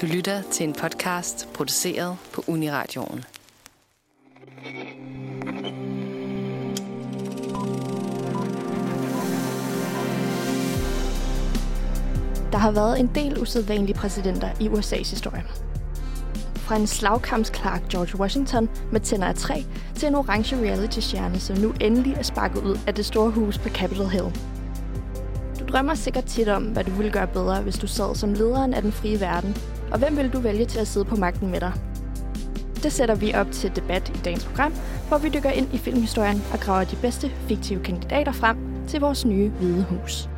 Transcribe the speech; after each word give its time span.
Du 0.00 0.06
lytter 0.06 0.42
til 0.42 0.68
en 0.68 0.72
podcast 0.72 1.48
produceret 1.54 2.16
på 2.32 2.44
Uniradioen. 2.46 3.24
Der 12.52 12.58
har 12.58 12.70
været 12.70 13.00
en 13.00 13.10
del 13.14 13.42
usædvanlige 13.42 13.94
præsidenter 13.94 14.48
i 14.60 14.68
USA's 14.68 15.10
historie. 15.10 15.44
Fra 16.54 16.76
en 16.76 16.86
slagkampsklar 16.86 17.80
George 17.90 18.18
Washington 18.18 18.68
med 18.92 19.00
tænder 19.00 19.26
af 19.26 19.34
træ, 19.34 19.62
til 19.94 20.08
en 20.08 20.14
orange 20.14 20.56
reality-stjerne, 20.56 21.40
som 21.40 21.56
nu 21.56 21.74
endelig 21.80 22.14
er 22.14 22.22
sparket 22.22 22.62
ud 22.62 22.78
af 22.86 22.94
det 22.94 23.06
store 23.06 23.30
hus 23.30 23.58
på 23.58 23.68
Capitol 23.68 24.06
Hill. 24.06 24.36
Du 25.60 25.64
drømmer 25.72 25.94
sikkert 25.94 26.24
tit 26.24 26.48
om, 26.48 26.64
hvad 26.64 26.84
du 26.84 26.90
ville 26.90 27.12
gøre 27.12 27.26
bedre, 27.26 27.62
hvis 27.62 27.78
du 27.78 27.86
sad 27.86 28.14
som 28.14 28.34
lederen 28.34 28.74
af 28.74 28.82
den 28.82 28.92
frie 28.92 29.20
verden, 29.20 29.56
og 29.92 29.98
hvem 29.98 30.16
vil 30.16 30.32
du 30.32 30.40
vælge 30.40 30.64
til 30.66 30.78
at 30.78 30.86
sidde 30.88 31.04
på 31.04 31.16
magten 31.16 31.50
med 31.50 31.60
dig? 31.60 31.72
Det 32.82 32.92
sætter 32.92 33.14
vi 33.14 33.34
op 33.34 33.50
til 33.52 33.76
debat 33.76 34.08
i 34.08 34.18
dagens 34.24 34.44
program, 34.44 34.72
hvor 35.08 35.18
vi 35.18 35.28
dykker 35.28 35.50
ind 35.50 35.74
i 35.74 35.78
filmhistorien 35.78 36.42
og 36.52 36.60
graver 36.60 36.84
de 36.84 36.96
bedste 36.96 37.30
fiktive 37.48 37.82
kandidater 37.82 38.32
frem 38.32 38.56
til 38.88 39.00
vores 39.00 39.24
nye 39.24 39.48
hvide 39.48 39.84
hus. 39.90 40.28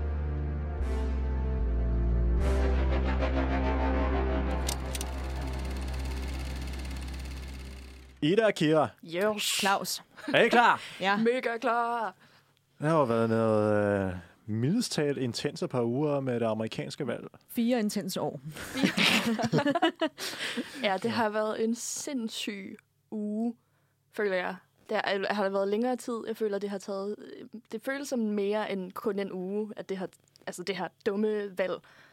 Ida 8.23 8.47
og 8.47 8.55
Kira, 8.55 8.89
Yes. 9.05 9.43
Claus. 9.61 10.03
er 10.35 10.41
I 10.43 10.49
klar? 10.49 10.81
Ja. 11.01 11.17
Mega 11.17 11.57
klar! 11.61 12.15
Det 12.81 12.91
har 12.91 13.05
været 13.05 13.29
noget 13.31 14.07
øh, 14.09 14.13
mildest 14.53 14.93
talt 14.93 15.19
intense 15.19 15.69
par 15.69 15.83
uger 15.83 16.21
med 16.21 16.41
det 16.41 16.47
amerikanske 16.47 17.07
valg. 17.07 17.25
Fire 17.49 17.81
intense 17.81 18.21
år. 18.21 18.41
Ja, 20.83 20.97
det 21.03 21.11
har 21.11 21.29
været 21.29 21.65
en 21.65 21.75
sindssyg 21.75 22.77
uge, 23.11 23.55
føler 24.13 24.37
jeg. 24.37 24.57
Det 24.89 24.97
har, 25.05 25.35
har 25.35 25.45
det 25.45 25.53
været 25.53 25.69
længere 25.69 25.97
tid. 25.97 26.15
Jeg 26.27 26.37
føler, 26.37 26.59
det 26.59 26.71
har 26.71 26.79
taget... 26.79 27.17
Det 27.73 27.83
føles 27.83 28.09
som 28.09 28.19
mere 28.19 28.73
end 28.73 28.93
kun 28.93 29.19
en 29.19 29.33
uge, 29.33 29.73
at 29.77 29.89
det 29.89 29.97
har, 29.97 30.09
altså 30.47 30.63
det 30.63 30.77
her 30.77 30.89
dumme 31.07 31.59
valg 31.59 31.73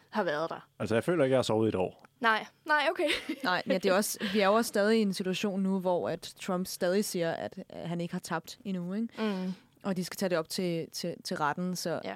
har 0.09 0.23
været 0.23 0.49
der. 0.49 0.67
Altså, 0.79 0.95
jeg 0.95 1.03
føler 1.03 1.23
ikke, 1.23 1.33
jeg 1.33 1.37
har 1.37 1.43
sovet 1.43 1.67
i 1.67 1.69
et 1.69 1.75
år. 1.75 2.05
Nej, 2.19 2.45
nej, 2.65 2.87
okay. 2.91 3.07
Nej, 3.43 3.63
ja, 3.67 3.73
det 3.73 3.85
er 3.85 3.93
også, 3.93 4.19
vi 4.33 4.39
er 4.39 4.47
jo 4.47 4.53
også 4.53 4.69
stadig 4.69 4.99
i 4.99 5.01
en 5.01 5.13
situation 5.13 5.63
nu, 5.63 5.79
hvor 5.79 6.09
at 6.09 6.33
Trump 6.41 6.67
stadig 6.67 7.05
siger, 7.05 7.31
at 7.31 7.57
øh, 7.57 7.89
han 7.89 8.01
ikke 8.01 8.13
har 8.13 8.19
tabt 8.19 8.59
endnu, 8.65 8.93
ikke? 8.93 9.07
Mm, 9.17 9.53
Og 9.83 9.97
de 9.97 10.05
skal 10.05 10.17
tage 10.17 10.29
det 10.29 10.37
op 10.37 10.49
til, 10.49 10.87
til, 10.93 11.15
til 11.23 11.37
retten, 11.37 11.75
så 11.75 12.01
ja, 12.03 12.15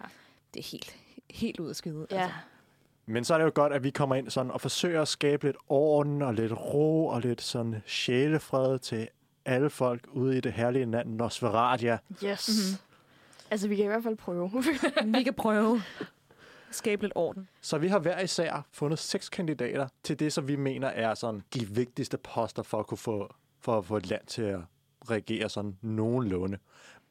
det 0.54 0.60
er 0.60 0.70
helt, 0.72 0.96
helt 1.30 1.60
ud 1.60 1.70
af 1.70 1.76
skide. 1.76 2.08
ja. 2.12 2.32
Men 3.06 3.24
så 3.24 3.34
er 3.34 3.38
det 3.38 3.46
jo 3.46 3.52
godt, 3.56 3.74
at 3.74 3.84
vi 3.84 3.90
kommer 3.90 4.16
ind 4.16 4.30
sådan 4.30 4.52
og 4.52 4.62
forsøger 4.62 5.02
at 5.02 5.08
skabe 5.08 5.46
lidt 5.46 5.58
orden 5.70 6.22
og 6.22 6.34
lidt 6.34 6.52
ro 6.52 7.08
og 7.08 7.22
lidt 7.22 7.42
sådan 7.42 7.82
sjælefred 7.86 8.80
til 8.80 9.08
alle 9.46 9.70
folk 9.70 10.08
ude 10.12 10.38
i 10.38 10.42
det 10.42 10.54
herlige 10.54 10.86
land 10.86 11.10
Nosferadia. 11.16 11.98
Yes. 12.24 12.50
Mhm. 12.50 12.56
Mm-hmm. 12.58 12.78
Altså, 13.52 13.68
vi 13.68 13.76
kan 13.76 13.86
i 13.86 13.88
hvert 13.88 14.04
fald 14.04 14.16
prøve. 14.16 14.52
Vi 15.06 15.24
kan 15.24 15.34
prøve 15.34 15.82
at 16.00 16.06
skabe 16.72 17.02
lidt 17.02 17.14
orden. 17.16 17.48
Så 17.62 17.78
vi 17.78 17.88
har 17.88 18.00
hver 18.00 18.20
især 18.20 18.66
fundet 18.72 19.00
seks 19.00 19.30
kandidater 19.30 19.88
til 20.04 20.20
det, 20.20 20.34
som 20.34 20.48
vi 20.48 20.56
mener 20.56 20.88
er 20.88 21.14
sådan 21.14 21.42
de 21.54 21.68
vigtigste 21.70 22.18
poster 22.18 22.64
for 22.64 22.80
at 22.80 22.88
kunne 22.88 22.98
få, 22.98 23.34
for 23.60 23.78
at 23.78 23.86
få 23.86 23.98
et 23.98 24.10
land 24.10 24.26
til 24.28 24.42
at 24.42 24.60
regere 25.10 25.50
sådan 25.50 25.78
nogenlunde. 25.82 26.58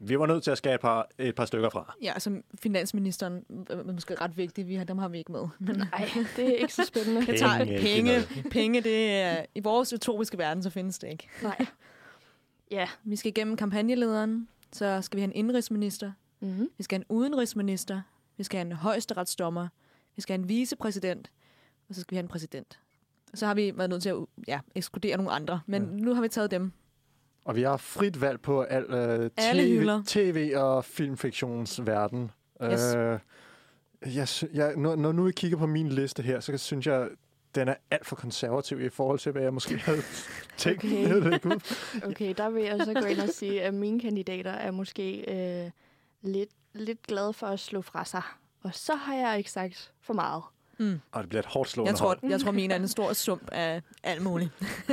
Vi 0.04 0.18
var 0.18 0.26
nødt 0.26 0.44
til 0.44 0.50
at 0.50 0.58
skabe 0.58 0.74
et 0.74 0.80
par, 0.80 1.08
et 1.18 1.34
par 1.34 1.44
stykker 1.44 1.70
fra. 1.70 1.94
Ja, 2.02 2.18
som 2.18 2.44
finansministeren 2.62 3.44
er 3.70 3.92
måske 3.92 4.14
ret 4.14 4.36
vigtig. 4.36 4.68
Vi 4.68 4.74
har, 4.74 4.84
dem 4.84 4.98
har 4.98 5.08
vi 5.08 5.18
ikke 5.18 5.32
med. 5.32 5.48
Men 5.58 5.76
Nej, 5.76 6.10
det 6.36 6.48
er 6.48 6.56
ikke 6.56 6.74
så 6.74 6.84
spændende. 6.84 7.24
jeg 7.28 7.38
tager 7.38 7.58
Penge, 7.58 7.78
penge. 7.80 8.22
Penge, 8.28 8.50
penge 8.50 8.80
det 8.80 9.10
er, 9.10 9.44
i 9.54 9.60
vores 9.60 9.92
utopiske 9.92 10.38
verden, 10.38 10.62
så 10.62 10.70
findes 10.70 10.98
det 10.98 11.08
ikke. 11.08 11.28
Nej. 11.42 11.66
Ja. 12.70 12.88
Vi 13.04 13.16
skal 13.16 13.28
igennem 13.28 13.56
kampagnelederen, 13.56 14.48
så 14.72 15.02
skal 15.02 15.16
vi 15.16 15.20
have 15.20 15.34
en 15.34 15.36
indrigsminister, 15.46 16.12
Mm-hmm. 16.42 16.68
Vi 16.78 16.84
skal 16.84 16.98
have 16.98 17.04
en 17.10 17.16
udenrigsminister. 17.16 18.02
Vi 18.36 18.44
skal 18.44 18.58
have 18.58 18.66
en 18.66 18.72
højesteretsdommer. 18.72 19.68
Vi 20.16 20.22
skal 20.22 20.34
have 20.34 20.42
en 20.42 20.48
vicepræsident. 20.48 21.30
Og 21.88 21.94
så 21.94 22.00
skal 22.00 22.10
vi 22.10 22.16
have 22.16 22.22
en 22.22 22.28
præsident. 22.28 22.80
Og 23.32 23.38
så 23.38 23.46
har 23.46 23.54
vi 23.54 23.72
været 23.76 23.90
nødt 23.90 24.02
til 24.02 24.08
at 24.08 24.16
ja, 24.48 24.60
ekskludere 24.74 25.16
nogle 25.16 25.30
andre. 25.32 25.60
Men 25.66 25.82
ja. 25.82 26.04
nu 26.04 26.14
har 26.14 26.22
vi 26.22 26.28
taget 26.28 26.50
dem. 26.50 26.72
Og 27.44 27.56
vi 27.56 27.62
har 27.62 27.76
frit 27.76 28.20
valg 28.20 28.40
på 28.40 28.62
al 28.62 28.82
øh, 28.84 29.30
Alle 29.36 29.62
TV, 29.62 29.78
hylder. 29.78 30.02
TV 30.06 30.52
og 30.56 30.84
filmfiktionsverden. 30.84 32.30
Yes. 32.64 32.94
Øh, 32.94 33.18
jeg, 34.16 34.28
jeg, 34.54 34.76
når, 34.76 34.96
når 34.96 35.12
nu 35.12 35.28
I 35.28 35.32
kigger 35.36 35.58
på 35.58 35.66
min 35.66 35.88
liste 35.88 36.22
her, 36.22 36.40
så 36.40 36.58
synes 36.58 36.86
jeg, 36.86 37.08
den 37.54 37.68
er 37.68 37.74
alt 37.90 38.06
for 38.06 38.16
konservativ 38.16 38.80
i 38.80 38.88
forhold 38.88 39.18
til, 39.18 39.32
hvad 39.32 39.42
jeg 39.42 39.54
måske 39.54 39.76
havde 39.78 40.02
tænkt. 40.56 40.84
Okay. 40.84 41.08
Jeg. 41.44 41.60
Okay, 42.04 42.34
der 42.36 42.50
vil 42.50 42.64
jeg 42.64 42.80
så 42.84 42.94
gå 42.94 43.06
ind 43.06 43.20
og 43.20 43.28
sige, 43.28 43.62
at 43.62 43.74
mine 43.74 44.00
kandidater 44.00 44.50
er 44.50 44.70
måske 44.70 45.24
øh, 45.64 45.70
lidt, 46.22 46.50
lidt 46.72 47.02
glade 47.02 47.32
for 47.32 47.46
at 47.46 47.60
slå 47.60 47.82
fra 47.82 48.04
sig. 48.04 48.22
Og 48.62 48.70
så 48.74 48.94
har 48.94 49.14
jeg 49.14 49.38
ikke 49.38 49.50
sagt 49.50 49.92
for 50.00 50.14
meget. 50.14 50.42
Mm. 50.78 51.00
Og 51.12 51.20
det 51.22 51.28
bliver 51.28 51.42
et 51.42 51.46
hårdt 51.46 51.68
slående 51.70 51.90
Jeg 51.90 51.98
tror, 51.98 52.06
hold. 52.06 52.18
jeg 52.30 52.40
tror, 52.40 52.50
mine 52.50 52.74
er 52.74 52.78
en 52.78 52.88
stor 52.88 53.12
sump 53.12 53.48
af 53.52 53.82
alt 54.02 54.22
muligt. 54.22 54.50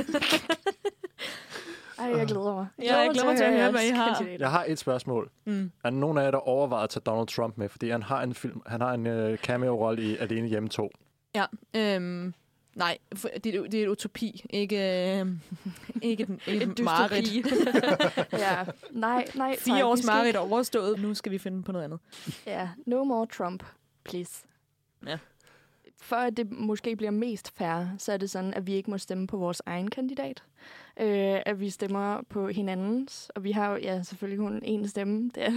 Ej, 2.00 2.16
jeg 2.18 2.26
glæder 2.32 2.54
mig. 2.54 2.66
Ja, 2.82 2.98
jeg 2.98 3.10
glæder 3.12 3.26
mig 3.26 3.36
til 3.36 3.44
at 3.44 3.52
høre, 3.52 3.70
hvad 3.70 3.84
I 3.86 3.90
har. 3.90 4.26
Jeg 4.38 4.50
har 4.50 4.64
et 4.68 4.78
spørgsmål. 4.78 5.30
Mm. 5.44 5.70
Er 5.84 5.90
der 5.90 5.96
nogen 5.96 6.18
af 6.18 6.22
jer, 6.24 6.30
der 6.30 6.38
overvejer 6.38 6.84
at 6.84 6.90
tage 6.90 7.02
Donald 7.06 7.26
Trump 7.28 7.58
med? 7.58 7.68
Fordi 7.68 7.90
han 7.90 8.02
har 8.02 8.22
en 8.22 8.34
film, 8.34 8.60
han 8.66 8.80
har 8.80 8.92
en 8.94 9.06
uh, 9.06 9.36
cameo-rolle 9.38 10.02
i 10.02 10.16
Alene 10.16 10.48
Hjemme 10.48 10.68
2. 10.68 10.90
Ja, 11.34 11.44
øhm, 11.76 12.34
nej, 12.74 12.98
det, 13.44 13.54
er- 13.54 13.62
det 13.62 13.74
er 13.74 13.82
et 13.82 13.88
utopi, 13.88 14.44
ikke, 14.50 14.76
øh, 15.20 15.26
ikke, 16.02 16.26
ikke 16.46 16.46
Et 16.46 16.62
et 16.62 16.78
dystopi. 16.78 17.44
ja, 18.44 18.64
nej, 18.90 19.24
nej. 19.34 19.50
tak. 19.54 19.58
Fire 19.58 19.76
Vi 19.76 19.82
års 19.82 20.04
er 20.08 20.38
overstået. 20.38 21.00
Nu 21.02 21.14
skal 21.14 21.32
vi 21.32 21.38
finde 21.38 21.62
på 21.62 21.72
noget 21.72 21.84
andet. 21.84 21.98
Ja, 22.46 22.68
no 22.86 23.04
more 23.04 23.26
Trump, 23.26 23.62
please. 24.04 24.42
Ja. 25.06 25.18
For 26.02 26.16
at 26.16 26.36
det 26.36 26.50
måske 26.50 26.96
bliver 26.96 27.10
mest 27.10 27.56
fair, 27.58 27.84
så 27.98 28.12
er 28.12 28.16
det 28.16 28.30
sådan, 28.30 28.54
at 28.54 28.66
vi 28.66 28.72
ikke 28.74 28.90
må 28.90 28.98
stemme 28.98 29.26
på 29.26 29.36
vores 29.36 29.62
egen 29.66 29.90
kandidat. 29.90 30.42
Øh, 31.00 31.38
at 31.46 31.60
vi 31.60 31.70
stemmer 31.70 32.22
på 32.28 32.48
hinandens. 32.48 33.30
Og 33.34 33.44
vi 33.44 33.50
har 33.52 33.70
jo 33.70 33.76
ja, 33.76 34.02
selvfølgelig 34.02 34.38
kun 34.38 34.62
én 34.64 34.88
stemme. 34.88 35.30
Det, 35.34 35.42
er, 35.42 35.50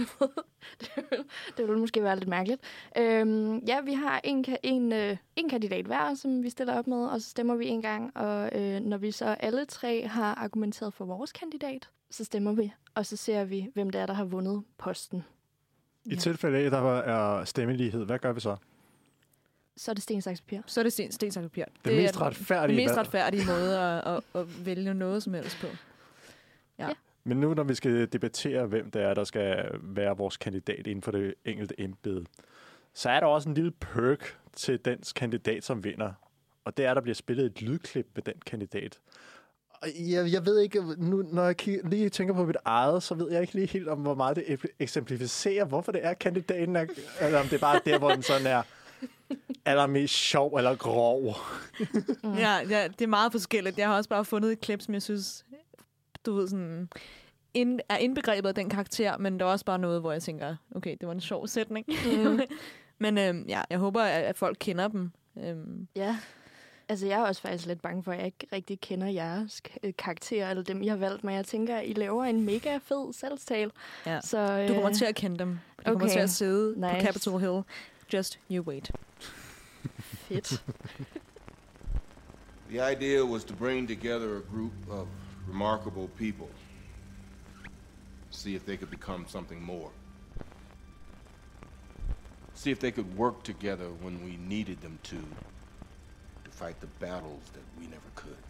det, 0.80 1.04
vil, 1.10 1.18
det 1.56 1.68
vil 1.68 1.78
måske 1.78 2.02
være 2.02 2.16
lidt 2.16 2.28
mærkeligt. 2.28 2.60
Øh, 2.98 3.58
ja, 3.68 3.80
vi 3.80 3.92
har 3.92 4.20
en, 4.24 4.44
en, 4.62 4.92
øh, 4.92 5.16
en 5.36 5.48
kandidat 5.48 5.84
hver, 5.86 6.14
som 6.14 6.42
vi 6.42 6.50
stiller 6.50 6.78
op 6.78 6.86
med, 6.86 7.06
og 7.06 7.20
så 7.20 7.30
stemmer 7.30 7.54
vi 7.56 7.66
en 7.66 7.82
gang. 7.82 8.16
Og 8.16 8.60
øh, 8.60 8.80
når 8.80 8.96
vi 8.96 9.10
så 9.10 9.24
alle 9.26 9.64
tre 9.64 10.06
har 10.06 10.34
argumenteret 10.34 10.94
for 10.94 11.04
vores 11.04 11.32
kandidat, 11.32 11.88
så 12.10 12.24
stemmer 12.24 12.52
vi. 12.52 12.72
Og 12.94 13.06
så 13.06 13.16
ser 13.16 13.44
vi, 13.44 13.68
hvem 13.74 13.90
det 13.90 14.00
er, 14.00 14.06
der 14.06 14.14
har 14.14 14.24
vundet 14.24 14.62
posten. 14.78 15.24
I 16.04 16.10
Ja. 16.10 16.16
tilfælde 16.16 16.58
af, 16.58 16.62
at 16.62 16.72
der 16.72 16.78
er 16.98 17.44
stemmelighed, 17.44 18.04
hvad 18.04 18.18
gør 18.18 18.32
vi 18.32 18.40
så? 18.40 18.56
Så 19.76 19.90
er 19.90 19.94
det 19.94 20.02
sten, 20.02 20.22
saks, 20.22 20.40
papir. 20.40 20.60
Så 20.66 20.80
er 20.80 20.82
det 20.82 20.92
sten, 20.92 21.12
sten, 21.12 21.30
saks, 21.32 21.44
papir. 21.44 21.64
Det, 21.84 21.96
mest 21.96 22.16
er 22.16 22.22
retfærdige 22.22 22.76
den 22.76 22.84
mest 22.84 22.96
retfærdige 22.96 23.46
måde 23.46 23.78
at, 23.80 24.06
at, 24.14 24.22
at 24.34 24.66
vælge 24.66 24.94
noget 24.94 25.22
som 25.22 25.34
helst 25.34 25.58
på. 25.60 25.66
Men 27.26 27.40
nu, 27.40 27.54
når 27.54 27.62
vi 27.62 27.74
skal 27.74 28.06
debattere, 28.12 28.66
hvem 28.66 28.90
det 28.90 29.02
er, 29.02 29.14
der 29.14 29.24
skal 29.24 29.70
være 29.82 30.16
vores 30.16 30.36
kandidat 30.36 30.86
inden 30.86 31.02
for 31.02 31.10
det 31.10 31.34
enkelte 31.44 31.80
embede, 31.80 32.24
så 32.94 33.10
er 33.10 33.20
der 33.20 33.26
også 33.26 33.48
en 33.48 33.54
lille 33.54 33.70
perk 33.70 34.38
til 34.56 34.78
dens 34.84 35.12
kandidat, 35.12 35.64
som 35.64 35.84
vinder. 35.84 36.12
Og 36.64 36.76
det 36.76 36.84
er, 36.84 36.90
at 36.90 36.94
der 36.96 37.02
bliver 37.02 37.14
spillet 37.14 37.46
et 37.46 37.62
lydklip 37.62 38.06
med 38.14 38.22
den 38.22 38.34
kandidat. 38.46 38.98
Og 39.70 39.88
jeg, 39.98 40.32
jeg 40.32 40.46
ved 40.46 40.60
ikke, 40.60 40.82
nu, 40.98 41.22
når 41.32 41.44
jeg 41.44 41.56
kigger, 41.56 41.88
lige 41.88 42.08
tænker 42.08 42.34
på 42.34 42.44
mit 42.44 42.56
eget, 42.64 43.02
så 43.02 43.14
ved 43.14 43.30
jeg 43.32 43.40
ikke 43.40 43.54
lige 43.54 43.66
helt 43.66 43.88
om, 43.88 43.98
hvor 43.98 44.14
meget 44.14 44.36
det 44.36 44.42
ek- 44.42 44.74
eksemplificerer, 44.78 45.64
hvorfor 45.64 45.92
det 45.92 46.04
er, 46.04 46.14
kandidaten 46.14 46.76
er, 46.76 46.86
eller 47.20 47.40
om 47.40 47.46
det 47.46 47.52
er 47.56 47.60
bare 47.60 47.80
der, 47.84 47.98
hvor 47.98 48.10
den 48.10 48.22
sådan 48.22 48.46
er 48.46 48.62
allermest 49.66 50.14
sjov 50.14 50.54
eller 50.56 50.74
grov. 50.74 51.34
Mm. 52.22 52.34
Ja, 52.38 52.58
ja, 52.68 52.88
det 52.88 53.00
er 53.02 53.06
meget 53.06 53.32
forskelligt. 53.32 53.78
Jeg 53.78 53.88
har 53.88 53.96
også 53.96 54.10
bare 54.10 54.24
fundet 54.24 54.52
et 54.52 54.60
klip, 54.60 54.82
som 54.82 54.94
jeg 54.94 55.02
synes, 55.02 55.44
du 56.26 56.34
ved, 56.34 56.48
sådan, 56.48 56.88
ind, 57.54 57.80
er 57.88 57.96
indbegrebet 57.96 58.48
af 58.48 58.54
den 58.54 58.68
karakter, 58.70 59.18
men 59.18 59.40
der 59.40 59.46
er 59.46 59.50
også 59.50 59.64
bare 59.64 59.78
noget, 59.78 60.00
hvor 60.00 60.12
jeg 60.12 60.22
tænker, 60.22 60.56
okay, 60.74 60.96
det 61.00 61.06
var 61.08 61.12
en 61.14 61.20
sjov 61.20 61.46
sætning. 61.46 61.86
Mm. 62.16 62.40
men 62.98 63.18
øhm, 63.18 63.44
ja, 63.48 63.62
jeg 63.70 63.78
håber, 63.78 64.02
at, 64.02 64.22
at 64.24 64.36
folk 64.36 64.56
kender 64.60 64.88
dem. 64.88 65.10
Øhm, 65.44 65.88
Ja. 65.96 66.16
Altså, 66.88 67.06
jeg 67.06 67.20
er 67.20 67.24
også 67.24 67.42
faktisk 67.42 67.66
lidt 67.66 67.82
bange 67.82 68.02
for, 68.02 68.12
at 68.12 68.18
jeg 68.18 68.26
ikke 68.26 68.46
rigtig 68.52 68.80
kender 68.80 69.06
jeres 69.06 69.62
øh, 69.82 69.92
karakterer, 69.98 70.50
eller 70.50 70.62
dem, 70.62 70.82
I 70.82 70.86
har 70.86 70.96
valgt, 70.96 71.24
men 71.24 71.34
jeg 71.34 71.44
tænker, 71.44 71.76
at 71.76 71.82
I 71.86 71.92
laver 71.92 72.24
en 72.24 72.40
mega 72.42 72.78
fed 72.84 73.12
salgstale. 73.12 73.70
ja. 74.06 74.20
Så, 74.20 74.38
øh, 74.38 74.68
Du 74.68 74.74
kommer 74.74 74.92
til 74.92 75.04
at 75.04 75.14
kende 75.14 75.38
dem. 75.38 75.48
De 75.48 75.56
okay. 75.80 75.92
kommer 75.92 76.08
til 76.08 76.18
at 76.18 76.30
sidde 76.30 76.80
nice. 76.80 76.94
på. 76.94 77.00
Capitol 77.00 77.40
Hill. 77.40 77.62
Just 78.14 78.38
you 78.46 78.62
wait. 78.62 78.90
Fedt. 80.30 80.60
The 82.70 82.78
idea 82.78 83.26
was 83.26 83.42
to 83.44 83.52
bring 83.52 83.88
together 83.88 84.36
a 84.36 84.40
group 84.40 84.72
of 84.88 85.08
remarkable 85.48 86.06
people, 86.16 86.48
see 88.30 88.54
if 88.54 88.64
they 88.64 88.76
could 88.76 88.90
become 88.90 89.26
something 89.28 89.60
more. 89.60 89.90
See 92.54 92.70
if 92.70 92.78
they 92.78 92.92
could 92.92 93.16
work 93.16 93.42
together 93.42 93.88
when 94.00 94.24
we 94.24 94.36
needed 94.36 94.80
them 94.80 95.00
to, 95.04 95.16
to 95.16 96.50
fight 96.50 96.80
the 96.80 96.86
battles 97.04 97.42
that 97.52 97.64
we 97.80 97.86
never 97.88 98.10
could. 98.14 98.43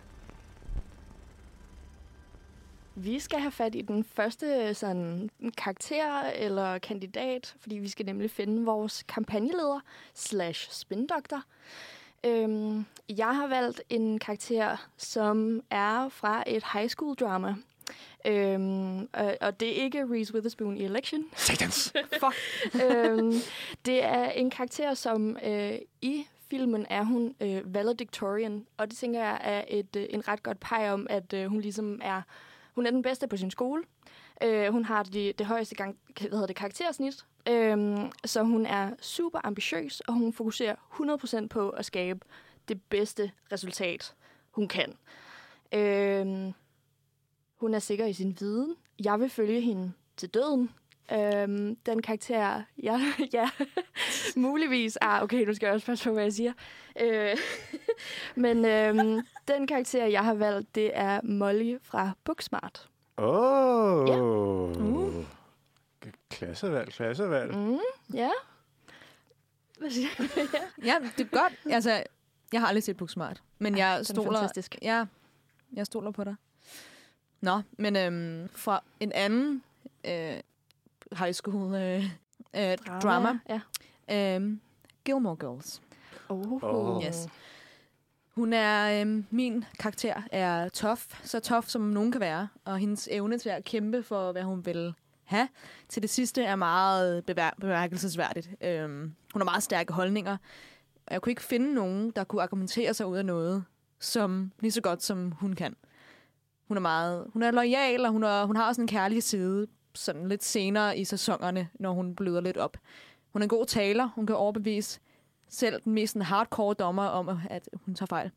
Vi 2.96 3.20
skal 3.20 3.38
have 3.38 3.50
fat 3.50 3.74
i 3.74 3.82
den 3.82 4.04
første 4.04 4.74
sådan, 4.74 5.30
karakter 5.56 6.22
eller 6.22 6.78
kandidat, 6.78 7.54
fordi 7.60 7.78
vi 7.78 7.88
skal 7.88 8.06
nemlig 8.06 8.30
finde 8.30 8.64
vores 8.64 9.02
kampagneleder 9.02 9.80
slash 10.14 10.70
spindoktor. 10.70 11.42
Øhm, 12.26 12.84
jeg 13.08 13.36
har 13.36 13.46
valgt 13.46 13.82
en 13.90 14.18
karakter, 14.18 14.88
som 14.96 15.62
er 15.70 16.08
fra 16.08 16.44
et 16.46 16.64
high 16.72 16.88
school 16.88 17.14
drama. 17.14 17.54
Øhm, 18.26 19.08
og, 19.12 19.36
og 19.40 19.60
det 19.60 19.68
er 19.68 19.84
ikke 19.84 20.06
Reese 20.10 20.34
Witherspoon 20.34 20.76
i 20.76 20.84
Election. 20.84 21.24
Satans! 21.36 21.92
Fuck. 22.22 22.34
øhm, 22.84 23.32
det 23.86 24.04
er 24.04 24.30
en 24.30 24.50
karakter, 24.50 24.94
som 24.94 25.36
øh, 25.44 25.78
i 26.02 26.26
filmen 26.50 26.86
er 26.90 27.02
hun 27.02 27.34
øh, 27.40 27.74
valedictorian, 27.74 28.66
og 28.76 28.90
det 28.90 28.98
tænker 28.98 29.20
jeg 29.20 29.40
er 29.42 29.64
et, 29.68 29.96
øh, 29.96 30.06
en 30.10 30.28
ret 30.28 30.42
godt 30.42 30.60
pege 30.60 30.92
om, 30.92 31.06
at 31.10 31.32
øh, 31.32 31.46
hun 31.46 31.60
ligesom 31.60 32.00
er 32.02 32.22
hun 32.74 32.86
er 32.86 32.90
den 32.90 33.02
bedste 33.02 33.28
på 33.28 33.36
sin 33.36 33.50
skole. 33.50 33.82
Øh, 34.42 34.72
hun 34.72 34.84
har 34.84 35.02
det, 35.02 35.38
det 35.38 35.46
højeste 35.46 35.74
gang, 35.74 35.98
hvad 36.20 36.30
hedder 36.30 36.46
det, 36.46 36.56
karaktersnit, 36.56 37.24
øh, 37.48 37.98
så 38.24 38.42
hun 38.42 38.66
er 38.66 38.90
super 39.00 39.40
ambitiøs, 39.44 40.00
og 40.00 40.14
hun 40.14 40.32
fokuserer 40.32 40.76
100% 41.44 41.46
på 41.48 41.70
at 41.70 41.84
skabe 41.84 42.20
det 42.68 42.82
bedste 42.82 43.30
resultat, 43.52 44.14
hun 44.50 44.68
kan. 44.68 44.96
Øh, 45.72 46.52
hun 47.56 47.74
er 47.74 47.78
sikker 47.78 48.06
i 48.06 48.12
sin 48.12 48.36
viden. 48.40 48.76
Jeg 49.04 49.20
vil 49.20 49.30
følge 49.30 49.60
hende 49.60 49.92
til 50.16 50.28
døden. 50.28 50.70
Øhm, 51.12 51.76
den 51.86 52.02
karakter, 52.02 52.62
ja, 52.82 53.00
ja 53.32 53.50
muligvis... 54.36 54.98
Ah, 55.00 55.22
okay, 55.22 55.44
nu 55.44 55.54
skal 55.54 55.66
jeg 55.66 55.74
også 55.74 55.86
passe 55.86 56.04
på, 56.04 56.12
hvad 56.12 56.22
jeg 56.22 56.32
siger. 56.32 56.52
Øh, 57.00 57.36
men 58.44 58.64
øhm, 58.64 59.20
den 59.48 59.66
karakter, 59.66 60.06
jeg 60.06 60.24
har 60.24 60.34
valgt, 60.34 60.74
det 60.74 60.90
er 60.94 61.20
Molly 61.22 61.78
fra 61.82 62.10
Booksmart. 62.24 62.88
Åh! 63.18 63.26
Oh. 63.28 64.08
Ja. 64.08 64.20
Uh. 64.20 65.24
Klassevalg, 66.30 66.88
klassevalg. 66.88 67.56
Mm, 67.56 67.78
ja. 68.14 68.30
Hvad 69.78 69.90
siger 69.90 70.08
du? 70.18 70.22
Ja, 70.86 70.96
det 71.18 71.24
er 71.24 71.28
godt. 71.28 71.52
Altså, 71.70 72.02
jeg 72.52 72.60
har 72.60 72.68
aldrig 72.68 72.82
set 72.82 72.96
Booksmart, 72.96 73.42
men 73.58 73.74
Ej, 73.74 73.80
jeg 73.80 73.98
er 73.98 74.02
stoler... 74.02 74.32
fantastisk. 74.32 74.76
Ja, 74.82 75.04
jeg 75.72 75.86
stoler 75.86 76.10
på 76.10 76.24
dig. 76.24 76.34
Nå, 77.40 77.60
men 77.78 77.96
øhm, 77.96 78.48
fra 78.48 78.82
en 79.00 79.12
anden 79.12 79.62
øh, 80.04 80.40
high 81.18 81.32
school 81.32 81.74
øh, 81.74 82.04
øh, 82.56 82.76
drama, 83.02 83.38
Ja. 83.48 83.60
øhm, 84.36 84.60
Gilmore 85.04 85.36
Girls. 85.36 85.82
Oh. 86.28 86.62
Åh. 86.62 87.04
Yes. 87.04 87.28
Hun 88.34 88.52
er, 88.52 89.00
øhm, 89.00 89.24
min 89.30 89.64
karakter 89.78 90.14
er 90.32 90.68
tough, 90.68 91.00
så 91.22 91.40
tough 91.40 91.66
som 91.66 91.82
nogen 91.82 92.12
kan 92.12 92.20
være, 92.20 92.48
og 92.64 92.78
hendes 92.78 93.08
evne 93.12 93.38
til 93.38 93.48
at 93.48 93.64
kæmpe 93.64 94.02
for, 94.02 94.32
hvad 94.32 94.42
hun 94.42 94.66
vil 94.66 94.94
have, 95.24 95.48
til 95.88 96.02
det 96.02 96.10
sidste 96.10 96.42
er 96.44 96.56
meget 96.56 97.22
bevær- 97.30 97.54
bemærkelsesværdigt. 97.60 98.50
Øhm, 98.60 99.14
hun 99.32 99.40
har 99.40 99.44
meget 99.44 99.62
stærke 99.62 99.92
holdninger, 99.92 100.36
og 101.06 101.12
jeg 101.12 101.22
kunne 101.22 101.30
ikke 101.30 101.42
finde 101.42 101.74
nogen, 101.74 102.10
der 102.10 102.24
kunne 102.24 102.42
argumentere 102.42 102.94
sig 102.94 103.06
ud 103.06 103.16
af 103.16 103.26
noget, 103.26 103.64
som 104.00 104.52
lige 104.60 104.72
så 104.72 104.80
godt, 104.80 105.02
som 105.02 105.30
hun 105.32 105.52
kan. 105.52 105.76
Hun 106.68 106.76
er 106.76 106.80
meget, 106.80 107.26
hun 107.32 107.42
er 107.42 107.50
lojal, 107.50 108.04
og 108.06 108.12
hun, 108.12 108.22
er, 108.22 108.44
hun 108.44 108.56
har 108.56 108.68
også 108.68 108.80
en 108.80 108.86
kærlig 108.88 109.22
side, 109.22 109.66
sådan 109.94 110.28
lidt 110.28 110.44
senere 110.44 110.98
i 110.98 111.04
sæsonerne, 111.04 111.68
når 111.74 111.92
hun 111.92 112.14
bløder 112.16 112.40
lidt 112.40 112.56
op. 112.56 112.76
Hun 113.32 113.42
er 113.42 113.44
en 113.44 113.48
god 113.48 113.66
taler, 113.66 114.06
hun 114.14 114.26
kan 114.26 114.36
overbevise 114.36 115.00
selv 115.48 115.80
den 115.84 115.92
mest 115.92 116.16
hardcore 116.16 116.74
dommer 116.74 117.06
om, 117.06 117.40
at 117.50 117.68
hun 117.74 117.94
tager 117.94 118.06
fejl. 118.06 118.30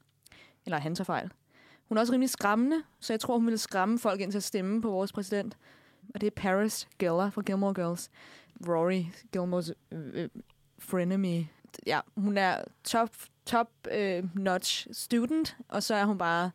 Eller 0.65 0.77
han 0.77 0.95
tager 0.95 1.05
fejl. 1.05 1.31
Hun 1.87 1.97
er 1.97 2.01
også 2.01 2.13
rimelig 2.13 2.29
skræmmende, 2.29 2.83
så 2.99 3.13
jeg 3.13 3.19
tror, 3.19 3.37
hun 3.37 3.45
ville 3.45 3.57
skræmme 3.57 3.99
folk 3.99 4.21
ind 4.21 4.31
til 4.31 4.37
at 4.37 4.43
stemme 4.43 4.81
på 4.81 4.89
vores 4.89 5.13
præsident. 5.13 5.57
Og 6.13 6.21
det 6.21 6.27
er 6.27 6.31
Paris 6.31 6.87
Geller 6.99 7.29
fra 7.29 7.41
Gilmore 7.41 7.73
Girls. 7.73 8.09
Rory 8.67 9.03
Gilmores 9.31 9.71
øh, 9.91 10.09
øh 10.13 10.29
frenemy. 10.79 11.45
Ja, 11.87 11.99
hun 12.15 12.37
er 12.37 12.63
top, 12.83 13.09
top 13.45 13.69
øh, 13.91 14.23
notch 14.35 14.87
student, 14.91 15.57
og 15.67 15.83
så 15.83 15.95
er 15.95 16.05
hun 16.05 16.17
bare 16.17 16.51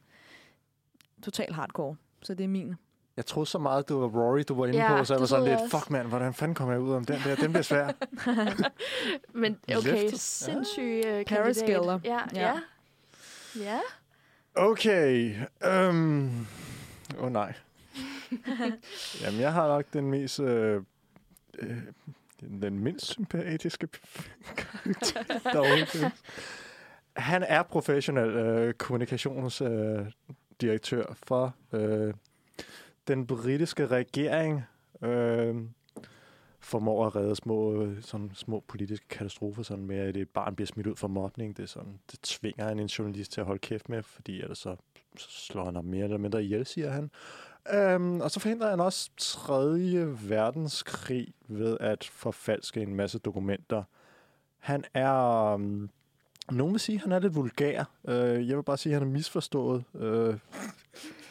total 1.22 1.52
hardcore. 1.52 1.96
Så 2.22 2.34
det 2.34 2.44
er 2.44 2.48
min. 2.48 2.75
Jeg 3.16 3.26
troede 3.26 3.46
så 3.46 3.58
meget, 3.58 3.88
du 3.88 4.00
var 4.00 4.08
Rory, 4.20 4.42
du 4.48 4.54
var 4.54 4.66
inde 4.66 4.78
Ja, 4.78 4.96
på, 4.98 5.04
så 5.04 5.14
jeg 5.14 5.18
det 5.18 5.20
var 5.20 5.26
sådan 5.26 5.44
lidt, 5.44 5.60
også. 5.60 5.78
fuck 5.78 5.90
mand, 5.90 6.08
hvordan 6.08 6.34
fanden 6.34 6.54
kommer 6.54 6.74
jeg 6.74 6.82
ud 6.82 6.92
om 6.94 7.04
den 7.04 7.20
der? 7.24 7.34
Den 7.36 7.52
bliver 7.52 7.62
svær. 7.62 7.90
Men 9.42 9.58
okay, 9.76 10.10
sindssyg 10.14 11.02
uh, 11.04 11.10
Paris 11.10 11.26
kandidat. 11.26 11.66
Geller. 11.66 12.00
Ja, 12.04 12.18
Ja. 12.34 12.40
ja. 12.40 12.54
Ja. 13.60 13.78
Okay. 14.54 15.34
Øhm. 15.64 16.46
Åh 17.18 17.24
oh, 17.24 17.32
nej. 17.32 17.54
Jamen, 19.22 19.40
jeg 19.40 19.52
har 19.52 19.68
nok 19.68 19.84
den 19.92 20.10
mest... 20.10 20.40
Øh, 20.40 20.82
øh, 21.58 21.76
den 22.60 22.78
mindst 22.78 23.06
sympatiske 23.06 23.88
karakter. 24.56 26.10
Han 27.16 27.42
er 27.42 27.62
professionel 27.62 28.28
øh, 28.30 28.74
kommunikationsdirektør 28.74 31.10
øh, 31.10 31.16
for 31.26 31.54
øh, 31.72 32.14
den 33.08 33.26
britiske 33.26 33.87
regering. 33.87 34.62
Øh, 35.02 35.56
formår 36.60 37.06
at 37.06 37.16
redde 37.16 37.37
små, 37.37 37.87
sådan, 38.00 38.31
små 38.34 38.64
politiske 38.69 39.08
katastrofer, 39.08 39.62
sådan 39.62 39.87
med, 39.87 39.96
at 39.96 40.16
et 40.16 40.28
barn 40.28 40.54
bliver 40.54 40.66
smidt 40.66 40.87
ud 40.87 40.96
for 40.96 41.08
mobning. 41.08 41.56
Det, 41.56 41.69
sådan, 41.69 41.99
det 42.10 42.20
tvinger 42.22 42.64
han 42.64 42.78
en 42.78 42.87
journalist 42.87 43.32
til 43.32 43.40
at 43.40 43.46
holde 43.46 43.58
kæft 43.58 43.88
med, 43.88 44.02
fordi 44.02 44.40
ellers 44.40 44.58
så, 44.58 44.76
så 45.16 45.31
slår 45.31 45.64
han 45.64 45.75
ham 45.75 45.84
mere 45.84 46.04
eller 46.04 46.19
mindre 46.19 46.44
ihjel, 46.44 46.66
siger 46.66 46.90
han. 46.90 47.10
Øhm, 47.75 48.20
og 48.20 48.31
så 48.31 48.40
forhindrer 48.40 48.70
han 48.70 48.81
også 48.81 49.10
3. 49.16 49.55
verdenskrig 50.28 51.34
ved 51.48 51.76
at 51.81 52.05
forfalske 52.05 52.81
en 52.81 52.94
masse 52.94 53.19
dokumenter. 53.19 53.82
Han 54.58 54.84
er... 54.94 55.14
Øhm, 55.55 55.90
nogen 56.50 56.72
vil 56.72 56.81
sige, 56.81 56.96
at 56.96 57.02
han 57.02 57.12
er 57.12 57.19
lidt 57.19 57.34
vulgær. 57.34 57.84
Øh, 58.08 58.48
jeg 58.48 58.56
vil 58.56 58.62
bare 58.62 58.76
sige, 58.76 58.94
at 58.94 59.00
han 59.00 59.08
er 59.08 59.12
misforstået. 59.12 59.84
Øh, 59.94 60.38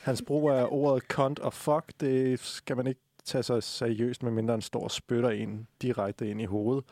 hans 0.01 0.21
brug 0.27 0.49
af 0.49 0.67
ordet 0.69 1.03
cunt 1.03 1.39
og 1.39 1.53
fuck, 1.53 1.93
det 1.99 2.39
skal 2.39 2.77
man 2.77 2.87
ikke 2.87 3.01
tage 3.23 3.43
sig 3.43 3.63
seriøst, 3.63 4.23
medmindre 4.23 4.55
en 4.55 4.61
står 4.61 4.83
og 4.83 4.91
spytter 4.91 5.29
en 5.29 5.67
direkte 5.81 6.29
ind 6.29 6.41
i 6.41 6.45
hovedet. 6.45 6.83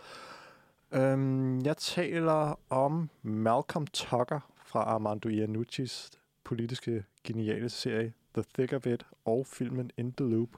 Øhm, 0.91 1.61
jeg 1.61 1.77
taler 1.77 2.59
om 2.69 3.09
Malcolm 3.21 3.87
Tucker 3.87 4.39
fra 4.65 4.79
Armando 4.79 5.29
Iannucci's 5.29 6.09
politiske 6.43 7.03
geniale 7.23 7.69
serie 7.69 8.13
The 8.33 8.43
Thick 8.53 8.73
of 8.73 8.85
It 8.85 9.05
og 9.25 9.45
filmen 9.45 9.91
In 9.97 10.13
the 10.13 10.29
Loop, 10.29 10.49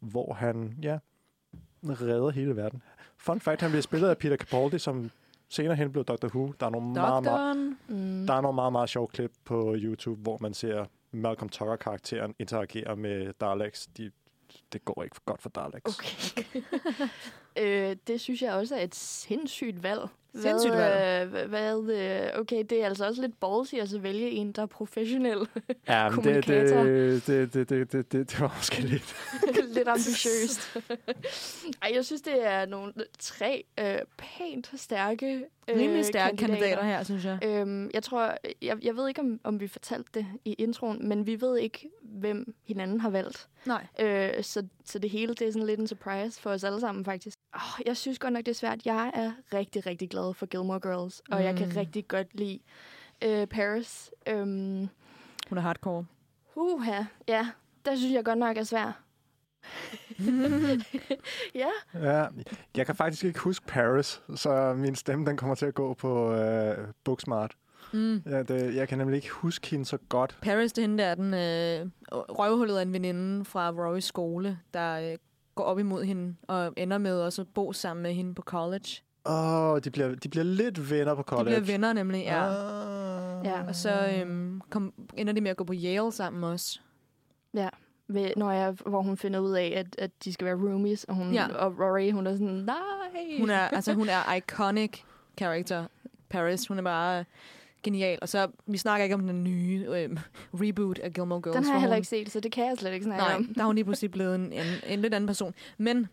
hvor 0.00 0.34
han, 0.34 0.74
ja, 0.82 0.98
redder 1.84 2.30
hele 2.30 2.56
verden. 2.56 2.82
Fun 3.16 3.40
fact, 3.40 3.60
han 3.60 3.70
bliver 3.70 3.82
spillet 3.82 4.08
af 4.08 4.18
Peter 4.18 4.36
Capaldi, 4.36 4.78
som 4.78 5.10
senere 5.48 5.76
hen 5.76 5.92
blev 5.92 6.04
Doctor 6.04 6.28
Who. 6.28 6.52
Der 6.60 6.66
er 6.66 6.70
nogle 6.70 6.92
meget, 6.92 7.24
meget. 7.24 7.76
Mm. 7.88 8.26
der 8.26 8.34
er 8.34 8.40
nogle 8.40 8.54
meget, 8.54 8.72
meget 8.72 8.88
sjove 8.88 9.08
klip 9.08 9.32
på 9.44 9.74
YouTube, 9.78 10.22
hvor 10.22 10.38
man 10.40 10.54
ser 10.54 10.84
Malcolm 11.10 11.48
Tucker-karakteren 11.48 12.34
interagerer 12.38 12.94
med 12.94 13.32
Daleks. 13.40 13.86
De, 13.86 14.10
det 14.72 14.84
går 14.84 15.02
ikke 15.02 15.20
godt 15.24 15.42
for 15.42 15.48
Daleks. 15.48 15.98
Okay. 15.98 16.62
øh, 17.58 17.96
det 18.06 18.20
synes 18.20 18.42
jeg 18.42 18.52
også 18.52 18.76
er 18.76 18.80
et 18.80 18.94
sindssygt 18.94 19.82
valg. 19.82 20.00
Sindssygt 20.34 20.74
hvad, 20.74 21.26
øh, 21.26 21.48
hvad, 21.48 21.90
øh, 21.90 22.40
okay, 22.40 22.64
det 22.70 22.82
er 22.82 22.86
altså 22.86 23.06
også 23.06 23.22
lidt 23.22 23.40
ballsy 23.40 23.74
at 23.74 23.88
så 23.88 23.98
vælge 23.98 24.30
en, 24.30 24.52
der 24.52 24.62
er 24.62 24.66
professionel. 24.66 25.38
Ja, 25.88 26.08
men 26.08 26.24
det, 26.24 26.44
Kommunikator. 26.44 26.82
det, 26.82 27.26
det, 27.26 27.54
det, 27.54 27.68
det, 27.70 27.92
det, 27.92 28.12
det, 28.12 28.30
det 28.30 28.40
var 28.40 28.54
måske 28.56 28.80
lidt... 28.80 29.16
lidt 29.76 29.88
ambitiøst. 29.88 30.76
Ej, 31.82 31.90
jeg 31.94 32.04
synes, 32.04 32.22
det 32.22 32.46
er 32.46 32.66
nogle 32.66 32.92
tre 33.18 33.64
øh, 33.80 33.98
pænt 34.18 34.70
stærke 34.76 35.44
øh, 35.68 35.76
Rimelig 35.76 36.04
stærke 36.04 36.36
kandidater 36.36 36.84
her, 36.84 37.02
synes 37.02 37.24
jeg. 37.24 37.38
Øhm, 37.44 37.90
jeg 37.94 38.02
tror, 38.02 38.36
jeg, 38.62 38.84
jeg 38.84 38.96
ved 38.96 39.08
ikke, 39.08 39.20
om, 39.20 39.40
om 39.44 39.60
vi 39.60 39.68
fortalte 39.68 40.10
det 40.14 40.26
i 40.44 40.52
introen, 40.52 41.08
men 41.08 41.26
vi 41.26 41.40
ved 41.40 41.58
ikke, 41.58 41.90
hvem 42.02 42.54
hinanden 42.66 43.00
har 43.00 43.10
valgt. 43.10 43.48
Nej. 43.66 43.86
Øh, 44.00 44.42
så, 44.42 44.66
så 44.84 44.98
det 44.98 45.10
hele, 45.10 45.34
det 45.34 45.48
er 45.48 45.52
sådan 45.52 45.66
lidt 45.66 45.80
en 45.80 45.86
surprise 45.86 46.40
for 46.40 46.50
os 46.50 46.64
alle 46.64 46.80
sammen, 46.80 47.04
faktisk. 47.04 47.38
Oh, 47.54 47.86
jeg 47.86 47.96
synes 47.96 48.18
godt 48.18 48.32
nok, 48.32 48.40
det 48.46 48.48
er 48.48 48.54
svært. 48.54 48.86
Jeg 48.86 49.10
er 49.14 49.32
rigtig, 49.54 49.86
rigtig 49.86 50.10
glad 50.10 50.34
for 50.34 50.46
Gilmore 50.46 50.80
Girls, 50.80 51.20
og 51.30 51.38
mm. 51.38 51.44
jeg 51.44 51.56
kan 51.56 51.68
Mm. 51.68 51.74
rigtig 51.76 52.08
godt 52.08 52.26
lide 52.34 52.58
øh, 53.24 53.46
Paris. 53.46 54.10
Øhm, 54.26 54.88
Hun 55.48 55.58
er 55.58 55.60
hardcore. 55.60 56.04
uha, 56.56 57.02
ja, 57.28 57.48
der 57.84 57.96
synes 57.96 58.12
jeg 58.14 58.24
godt 58.24 58.38
nok 58.38 58.56
er 58.56 58.62
svært. 58.62 58.92
ja, 61.54 61.68
Ja, 61.94 62.26
jeg 62.76 62.86
kan 62.86 62.94
faktisk 62.94 63.24
ikke 63.24 63.38
huske 63.40 63.66
Paris, 63.66 64.22
så 64.36 64.74
min 64.76 64.94
stemme 64.94 65.26
den 65.26 65.36
kommer 65.36 65.54
til 65.54 65.66
at 65.66 65.74
gå 65.74 65.94
på 65.94 66.32
øh, 66.32 66.88
Booksmart. 67.04 67.54
Mm. 67.92 68.22
Ja, 68.26 68.42
det, 68.42 68.74
jeg 68.74 68.88
kan 68.88 68.98
nemlig 68.98 69.16
ikke 69.16 69.30
huske 69.30 69.66
hende 69.70 69.84
så 69.84 69.98
godt. 70.08 70.38
Paris, 70.42 70.72
det 70.72 70.82
er 70.84 70.88
hende 70.88 71.02
der, 71.02 71.14
den 71.14 71.34
øh, 71.34 71.90
røvhullet 72.12 72.78
af 72.78 72.82
en 72.82 72.92
veninde 72.92 73.44
fra 73.44 73.70
Rory's 73.72 74.00
skole, 74.00 74.58
der 74.74 75.12
øh, 75.12 75.18
går 75.60 75.66
op 75.66 75.78
imod 75.78 76.04
hende 76.04 76.34
og 76.48 76.72
ender 76.76 76.98
med 76.98 77.20
også 77.20 77.42
at 77.42 77.48
bo 77.54 77.72
sammen 77.72 78.02
med 78.02 78.12
hende 78.12 78.34
på 78.34 78.42
college. 78.42 79.02
Åh, 79.26 79.62
oh, 79.70 79.80
de 79.84 79.90
bliver, 79.90 80.14
de 80.14 80.28
bliver 80.28 80.44
lidt 80.44 80.90
venner 80.90 81.14
på 81.14 81.22
De 81.22 81.26
college. 81.28 81.60
bliver 81.60 81.72
venner 81.74 81.92
nemlig, 81.92 82.22
ja. 82.22 82.46
Ah. 82.46 83.46
Ja. 83.46 83.62
Og 83.68 83.74
så 83.76 84.08
øhm, 84.20 84.60
kom, 84.70 84.92
ender 85.16 85.32
de 85.32 85.40
med 85.40 85.50
at 85.50 85.56
gå 85.56 85.64
på 85.64 85.72
Yale 85.76 86.12
sammen 86.12 86.44
også. 86.44 86.80
Ja, 87.54 87.68
ved, 88.08 88.30
når 88.36 88.50
jeg, 88.52 88.70
hvor 88.86 89.02
hun 89.02 89.16
finder 89.16 89.40
ud 89.40 89.52
af, 89.52 89.72
at, 89.76 89.86
at 89.98 90.10
de 90.24 90.32
skal 90.32 90.44
være 90.44 90.54
roomies, 90.56 91.04
og, 91.04 91.14
hun, 91.14 91.32
Ja. 91.32 91.46
ja. 91.50 91.54
og 91.54 91.78
Rory, 91.78 92.12
hun 92.12 92.26
er 92.26 92.32
sådan, 92.32 92.46
nej. 92.48 93.38
Hun 93.40 93.50
er, 93.50 93.58
altså, 93.68 93.94
hun 93.94 94.08
er 94.08 94.34
iconic 94.34 94.98
character, 95.38 95.84
Paris. 96.30 96.66
Hun 96.66 96.78
er 96.78 96.82
bare 96.82 97.24
genial. 97.82 98.18
Og 98.22 98.28
så, 98.28 98.48
vi 98.66 98.78
snakker 98.78 99.04
ikke 99.04 99.14
om 99.14 99.26
den 99.26 99.44
nye 99.44 99.86
øhm, 99.88 100.18
reboot 100.54 100.98
af 100.98 101.12
Gilmore 101.12 101.40
Girls. 101.42 101.56
Den 101.56 101.64
har 101.64 101.72
jeg 101.72 101.80
heller 101.80 101.96
ikke 101.96 102.08
set, 102.08 102.30
så 102.30 102.40
det 102.40 102.52
kan 102.52 102.66
jeg 102.66 102.76
slet 102.78 102.92
ikke 102.92 103.04
snakke 103.04 103.24
Nej, 103.24 103.34
om. 103.34 103.44
der 103.54 103.62
er 103.62 103.66
hun 103.66 103.74
lige 103.74 103.84
pludselig 103.90 104.10
blevet 104.10 104.34
en, 104.34 104.52
en, 104.52 104.66
en 104.86 105.00
lidt 105.00 105.14
anden 105.14 105.26
person. 105.26 105.54
Men 105.78 106.08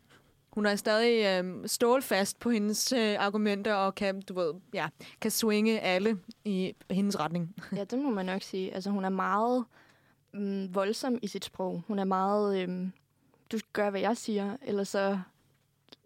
hun 0.51 0.65
er 0.65 0.75
stadig 0.75 1.39
øhm, 1.39 1.67
stålfast 1.67 2.39
på 2.39 2.49
hendes 2.49 2.91
øh, 2.91 3.15
argumenter 3.19 3.73
og 3.73 3.95
kan, 3.95 4.21
du 4.21 4.33
ved, 4.33 4.53
ja, 4.73 4.87
kan 5.21 5.31
swinge 5.31 5.79
alle 5.79 6.17
i 6.45 6.73
hendes 6.91 7.19
retning. 7.19 7.55
Ja, 7.77 7.83
det 7.83 7.99
må 7.99 8.09
man 8.09 8.25
nok 8.25 8.41
sige. 8.41 8.73
Altså, 8.75 8.89
hun 8.89 9.05
er 9.05 9.09
meget 9.09 9.65
mm, 10.33 10.75
voldsom 10.75 11.17
i 11.21 11.27
sit 11.27 11.45
sprog. 11.45 11.81
Hun 11.87 11.99
er 11.99 12.03
meget, 12.05 12.61
øhm, 12.61 12.91
du 13.51 13.57
gøre, 13.73 13.89
hvad 13.89 14.01
jeg 14.01 14.17
siger, 14.17 14.57
eller 14.61 14.83
så... 14.83 15.19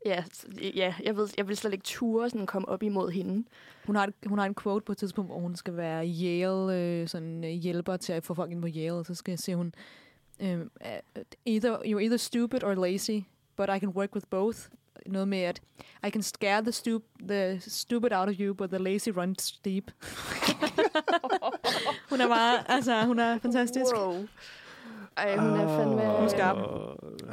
Ja, 0.05 0.23
ja 0.75 0.93
jeg, 1.03 1.17
ved, 1.17 1.29
jeg 1.37 1.47
vil 1.47 1.57
slet 1.57 1.73
ikke 1.73 1.83
ture 1.83 2.29
sådan 2.29 2.45
komme 2.45 2.69
op 2.69 2.83
imod 2.83 3.11
hende. 3.11 3.47
Hun 3.85 3.95
har, 3.95 4.09
hun 4.25 4.37
har 4.37 4.45
en 4.45 4.55
quote 4.55 4.85
på 4.85 4.91
et 4.91 4.97
tidspunkt, 4.97 5.31
hvor 5.31 5.39
hun 5.39 5.55
skal 5.55 5.77
være 5.77 6.07
Yale, 6.07 6.75
øh, 6.75 7.07
sådan 7.07 7.43
øh, 7.43 7.49
hjælper 7.49 7.97
til 7.97 8.13
at 8.13 8.23
få 8.23 8.33
folk 8.33 8.51
ind 8.51 8.61
på 8.61 8.67
Yale. 8.75 9.05
Så 9.05 9.15
skal 9.15 9.31
jeg 9.31 9.39
se, 9.39 9.55
hun... 9.55 9.73
Øh, 10.39 10.59
either, 11.45 11.77
you're 11.77 11.99
either 11.99 12.17
stupid 12.17 12.63
or 12.63 12.73
lazy, 12.73 13.19
but 13.57 13.69
I 13.69 13.79
can 13.79 13.89
work 13.89 14.15
with 14.15 14.27
both. 14.29 14.57
Noget 15.05 15.27
med, 15.27 15.39
at 15.39 15.61
I 16.07 16.09
can 16.09 16.23
scare 16.23 16.61
the, 16.61 16.71
stup, 16.71 17.03
the 17.27 17.59
stupid 17.59 18.11
out 18.13 18.29
of 18.29 18.35
you, 18.39 18.53
but 18.53 18.69
the 18.69 18.79
lazy 18.79 19.09
runs 19.09 19.51
deep. 19.65 19.91
hun 22.09 22.21
er 22.21 22.27
bare... 22.27 22.71
Altså, 22.71 23.05
hun 23.05 23.19
er 23.19 23.39
fantastisk. 23.39 23.95
Wow. 23.95 24.27
Ej, 25.17 25.37
hun 25.37 25.49
er 25.59 25.67
fandme... 25.77 26.01
Hun 26.15 26.23
er 26.23 26.27
skarp. 26.27 26.57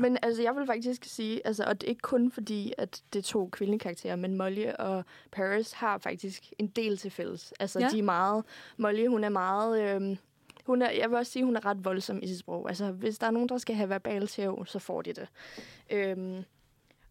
Men 0.00 0.18
altså, 0.22 0.42
jeg 0.42 0.56
vil 0.56 0.66
faktisk 0.66 1.04
sige, 1.04 1.46
altså, 1.46 1.64
og 1.64 1.80
det 1.80 1.86
er 1.86 1.90
ikke 1.90 2.00
kun 2.02 2.30
fordi, 2.30 2.72
at 2.78 3.02
det 3.12 3.18
er 3.18 3.22
to 3.22 3.48
kvindelige 3.52 3.78
karakterer, 3.80 4.16
men 4.16 4.36
Molly 4.36 4.66
og 4.78 5.04
Paris 5.32 5.72
har 5.72 5.98
faktisk 5.98 6.52
en 6.58 6.66
del 6.66 6.96
til 6.96 7.10
fælles. 7.10 7.54
Altså, 7.60 7.78
Ja. 7.80 7.88
de 7.88 7.98
er 7.98 8.02
meget... 8.02 8.44
Molly, 8.76 9.06
hun 9.08 9.24
er 9.24 9.28
meget... 9.28 9.82
Øhm, 9.82 10.16
hun 10.66 10.82
er, 10.82 10.90
jeg 10.90 11.10
vil 11.10 11.18
også 11.18 11.32
sige, 11.32 11.44
hun 11.44 11.56
er 11.56 11.66
ret 11.66 11.84
voldsom 11.84 12.18
i 12.22 12.26
sit 12.28 12.38
sprog. 12.38 12.68
Altså, 12.68 12.90
hvis 12.92 13.18
der 13.18 13.26
er 13.26 13.30
nogen, 13.30 13.48
der 13.48 13.58
skal 13.58 13.76
have 13.76 13.88
verbal 13.88 14.26
tæv, 14.26 14.66
så 14.66 14.78
får 14.78 15.02
de 15.02 15.12
det. 15.12 15.28
Øhm, 15.90 16.42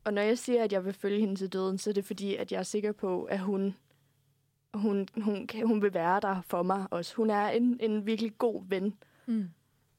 og 0.03 0.13
når 0.13 0.21
jeg 0.21 0.37
siger, 0.37 0.63
at 0.63 0.73
jeg 0.73 0.85
vil 0.85 0.93
følge 0.93 1.19
hende 1.19 1.35
til 1.35 1.53
døden, 1.53 1.77
så 1.77 1.89
er 1.89 1.93
det 1.93 2.05
fordi, 2.05 2.35
at 2.35 2.51
jeg 2.51 2.59
er 2.59 2.63
sikker 2.63 2.91
på, 2.91 3.23
at 3.23 3.39
hun, 3.39 3.75
hun, 4.73 5.07
hun, 5.21 5.47
kan- 5.47 5.67
hun 5.67 5.81
vil 5.81 5.93
være 5.93 6.19
der 6.19 6.41
for 6.47 6.63
mig 6.63 6.85
også. 6.91 7.15
Hun 7.15 7.29
er 7.29 7.47
en, 7.49 7.77
en 7.79 8.05
virkelig 8.05 8.37
god 8.37 8.63
ven, 8.67 8.93
Mm. 9.29 9.49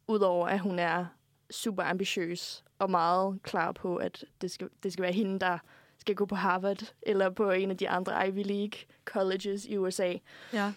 Udover 0.08 0.46
at 0.48 0.60
hun 0.60 0.78
er 0.78 1.06
super 1.50 1.82
ambitiøs 1.82 2.64
og 2.78 2.90
meget 2.90 3.42
klar 3.42 3.72
på, 3.72 3.96
at 3.96 4.24
det 4.40 4.50
skal, 4.50 4.68
det 4.82 4.92
skal 4.92 5.02
være 5.02 5.12
hende, 5.12 5.38
der 5.38 5.58
skal 5.98 6.14
gå 6.14 6.26
på 6.26 6.34
Harvard 6.34 6.94
eller 7.02 7.30
på 7.30 7.50
en 7.50 7.70
af 7.70 7.76
de 7.76 7.88
andre 7.88 8.28
Ivy 8.28 8.42
League 8.44 8.80
colleges 9.04 9.66
i 9.66 9.76
USA. 9.76 10.14
Ja. 10.52 10.72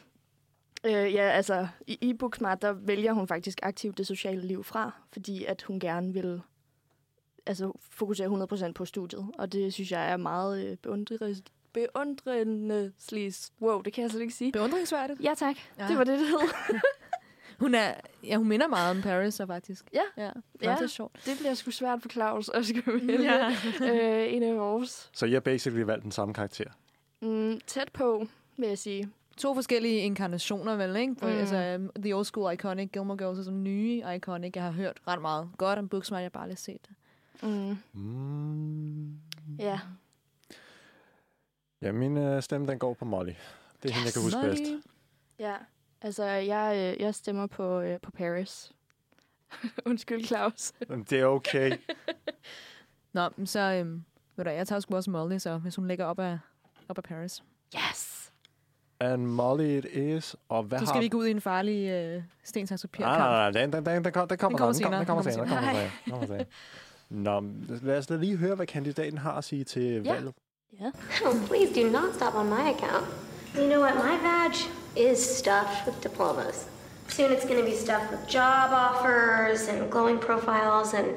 Øh, 0.83 1.13
ja, 1.13 1.29
altså, 1.29 1.67
i, 1.87 1.97
i 2.01 2.13
Booksmart, 2.13 2.61
der 2.61 2.71
vælger 2.71 3.13
hun 3.13 3.27
faktisk 3.27 3.59
aktivt 3.63 3.97
det 3.97 4.07
sociale 4.07 4.41
liv 4.41 4.63
fra, 4.63 4.91
fordi 5.13 5.45
at 5.45 5.61
hun 5.61 5.79
gerne 5.79 6.13
vil 6.13 6.41
altså, 7.45 7.71
fokusere 7.89 8.27
100% 8.69 8.71
på 8.71 8.85
studiet. 8.85 9.27
Og 9.37 9.51
det 9.51 9.73
synes 9.73 9.91
jeg 9.91 10.11
er 10.11 10.17
meget 10.17 10.65
øh, 10.65 10.77
beundrende. 10.77 11.41
Beundrende 11.73 12.93
Wow, 13.61 13.81
det 13.81 13.93
kan 13.93 14.01
jeg 14.01 14.11
slet 14.11 14.21
ikke 14.21 14.33
sige. 14.33 14.51
Beundringsværdigt. 14.51 15.21
Ja, 15.23 15.33
tak. 15.37 15.55
Ja. 15.77 15.87
Det 15.87 15.97
var 15.97 16.03
det, 16.03 16.19
det 16.19 16.27
hed. 16.27 16.39
Hun, 17.61 17.75
er, 17.75 17.93
ja, 18.23 18.35
hun 18.35 18.47
minder 18.47 18.67
meget 18.67 18.95
om 18.97 19.01
Paris, 19.01 19.33
så 19.33 19.45
faktisk. 19.45 19.85
Ja. 19.93 20.01
ja. 20.17 20.23
Det 20.23 20.67
er 20.67 20.71
Ja. 20.71 20.77
ja. 20.81 20.87
sjovt. 20.87 21.21
Det 21.25 21.37
bliver 21.39 21.53
sgu 21.53 21.71
svært 21.71 22.01
for 22.01 22.09
Claus 22.09 22.49
at 22.49 22.65
skal 22.65 22.83
vælge 23.07 23.33
Ja. 23.33 23.49
øh, 23.81 24.33
en 24.33 24.43
af 24.43 24.55
vores. 24.57 25.09
Så 25.13 25.25
jeg 25.25 25.35
har 25.35 25.39
basically 25.39 25.83
valgt 25.83 26.03
den 26.03 26.11
samme 26.11 26.33
karakter. 26.33 26.65
Mm, 27.21 27.59
tæt 27.67 27.89
på, 27.93 28.25
vil 28.57 28.67
jeg 28.67 28.77
sige. 28.77 29.09
To 29.37 29.53
forskellige 29.53 29.97
inkarnationer, 29.99 30.75
vel, 30.75 30.95
ikke? 30.95 31.15
For, 31.19 31.27
Mm. 31.27 31.33
Altså, 31.37 31.75
um, 31.79 32.01
The 32.01 32.15
Old 32.15 32.25
School 32.25 32.53
Iconic, 32.53 32.89
Gilmore 32.91 33.17
Girls 33.17 33.39
er 33.39 33.43
som 33.43 33.63
nye 33.63 34.03
Iconic. 34.15 34.51
Jeg 34.55 34.63
har 34.63 34.71
hørt 34.71 34.97
ret 35.07 35.21
meget 35.21 35.49
godt 35.57 35.79
om 35.79 35.89
Booksmart, 35.89 36.19
jeg 36.19 36.25
har 36.25 36.29
bare 36.39 36.47
lige 36.47 36.57
set 36.57 36.79
det. 36.87 36.95
Mm, 37.49 37.77
Mm. 37.93 39.11
ja. 39.59 39.79
Ja, 41.81 41.91
min 41.91 42.17
øh, 42.17 42.41
stemme, 42.43 42.67
den 42.67 42.79
går 42.79 42.93
på 42.93 43.05
Molly. 43.05 43.31
Det 43.83 43.89
er 43.89 43.93
hende, 43.93 44.05
jeg 44.05 44.13
kan 44.13 44.21
huske 44.21 44.39
bedst. 44.41 44.61
Molly. 44.63 44.81
ja. 45.39 45.55
Altså, 46.01 46.23
jeg, 46.25 46.93
øh, 46.97 47.01
jeg 47.01 47.15
stemmer 47.15 47.47
på, 47.47 47.79
øh, 47.79 47.99
på 48.01 48.11
Paris. 48.11 48.71
Undskyld, 49.85 50.25
Claus. 50.25 50.71
Det 51.09 51.13
er 51.19 51.25
okay. 51.25 51.71
Nå, 53.13 53.29
men 53.37 53.47
så... 53.47 53.59
Øhm, 53.59 54.03
ved 54.35 54.45
du, 54.45 54.51
jeg 54.51 54.67
tager 54.67 54.79
sgu 54.79 54.95
også 54.95 55.09
Molly, 55.11 55.37
så 55.37 55.57
hvis 55.57 55.75
hun 55.75 55.87
ligger 55.87 56.05
op 56.05 56.19
af, 56.19 56.37
op 56.89 56.97
af 56.97 57.03
Paris. 57.03 57.43
Yes! 57.75 58.31
And 58.99 59.25
Molly 59.25 59.77
it 59.77 59.85
is. 59.85 60.35
Og 60.49 60.63
hvad 60.63 60.79
Så 60.79 60.85
har... 60.85 60.89
skal 60.91 60.99
vi 60.99 61.03
ikke 61.05 61.17
ud 61.17 61.25
i 61.27 61.31
en 61.31 61.41
farlig 61.41 61.89
øh, 61.89 62.23
sten, 62.43 62.67
Nej, 62.71 63.17
nej, 63.17 63.17
nej, 63.51 63.51
den, 63.51 63.73
den, 63.73 63.85
den, 63.85 64.03
den, 64.03 64.13
kom- 64.13 64.27
den 64.27 64.37
kommer, 64.37 64.57
kommer 64.57 64.73
den, 64.73 64.75
senere. 64.75 64.97
Den 64.99 65.05
kommer 65.05 65.23
Den 65.23 65.31
senere. 65.33 65.47
kommer 65.47 65.71
Den 65.71 66.11
kommer 66.11 66.25
senere. 66.25 66.45
Den 67.09 67.25
kommer 67.25 67.45
senere. 67.47 67.79
Nå, 67.79 67.87
lad 67.87 67.97
os 67.97 68.09
lige 68.09 68.37
høre, 68.37 68.55
hvad 68.55 68.67
kandidaten 68.67 69.17
har 69.17 69.31
at 69.33 69.43
sige 69.43 69.63
til 69.63 70.03
Ja. 70.05 70.13
valget. 70.13 70.33
Ja. 70.79 70.85
Oh, 71.25 71.47
please 71.47 71.81
do 71.81 71.91
not 71.91 72.15
stop 72.15 72.35
on 72.35 72.45
my 72.45 72.63
account. 72.75 73.05
You 73.57 73.65
know 73.65 73.81
what? 73.83 73.95
My 73.95 74.17
badge 74.27 74.59
is 74.95 75.37
stuffed 75.37 75.85
with 75.85 75.99
diplomas. 76.01 76.67
Soon 77.07 77.31
it's 77.31 77.45
going 77.45 77.59
to 77.59 77.65
be 77.65 77.75
stuffed 77.75 78.11
with 78.11 78.27
job 78.27 78.71
offers 78.71 79.67
and 79.67 79.89
glowing 79.91 80.17
profiles 80.17 80.93
and 80.93 81.13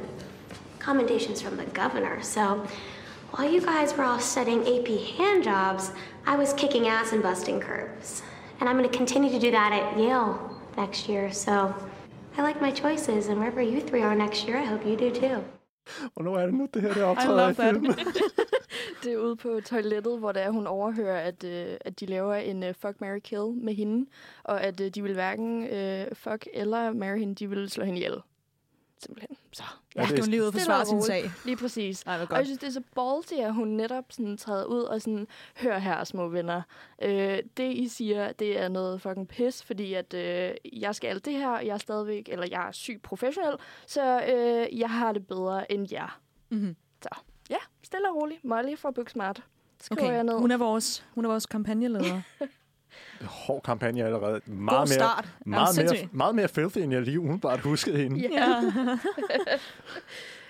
commendations 0.78 1.40
from 1.40 1.56
the 1.56 1.64
governor. 1.66 2.22
So 2.22 2.66
while 3.30 3.50
you 3.50 3.60
guys 3.60 3.96
were 3.96 4.04
all 4.04 4.20
studying 4.20 4.62
AP 4.62 4.88
hand 5.16 5.44
jobs, 5.44 5.92
I 6.26 6.36
was 6.36 6.52
kicking 6.52 6.88
ass 6.88 7.12
and 7.12 7.22
busting 7.22 7.60
curves. 7.60 8.22
And 8.60 8.68
I'm 8.68 8.76
going 8.78 8.88
to 8.88 8.96
continue 8.96 9.30
to 9.30 9.38
do 9.38 9.50
that 9.50 9.72
at 9.72 9.98
Yale 9.98 10.60
next 10.76 11.08
year. 11.08 11.32
So 11.32 11.74
I 12.36 12.42
like 12.42 12.60
my 12.60 12.70
choices, 12.70 13.28
and 13.28 13.38
wherever 13.38 13.62
you 13.62 13.80
three 13.80 14.02
are 14.02 14.14
next 14.14 14.46
year, 14.46 14.58
I 14.58 14.64
hope 14.64 14.84
you 14.84 14.96
do 14.96 15.10
too. 15.10 15.44
Hvornår 16.14 16.38
det 16.38 16.52
nu, 16.52 16.66
det 16.72 16.80
her 16.80 16.94
det 16.94 17.04
Det 19.02 19.12
er 19.12 19.16
ude 19.16 19.36
på 19.36 19.60
toilettet, 19.64 20.18
hvor 20.18 20.32
det 20.32 20.42
er, 20.42 20.50
hun 20.50 20.66
overhører, 20.66 21.20
at, 21.20 21.44
øh, 21.44 21.76
at 21.80 22.00
de 22.00 22.06
laver 22.06 22.34
en 22.34 22.62
øh, 22.62 22.74
fuck, 22.74 23.00
Mary 23.00 23.18
kill 23.18 23.46
med 23.54 23.74
hende, 23.74 24.10
og 24.42 24.62
at 24.62 24.80
øh, 24.80 24.90
de 24.90 25.02
vil 25.02 25.12
hverken 25.14 25.66
øh, 25.66 26.06
fuck 26.14 26.48
eller 26.52 26.92
marry 26.92 27.18
hende, 27.18 27.34
de 27.34 27.50
vil 27.50 27.70
slå 27.70 27.84
hende 27.84 27.98
ihjel. 27.98 28.14
Simpelthen. 28.98 29.36
Så, 29.52 29.62
Ja, 29.96 30.02
Ja, 30.02 30.06
det 30.08 30.20
hun 30.20 30.28
lige 30.30 30.42
ud 30.42 30.46
og 30.46 30.52
forsvare 30.52 30.86
sin 30.86 31.02
sag. 31.02 31.30
lige 31.44 31.56
præcis. 31.56 32.02
Ej, 32.02 32.20
Og 32.30 32.36
jeg 32.36 32.46
synes, 32.46 32.58
det 32.58 32.66
er 32.66 32.72
så 32.72 32.82
ballsy, 32.94 33.32
at 33.34 33.54
hun 33.54 33.68
netop 33.68 34.04
sådan 34.10 34.36
træder 34.36 34.64
ud 34.64 34.82
og 34.82 35.00
sådan, 35.02 35.26
hør 35.56 35.78
her, 35.78 36.04
små 36.04 36.28
venner. 36.28 36.62
Øh, 37.02 37.38
det, 37.56 37.72
I 37.72 37.88
siger, 37.88 38.32
det 38.32 38.60
er 38.60 38.68
noget 38.68 39.00
fucking 39.00 39.28
pis, 39.28 39.62
fordi 39.62 39.94
at 39.94 40.14
øh, 40.14 40.50
jeg 40.72 40.94
skal 40.94 41.08
alt 41.08 41.24
det 41.24 41.32
her, 41.32 41.48
og 41.48 41.66
jeg 41.66 41.74
er 41.74 41.78
stadigvæk, 41.78 42.28
eller 42.28 42.46
jeg 42.50 42.68
er 42.68 42.72
syg 42.72 43.00
professionel, 43.02 43.54
så 43.86 44.22
øh, 44.24 44.78
jeg 44.78 44.90
har 44.90 45.12
det 45.12 45.26
bedre 45.26 45.72
end 45.72 45.88
jer. 45.92 46.20
Mm-hmm. 46.50 46.76
Ja, 47.50 47.56
stille 47.82 48.10
og 48.10 48.16
roligt. 48.16 48.44
Molly 48.44 48.76
fra 48.76 48.90
Booksmart. 48.90 49.42
Skriver 49.80 50.10
jeg 50.12 50.20
Okay, 50.20 50.30
ned. 50.32 50.38
hun 50.38 50.50
er 50.50 50.56
vores, 50.56 51.06
hun 51.14 51.24
er 51.24 51.28
vores 51.28 51.46
kampagneleder. 51.46 52.20
Hård 53.46 53.62
kampagne 53.62 54.04
allerede. 54.04 54.40
Meget 54.46 54.78
God 54.78 54.86
mere, 54.88 54.94
start. 54.94 55.28
meget, 55.46 55.76
mere, 55.76 55.88
sindssygt. 55.88 56.14
meget 56.14 56.34
mere 56.34 56.48
filthy, 56.48 56.78
end 56.78 56.92
jeg 56.92 57.02
lige 57.02 57.20
umiddelbart 57.20 57.60
huskede 57.60 57.96
hende. 57.98 58.20
Ja. 58.20 58.28
Ja. 58.32 58.98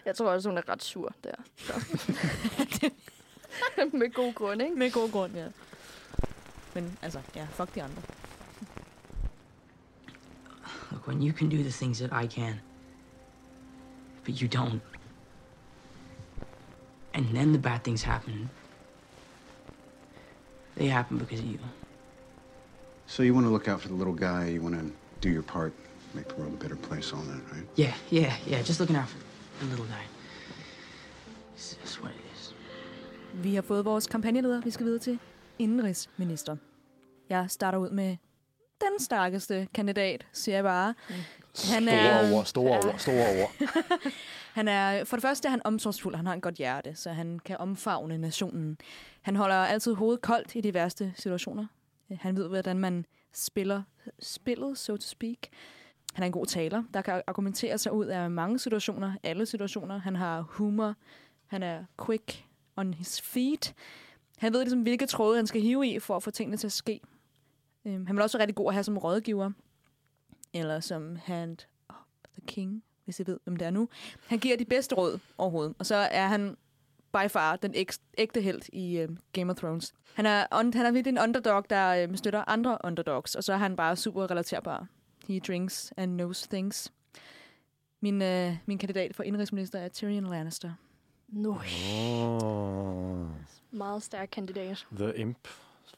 Jeg 0.05 0.17
tror 0.17 0.31
også, 0.31 0.49
hun 0.49 0.59
er 0.59 0.69
ret 0.69 0.83
sur 0.83 1.13
der. 1.25 1.31
Så. 1.57 1.73
Med 3.99 4.13
god 4.15 4.35
grund, 4.35 4.63
ikke? 4.63 4.75
Med 4.77 4.91
god 4.93 5.11
grund, 5.13 5.33
ja. 5.35 5.47
Men 6.75 6.99
altså, 7.03 7.21
ja, 7.37 7.47
fuck 7.51 7.75
de 7.75 7.83
andre. 7.83 8.03
Look, 10.91 11.09
when 11.09 11.23
you 11.29 11.33
can 11.37 11.49
do 11.51 11.57
the 11.57 11.71
things 11.71 11.99
that 11.99 12.25
I 12.25 12.27
can, 12.29 12.55
but 14.25 14.35
you 14.41 14.49
don't, 14.61 14.79
and 17.15 17.25
then 17.35 17.53
the 17.53 17.59
bad 17.59 17.83
things 17.85 18.03
happen, 18.03 18.51
they 20.77 20.89
happen 20.89 21.19
because 21.19 21.41
of 21.41 21.47
you. 21.47 21.59
So 23.07 23.23
you 23.23 23.35
want 23.35 23.47
to 23.47 23.51
look 23.53 23.69
out 23.69 23.81
for 23.81 23.89
the 23.89 23.95
little 23.95 24.15
guy, 24.15 24.49
you 24.55 24.61
want 24.63 24.75
to 24.75 24.93
do 25.21 25.29
your 25.31 25.43
part, 25.43 25.73
make 26.15 26.29
the 26.29 26.35
world 26.35 26.53
a 26.55 26.57
better 26.57 26.77
place, 26.77 27.13
all 27.13 27.23
that, 27.23 27.43
right? 27.53 27.67
Yeah, 27.77 27.95
yeah, 28.11 28.33
yeah, 28.47 28.63
just 28.63 28.81
looking 28.81 28.97
out 28.97 29.09
for 29.09 29.19
the 29.61 29.71
little 29.71 29.87
guy. 29.87 30.05
It's 31.55 31.77
just 31.83 32.03
what 32.03 32.13
it 32.13 32.25
is. 32.35 32.55
Vi 33.35 33.55
har 33.55 33.63
fået 33.63 33.85
vores 33.85 34.07
kampagneleder, 34.07 34.61
vi 34.61 34.71
skal 34.71 34.87
videre 34.87 34.99
til 34.99 35.19
indenrigsminister. 35.59 36.57
Jeg 37.31 37.47
starter 37.51 37.79
ud 37.79 37.91
med 37.91 38.17
den 38.81 39.01
stærkeste 39.01 39.69
kandidat, 39.75 40.27
siger 40.33 40.55
jeg 40.57 40.65
bare. 40.65 40.95
Han 41.73 41.83
Store 41.83 41.93
er, 41.93 42.33
ord, 42.35 42.45
store 42.45 42.79
ord, 42.79 42.95
store 42.99 43.43
ord. 43.43 43.51
han 44.55 44.69
er, 44.69 45.05
for 45.05 45.17
det 45.17 45.23
første 45.23 45.49
er 45.49 45.51
han 45.51 45.61
omsorgsfuld, 45.65 46.15
han 46.15 46.27
har 46.27 46.35
en 46.35 46.41
godt 46.41 46.55
hjerte, 46.55 46.95
så 46.95 47.11
han 47.11 47.39
kan 47.39 47.57
omfavne 47.59 48.19
nationen. 48.19 48.79
Han 49.23 49.37
holder 49.37 49.57
altid 49.57 49.95
hovedet 49.95 50.21
koldt 50.23 50.55
i 50.55 50.61
de 50.61 50.75
værste 50.75 51.13
situationer. 51.17 51.67
Øh, 52.11 52.19
han 52.21 52.37
ved, 52.37 52.49
hvordan 52.49 52.79
man 52.79 53.07
spiller 53.33 53.83
spillet, 54.19 54.79
so 54.79 54.97
to 54.97 55.07
speak. 55.07 55.39
Han 56.13 56.23
er 56.23 56.27
en 56.27 56.33
god 56.33 56.47
taler, 56.47 56.83
der 56.95 57.03
kan 57.03 57.23
argumentere 57.27 57.79
sig 57.79 57.93
ud 57.93 58.07
af 58.07 58.31
mange 58.31 58.59
situationer, 58.59 59.13
alle 59.23 59.47
situationer. 59.47 59.99
Han 59.99 60.17
har 60.17 60.41
humor, 60.41 60.95
han 61.47 61.63
er 61.63 61.85
quick 62.07 62.45
on 62.77 62.95
his 62.95 63.21
feet. 63.21 63.75
Han 64.39 64.53
ved 64.53 64.61
ligesom, 64.61 64.83
hvilke 64.83 65.07
tråde 65.07 65.37
han 65.37 65.47
skal 65.47 65.61
hive 65.61 65.87
i, 65.87 65.99
for 65.99 66.17
at 66.17 66.23
få 66.23 66.31
tingene 66.31 66.57
til 66.57 66.67
at 66.67 66.73
ske. 66.73 67.01
Øhm, 67.85 68.07
han 68.07 68.17
vil 68.17 68.23
også 68.23 68.39
være 68.39 68.43
rigtig 68.43 68.57
god 68.57 68.69
at 68.69 68.75
have 68.75 68.85
som 68.85 68.99
rådgiver, 68.99 69.51
eller 70.53 70.81
som 70.81 71.17
hand 71.17 71.59
of 71.89 71.97
the 72.35 72.47
king, 72.47 72.85
hvis 73.05 73.21
I 73.21 73.27
ved, 73.27 73.39
hvem 73.45 73.57
det 73.57 73.67
er 73.67 73.71
nu. 73.71 73.89
Han 74.27 74.39
giver 74.39 74.57
de 74.57 74.65
bedste 74.65 74.95
råd 74.95 75.19
overhovedet, 75.39 75.75
og 75.79 75.87
så 75.87 75.95
er 75.95 76.27
han 76.27 76.57
by 77.13 77.29
far 77.31 77.57
den 77.57 77.75
æg- 77.75 77.99
ægte 78.19 78.41
held 78.41 78.63
i 78.73 79.03
uh, 79.05 79.17
Game 79.33 79.51
of 79.53 79.57
Thrones. 79.57 79.95
Han 80.15 80.27
er, 80.27 80.47
on, 80.53 80.73
han 80.75 80.87
er 80.87 80.91
virkelig 80.91 81.13
en 81.13 81.19
underdog, 81.23 81.71
der 81.71 82.09
uh, 82.09 82.15
støtter 82.17 82.45
andre 82.47 82.79
underdogs, 82.85 83.35
og 83.35 83.45
så 83.45 83.53
er 83.53 83.57
han 83.57 83.77
bare 83.77 83.97
super 83.97 84.31
relaterbar. 84.31 84.87
He 85.29 85.39
drinks 85.41 85.93
and 85.97 86.13
knows 86.15 86.43
things. 86.49 86.93
Min, 88.01 88.23
uh, 88.23 88.57
min 88.67 88.79
kandidat 88.79 89.17
for 89.17 89.23
indrigsminister 89.23 89.79
er 89.79 89.89
Tyrion 89.89 90.27
Lannister. 90.27 90.73
Nu, 91.29 91.59
Oh, 91.95 93.27
meget 93.71 94.03
stærk 94.03 94.29
kandidat. 94.33 94.87
the 94.97 95.17
Imp. 95.17 95.49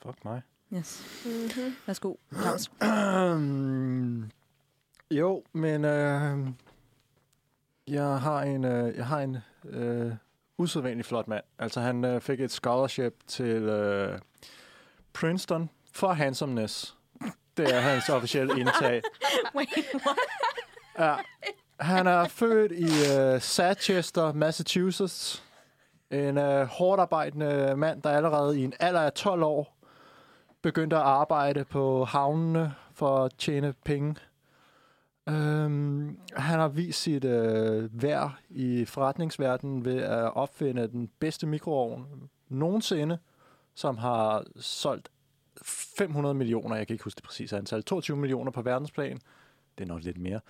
Fuck 0.02 0.24
mig. 0.24 0.42
Yes. 0.74 1.02
Mm-hmm. 1.24 1.76
Værsgo, 1.86 2.14
Claus. 2.34 2.70
jo, 5.10 5.42
men 5.52 5.84
øh, 5.84 6.48
jeg 7.88 8.20
har 8.20 8.42
en, 8.42 8.64
øh, 8.64 8.96
jeg 8.96 9.06
har 9.06 9.20
en 9.20 9.36
øh, 9.68 10.12
usædvanlig 10.58 11.04
flot 11.04 11.28
mand. 11.28 11.44
Altså, 11.58 11.80
han 11.80 12.04
øh, 12.04 12.20
fik 12.20 12.40
et 12.40 12.50
scholarship 12.50 13.14
til 13.26 13.62
øh, 13.62 14.18
Princeton 15.12 15.70
for 15.92 16.12
handsomeness. 16.12 16.96
Det 17.56 17.74
er 17.74 17.80
hans 17.80 18.08
officielle 18.08 18.52
indtag. 18.60 19.02
Wait, 19.54 19.68
what? 19.94 20.18
Ja. 20.98 21.14
Han 21.80 22.06
er 22.06 22.28
født 22.28 22.72
i 22.72 22.84
uh, 22.84 23.40
Satchester, 23.40 24.32
Massachusetts. 24.32 25.44
En 26.10 26.38
uh, 26.38 26.62
hårdt 26.62 27.00
arbejdende 27.00 27.76
mand, 27.76 28.02
der 28.02 28.10
allerede 28.10 28.60
i 28.60 28.64
en 28.64 28.72
alder 28.80 29.00
af 29.00 29.12
12 29.12 29.42
år 29.42 29.76
begyndte 30.62 30.96
at 30.96 31.02
arbejde 31.02 31.64
på 31.64 32.04
havnene 32.04 32.74
for 32.94 33.24
at 33.24 33.32
tjene 33.38 33.74
penge. 33.84 34.16
Øhm, 35.28 36.18
han 36.32 36.60
har 36.60 36.68
vist 36.68 37.02
sit 37.02 37.24
øh, 37.24 38.02
værd 38.02 38.32
i 38.50 38.84
forretningsverdenen 38.84 39.84
ved 39.84 40.02
at 40.02 40.36
opfinde 40.36 40.88
den 40.88 41.10
bedste 41.18 41.46
mikroovn 41.46 42.30
nogensinde, 42.48 43.18
som 43.74 43.98
har 43.98 44.44
solgt 44.56 45.10
500 45.62 46.34
millioner, 46.34 46.76
jeg 46.76 46.86
kan 46.86 46.94
ikke 46.94 47.04
huske 47.04 47.16
det 47.16 47.24
præcise 47.24 47.56
antal, 47.56 47.82
22 47.82 48.16
millioner 48.16 48.50
på 48.50 48.62
verdensplan. 48.62 49.20
Det 49.78 49.84
er 49.84 49.88
nok 49.88 50.02
lidt 50.02 50.18
mere. 50.18 50.40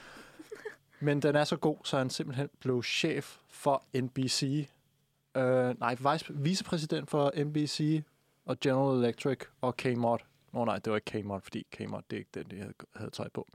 Men 1.01 1.23
den 1.23 1.37
er 1.37 1.45
så 1.45 1.57
god, 1.57 1.77
så 1.85 1.99
han 1.99 2.11
simpelthen 2.11 2.49
blev 2.61 2.83
chef 2.83 3.37
for 3.49 3.85
NBC. 4.01 4.69
Øh, 5.37 5.81
nej, 5.81 5.97
vice, 6.13 6.25
vicepræsident 6.29 7.11
for 7.11 7.45
NBC 7.45 8.03
og 8.45 8.61
General 8.61 9.05
Electric 9.05 9.39
og 9.61 9.77
Kmart. 9.77 10.25
Nå 10.57 10.63
oh, 10.63 10.67
nej, 10.67 10.79
det 10.79 10.91
var 10.91 10.97
ikke 10.97 11.23
Kmart, 11.23 11.43
fordi 11.43 11.67
Kmart, 11.71 12.05
det 12.11 12.17
er 12.17 12.19
ikke 12.19 12.31
den, 12.35 12.45
jeg 12.51 12.59
havde, 12.59 12.75
havde 12.95 13.11
tøj 13.11 13.29
på. 13.29 13.47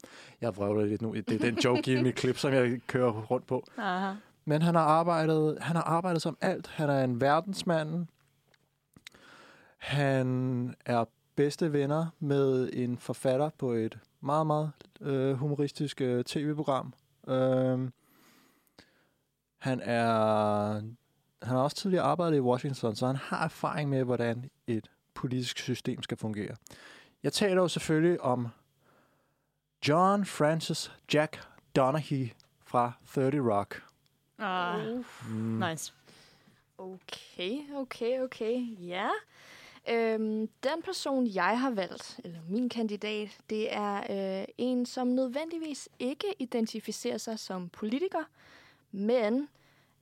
Jeg 0.42 0.58
vrøvler 0.58 0.86
lidt 0.86 1.02
nu. 1.02 1.14
Det 1.14 1.32
er 1.32 1.38
den 1.40 1.56
joke 1.56 1.94
i 1.94 2.04
mit 2.04 2.16
klip, 2.16 2.38
som 2.38 2.54
jeg 2.54 2.80
kører 2.88 3.12
rundt 3.12 3.48
på. 3.48 3.64
Aha. 3.78 4.14
Men 4.46 4.62
han 4.62 4.76
har 4.76 4.82
arbejdet, 4.82 5.58
han 5.62 5.76
har 5.76 5.84
arbejdet 5.84 6.22
som 6.22 6.38
alt. 6.42 6.68
Han 6.68 6.90
er 6.90 7.04
en 7.04 7.22
verdensmand. 7.22 8.08
Han 9.78 10.76
er 10.86 11.06
bedste 11.36 11.74
venner 11.74 12.08
med 12.20 12.70
en 12.74 12.98
forfatter 12.98 13.50
på 13.58 13.72
et 13.72 14.00
meget, 14.20 14.48
meget 14.48 14.72
øh, 15.02 15.34
humoristisk 15.34 16.02
øh, 16.02 16.24
tv-program. 16.24 16.94
Øh, 17.28 17.90
han 19.58 19.82
er 19.84 20.82
han 21.42 21.56
har 21.56 21.64
også 21.64 21.78
tidligere 21.78 22.04
arbejdet 22.04 22.38
i 22.38 22.42
Washington, 22.42 22.96
så 22.96 23.08
han 23.08 23.16
har 23.16 23.44
erfaring 23.44 23.90
med, 23.90 24.04
hvordan 24.04 24.50
et 24.68 24.92
politisk 25.14 25.60
system 25.60 26.04
skal 26.04 26.18
fungere. 26.18 26.56
Jeg 27.24 27.34
taler 27.34 27.62
jo 27.62 27.68
selvfølgelig 27.68 28.22
om 28.22 28.48
John 29.88 30.26
Francis 30.26 30.92
Jack 31.14 31.40
Donaghy 31.76 32.30
fra 32.66 32.92
30 33.14 33.54
Rock. 33.54 33.84
Ah, 34.40 34.80
Mm. 35.30 35.60
nice. 35.70 35.94
Okay, 36.78 37.58
okay, 37.76 38.20
okay. 38.22 38.66
Ja. 38.80 39.10
Øhm, 39.90 40.48
den 40.64 40.82
person, 40.86 41.28
jeg 41.28 41.60
har 41.60 41.70
valgt, 41.72 42.20
eller 42.24 42.40
min 42.50 42.70
kandidat, 42.70 43.38
det 43.50 43.74
er 43.74 43.98
øh, 44.40 44.46
en, 44.58 44.86
som 44.86 45.08
nødvendigvis 45.08 45.90
ikke 46.00 46.26
identificerer 46.40 47.18
sig 47.18 47.40
som 47.40 47.70
politiker, 47.70 48.24
men 48.92 49.48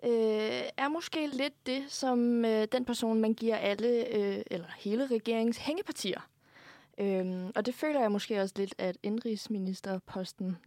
øh, 0.04 0.64
er 0.78 0.88
måske 0.88 1.28
lidt 1.28 1.66
det, 1.66 1.84
som 1.88 2.46
øh, 2.46 2.68
den 2.72 2.86
person, 2.86 3.22
man 3.22 3.34
giver 3.34 3.56
alle, 3.56 4.16
øh, 4.16 4.42
eller 4.52 4.68
hele 4.78 5.08
regeringens 5.08 5.58
hængepartier. 5.58 6.22
Øhm, 6.98 7.52
og 7.56 7.66
det 7.66 7.76
føler 7.76 8.02
jeg 8.02 8.12
måske 8.12 8.42
også 8.42 8.54
lidt, 8.58 8.76
at 8.78 8.98
indrigsministerposten 9.04 10.58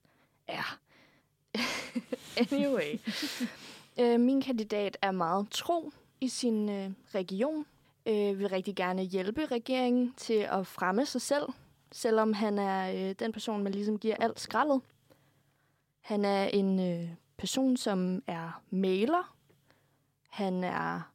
er. 0.48 0.78
anyway. 2.52 2.98
øh, 4.00 4.20
min 4.20 4.42
kandidat 4.42 4.98
er 5.02 5.10
meget 5.10 5.46
tro 5.50 5.92
i 6.20 6.28
sin 6.28 6.68
øh, 6.68 6.90
region. 7.14 7.66
Øh, 8.06 8.38
vil 8.38 8.48
rigtig 8.48 8.76
gerne 8.76 9.02
hjælpe 9.02 9.46
regeringen 9.46 10.14
til 10.16 10.46
at 10.50 10.66
fremme 10.66 11.06
sig 11.06 11.20
selv, 11.20 11.44
selvom 11.92 12.32
han 12.32 12.58
er 12.58 13.08
øh, 13.08 13.14
den 13.18 13.32
person, 13.32 13.62
man 13.62 13.72
ligesom 13.72 13.98
giver 13.98 14.16
alt 14.16 14.40
skraldet. 14.40 14.80
Han 16.00 16.24
er 16.24 16.44
en 16.44 16.80
øh, 16.80 17.08
person, 17.42 17.76
som 17.76 18.22
er 18.26 18.62
maler. 18.70 19.36
Han 20.28 20.64
er 20.64 21.12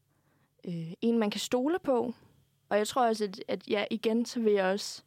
øh, 0.68 0.94
en, 1.02 1.18
man 1.18 1.30
kan 1.30 1.40
stole 1.40 1.80
på. 1.80 2.14
Og 2.70 2.78
jeg 2.78 2.88
tror 2.88 3.08
også, 3.08 3.24
at, 3.24 3.44
at 3.48 3.68
ja, 3.68 3.86
igen, 3.92 4.26
så 4.26 4.40
vil 4.40 4.54
jeg 4.54 4.66
også 4.66 5.04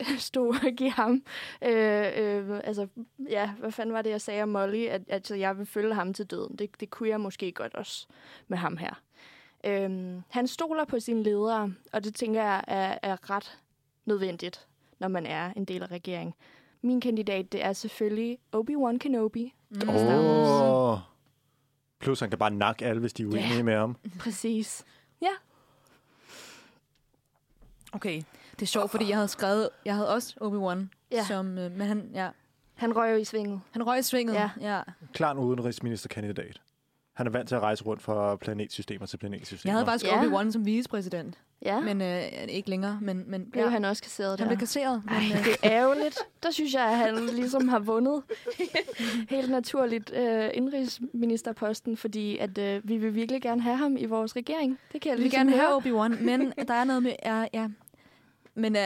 stå 0.30 0.48
og 0.48 0.72
give 0.76 0.90
ham. 0.90 1.22
Øh, 1.62 2.12
øh, 2.16 2.60
altså, 2.64 2.88
ja, 3.28 3.50
hvad 3.50 3.72
fanden 3.72 3.92
var 3.94 4.02
det, 4.02 4.10
jeg 4.10 4.20
sagde 4.20 4.42
om 4.42 4.48
Molly? 4.48 4.86
At, 4.86 5.02
at 5.08 5.30
jeg 5.30 5.58
vil 5.58 5.66
følge 5.66 5.94
ham 5.94 6.14
til 6.14 6.26
døden. 6.26 6.56
Det, 6.56 6.80
det 6.80 6.90
kunne 6.90 7.08
jeg 7.08 7.20
måske 7.20 7.52
godt 7.52 7.74
også 7.74 8.06
med 8.48 8.58
ham 8.58 8.76
her. 8.76 9.02
Øhm, 9.64 10.22
han 10.28 10.46
stoler 10.46 10.84
på 10.84 11.00
sine 11.00 11.22
ledere, 11.22 11.72
og 11.92 12.04
det 12.04 12.14
tænker 12.14 12.42
jeg 12.42 12.64
er, 12.68 12.98
er 13.02 13.30
ret 13.30 13.58
nødvendigt, 14.04 14.66
når 14.98 15.08
man 15.08 15.26
er 15.26 15.52
en 15.56 15.64
del 15.64 15.82
af 15.82 15.90
regeringen. 15.90 16.34
Min 16.82 17.00
kandidat, 17.00 17.52
det 17.52 17.64
er 17.64 17.72
selvfølgelig 17.72 18.38
Obi-Wan 18.56 18.98
Kenobi. 18.98 19.55
Mm. 19.70 19.88
Åh. 19.88 20.92
Oh. 20.92 20.98
Plus 21.98 22.20
han 22.20 22.30
kan 22.30 22.38
bare 22.38 22.50
nakke 22.50 22.84
alle, 22.86 23.00
hvis 23.00 23.12
de 23.12 23.22
er 23.22 23.26
uenige 23.26 23.56
Ja. 23.56 23.62
med 23.62 23.74
ham. 23.76 23.96
Præcis. 24.20 24.84
Okay, 27.92 28.22
det 28.52 28.62
er 28.62 28.66
sjovt, 28.66 28.90
fordi 28.90 29.08
jeg 29.08 29.16
havde 29.16 29.28
skrevet, 29.28 29.68
jeg 29.84 29.94
havde 29.94 30.14
også 30.14 30.34
Obi-Wan, 30.42 30.88
Ja. 31.12 31.24
som, 31.24 31.58
øh, 31.58 31.70
men 31.72 31.86
han, 31.88 32.10
ja, 32.14 32.28
Han 32.74 32.96
røg 32.96 33.12
jo 33.12 33.16
i 33.16 33.24
svinget. 33.24 33.60
han 33.70 33.86
røg 33.86 33.98
i 33.98 34.02
svinget. 34.02 34.34
Ja. 34.34 34.50
ja. 34.60 34.82
Klar 35.12 35.30
en 35.32 35.38
udenrigsministerkandidat. 35.38 36.60
Han 37.12 37.26
er 37.26 37.30
vant 37.30 37.48
til 37.48 37.54
at 37.54 37.60
rejse 37.62 37.84
rundt 37.84 38.02
fra 38.02 38.36
planetsystemer 38.36 39.06
til 39.06 39.16
planetsystemer. 39.16 39.70
Jeg 39.72 39.74
havde 39.78 39.86
faktisk 39.86 40.04
Ja. 40.12 40.22
Obi-Wan 40.22 40.50
som 40.52 40.66
vicepræsident, 40.66 41.38
Ja, 41.62 41.80
men 41.80 42.02
øh, 42.02 42.22
ikke 42.48 42.70
længere. 42.70 42.98
Men, 43.02 43.24
men 43.26 43.50
blev 43.50 43.64
ja, 43.64 43.68
han 43.70 43.84
også 43.84 44.02
kasseret 44.02 44.38
han 44.38 44.38
der. 44.38 44.50
blev 44.50 44.58
kasseret. 44.58 45.02
Men, 45.04 45.14
Ej, 45.14 45.38
øh, 45.38 45.44
det 45.44 45.52
er 45.62 45.70
ærgerligt. 45.72 46.18
Der 46.42 46.50
synes 46.50 46.74
jeg, 46.74 46.82
at 46.82 46.96
han 46.96 47.26
ligesom 47.26 47.68
har 47.68 47.78
vundet 47.78 48.22
helt 49.30 49.50
naturligt 49.50 50.12
øh, 50.14 50.50
indrigsministerposten, 50.54 51.96
fordi 51.96 52.38
at 52.38 52.58
øh, 52.58 52.80
vi 52.84 52.96
vil 52.96 53.14
virkelig 53.14 53.42
gerne 53.42 53.62
have 53.62 53.76
ham 53.76 53.96
i 53.96 54.04
vores 54.04 54.36
regering. 54.36 54.78
Det 54.92 55.00
kan 55.00 55.10
jeg 55.10 55.18
vi 55.18 55.22
vil 55.22 55.30
ligesom 55.30 55.46
gerne 55.46 55.50
høre. 55.50 55.82
have 55.84 56.08
Obi-Wan, 56.12 56.24
men 56.24 56.52
der 56.68 56.74
er 56.74 56.84
noget 56.84 57.02
med... 57.02 57.12
Ja, 57.24 57.46
ja. 57.54 57.68
Men 58.54 58.76
øh, 58.76 58.82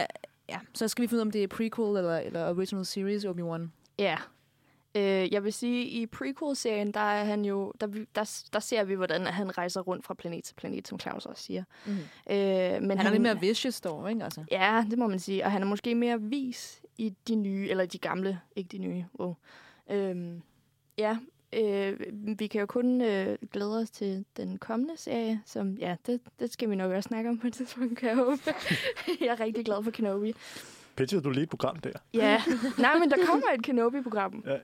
ja, 0.49 0.57
så 0.73 0.87
skal 0.87 1.01
vi 1.01 1.07
finde 1.07 1.17
ud 1.17 1.21
af, 1.21 1.25
om 1.25 1.31
det 1.31 1.43
er 1.43 1.47
prequel 1.47 1.97
eller, 1.97 2.17
eller 2.17 2.49
original 2.49 2.85
series 2.85 3.25
Obi-Wan. 3.25 3.61
Ja. 3.99 4.17
Øh, 4.95 5.33
jeg 5.33 5.43
vil 5.43 5.53
sige, 5.53 5.85
i 5.85 6.05
prequel-serien, 6.05 6.91
der 6.91 6.99
er 6.99 7.23
han 7.23 7.45
jo, 7.45 7.73
der, 7.81 7.87
der, 8.15 8.43
der 8.53 8.59
ser 8.59 8.83
vi, 8.83 8.93
hvordan 8.93 9.25
han 9.25 9.57
rejser 9.57 9.81
rundt 9.81 10.05
fra 10.05 10.13
planet 10.13 10.43
til 10.43 10.55
planet, 10.55 10.87
som 10.87 10.99
Claus 10.99 11.25
også 11.25 11.43
siger. 11.43 11.63
Mm. 11.85 11.91
Øh, 11.91 11.97
men 12.81 12.97
Han 12.97 13.07
er 13.07 13.11
lidt 13.11 13.21
mere 13.21 13.39
vicious 13.39 13.81
dog, 13.81 14.09
ikke? 14.09 14.23
Altså. 14.23 14.43
Ja, 14.51 14.85
det 14.89 14.97
må 14.97 15.07
man 15.07 15.19
sige. 15.19 15.45
Og 15.45 15.51
han 15.51 15.61
er 15.61 15.65
måske 15.65 15.95
mere 15.95 16.21
vis 16.21 16.81
i 16.97 17.13
de 17.27 17.35
nye, 17.35 17.67
eller 17.69 17.85
de 17.85 17.97
gamle, 17.97 18.39
ikke 18.55 18.67
de 18.67 18.77
nye. 18.77 19.05
Wow. 19.19 19.35
Øhm, 19.89 20.41
ja, 20.97 21.17
øh, 21.53 21.99
vi 22.37 22.47
kan 22.47 22.59
jo 22.59 22.65
kun 22.65 23.01
øh, 23.01 23.37
glæde 23.51 23.77
os 23.77 23.91
til 23.91 24.25
den 24.37 24.57
kommende 24.57 24.97
serie, 24.97 25.41
som, 25.45 25.73
ja, 25.73 25.95
det, 26.05 26.21
det 26.39 26.53
skal 26.53 26.69
vi 26.69 26.75
nok 26.75 26.91
også 26.91 27.07
snakke 27.07 27.29
om 27.29 27.37
på 27.37 27.47
et 27.47 27.53
tidspunkt, 27.53 27.97
kan 27.97 28.09
jeg 28.09 28.17
håbe. 28.17 28.41
jeg 29.21 29.27
er 29.27 29.39
rigtig 29.39 29.65
glad 29.65 29.83
for 29.83 29.91
Kenobi. 29.91 30.33
Pitchede 31.01 31.23
du 31.23 31.29
lige 31.29 31.43
et 31.43 31.49
program 31.49 31.79
der? 31.79 31.91
Ja, 32.13 32.41
nej, 32.77 32.97
men 32.99 33.09
der 33.09 33.17
kommer 33.25 33.47
et 33.53 33.63
Kenobi-program. 33.63 34.43
Ja. 34.45 34.51
Ja. 34.51 34.57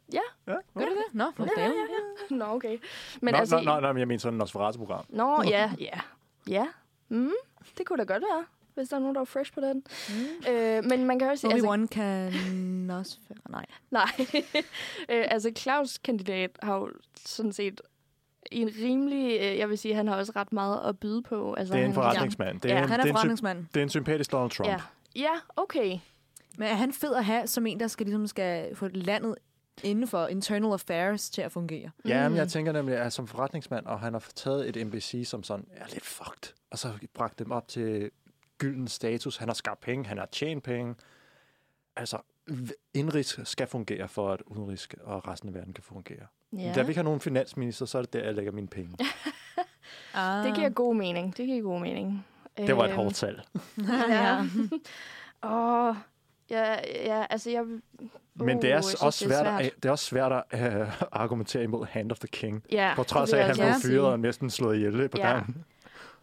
Ja. 0.48 0.54
Gør 0.54 0.58
det 0.76 0.90
det? 0.90 1.14
Nå, 1.14 1.26
for 1.36 1.48
Ja, 1.58 1.64
ja, 1.64 1.68
ja, 1.70 2.36
Nå, 2.36 2.46
okay. 2.46 2.78
Men 3.22 3.32
nå, 3.34 3.38
altså, 3.38 3.56
nå, 3.56 3.62
nå, 3.64 3.80
nå, 3.80 3.88
men 3.94 4.00
jeg 4.00 4.08
mener 4.08 4.20
sådan 4.20 4.34
et 4.34 4.38
Nosferatu-program. 4.38 5.06
Nå, 5.10 5.44
ja, 5.44 5.72
ja. 5.80 6.00
Ja, 6.50 6.66
mm, 7.10 7.32
det 7.78 7.86
kunne 7.86 7.98
da 7.98 8.04
godt 8.14 8.24
være. 8.24 8.46
hvis 8.76 8.90
der 8.90 8.96
er 8.96 9.00
nogen, 9.00 9.16
der 9.16 9.22
er 9.22 9.26
fresh 9.26 9.54
på 9.54 9.62
den. 9.62 9.84
Mm. 10.10 10.52
Øh, 10.52 10.84
men 10.86 11.06
man 11.06 11.20
kan 11.20 11.30
også 11.30 11.42
sige... 11.42 11.54
Obi-Wan 11.54 11.88
kan 11.88 12.90
også... 12.92 13.18
Nej. 13.50 13.66
Nej. 13.92 14.10
øh, 15.10 15.26
altså, 15.30 15.52
Claus' 15.60 15.98
kandidat 16.04 16.52
har 16.64 16.76
jo 16.76 16.90
sådan 17.26 17.54
set 17.54 17.82
i 18.52 18.62
en 18.62 18.70
rimelig... 18.84 19.40
Øh, 19.42 19.58
jeg 19.58 19.70
vil 19.70 19.78
sige, 19.78 19.96
han 19.96 20.08
har 20.08 20.16
også 20.16 20.32
ret 20.36 20.54
meget 20.54 20.82
at 20.86 21.00
byde 21.00 21.22
på. 21.24 21.54
Altså, 21.54 21.74
Det 21.74 21.82
er 21.82 21.86
en 21.86 21.94
forretningsmand. 21.94 22.62
Det 22.62 22.70
Ja, 22.70 22.84
en, 22.84 22.90
han 22.90 23.00
er 23.00 23.04
det 23.04 23.12
forretningsmand. 23.12 23.66
Det 23.74 23.80
er 23.80 23.84
en 23.84 23.90
sympatisk 23.90 24.32
Donald 24.32 24.52
Trump. 24.52 24.70
Ja. 24.70 24.78
ja, 25.16 25.32
okay. 25.56 25.98
Men 26.58 26.68
er 26.68 26.74
han 26.74 26.94
fed 26.94 27.16
at 27.16 27.26
have 27.26 27.48
som 27.48 27.68
en, 27.68 27.80
der 27.80 27.88
skal, 27.88 28.06
ligesom 28.06 28.28
skal 28.28 28.76
få 28.76 28.88
landet 28.88 29.36
inden 29.84 30.08
for 30.08 30.28
internal 30.28 30.72
affairs 30.72 31.30
til 31.30 31.42
at 31.42 31.52
fungere? 31.52 31.90
Ja, 32.06 32.30
men 32.30 32.38
jeg 32.38 32.50
tænker 32.50 32.72
nemlig, 32.72 32.96
at 32.98 33.14
som 33.14 33.28
forretningsmand, 33.28 33.86
og 33.86 34.00
han 34.00 34.14
har 34.14 34.24
taget 34.36 34.78
et 34.78 34.88
NBC, 34.88 35.24
som 35.28 35.44
sådan 35.44 35.66
er 35.72 35.86
lidt 35.94 36.06
fucked, 36.06 36.54
og 36.72 36.80
så 36.80 36.92
bragt 37.14 37.40
dem 37.40 37.52
op 37.52 37.68
til 37.68 38.12
gylden 38.58 38.88
status. 38.88 39.38
Han 39.38 39.48
har 39.50 39.54
skabt 39.54 39.82
penge, 39.82 40.06
han 40.06 40.18
har 40.18 40.26
tjent 40.32 40.64
penge. 40.64 40.96
Altså, 41.96 42.18
indrigs 42.94 43.40
skal 43.50 43.68
fungere 43.68 44.08
for, 44.08 44.32
at 44.34 44.42
udenrigs 44.46 44.88
og 45.04 45.28
resten 45.28 45.50
af 45.50 45.56
verden 45.56 45.74
kan 45.74 45.84
fungere. 45.84 46.28
Ja. 46.54 46.58
Ja. 46.62 46.74
Da 46.74 46.82
vi 46.82 46.88
ikke 46.88 46.98
har 46.98 47.04
nogen 47.04 47.20
finansminister, 47.20 47.86
så 47.86 47.98
er 47.98 48.02
det 48.02 48.14
der, 48.14 48.24
jeg 48.24 48.34
lægger 48.36 48.52
mine 48.52 48.68
penge. 48.68 48.98
Ah. 50.14 50.46
Det 50.46 50.56
giver 50.56 50.70
god 50.70 50.96
mening. 50.96 51.38
Det 51.38 51.46
giver 51.46 51.62
god 51.62 51.80
mening. 51.82 52.26
Det 52.58 52.78
var 52.78 52.84
et 52.84 52.90
Øhm, 52.90 52.96
hårdt 53.00 53.16
salg. 53.18 53.42
Ja. 54.10 54.46
Åh, 55.50 55.96
ja, 56.50 56.76
ja, 57.06 57.26
altså 57.30 57.50
jeg... 57.50 57.64
Men 58.40 58.56
Uh, 58.58 58.62
det 58.62 58.64
er 58.64 58.68
jeg 58.68 58.78
også, 58.78 58.90
synes, 58.90 59.02
også 59.02 59.26
det 59.26 59.32
er 59.32 59.38
svært, 59.44 59.48
at, 59.48 59.62
svært. 59.62 59.76
det 59.84 59.86
er 59.86 59.92
også 59.92 60.06
svært 60.06 60.32
at 60.52 60.82
uh, 60.82 60.94
argumentere 61.22 61.64
imod 61.64 61.86
Hand 61.86 62.12
of 62.12 62.20
the 62.20 62.28
King. 62.28 62.64
Ja, 62.72 62.94
På 62.96 63.04
trods 63.04 63.34
af, 63.34 63.40
at 63.40 63.46
han 63.46 63.56
blev 63.56 63.92
fyret 63.92 64.06
og 64.06 64.20
næsten 64.20 64.50
slået 64.50 64.76
ihjel 64.76 65.10
på 65.10 65.18
Ja. 65.18 65.28
gangen. 65.32 65.66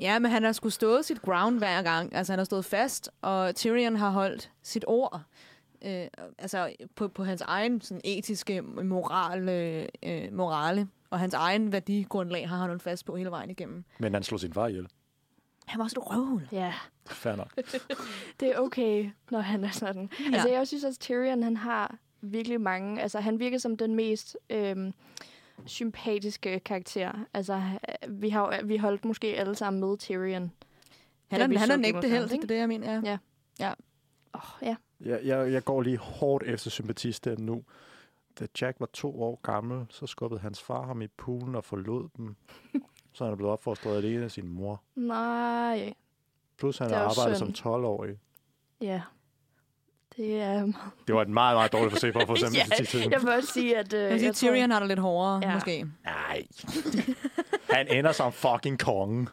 Ja, 0.01 0.19
men 0.19 0.31
han 0.31 0.43
har 0.45 0.53
sgu 0.53 0.71
stået 0.71 1.05
sit 1.05 1.23
ground 1.23 1.59
hver 1.59 1.83
gang. 1.83 2.15
Altså, 2.15 2.33
han 2.33 2.39
har 2.39 2.45
stået 2.45 2.65
fast, 2.65 3.11
og 3.23 3.55
Tyrion 3.55 3.97
har 3.97 4.11
holdt 4.11 4.51
sit 4.63 4.85
ord. 4.89 5.21
Øh, 5.85 6.07
altså, 6.39 6.73
på, 6.97 7.09
på 7.09 7.25
hans 7.25 7.41
egen 7.41 7.81
sådan, 7.81 8.01
etiske 8.05 8.63
moral, 8.63 9.49
øh, 9.49 9.87
øh, 10.03 10.33
morale, 10.33 10.89
og 11.11 11.19
hans 11.21 11.35
egen 11.35 11.73
værdigrundlag 11.73 12.49
har 12.49 12.57
han 12.57 12.69
holdt 12.69 12.83
fast 12.83 13.07
på 13.07 13.17
hele 13.17 13.31
vejen 13.31 13.51
igennem. 13.51 13.85
Men 13.99 14.15
han 14.15 14.23
slog 14.23 14.41
sin 14.41 14.53
far 14.53 14.67
ihjel. 14.67 14.87
Han 15.65 15.79
var 15.79 15.85
også 15.85 16.01
et 16.01 16.11
røvhul. 16.11 16.49
Ja, 16.53 16.75
Fair 17.07 17.37
nok. 17.37 17.57
det 18.41 18.49
er 18.51 18.59
okay, 18.59 19.11
når 19.31 19.41
han 19.41 19.65
er 19.65 19.71
sådan. 19.71 20.11
Ja. 20.21 20.35
Altså, 20.35 20.49
jeg 20.49 20.67
synes 20.69 20.85
også, 20.85 21.01
Tyrion, 21.01 21.43
han 21.43 21.57
har 21.57 21.97
virkelig 22.21 22.61
mange... 22.61 23.03
Altså, 23.03 23.21
han 23.21 23.39
virker 23.39 23.59
som 23.59 23.77
den 23.77 23.95
mest 23.95 24.37
øhm, 24.51 24.93
sympatiske 25.67 26.61
karakter. 26.61 27.13
Altså, 27.35 27.55
øh, 27.55 28.23
vi 28.23 28.29
har 28.29 28.65
vi 28.65 28.77
holdt 28.77 29.05
måske 29.05 29.27
alle 29.27 29.55
sammen 29.55 29.81
med 29.81 29.99
Tyrion. 29.99 30.53
Han 31.31 31.41
er, 31.41 31.59
han 31.59 31.71
er 31.71 31.77
Game 31.77 31.89
en 31.89 31.97
of 31.97 32.05
ægte 32.05 32.09
held, 32.09 32.25
det 32.25 32.33
ikke? 32.33 32.43
er 32.43 32.47
det, 32.47 32.57
jeg 32.57 32.69
mener. 32.69 33.19
Ja. 33.61 33.73
Åh, 34.35 34.41
oh, 34.41 34.69
ja. 34.69 34.77
Jeg, 35.01 35.21
jeg, 35.25 35.53
jeg 35.53 35.65
går 35.65 35.83
lige 35.83 35.99
hårdt 35.99 36.45
efter 36.47 36.71
sympatistemmen 36.71 37.47
nu. 37.47 37.63
Da 38.41 38.47
Jack 38.61 38.81
var 38.81 38.89
to 38.93 39.23
år 39.23 39.41
gammel, 39.43 39.87
så 39.91 40.07
skubbede 40.07 40.41
hans 40.41 40.63
far 40.63 40.87
ham 40.87 41.03
i 41.03 41.07
poolen 41.07 41.55
og 41.55 41.65
forlod 41.65 42.09
dem. 42.17 42.37
Så 43.15 43.25
han 43.25 43.33
er 43.33 43.37
blevet 43.37 43.53
opfostret 43.53 43.97
alene 43.97 44.25
af 44.25 44.31
sin 44.31 44.49
mor. 44.49 44.83
Nej, 44.97 45.95
Plus 46.59 46.79
han 46.79 46.91
har 46.91 46.97
arbejdet 46.99 47.39
som 47.39 47.55
synd. 47.55 47.67
12-årig. 47.67 48.19
ja. 48.81 49.01
Det 50.17 50.41
er... 50.41 50.73
Det 51.07 51.15
var 51.15 51.23
et 51.23 51.29
meget, 51.29 51.57
meget 51.57 51.73
dårligt 51.73 51.93
forsøg 51.93 52.13
på 52.13 52.19
at 52.19 52.27
få 52.27 52.37
ja, 52.43 52.49
sympatitiden. 52.65 53.13
jeg 53.13 53.21
vil 53.23 53.29
også 53.31 53.53
sige, 53.53 53.77
at... 53.79 53.93
Øh, 53.93 54.01
Jeg 54.03 54.11
vil 54.11 54.21
sige, 54.21 54.33
Tyrion 54.33 54.71
har 54.71 54.79
det 54.79 54.89
lidt 54.89 54.99
hårdere, 54.99 55.41
Ja. 55.43 55.55
måske. 55.55 55.87
Nej. 56.05 56.43
Han 57.77 57.89
ender 57.89 58.13
som 58.13 58.33
fucking 58.33 58.79
konge. 58.79 59.27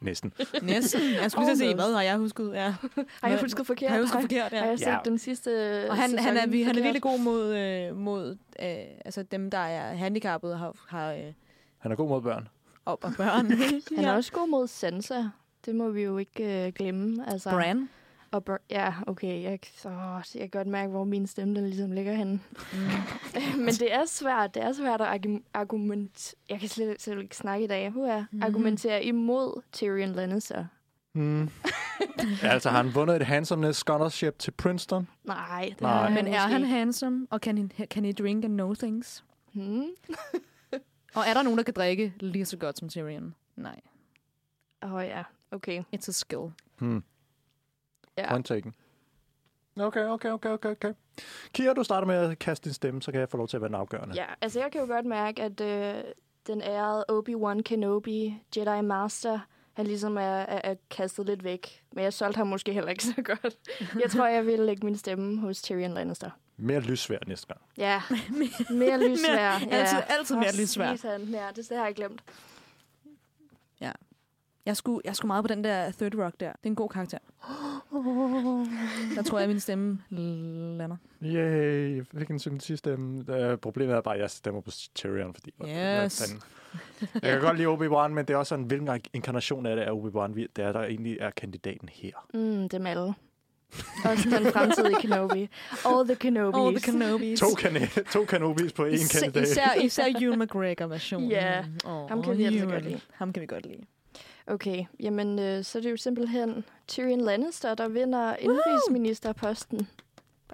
Næsten. 0.00 0.32
Næsten. 0.62 1.00
Jeg 1.22 1.30
skulle 1.30 1.46
lige 1.46 1.56
til 1.56 1.64
at 1.64 1.68
sige, 1.68 1.74
hvad 1.74 1.94
har 1.94 2.02
jeg 2.02 2.16
husket? 2.16 2.52
Ja. 2.54 2.74
Har 3.22 3.28
jeg 3.28 3.40
husket 3.40 3.66
forkert? 3.66 3.88
Har 3.90 3.96
jeg 3.96 4.02
husket 4.04 4.20
forkert, 4.20 4.52
Har 4.52 4.58
ja. 4.58 4.66
jeg 4.68 4.78
set 4.78 4.86
Ja. 4.86 4.98
den 5.04 5.18
sidste 5.18 5.50
Og 5.90 5.96
han, 5.96 6.18
han, 6.18 6.36
er, 6.36 6.46
vi- 6.46 6.62
han 6.62 6.78
er 6.78 6.82
virkelig 6.82 7.02
god 7.02 7.18
mod, 7.20 7.56
øh, 7.56 7.96
mod 7.96 8.30
øh, 8.62 8.68
altså 9.04 9.22
dem, 9.22 9.50
der 9.50 9.58
er 9.58 9.94
handicappede 9.94 10.56
har, 10.56 10.74
har 10.88 11.12
øh, 11.12 11.32
Han 11.78 11.92
er 11.92 11.96
god 11.96 12.08
mod 12.08 12.20
børn. 12.22 12.48
Op 12.88 13.04
og 13.04 13.12
børn. 13.16 13.50
Han 13.96 14.04
er 14.04 14.12
også 14.12 14.32
god 14.32 14.48
mod 14.48 14.66
Sansa. 14.66 15.24
Det 15.64 15.74
må 15.74 15.88
vi 15.90 16.02
jo 16.02 16.18
ikke 16.18 16.66
øh, 16.66 16.72
glemme. 16.72 17.30
Altså, 17.30 17.50
Bran. 17.50 17.88
Og 18.30 18.42
Br- 18.50 18.64
ja, 18.70 18.94
okay. 19.06 19.42
Jeg, 19.42 19.58
så, 19.76 19.88
jeg 20.34 20.40
kan 20.40 20.50
godt 20.50 20.66
mærke, 20.66 20.90
hvor 20.90 21.04
min 21.04 21.26
stemme 21.26 21.54
den 21.54 21.66
ligesom 21.66 21.92
ligger 21.92 22.12
henne. 22.12 22.40
Mm. 22.72 22.78
Men 23.64 23.74
det 23.74 23.94
er 23.94 24.04
svært. 24.06 24.54
Det 24.54 24.62
er 24.62 24.72
svært 24.72 25.00
at 25.00 25.06
argu- 25.26 25.42
argument... 25.54 26.34
Jeg 26.50 26.60
kan 26.60 26.68
slet, 26.68 27.02
slet 27.02 27.22
ikke 27.22 27.36
snakke 27.36 27.64
i 27.64 27.68
dag. 27.68 27.90
Hvor 27.90 28.06
er 28.06 28.24
Mhm. 28.30 28.42
argumentere 28.42 29.04
imod 29.04 29.62
Tyrion 29.72 30.12
Lannister? 30.12 30.64
Hmm. 31.14 31.48
altså, 32.42 32.70
har 32.70 32.76
han 32.82 32.94
vundet 32.94 33.16
et 33.16 33.26
handsomeness 33.26 33.78
scholarship 33.78 34.38
til 34.38 34.50
Princeton? 34.50 35.08
Nej, 35.24 35.68
det 35.68 35.80
Nej. 35.80 36.10
han 36.10 36.24
Men 36.24 36.34
er 36.34 36.38
han 36.40 36.64
handsome, 36.64 37.26
og 37.30 37.40
kan 37.40 37.70
he, 37.76 37.86
kan 37.86 38.04
he 38.04 38.12
drink 38.12 38.44
and 38.44 38.52
know 38.52 38.74
things? 38.74 39.24
Hmm? 39.54 39.84
Og 41.18 41.24
er 41.26 41.34
der 41.34 41.42
nogen, 41.42 41.58
der 41.58 41.64
kan 41.64 41.74
drikke 41.74 42.12
lige 42.20 42.44
så 42.44 42.56
godt 42.56 42.78
som 42.78 42.88
Tyrion? 42.88 43.34
Nej. 43.56 43.80
Åh 44.82 44.92
oh, 44.92 45.04
ja, 45.04 45.24
okay. 45.50 45.82
It's 45.96 46.08
a 46.08 46.12
skill. 46.12 46.50
Hmm. 46.78 47.02
Ja. 48.18 48.28
Point 48.30 48.46
taken. 48.46 48.74
Okay, 49.76 50.04
okay, 50.04 50.30
okay, 50.30 50.50
okay, 50.50 50.70
okay. 50.70 50.92
Kira, 51.52 51.74
du 51.74 51.82
starter 51.84 52.06
med 52.06 52.14
at 52.14 52.38
kaste 52.38 52.64
din 52.64 52.74
stemme, 52.74 53.02
så 53.02 53.12
kan 53.12 53.20
jeg 53.20 53.28
få 53.28 53.36
lov 53.36 53.48
til 53.48 53.56
at 53.56 53.60
være 53.60 53.68
den 53.68 53.74
afgørende. 53.74 54.14
Ja, 54.14 54.26
altså 54.40 54.60
jeg 54.60 54.72
kan 54.72 54.80
jo 54.80 54.86
godt 54.86 55.06
mærke, 55.06 55.42
at 55.42 55.60
øh, 55.60 56.04
den 56.46 56.62
ærede 56.62 57.04
Obi-Wan 57.12 57.62
Kenobi, 57.62 58.34
Jedi 58.56 58.80
Master, 58.80 59.38
han 59.72 59.86
ligesom 59.86 60.16
er, 60.16 60.20
er, 60.20 60.60
er 60.64 60.74
kastet 60.90 61.26
lidt 61.26 61.44
væk. 61.44 61.82
Men 61.92 62.04
jeg 62.04 62.12
solgte 62.12 62.36
ham 62.36 62.46
måske 62.46 62.72
heller 62.72 62.90
ikke 62.90 63.04
så 63.04 63.22
godt. 63.22 63.56
Jeg 64.00 64.10
tror, 64.10 64.26
jeg 64.26 64.46
vil 64.46 64.58
lægge 64.60 64.86
min 64.86 64.96
stemme 64.96 65.40
hos 65.40 65.62
Tyrion 65.62 65.94
Lannister. 65.94 66.30
Mere 66.58 66.80
lysvær 66.80 67.18
næste 67.26 67.46
gang. 67.46 67.60
Ja, 67.76 68.02
mere 68.70 68.98
lysvær. 69.08 69.34
ja. 69.38 69.58
altid- 69.70 70.02
altid 70.18 70.36
mere 70.36 70.56
lysvær. 70.60 70.86
Ja, 71.32 71.46
det, 71.56 71.68
det 71.68 71.76
har 71.76 71.84
jeg 71.84 71.94
glemt. 71.94 72.22
Jeg 74.66 74.76
skulle, 74.76 75.00
jeg 75.04 75.16
skulle 75.16 75.26
meget 75.28 75.44
på 75.44 75.48
den 75.48 75.64
der 75.64 75.90
Third 75.90 76.14
Rock 76.14 76.40
der. 76.40 76.46
Det 76.52 76.58
er 76.64 76.68
en 76.68 76.74
god 76.74 76.88
karakter. 76.88 77.18
Der 79.16 79.22
tror 79.22 79.38
jeg, 79.38 79.42
at 79.42 79.48
min 79.48 79.60
stemme 79.60 79.98
lander. 80.10 80.96
Yay, 81.22 81.96
jeg 81.96 82.06
fik 82.18 82.30
en 82.30 82.38
sympatistemme. 82.38 83.24
Uh, 83.52 83.58
problemet 83.58 83.94
er 83.96 84.00
bare, 84.00 84.14
at 84.14 84.20
jeg 84.20 84.30
stemmer 84.30 84.60
på 84.60 84.70
Tyrion, 84.94 85.34
fordi... 85.34 85.50
Yes. 85.62 86.34
Jeg 87.14 87.22
kan 87.22 87.40
godt 87.40 87.56
lide 87.56 87.68
Obi-Wan, 87.68 88.08
men 88.08 88.24
det 88.24 88.34
er 88.34 88.36
også 88.38 88.48
sådan, 88.48 88.64
hvilken 88.64 89.00
inkarnation 89.12 89.66
af 89.66 89.76
det 89.76 89.84
er 89.88 89.92
Obi-Wan, 89.92 90.34
vi- 90.34 90.48
det 90.56 90.64
er, 90.64 90.72
der 90.72 90.82
egentlig 90.82 91.16
er 91.20 91.30
kandidaten 91.30 91.88
her. 91.92 92.12
Mm, 92.34 92.68
dem 92.68 92.86
alle. 92.86 93.14
Også 94.04 94.28
den 94.30 94.52
fremtidige 94.52 94.96
Kenobi. 95.00 95.48
All 95.86 96.06
the 96.06 96.14
Kenobis. 96.14 96.58
All 96.58 96.76
the 96.76 96.92
Kenobis. 96.92 97.40
To, 97.40 97.46
kan- 97.54 97.88
to 98.12 98.24
Kenobis 98.24 98.72
på 98.72 98.84
én 98.84 98.88
Især, 98.88 99.20
kandidat. 99.20 99.48
især, 99.48 99.74
især 99.86 100.04
Ewan 100.20 100.38
McGregor-versionen. 100.38 101.30
Ja, 101.30 101.64
oh, 101.84 102.08
ham 102.08 102.22
kan 102.22 102.38
vi 102.38 102.44
altså 102.44 102.66
godt 102.66 102.84
lide. 102.84 103.00
Ham 103.14 103.32
kan 103.32 103.40
vi 103.40 103.46
godt 103.46 103.66
lide. 103.66 103.80
Okay, 104.46 104.84
jamen 105.00 105.38
øh, 105.38 105.64
så 105.64 105.78
er 105.78 105.82
det 105.82 105.90
jo 105.90 105.96
simpelthen 105.96 106.64
Tyrion 106.88 107.20
Lannister, 107.20 107.74
der 107.74 107.88
vinder 107.88 108.36
indrigsministerposten. 108.36 109.88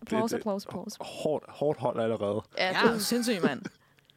Applause, 0.03 0.35
det- 0.37 0.41
applause, 0.41 0.69
applause. 0.69 0.97
Hårdt, 1.01 1.45
hårdt 1.49 1.79
hold 1.81 2.01
allerede. 2.01 2.43
Ja, 2.59 2.67
Ja, 2.89 2.93
det, 2.93 3.03
sindssygt, 3.05 3.43
mand. 3.43 3.63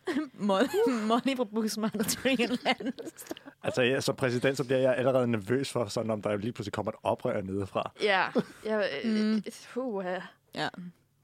Money, 0.34 0.68
money 1.08 1.38
fra 1.38 1.44
Busman 1.44 1.92
og 2.00 2.06
Tyrion 2.06 2.58
Lannister. 2.66 3.36
Altså, 3.64 3.82
jeg, 3.82 4.04
som 4.04 4.16
præsident, 4.16 4.58
så 4.58 4.64
bliver 4.64 4.80
jeg 4.80 4.96
allerede 4.96 5.28
nervøs 5.28 5.72
for, 5.72 5.86
sådan, 5.86 6.12
om 6.12 6.22
der 6.22 6.38
lige 6.38 6.52
pludselig 6.52 6.74
kommer 6.74 6.92
et 6.92 6.98
oprør 7.04 7.42
nedefra. 7.42 7.92
ja. 8.02 8.26
Jeg, 8.66 8.90
øh, 9.06 9.12
Mm. 9.12 9.44
uh, 9.76 10.04
ja. 10.06 10.22
Ja, 10.56 10.68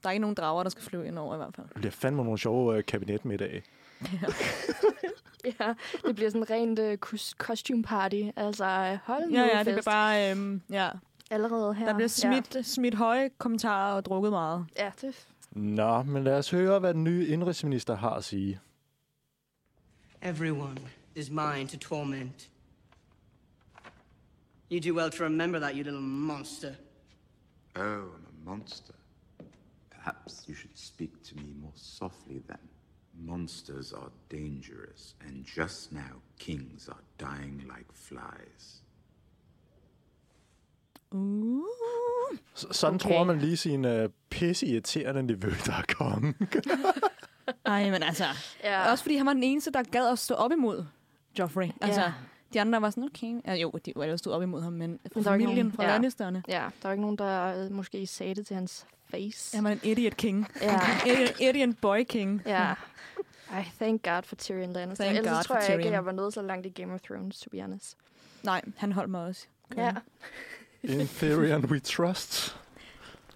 der 0.03 0.09
er 0.09 0.11
ikke 0.11 0.21
nogen 0.21 0.35
drager, 0.35 0.63
der 0.63 0.69
skal 0.69 0.83
flyve 0.83 1.07
ind 1.07 1.19
over 1.19 1.33
i 1.33 1.37
hvert 1.37 1.55
fald. 1.55 1.67
Det 1.67 1.75
bliver 1.75 1.91
fandme 1.91 2.23
nogle 2.23 2.37
sjove 2.39 2.77
uh, 2.77 2.83
kabinetmiddage. 2.87 3.63
ja, 5.59 5.73
det 6.05 6.15
bliver 6.15 6.29
sådan 6.29 6.49
rent 6.49 6.79
øh, 6.79 6.97
costume 7.37 7.83
party. 7.83 8.21
Altså, 8.35 8.65
øh, 8.65 8.97
hold 9.03 9.25
nu 9.29 9.37
Ja, 9.37 9.41
ja, 9.45 9.57
fest. 9.57 9.65
det 9.65 9.73
bliver 9.73 9.81
bare... 9.83 10.31
Øhm, 10.31 10.61
ja. 10.71 10.89
Allerede 11.31 11.73
her. 11.73 11.85
Der 11.85 11.93
bliver 11.95 12.07
smidt, 12.07 12.55
ja. 12.55 12.61
smidt 12.61 12.95
høje 12.95 13.29
kommentarer 13.37 13.93
og 13.95 14.05
drukket 14.05 14.31
meget. 14.31 14.65
Ja, 14.77 14.83
ja 14.85 14.91
det, 15.01 15.27
Nå, 15.51 16.03
men 16.03 16.23
lad 16.23 16.37
os 16.37 16.49
høre, 16.51 16.79
hvad 16.79 16.93
den 16.93 17.03
nye 17.03 17.27
indrigsminister 17.27 17.95
har 17.95 18.09
at 18.13 18.23
sige. 18.23 18.59
Everyone 20.21 20.77
is 21.15 21.29
mine 21.29 21.67
to 21.67 21.77
torment. 21.77 22.47
You 24.69 24.79
do 24.79 24.93
well 24.95 25.09
to 25.11 25.23
remember 25.23 25.59
that, 25.59 25.75
you 25.75 25.83
little 25.83 26.01
monster. 26.01 26.75
Oh, 27.75 27.81
I'm 28.15 28.25
a 28.45 28.49
monster. 28.49 28.93
Perhaps 29.89 30.45
you 30.47 30.55
should 30.55 30.77
speak 30.77 31.23
to 31.23 31.35
me 31.35 31.53
more 31.61 31.71
softly 31.75 32.41
then. 32.47 32.57
Monsters 33.25 33.93
are 33.93 34.09
dangerous, 34.29 35.15
and 35.27 35.45
just 35.45 35.91
now 35.91 36.15
kings 36.39 36.89
are 36.89 37.03
dying 37.19 37.63
like 37.67 37.85
flies. 37.93 38.81
Uh. 41.11 41.61
S- 42.55 42.65
sådan 42.71 42.95
Okay. 42.95 43.05
okay. 43.05 43.15
tror 43.15 43.23
man 43.23 43.39
lige 43.39 43.57
sin 43.57 43.85
uh, 43.85 44.09
pisse 44.29 44.67
irriterende 44.67 45.23
niveau, 45.23 45.49
der 45.65 45.73
er 45.73 45.83
kongen. 45.97 46.35
Ej, 47.65 47.91
men 47.91 48.03
altså... 48.03 48.25
ja. 48.63 48.91
Også 48.91 49.03
fordi 49.03 49.15
han 49.15 49.25
var 49.25 49.33
den 49.33 49.43
eneste, 49.43 49.71
der 49.71 49.83
gad 49.83 50.11
at 50.11 50.19
stå 50.19 50.33
op 50.35 50.51
imod 50.51 50.85
Joffrey. 51.39 51.69
Altså, 51.81 52.01
Ja. 52.01 52.13
De 52.53 52.61
andre 52.61 52.81
var 52.81 52.89
sådan, 52.89 53.03
okay. 53.03 53.41
Ja, 53.47 53.53
jo, 53.53 53.71
de 53.85 53.93
var 53.95 54.05
jo 54.05 54.17
stod 54.17 54.33
op 54.33 54.41
imod 54.41 54.61
ham, 54.61 54.73
men 54.73 54.99
fra 55.13 55.21
familien, 55.21 55.55
nogen- 55.57 55.71
fra 55.71 55.83
ja. 55.83 55.89
Lannisterne. 55.89 56.43
Ja, 56.47 56.53
der 56.81 56.87
var 56.87 56.91
ikke 56.91 57.01
nogen, 57.01 57.17
der 57.17 57.63
øh, 57.65 57.71
måske 57.71 58.07
sagde 58.07 58.35
det 58.35 58.47
til 58.47 58.55
hans 58.55 58.85
face. 59.11 59.57
Han 59.57 59.63
var 59.63 59.69
en 59.71 59.79
idiot 59.83 60.17
king. 60.17 60.47
Ja. 60.61 60.79
idiot, 61.11 61.39
idiot 61.39 61.75
boy 61.81 62.03
king. 62.09 62.41
Ja. 62.45 62.73
Ej, 63.51 63.65
thank 63.81 64.03
God 64.03 64.23
for 64.23 64.35
Tyrion 64.35 64.73
Lannister. 64.73 65.03
Thank 65.05 65.17
Ellers 65.17 65.35
God 65.37 65.43
tror 65.43 65.55
for 65.55 65.61
jeg 65.61 65.71
ikke, 65.71 65.81
Tyrion. 65.81 65.93
jeg 65.93 66.05
var 66.05 66.11
nået 66.11 66.33
så 66.33 66.41
langt 66.41 66.65
i 66.65 66.69
Game 66.69 66.93
of 66.93 67.01
Thrones, 67.01 67.39
to 67.39 67.49
be 67.49 67.61
honest. 67.61 67.97
Nej, 68.43 68.61
han 68.77 68.91
holdt 68.91 69.09
mig 69.11 69.21
også. 69.25 69.45
Ja. 69.77 69.93
In 70.83 71.07
Therion 71.07 71.65
we 71.65 71.79
trust. 71.79 72.57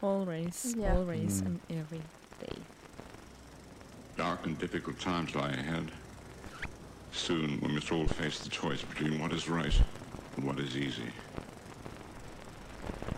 Always, 0.04 0.66
Ja. 0.80 0.96
always 0.98 1.42
Mm. 1.42 1.48
and 1.48 1.60
every 1.70 2.02
day. 2.42 2.62
Dark 4.18 4.40
and 4.46 4.58
difficult 4.58 4.98
times 5.00 5.34
lie 5.34 5.44
ahead. 5.58 5.84
Soon 7.18 7.60
we 7.62 7.74
must 7.74 7.92
all 7.92 8.08
face 8.08 8.40
the 8.40 8.50
choice 8.50 8.84
between 8.84 9.20
what 9.20 9.34
is 9.34 9.50
right 9.50 9.82
and 10.36 10.46
what 10.46 10.60
is 10.60 10.78
easy. 10.78 11.12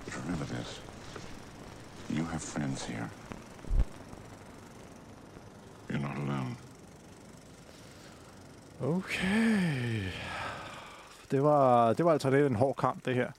But 0.05 0.15
remember 0.23 0.45
this. 0.45 0.79
You 2.09 2.23
have 2.23 2.41
friends 2.41 2.85
here. 2.85 3.09
You're 5.89 5.99
not 5.99 6.17
alone. 6.17 6.55
Okay. 8.81 10.12
Det 11.31 11.41
var, 11.41 11.93
det 11.93 12.03
var 12.05 12.12
altså 12.12 12.29
lidt 12.29 12.45
en 12.45 12.55
hård 12.55 12.75
kamp, 12.75 13.05
det 13.05 13.15
her. 13.15 13.31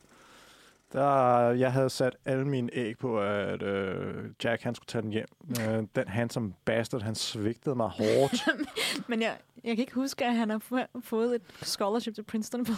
Der, 0.92 1.38
jeg 1.50 1.72
havde 1.72 1.90
sat 1.90 2.16
alle 2.24 2.44
mine 2.48 2.68
æg 2.72 2.98
på, 2.98 3.20
at 3.20 3.62
øh, 3.62 4.24
Jack 4.44 4.62
han 4.62 4.74
skulle 4.74 4.87
tage 4.87 5.03
den 5.03 5.11
hjem. 5.11 5.26
Øh, 5.61 5.83
den 5.96 6.09
handsome 6.09 6.53
bastard, 6.64 7.03
han 7.03 7.14
svigtede 7.14 7.74
mig 7.74 7.88
hårdt. 7.88 8.48
Men 9.09 9.22
jeg, 9.22 9.37
jeg 9.64 9.76
kan 9.76 9.79
ikke 9.83 9.94
huske, 9.94 10.24
at 10.26 10.35
han 10.35 10.50
har 10.50 10.59
få- 10.59 11.00
fået 11.05 11.35
et 11.35 11.42
scholarship 11.62 12.14
til 12.14 12.22
Princeton 12.22 12.64
på 12.64 12.72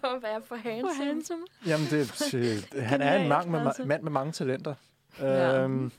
For 0.00 0.16
at 0.16 0.22
være 0.22 0.42
for 0.46 0.56
handsome. 0.56 0.90
for 0.96 1.04
handsome. 1.04 1.40
Jamen, 1.66 1.86
det, 1.90 2.14
det, 2.72 2.82
han 2.82 3.02
er 3.02 3.14
en 3.16 3.28
mand 3.28 3.50
med, 3.50 3.60
altså. 3.66 3.84
mand 3.84 4.02
med 4.02 4.10
mange 4.12 4.32
talenter. 4.32 4.74
Ja. 5.20 5.62
Øhm, 5.62 5.92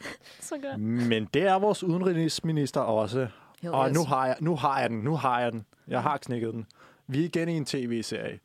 Så 0.40 0.54
godt. 0.62 0.80
men 0.80 1.24
det 1.34 1.42
er 1.42 1.58
vores 1.58 1.82
udenrigsminister 1.84 2.80
også. 2.80 3.28
Hell 3.62 3.74
Og 3.74 3.88
yes. 3.88 3.94
nu 3.96 4.04
har, 4.04 4.26
jeg, 4.26 4.36
nu 4.40 4.56
har 4.56 4.80
jeg 4.80 4.90
den, 4.90 4.98
nu 5.00 5.16
har 5.16 5.40
jeg 5.40 5.52
den. 5.52 5.66
Jeg 5.88 6.02
har 6.02 6.16
knækket 6.18 6.52
den. 6.54 6.66
Vi 7.06 7.20
er 7.20 7.24
igen 7.24 7.48
i 7.48 7.52
en 7.56 7.64
tv-serie. 7.64 8.38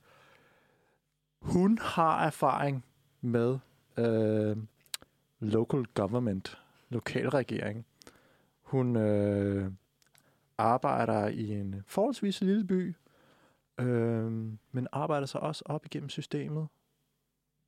Hun 1.40 1.78
har 1.82 2.26
erfaring 2.26 2.86
med 3.22 3.60
øh, 3.98 4.58
local 5.40 5.86
government, 5.94 6.58
lokalregering. 6.90 7.86
Hun 8.62 8.96
øh, 8.96 9.72
arbejder 10.58 11.28
i 11.28 11.50
en 11.52 11.84
forholdsvis 11.88 12.42
lille 12.42 12.64
by, 12.64 12.96
øh, 13.80 14.32
men 14.72 14.88
arbejder 14.92 15.28
sig 15.28 15.42
også 15.42 15.64
op 15.66 15.86
igennem 15.86 16.10
systemet. 16.10 16.68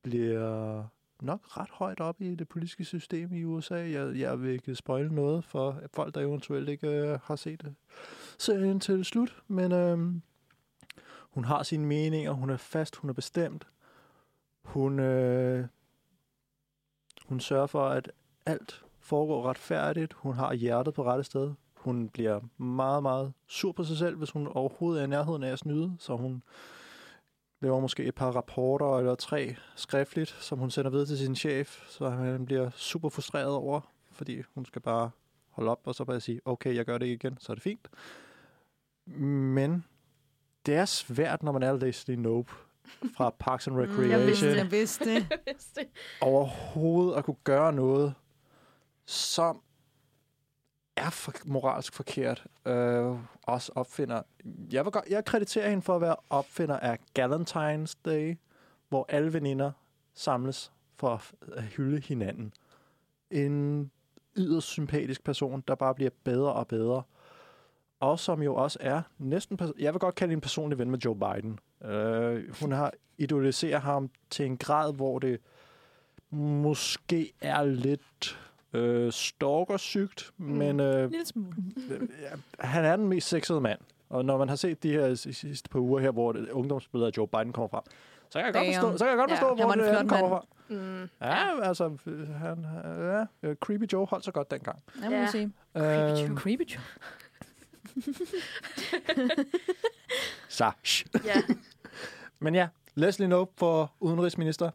Bliver 0.02 0.84
nok 1.22 1.56
ret 1.56 1.70
højt 1.70 2.00
op 2.00 2.20
i 2.20 2.34
det 2.34 2.48
politiske 2.48 2.84
system 2.84 3.34
i 3.34 3.44
USA. 3.44 3.74
Jeg, 3.74 4.16
jeg 4.16 4.42
vil 4.42 4.50
ikke 4.50 4.74
spoile 4.74 5.14
noget 5.14 5.44
for 5.44 5.80
folk, 5.94 6.14
der 6.14 6.20
eventuelt 6.20 6.68
ikke 6.68 6.88
øh, 6.88 7.18
har 7.22 7.36
set 7.36 7.62
det. 7.62 7.74
serien 8.38 8.80
til 8.80 9.04
slut. 9.04 9.42
Men 9.48 9.72
øh, 9.72 10.20
hun 11.30 11.44
har 11.44 11.62
sine 11.62 11.86
meninger, 11.86 12.32
hun 12.32 12.50
er 12.50 12.56
fast, 12.56 12.96
hun 12.96 13.10
er 13.10 13.14
bestemt. 13.14 13.66
Hun, 14.64 14.98
øh, 15.00 15.66
hun 17.26 17.40
sørger 17.40 17.66
for, 17.66 17.88
at 17.88 18.12
alt 18.46 18.84
foregår 18.98 19.48
retfærdigt. 19.48 20.12
Hun 20.12 20.34
har 20.34 20.54
hjertet 20.54 20.94
på 20.94 21.04
rette 21.04 21.24
sted. 21.24 21.52
Hun 21.74 22.08
bliver 22.08 22.40
meget, 22.56 23.02
meget 23.02 23.32
sur 23.46 23.72
på 23.72 23.84
sig 23.84 23.96
selv, 23.96 24.16
hvis 24.16 24.30
hun 24.30 24.46
overhovedet 24.46 25.00
er 25.00 25.04
i 25.06 25.08
nærheden 25.08 25.42
af 25.42 25.52
at 25.52 25.58
snyde. 25.58 25.96
Så 25.98 26.16
hun 26.16 26.42
laver 27.60 27.80
måske 27.80 28.04
et 28.04 28.14
par 28.14 28.30
rapporter 28.30 28.98
eller 28.98 29.14
tre 29.14 29.56
skriftligt, 29.76 30.30
som 30.30 30.58
hun 30.58 30.70
sender 30.70 30.90
videre 30.90 31.06
til 31.06 31.18
sin 31.18 31.36
chef, 31.36 31.90
så 31.90 32.08
han 32.08 32.46
bliver 32.46 32.70
super 32.70 33.08
frustreret 33.08 33.54
over, 33.54 33.80
fordi 34.10 34.42
hun 34.54 34.66
skal 34.66 34.82
bare 34.82 35.10
holde 35.50 35.70
op 35.70 35.80
og 35.84 35.94
så 35.94 36.04
bare 36.04 36.20
sige, 36.20 36.40
okay, 36.44 36.74
jeg 36.74 36.84
gør 36.84 36.98
det 36.98 37.06
ikke 37.06 37.14
igen, 37.14 37.38
så 37.40 37.52
er 37.52 37.54
det 37.54 37.62
fint. 37.62 37.88
Men 39.56 39.84
det 40.66 40.74
er 40.74 40.84
svært, 40.84 41.42
når 41.42 41.52
man 41.52 41.62
er 41.62 41.72
Leslie 41.72 42.16
Nope 42.16 42.52
fra 43.16 43.30
Parks 43.30 43.66
and 43.66 43.76
Mm, 43.76 43.80
jeg 43.80 43.88
vidste 43.90 44.10
Recreation, 44.10 44.50
det. 44.50 44.56
Jeg 44.56 44.70
vidste. 44.70 45.10
Jeg 45.30 45.38
vidste 45.46 45.80
det. 45.80 45.88
overhovedet 46.20 47.16
at 47.16 47.24
kunne 47.24 47.36
gøre 47.44 47.72
noget, 47.72 48.14
som 49.06 49.62
er 50.96 51.10
for, 51.10 51.32
moralsk 51.46 51.94
forkert. 51.94 52.46
Øh, 52.66 53.16
også 53.42 53.72
opfinder. 53.74 54.22
Jeg, 54.72 54.84
vil 54.84 54.92
godt, 54.92 55.04
jeg 55.10 55.24
krediterer 55.24 55.68
hende 55.68 55.82
for 55.82 55.94
at 55.94 56.00
være 56.00 56.16
opfinder 56.30 56.78
af 56.78 56.98
Galentine's 57.18 57.94
Day, 58.04 58.38
hvor 58.88 59.06
alle 59.08 59.32
veninder 59.32 59.72
samles 60.14 60.72
for 60.96 61.22
at 61.56 61.62
hylde 61.62 62.00
hinanden. 62.00 62.52
En 63.30 63.90
yderst 64.36 64.66
sympatisk 64.66 65.24
person, 65.24 65.64
der 65.68 65.74
bare 65.74 65.94
bliver 65.94 66.10
bedre 66.24 66.52
og 66.52 66.66
bedre. 66.68 67.02
Og 68.00 68.18
som 68.18 68.42
jo 68.42 68.54
også 68.54 68.78
er 68.80 69.02
næsten... 69.18 69.58
Jeg 69.78 69.92
vil 69.92 70.00
godt 70.00 70.14
kalde 70.14 70.32
en 70.32 70.40
personlig 70.40 70.78
ven 70.78 70.90
med 70.90 70.98
Joe 70.98 71.16
Biden. 71.16 71.58
Øh, 71.90 72.54
hun 72.60 72.72
har 72.72 72.92
idealiseret 73.18 73.82
ham 73.82 74.10
til 74.30 74.46
en 74.46 74.56
grad, 74.56 74.94
hvor 74.94 75.18
det 75.18 75.40
måske 76.30 77.32
er 77.40 77.64
lidt 77.64 78.38
øh, 78.72 79.12
stalkersygt, 79.12 80.30
mm. 80.36 80.46
men 80.46 80.80
øh, 80.80 81.10
lille 81.10 81.26
smule. 81.26 81.54
øh, 81.90 82.00
ja, 82.22 82.28
han 82.58 82.84
er 82.84 82.96
den 82.96 83.08
mest 83.08 83.28
sexede 83.28 83.60
mand. 83.60 83.78
Og 84.10 84.24
når 84.24 84.38
man 84.38 84.48
har 84.48 84.56
set 84.56 84.82
de 84.82 84.90
her 84.92 85.14
si- 85.14 85.32
sidste 85.32 85.68
par 85.68 85.78
uger 85.78 86.00
her, 86.00 86.10
hvor 86.10 86.36
ungdomsbilleder 86.52 87.06
af 87.10 87.16
Joe 87.16 87.28
Biden 87.28 87.52
kommer 87.52 87.68
frem, 87.68 87.82
så 88.30 88.38
kan 88.38 88.46
jeg 88.46 88.54
godt 88.54 88.64
Damn. 88.64 88.74
forstå, 88.74 88.98
så 88.98 89.04
kan 89.04 89.10
jeg 89.10 89.18
godt 89.18 89.30
Ja, 89.30 89.34
forstå 89.36 89.48
han 89.56 89.64
hvor 89.66 89.74
det, 89.84 89.96
han 89.96 90.08
kommer 90.08 90.28
fra. 90.28 90.44
Mm. 90.68 91.08
Ja, 91.20 91.62
altså, 91.68 91.90
øh, 92.06 92.28
han, 92.28 92.66
ja, 92.84 93.24
øh, 93.48 93.56
Creepy 93.56 93.92
Joe 93.92 94.06
holdt 94.06 94.24
så 94.24 94.32
godt 94.32 94.50
dengang. 94.50 94.78
Jeg 95.02 95.10
må 95.10 95.16
Ja. 95.16 95.22
ja. 95.22 95.26
sige. 95.30 95.52
Øhm, 96.26 96.36
Creepy 96.36 96.62
Joe. 96.74 96.82
så, 100.48 100.72
shh. 100.84 101.06
Ja. 101.24 101.42
Men 102.38 102.54
ja, 102.54 102.68
Leslie 102.94 103.28
Knope 103.28 103.52
for 103.56 103.92
udenrigsminister. 104.00 104.70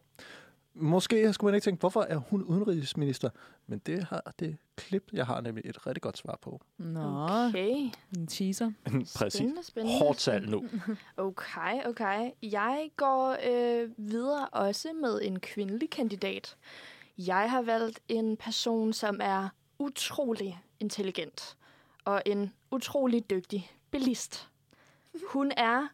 Måske 0.74 1.32
skulle 1.32 1.48
man 1.48 1.54
ikke 1.54 1.64
tænke, 1.64 1.80
hvorfor 1.80 2.02
er 2.02 2.16
hun 2.16 2.42
udenrigsminister? 2.42 3.30
Men 3.66 3.78
det 3.78 4.04
har 4.04 4.32
det 4.38 4.56
klip, 4.76 5.08
jeg 5.12 5.26
har 5.26 5.40
nemlig 5.40 5.66
et 5.66 5.86
rigtig 5.86 6.02
godt 6.02 6.18
svar 6.18 6.38
på. 6.42 6.60
Nå, 6.78 7.26
Okay. 7.48 7.90
en 8.16 8.26
teaser. 8.26 8.70
Præcis. 9.16 9.32
Spændende, 9.38 9.64
spændende. 9.64 9.98
Hårdt 9.98 10.20
salg 10.20 10.48
nu. 10.48 10.64
Okay, 11.16 11.84
okay. 11.86 12.30
Jeg 12.42 12.90
går 12.96 13.36
øh, 13.48 13.90
videre 13.96 14.48
også 14.48 14.92
med 14.92 15.20
en 15.22 15.40
kvindelig 15.40 15.90
kandidat. 15.90 16.56
Jeg 17.18 17.50
har 17.50 17.62
valgt 17.62 18.00
en 18.08 18.36
person, 18.36 18.92
som 18.92 19.18
er 19.22 19.48
utrolig 19.78 20.60
intelligent 20.80 21.56
og 22.06 22.22
en 22.26 22.52
utrolig 22.70 23.30
dygtig 23.30 23.72
bilist. 23.90 24.48
Hun 25.28 25.52
er, 25.56 25.86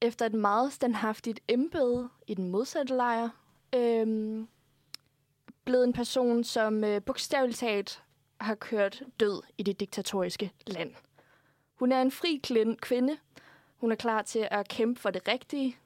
efter 0.00 0.26
et 0.26 0.34
meget 0.34 0.72
standhaftigt 0.72 1.40
embede 1.48 2.08
i 2.26 2.34
den 2.34 2.48
modsatte 2.50 2.96
lejr, 2.96 3.28
øhm, 3.74 4.48
blevet 5.64 5.84
en 5.84 5.92
person, 5.92 6.44
som 6.44 6.84
øh, 6.84 7.02
bogstaveligt 7.02 7.58
talt 7.58 8.02
har 8.40 8.54
kørt 8.54 9.02
død 9.20 9.42
i 9.58 9.62
det 9.62 9.80
diktatoriske 9.80 10.52
land. 10.66 10.94
Hun 11.74 11.92
er 11.92 12.02
en 12.02 12.10
fri 12.10 12.40
kvinde, 12.82 13.18
hun 13.76 13.92
er 13.92 13.96
klar 13.96 14.22
til 14.22 14.48
at 14.50 14.68
kæmpe 14.68 15.00
for 15.00 15.10
det 15.10 15.28
rigtige. 15.28 15.76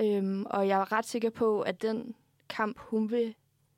Øhm, 0.00 0.46
og 0.46 0.68
jeg 0.68 0.80
er 0.80 0.92
ret 0.92 1.06
sikker 1.06 1.30
på, 1.30 1.60
at 1.60 1.82
den 1.82 2.14
kamp, 2.48 2.78
hun 2.78 3.10
vil 3.10 3.34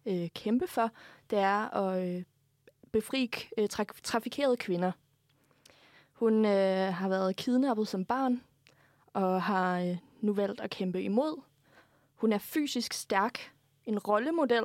øh, 0.07 0.29
kæmpe 0.35 0.67
for, 0.67 0.91
det 1.31 1.39
er 1.39 1.77
at 1.77 2.09
øh, 2.09 2.25
befri 2.95 3.31
øh, 3.59 3.69
tra- 3.73 4.01
trafikerede 4.03 4.57
kvinder. 4.57 4.93
Hun 6.13 6.45
øh, 6.45 6.95
har 6.95 7.09
været 7.09 7.37
kidnappet 7.37 7.89
som 7.89 8.05
barn, 8.05 8.43
og 9.13 9.43
har 9.43 9.81
øh, 9.81 9.97
nu 10.21 10.33
valgt 10.33 10.61
at 10.61 10.71
kæmpe 10.71 11.03
imod. 11.03 11.43
Hun 12.15 12.33
er 12.33 12.39
fysisk 12.39 12.93
stærk, 12.93 13.53
en 13.85 13.99
rollemodel, 13.99 14.65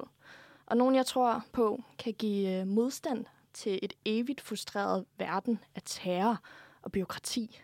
og 0.66 0.78
nogen, 0.78 0.96
jeg 0.96 1.06
tror 1.06 1.44
på, 1.52 1.84
kan 2.00 2.14
give 2.14 2.60
øh, 2.60 2.68
modstand 2.68 3.26
til 3.54 3.80
et 3.82 3.94
evigt 4.06 4.42
frustreret 4.42 5.06
verden 5.18 5.60
af 5.76 5.82
terror 5.86 6.40
og 6.82 6.92
byråkrati. 6.92 7.62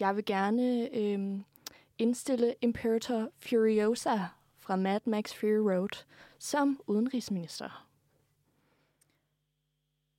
Jeg 0.00 0.16
vil 0.16 0.24
gerne 0.24 0.96
øh, 0.96 1.40
indstille 1.98 2.54
Imperator 2.60 3.28
Furiosa 3.38 4.18
fra 4.56 4.76
Mad 4.76 5.00
Max 5.04 5.34
Fury 5.34 5.72
Road 5.72 6.04
som 6.38 6.80
udenrigsminister. 6.86 7.87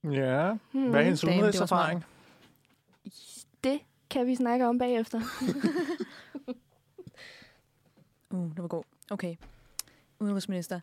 Ja. 0.03 0.57
Hmm. 0.71 0.89
Hvad 0.89 0.99
er 0.99 1.03
hendes 1.03 1.23
udenrigserfaring? 1.23 2.05
Det 3.63 3.79
kan 4.09 4.27
vi 4.27 4.35
snakke 4.35 4.67
om 4.67 4.77
bagefter. 4.77 5.21
Uh, 8.31 8.49
det 8.49 8.61
var 8.61 8.67
god. 8.67 8.83
Okay. 9.11 9.35
Udenrigsminister. 10.19 10.79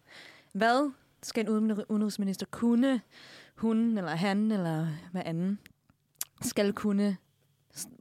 Hvad 0.53 0.93
skal 1.23 1.45
en 1.45 1.49
uden- 1.49 1.85
udenrigsminister 1.89 2.47
kunne? 2.51 3.01
Hun 3.57 3.99
eller 3.99 4.11
han 4.11 4.53
eller 4.53 4.87
hvad 5.13 5.23
anden 5.25 5.59
skal 6.43 6.73
kunne 6.73 7.17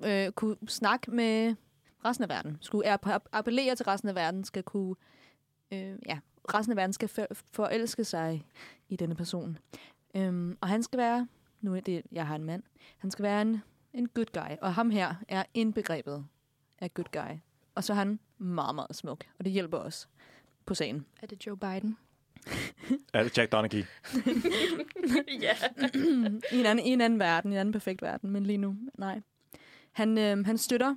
øh, 0.06 0.32
kunne 0.32 0.56
snakke 0.68 1.12
med 1.12 1.56
resten 2.06 2.24
af 2.24 2.30
verden. 2.30 2.58
Skulle 2.62 2.94
app- 2.94 3.28
appellere 3.32 3.76
til 3.76 3.86
resten 3.86 4.10
af 4.10 4.16
verden, 4.16 4.44
skal 4.44 4.64
kunne... 4.64 4.96
Øh, 5.72 5.96
ja, 6.06 6.20
resten 6.54 6.72
af 6.72 6.78
verden 6.78 6.94
skal 6.94 7.10
for, 7.10 7.28
forelske 7.52 8.04
sig 8.04 8.46
i 8.90 8.96
denne 8.96 9.16
person. 9.16 9.58
Øhm, 10.16 10.58
og 10.62 10.68
han 10.68 10.84
skal 10.84 10.98
være... 10.98 11.28
Nu 11.62 11.76
er 11.76 11.80
det, 11.80 12.02
jeg 12.12 12.28
har 12.28 12.36
en 12.36 12.44
mand. 12.44 12.64
Han 12.98 13.12
skal 13.12 13.24
være 13.24 13.42
en, 13.42 13.62
en 13.94 14.08
good 14.08 14.26
guy. 14.34 14.56
Og 14.62 14.74
ham 14.74 14.90
her 14.90 15.16
er 15.28 15.44
indbegrebet 15.54 16.26
af 16.80 16.94
good 16.94 17.12
guy. 17.12 17.40
Og 17.76 17.84
så 17.84 17.94
er 17.94 17.98
han 17.98 18.20
meget, 18.38 18.76
meget 18.76 18.96
smuk. 18.96 19.26
Og 19.40 19.46
det 19.46 19.54
hjælper 19.54 19.78
os 19.78 20.10
på 20.66 20.74
sagen. 20.74 21.06
Er 21.22 21.28
det 21.28 21.48
Joe 21.48 21.58
Biden? 21.58 21.98
Er 23.14 23.24
det 23.24 23.38
Jack 23.38 23.52
Donaghy? 23.52 23.84
ja. 25.42 25.56
I 26.56 26.60
en, 26.60 26.66
anden, 26.66 26.86
I 26.86 26.90
en 26.90 27.02
anden 27.02 27.20
verden, 27.20 27.52
i 27.52 27.56
en 27.56 27.60
anden 27.60 27.72
perfekt 27.72 28.02
verden, 28.02 28.30
men 28.30 28.46
lige 28.46 28.58
nu, 28.58 28.76
nej. 28.98 29.22
Han, 29.92 30.18
øh, 30.18 30.46
han 30.46 30.58
støtter 30.58 30.96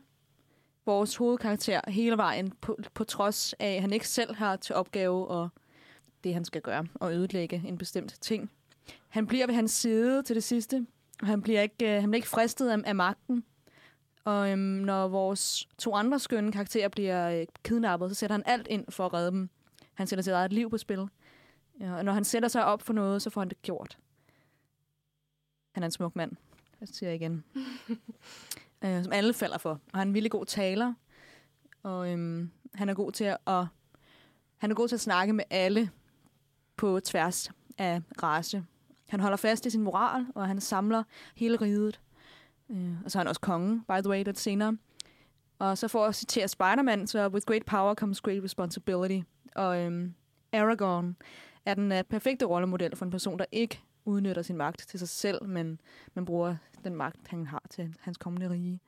vores 0.87 1.16
hovedkarakter 1.16 1.81
hele 1.88 2.16
vejen, 2.16 2.50
på, 2.61 2.78
på 2.94 3.04
trods 3.04 3.52
af, 3.52 3.74
at 3.74 3.81
han 3.81 3.92
ikke 3.92 4.09
selv 4.09 4.35
har 4.35 4.57
til 4.57 4.74
opgave 4.74 5.26
og 5.28 5.48
det, 6.24 6.35
han 6.35 6.44
skal 6.44 6.62
gøre, 6.62 6.87
og 6.94 7.12
ødelægge 7.12 7.62
en 7.66 7.78
bestemt 7.78 8.18
ting. 8.20 8.50
Han 9.09 9.27
bliver 9.27 9.46
ved 9.46 9.55
hans 9.55 9.70
side 9.70 10.22
til 10.22 10.37
det 10.37 10.44
sidste, 10.44 10.87
han 11.22 11.42
bliver 11.42 11.61
ikke, 11.62 11.94
øh, 11.94 12.01
han 12.01 12.11
bliver 12.11 12.18
ikke 12.18 12.29
fristet 12.29 12.70
af, 12.70 12.79
af 12.85 12.94
magten. 12.94 13.44
Og 14.24 14.51
øhm, 14.51 14.59
når 14.61 15.09
vores 15.09 15.68
to 15.79 15.94
andre 15.94 16.18
skønne 16.18 16.53
karakterer 16.53 16.88
bliver 16.88 17.31
øh, 17.31 17.46
kidnappet, 17.64 18.11
så 18.11 18.14
sætter 18.14 18.35
han 18.35 18.42
alt 18.46 18.66
ind 18.66 18.85
for 18.88 19.07
at 19.07 19.12
redde 19.12 19.31
dem. 19.31 19.51
Han 19.94 20.07
sætter 20.07 20.22
sit 20.22 20.33
eget 20.33 20.53
liv 20.53 20.70
på 20.70 20.79
spil. 20.79 21.09
Ja, 21.81 21.96
og 21.96 22.05
når 22.05 22.12
han 22.12 22.24
sætter 22.24 22.48
sig 22.48 22.64
op 22.64 22.83
for 22.83 22.92
noget, 22.92 23.22
så 23.22 23.31
får 23.31 23.40
han 23.40 23.48
det 23.48 23.62
gjort. 23.62 23.98
Han 25.74 25.83
er 25.83 25.87
en 25.87 25.90
smuk 25.92 26.16
mand. 26.16 26.33
Det 26.81 26.96
siger 26.96 27.11
jeg 27.11 27.20
igen. 27.20 27.44
øh, 28.85 29.05
som 29.05 29.12
alle 29.12 29.35
falder 29.35 29.59
for. 29.59 29.70
Og 29.70 29.98
han 29.98 30.09
er 30.09 30.11
en 30.11 30.14
vildt 30.14 30.31
god 30.31 30.46
taler. 30.46 30.94
Og 31.83 32.12
øhm, 32.12 32.51
han 32.74 32.88
er 32.88 32.94
god 32.94 33.12
til 33.12 33.24
at 33.46 33.66
han 34.59 34.70
er 34.70 34.74
god 34.74 34.88
til 34.88 34.96
at 34.96 35.01
snakke 35.01 35.33
med 35.33 35.44
alle 35.51 35.90
på 36.77 37.01
tværs 37.01 37.51
af 37.79 38.03
race. 38.22 38.64
Han 39.08 39.20
holder 39.20 39.36
fast 39.36 39.66
i 39.66 39.70
sin 39.70 39.82
moral, 39.82 40.26
og 40.34 40.48
han 40.48 40.60
samler 40.60 41.02
hele 41.36 41.56
riget. 41.56 42.00
Øh, 42.70 42.92
og 43.04 43.10
så 43.10 43.18
er 43.18 43.20
han 43.20 43.28
også 43.28 43.40
konge, 43.40 43.82
by 43.88 44.00
the 44.00 44.08
way, 44.08 44.24
lidt 44.24 44.38
senere. 44.38 44.76
Og 45.58 45.78
så 45.78 45.88
for 45.88 46.04
at 46.04 46.14
citere 46.14 46.48
Spider-Man, 46.48 47.06
så 47.06 47.28
with 47.28 47.46
great 47.46 47.64
power 47.66 47.94
comes 47.94 48.20
great 48.20 48.42
responsibility. 48.42 49.26
Og 49.54 49.78
øhm, 49.78 50.14
Aragorn 50.52 51.16
er 51.64 51.74
den 51.74 51.92
uh, 51.92 51.98
perfekte 52.10 52.44
rollemodel 52.44 52.96
for 52.96 53.04
en 53.04 53.10
person, 53.10 53.38
der 53.38 53.44
ikke 53.52 53.80
udnytter 54.04 54.42
sin 54.42 54.56
magt 54.56 54.88
til 54.88 54.98
sig 54.98 55.08
selv, 55.08 55.44
men 55.44 55.80
man 56.14 56.24
bruger 56.24 56.56
den 56.84 56.94
magt, 56.94 57.28
han 57.28 57.46
har 57.46 57.62
til 57.70 57.94
hans 58.00 58.16
kommende 58.16 58.50
rige. 58.50 58.80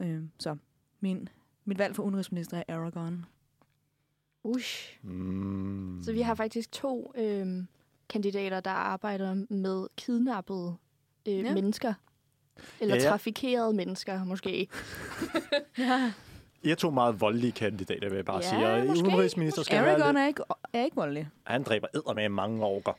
Øh, 0.00 0.22
så 0.38 0.56
min, 1.00 1.28
mit 1.64 1.78
valg 1.78 1.96
for 1.96 2.02
udenrigsminister 2.02 2.62
er 2.68 2.76
Aragorn. 2.76 3.26
Ush. 4.42 4.98
Mm. 5.02 6.00
Så 6.02 6.12
vi 6.12 6.20
har 6.20 6.34
faktisk 6.34 6.72
to 6.72 7.12
øhm, 7.16 7.68
kandidater, 8.10 8.60
der 8.60 8.70
arbejder 8.70 9.34
med 9.50 9.86
kidnappede 9.96 10.76
øh, 11.28 11.34
Ja. 11.34 11.40
ja. 11.42 11.54
mennesker. 11.54 11.94
Eller 12.80 12.94
Ja, 12.94 12.98
ja, 13.00 13.04
ja. 13.06 13.10
trafikerede 13.10 13.72
mennesker, 13.72 14.24
måske. 14.24 14.68
ja. 15.78 16.12
I 16.62 16.70
er 16.70 16.74
to 16.74 16.90
meget 16.90 17.20
voldelige 17.20 17.52
kandidater, 17.52 18.08
vil 18.08 18.16
jeg 18.16 18.24
bare 18.24 18.36
Ja, 18.36 18.48
sige. 18.48 18.66
Og 18.68 18.86
måske, 18.86 19.06
udenrigsminister 19.06 19.62
skal 19.62 19.82
være 19.82 19.90
Aragorn 19.94 20.14
lidt... 20.14 20.22
er 20.22 20.26
ikke, 20.26 20.42
er 20.72 20.84
ikke 20.84 20.96
voldelig. 20.96 21.28
Han 21.44 21.62
dræber 21.62 21.86
æder 21.94 22.14
med 22.14 22.28
mange 22.28 22.64
orker. 22.64 22.92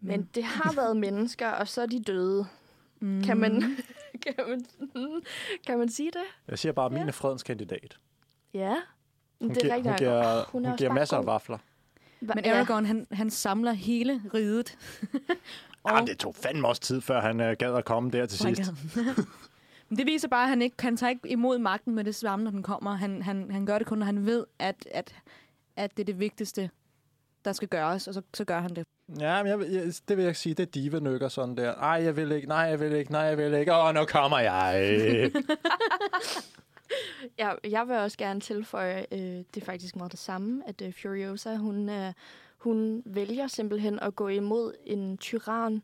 Men 0.00 0.28
det 0.34 0.44
har 0.44 0.72
været 0.72 0.96
mennesker, 0.96 1.48
og 1.50 1.68
så 1.68 1.82
er 1.82 1.86
de 1.86 2.02
døde. 2.02 2.46
Mm. 3.00 3.22
Kan, 3.22 3.36
man, 3.36 3.62
kan, 4.26 4.34
man, 4.48 4.64
kan 5.66 5.78
man 5.78 5.88
sige 5.88 6.10
det? 6.10 6.22
Jeg 6.48 6.58
siger 6.58 6.72
bare, 6.72 6.86
at 6.86 6.92
min 6.92 7.08
er 7.08 7.12
fredens 7.12 7.42
kandidat. 7.42 7.98
Ja. 8.54 8.76
Hun, 9.40 9.50
det 9.50 9.56
er 9.56 9.60
giver, 9.62 9.74
rigtigt. 9.74 9.90
hun 9.90 9.98
giver, 9.98 10.44
hun, 10.50 10.64
er 10.64 10.68
hun 10.68 10.78
giver 10.78 10.92
masser 10.92 11.16
af 11.16 11.22
god. 11.22 11.32
vafler. 11.32 11.58
Hva- 12.24 12.34
Men 12.34 12.44
ja. 12.44 12.54
Aragorn, 12.56 12.86
han, 12.86 13.06
han 13.12 13.30
samler 13.30 13.72
hele 13.72 14.20
riget. 14.34 14.76
Og... 15.84 15.98
Ah, 16.00 16.06
det 16.06 16.18
tog 16.18 16.34
fandme 16.34 16.68
også 16.68 16.82
tid, 16.82 17.00
før 17.00 17.20
han 17.20 17.40
uh, 17.40 17.46
gad 17.58 17.74
at 17.76 17.84
komme 17.84 18.10
der 18.10 18.26
til 18.26 18.46
Oh 18.46 18.54
sidst. 18.54 18.70
Men 19.88 19.98
det 19.98 20.06
viser 20.06 20.28
bare, 20.28 20.42
at 20.42 20.48
han 20.48 20.62
ikke 20.62 20.76
han 20.80 20.96
tager 20.96 21.10
ikke 21.10 21.28
imod 21.28 21.58
magten 21.58 21.94
med 21.94 22.04
det 22.04 22.14
samme, 22.14 22.44
når 22.44 22.50
den 22.50 22.62
kommer. 22.62 22.94
Han, 22.94 23.22
han, 23.22 23.50
han 23.50 23.66
gør 23.66 23.78
det 23.78 23.86
kun, 23.86 23.98
når 23.98 24.06
han 24.06 24.26
ved, 24.26 24.44
at, 24.58 24.88
at, 24.90 25.14
at 25.76 25.90
det 25.96 26.02
er 26.02 26.04
det 26.04 26.18
vigtigste, 26.18 26.70
der 27.44 27.52
skal 27.52 27.68
gøres, 27.68 28.08
og 28.08 28.14
så, 28.14 28.22
så 28.34 28.44
gør 28.44 28.60
han 28.60 28.70
det. 28.76 28.84
Ja, 29.20 29.42
men 29.42 29.50
jeg, 29.50 29.58
vil- 29.58 29.70
jeg, 29.70 29.92
det 30.08 30.16
vil 30.16 30.24
jeg 30.24 30.36
sige, 30.36 30.54
det 30.54 30.62
er 30.62 30.70
diva-nykker 30.70 31.28
sådan 31.28 31.56
der. 31.56 31.74
Ej, 31.74 31.88
jeg 32.04 32.16
vil 32.16 32.32
ikke, 32.32 32.48
nej, 32.48 32.58
jeg 32.58 32.80
vil 32.80 32.92
ikke, 32.92 33.12
nej, 33.12 33.20
jeg 33.20 33.38
vil 33.38 33.54
ikke. 33.54 33.74
Åh, 33.74 33.94
nu 33.94 34.04
kommer 34.04 34.38
jeg. 34.38 35.30
ja, 37.38 37.52
jeg 37.70 37.88
vil 37.88 37.96
også 37.96 38.18
gerne 38.18 38.40
tilføje, 38.40 39.06
øh, 39.12 39.18
det 39.18 39.56
er 39.56 39.64
faktisk 39.64 39.96
meget 39.96 40.12
det 40.12 40.20
samme, 40.20 40.62
at 40.68 40.82
øh, 40.82 40.92
Furiosa, 41.02 41.56
hun, 41.56 41.88
øh, 41.88 42.12
hun 42.58 43.02
vælger 43.06 43.46
simpelthen 43.46 43.98
at 44.00 44.16
gå 44.16 44.28
imod 44.28 44.74
en 44.84 45.18
tyran 45.18 45.82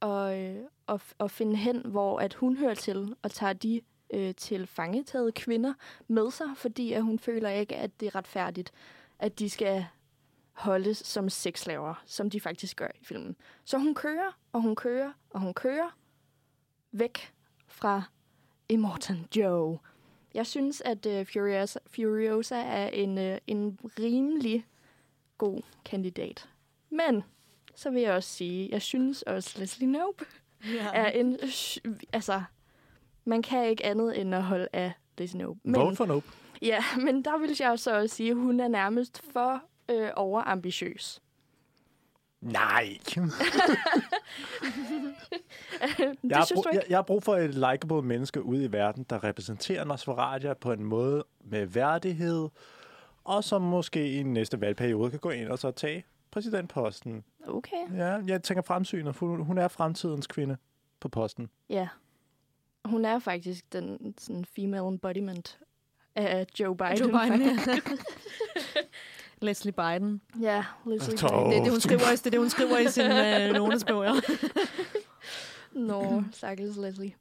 og, 0.00 0.40
øh, 0.40 0.62
og, 0.86 1.00
og 1.18 1.30
finde 1.30 1.56
hen, 1.56 1.82
hvor 1.84 2.18
at 2.18 2.34
hun 2.34 2.56
hører 2.56 2.74
til, 2.74 3.14
og 3.22 3.30
tager 3.30 3.52
de 3.52 3.80
øh, 4.14 4.34
til 4.34 4.66
fangetagede 4.66 5.32
kvinder 5.32 5.74
med 6.08 6.30
sig, 6.30 6.46
fordi 6.56 6.92
at 6.92 7.02
hun 7.02 7.18
føler 7.18 7.50
ikke, 7.50 7.76
at 7.76 8.00
det 8.00 8.06
er 8.06 8.14
retfærdigt, 8.14 8.72
at 9.18 9.38
de 9.38 9.50
skal 9.50 9.86
holdes 10.52 10.98
som 10.98 11.28
sexslaver, 11.28 12.02
som 12.06 12.30
de 12.30 12.40
faktisk 12.40 12.76
gør 12.76 12.88
i 13.00 13.04
filmen. 13.04 13.36
Så 13.64 13.78
hun 13.78 13.94
kører, 13.94 14.38
og 14.52 14.62
hun 14.62 14.74
kører, 14.74 15.12
og 15.30 15.40
hun 15.40 15.54
kører 15.54 15.96
væk 16.92 17.32
fra 17.66 18.02
Immortan 18.68 19.26
Joe. 19.36 19.78
Jeg 20.34 20.46
synes, 20.46 20.80
at 20.80 21.06
uh, 21.06 21.26
Furiosa, 21.26 21.78
Furiosa 21.86 22.56
er 22.56 22.88
en, 22.88 23.18
uh, 23.18 23.38
en 23.46 23.78
rimelig 23.98 24.66
god 25.38 25.62
kandidat. 25.84 26.48
Men 26.90 27.22
så 27.74 27.90
vil 27.90 28.02
jeg 28.02 28.12
også 28.12 28.28
sige, 28.28 28.68
jeg 28.72 28.82
synes 28.82 29.22
også, 29.22 29.58
Leslie 29.58 29.88
Knope 29.88 30.24
Ja. 30.64 30.90
er 30.94 31.06
en... 31.10 31.38
Altså, 32.12 32.42
man 33.24 33.42
kan 33.42 33.68
ikke 33.70 33.86
andet 33.86 34.20
end 34.20 34.34
at 34.34 34.42
holde 34.42 34.68
af 34.72 34.92
Leslie 35.18 35.40
Knope. 35.42 35.60
Vote 35.64 35.96
for 35.96 36.06
Nope. 36.06 36.26
Ja, 36.62 36.84
men 37.04 37.24
der 37.24 37.38
vil 37.38 37.56
jeg 37.60 37.78
så 37.78 37.96
også 37.98 38.16
sige, 38.16 38.30
at 38.30 38.36
hun 38.36 38.60
er 38.60 38.68
nærmest 38.68 39.22
for 39.32 39.62
øh, 39.90 40.10
overambitiøs. 40.16 41.22
Nej. 42.42 42.98
det 43.06 43.24
Jeg 46.24 46.36
har, 46.36 46.50
brug, 46.54 46.66
jeg, 46.72 46.82
jeg 46.88 46.98
har 46.98 47.02
brug 47.02 47.22
for 47.22 47.36
et 47.36 47.54
likable 47.54 48.02
menneske 48.02 48.42
ude 48.42 48.64
i 48.64 48.72
verden, 48.72 49.06
der 49.10 49.24
repræsenterer 49.24 49.84
Nosferatu 49.84 50.54
på 50.60 50.72
en 50.72 50.84
måde 50.84 51.24
med 51.44 51.66
værdighed, 51.66 52.48
og 53.24 53.44
som 53.44 53.62
måske 53.62 54.12
i 54.12 54.18
den 54.18 54.32
næste 54.32 54.60
valgperiode 54.60 55.10
kan 55.10 55.18
gå 55.18 55.30
ind 55.30 55.48
og 55.48 55.58
så 55.58 55.70
tage 55.70 56.04
præsidentposten. 56.30 57.24
Okay. 57.46 57.96
Ja, 57.96 58.18
jeg 58.26 58.42
tænker 58.42 58.62
fremsynet. 58.62 59.16
Hun, 59.16 59.44
hun 59.44 59.58
er 59.58 59.68
fremtidens 59.68 60.26
kvinde 60.26 60.56
på 61.00 61.08
posten. 61.08 61.50
Ja. 61.70 61.88
Hun 62.84 63.04
er 63.04 63.18
faktisk 63.18 63.72
den 63.72 64.14
sådan 64.18 64.44
female 64.44 64.88
embodiment 64.88 65.58
af 66.14 66.46
Joe 66.60 66.76
Biden. 66.76 66.96
Joe 66.98 67.10
Biden. 67.10 67.42
Leslie 69.42 69.72
Biden. 69.72 70.20
ja, 70.40 70.64
Leslie. 70.86 71.16
Biden. 71.16 71.50
Det 71.50 71.58
er 71.58 71.62
det, 71.62 71.70
hun 71.70 71.80
skriver, 71.80 72.00
i- 72.12 72.16
det, 72.16 72.26
er 72.26 72.30
det, 72.30 72.40
hun 72.40 72.50
skriver 72.50 72.78
i 72.78 72.88
sin 72.88 73.10
øh, 73.10 73.52
notesbog. 73.62 74.04
Ja. 74.04 74.12
Nå, 75.72 76.22
stakkels 76.32 76.76
Leslie. 76.76 77.12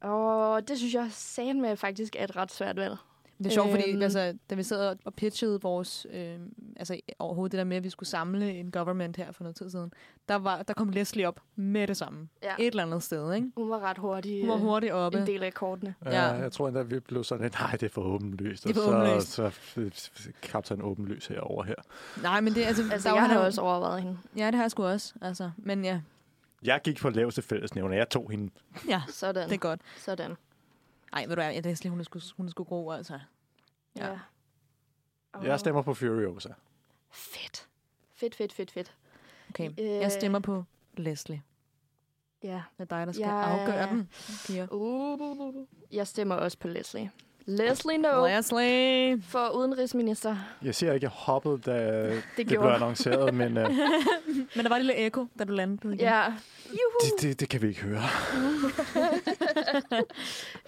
Og 0.00 0.68
det 0.68 0.78
synes 0.78 0.94
jeg 0.94 1.08
sagen 1.10 1.60
med 1.62 1.76
faktisk 1.76 2.16
er 2.18 2.24
et 2.24 2.36
ret 2.36 2.52
svært 2.52 2.76
valg. 2.76 2.96
Det 3.38 3.46
er 3.46 3.50
sjovt, 3.50 3.70
fordi 3.70 3.92
Øhm. 3.92 4.02
altså, 4.02 4.36
da 4.50 4.54
vi 4.54 4.62
sad 4.62 4.96
og 5.04 5.14
pitchede 5.14 5.60
vores, 5.62 6.06
øh, 6.12 6.36
altså 6.76 7.00
overhovedet 7.18 7.52
det 7.52 7.58
der 7.58 7.64
med, 7.64 7.76
at 7.76 7.84
vi 7.84 7.90
skulle 7.90 8.08
samle 8.08 8.52
en 8.52 8.70
government 8.70 9.16
her 9.16 9.32
for 9.32 9.44
noget 9.44 9.56
tid 9.56 9.70
siden, 9.70 9.92
der, 10.28 10.34
var, 10.34 10.62
der 10.62 10.74
kom 10.74 10.88
Leslie 10.88 11.28
op 11.28 11.40
med 11.56 11.86
det 11.86 11.96
samme. 11.96 12.28
Ja. 12.42 12.54
Et 12.58 12.66
eller 12.66 12.82
andet 12.82 13.02
sted, 13.02 13.32
ikke? 13.34 13.50
Hun 13.56 13.70
var 13.70 13.80
ret 13.80 13.98
hurtig. 13.98 14.40
Hun 14.40 14.48
var 14.48 14.56
øh, 14.56 14.60
hurtigt 14.62 14.92
oppe. 14.92 15.18
En 15.18 15.26
del 15.26 15.42
af 15.42 15.54
kortene. 15.54 15.94
Ja. 16.04 16.10
Ja. 16.10 16.22
Jeg 16.32 16.52
tror 16.52 16.68
endda, 16.68 16.82
vi 16.82 17.00
blev 17.00 17.24
sådan 17.24 17.50
nej, 17.60 17.70
det 17.70 17.82
er 17.82 17.88
for 17.88 18.02
åbenlyst. 18.02 18.64
Det 18.64 18.76
er 18.76 18.80
Og 18.80 18.84
for 18.90 18.98
åbenlyst. 19.00 19.28
Så, 19.32 19.50
så, 19.50 19.90
så 20.14 20.28
kaptajn 20.42 20.82
åbenlys 20.82 21.26
herover 21.26 21.64
her. 21.64 21.74
Nej, 22.22 22.40
men 22.40 22.54
det, 22.54 22.64
altså, 22.64 22.82
Altså, 22.92 23.08
der 23.08 23.14
jeg 23.14 23.22
var 23.22 23.28
har 23.28 23.34
han- 23.38 23.46
også 23.46 23.60
overvejet 23.60 24.02
hende. 24.02 24.18
Ja, 24.36 24.46
det 24.46 24.54
har 24.54 24.62
jeg 24.62 24.70
sgu 24.70 24.84
også. 24.84 25.14
Altså, 25.22 25.50
men 25.56 25.84
ja, 25.84 26.00
Jeg 26.62 26.80
gik 26.84 26.98
på 27.00 27.10
laveste 27.10 27.42
fællesnævner. 27.42 27.96
Jeg 27.96 28.08
tog 28.08 28.30
hende. 28.30 28.50
ja, 28.88 29.02
Sådan. 29.08 29.48
det 29.48 29.54
er 29.54 29.58
godt. 29.58 29.80
Sådan. 29.98 30.30
Ej, 31.14 31.20
ved 31.26 31.28
du 31.36 31.42
hvad, 31.42 31.52
jeg 31.52 31.62
Leslie, 31.66 31.90
hun 31.90 32.00
er 32.00 32.04
sgu, 32.04 32.20
hun 32.36 32.46
er 32.46 32.50
sgu 32.50 32.64
god, 32.64 32.94
altså. 32.94 33.18
Ja. 33.96 34.06
Ja. 34.06 34.18
ja. 35.42 35.48
Jeg 35.50 35.60
stemmer 35.60 35.82
på 35.82 35.94
Furiosa. 35.94 36.48
Fedt. 37.10 37.68
Fedt, 38.14 38.34
fedt, 38.34 38.52
fedt, 38.52 38.70
fedt. 38.70 38.94
Okay, 39.50 39.70
Øh. 39.70 39.84
jeg 39.86 40.12
stemmer 40.12 40.38
på 40.38 40.64
Leslie. 40.96 41.42
Ja. 42.42 42.62
Det 42.78 42.90
er 42.92 42.96
dig, 42.98 43.06
der 43.06 43.12
skal 43.12 43.22
Jeg- 43.22 43.60
afgøre 43.60 43.88
den, 43.90 44.08
Pia. 44.46 44.66
Uh, 44.70 45.66
jeg 45.90 46.06
stemmer 46.06 46.34
også 46.34 46.58
på 46.58 46.68
Leslie. 46.68 47.10
Leslie 47.46 47.98
no 47.98 48.26
Leslie! 48.26 49.22
for 49.22 49.48
udenrigsminister. 49.56 50.36
Jeg 50.62 50.74
siger 50.74 50.92
ikke, 50.92 51.04
jeg 51.04 51.10
hoppede, 51.10 51.58
da 51.58 52.06
det, 52.10 52.22
det 52.36 52.46
blev 52.46 52.60
annonceret, 52.60 53.34
men 53.34 53.56
uh, 53.56 53.62
Men 54.56 54.64
der 54.64 54.68
var 54.68 54.76
et 54.76 54.84
lille 54.84 55.06
ekko, 55.06 55.26
da 55.38 55.44
du 55.44 55.52
landede 55.52 55.94
igen. 55.94 55.98
Ja. 55.98 56.24
Juhu. 56.66 56.98
det, 57.02 57.22
det, 57.22 57.40
det 57.40 57.48
kan 57.48 57.62
vi 57.62 57.68
ikke 57.68 57.80
høre. 57.80 58.02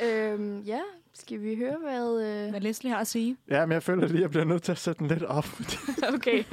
øhm, 0.33 0.61
ja, 0.61 0.81
skal 1.15 1.43
vi 1.43 1.57
høre, 1.57 1.77
hvad... 1.83 2.23
Øh... 2.23 2.51
Hvad 2.51 2.61
Leslie 2.61 2.93
har 2.93 3.01
at 3.01 3.07
sige? 3.07 3.37
Ja, 3.51 3.67
men 3.67 3.73
jeg 3.73 3.83
føler 3.83 4.07
lige, 4.07 4.17
at 4.17 4.23
jeg 4.23 4.31
bliver 4.31 4.45
nødt 4.45 4.63
til 4.63 4.73
at 4.73 4.79
sætte 4.79 4.99
den 4.99 5.09
lidt 5.09 5.23
op. 5.23 5.47
okay. 6.15 6.45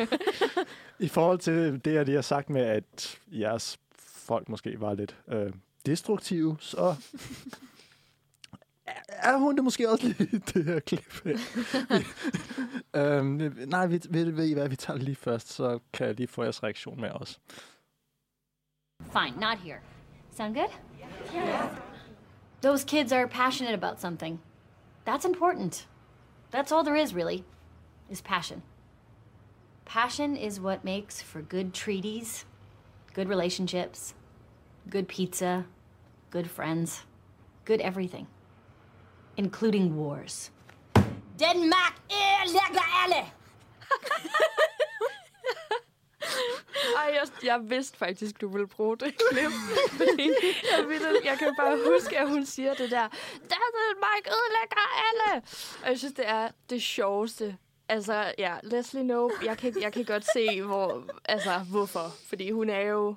I 0.99 1.07
forhold 1.07 1.39
til 1.39 1.81
det, 1.85 1.97
at 1.97 2.07
de 2.07 2.13
har 2.13 2.21
sagt 2.21 2.49
med, 2.49 2.61
at 2.61 3.17
jeres 3.31 3.77
folk 3.99 4.49
måske 4.49 4.81
var 4.81 4.93
lidt 4.93 5.15
øh, 5.31 5.51
destruktive, 5.85 6.57
så 6.59 6.95
er 9.07 9.37
hun 9.37 9.55
det 9.55 9.63
måske 9.63 9.89
også 9.89 10.07
lige 10.07 10.39
det 10.53 10.65
her 10.65 10.79
klip. 10.79 11.25
øhm, 12.95 13.53
nej, 13.67 13.87
ved, 13.87 13.99
ved, 14.09 14.31
ved 14.31 14.45
I 14.45 14.53
hvad, 14.53 14.69
vi 14.69 14.75
tager 14.75 14.97
det 14.97 15.03
lige 15.03 15.15
først, 15.15 15.53
så 15.53 15.79
kan 15.93 16.07
jeg 16.07 16.15
lige 16.15 16.27
få 16.27 16.43
jeres 16.43 16.63
reaktion 16.63 17.01
med 17.01 17.09
os. 17.09 17.39
Fine, 19.01 19.39
not 19.39 19.57
here. 19.57 19.79
Sound 20.31 20.55
good? 20.55 20.69
Yeah. 21.35 21.69
Those 22.61 22.85
kids 22.85 23.11
are 23.11 23.27
passionate 23.27 23.73
about 23.73 23.99
something. 23.99 24.39
That's 25.05 25.25
important. 25.25 25.87
That's 26.51 26.71
all 26.71 26.83
there 26.83 26.95
is, 26.95 27.13
really, 27.13 27.43
is 28.09 28.21
passion. 28.21 28.61
Passion 29.85 30.37
is 30.37 30.59
what 30.61 30.83
makes 30.83 31.21
for 31.21 31.41
good 31.41 31.73
treaties, 31.73 32.45
good 33.13 33.27
relationships, 33.27 34.13
good 34.89 35.07
pizza, 35.07 35.65
good 36.29 36.49
friends, 36.49 37.05
good 37.65 37.81
everything, 37.81 38.27
including 39.37 39.99
wars. 39.99 40.51
Denmark 41.39 42.01
ødelægger 42.11 43.03
alle! 43.03 43.31
Ej, 46.97 47.13
jeg, 47.13 47.27
jeg 47.43 47.69
vidste 47.69 47.97
faktisk, 47.97 48.41
du 48.41 48.47
ville 48.47 48.67
bruge 48.67 48.97
det 48.97 49.15
klip. 49.29 49.51
Jeg, 50.77 50.87
ved, 50.87 51.21
jeg 51.23 51.37
kan 51.39 51.55
bare 51.59 51.77
huske, 51.93 52.19
at 52.19 52.29
hun 52.29 52.45
siger 52.45 52.73
det 52.73 52.91
der. 52.91 53.07
Danmark 53.39 54.23
ødelægger 54.27 54.85
alle! 55.07 55.43
Og 55.83 55.89
jeg 55.89 55.97
synes, 55.99 56.13
det 56.13 56.27
er 56.27 56.49
det 56.69 56.81
sjoveste. 56.81 57.57
Altså, 57.89 58.33
ja, 58.37 58.55
Leslie 58.63 59.03
Knope, 59.03 59.33
jeg 59.45 59.57
kan, 59.57 59.81
jeg 59.81 59.93
kan 59.93 60.05
godt 60.05 60.25
se, 60.33 60.61
hvor, 60.61 61.03
altså, 61.25 61.59
hvorfor. 61.71 62.11
Fordi 62.29 62.51
hun 62.51 62.69
er 62.69 62.81
jo 62.81 63.15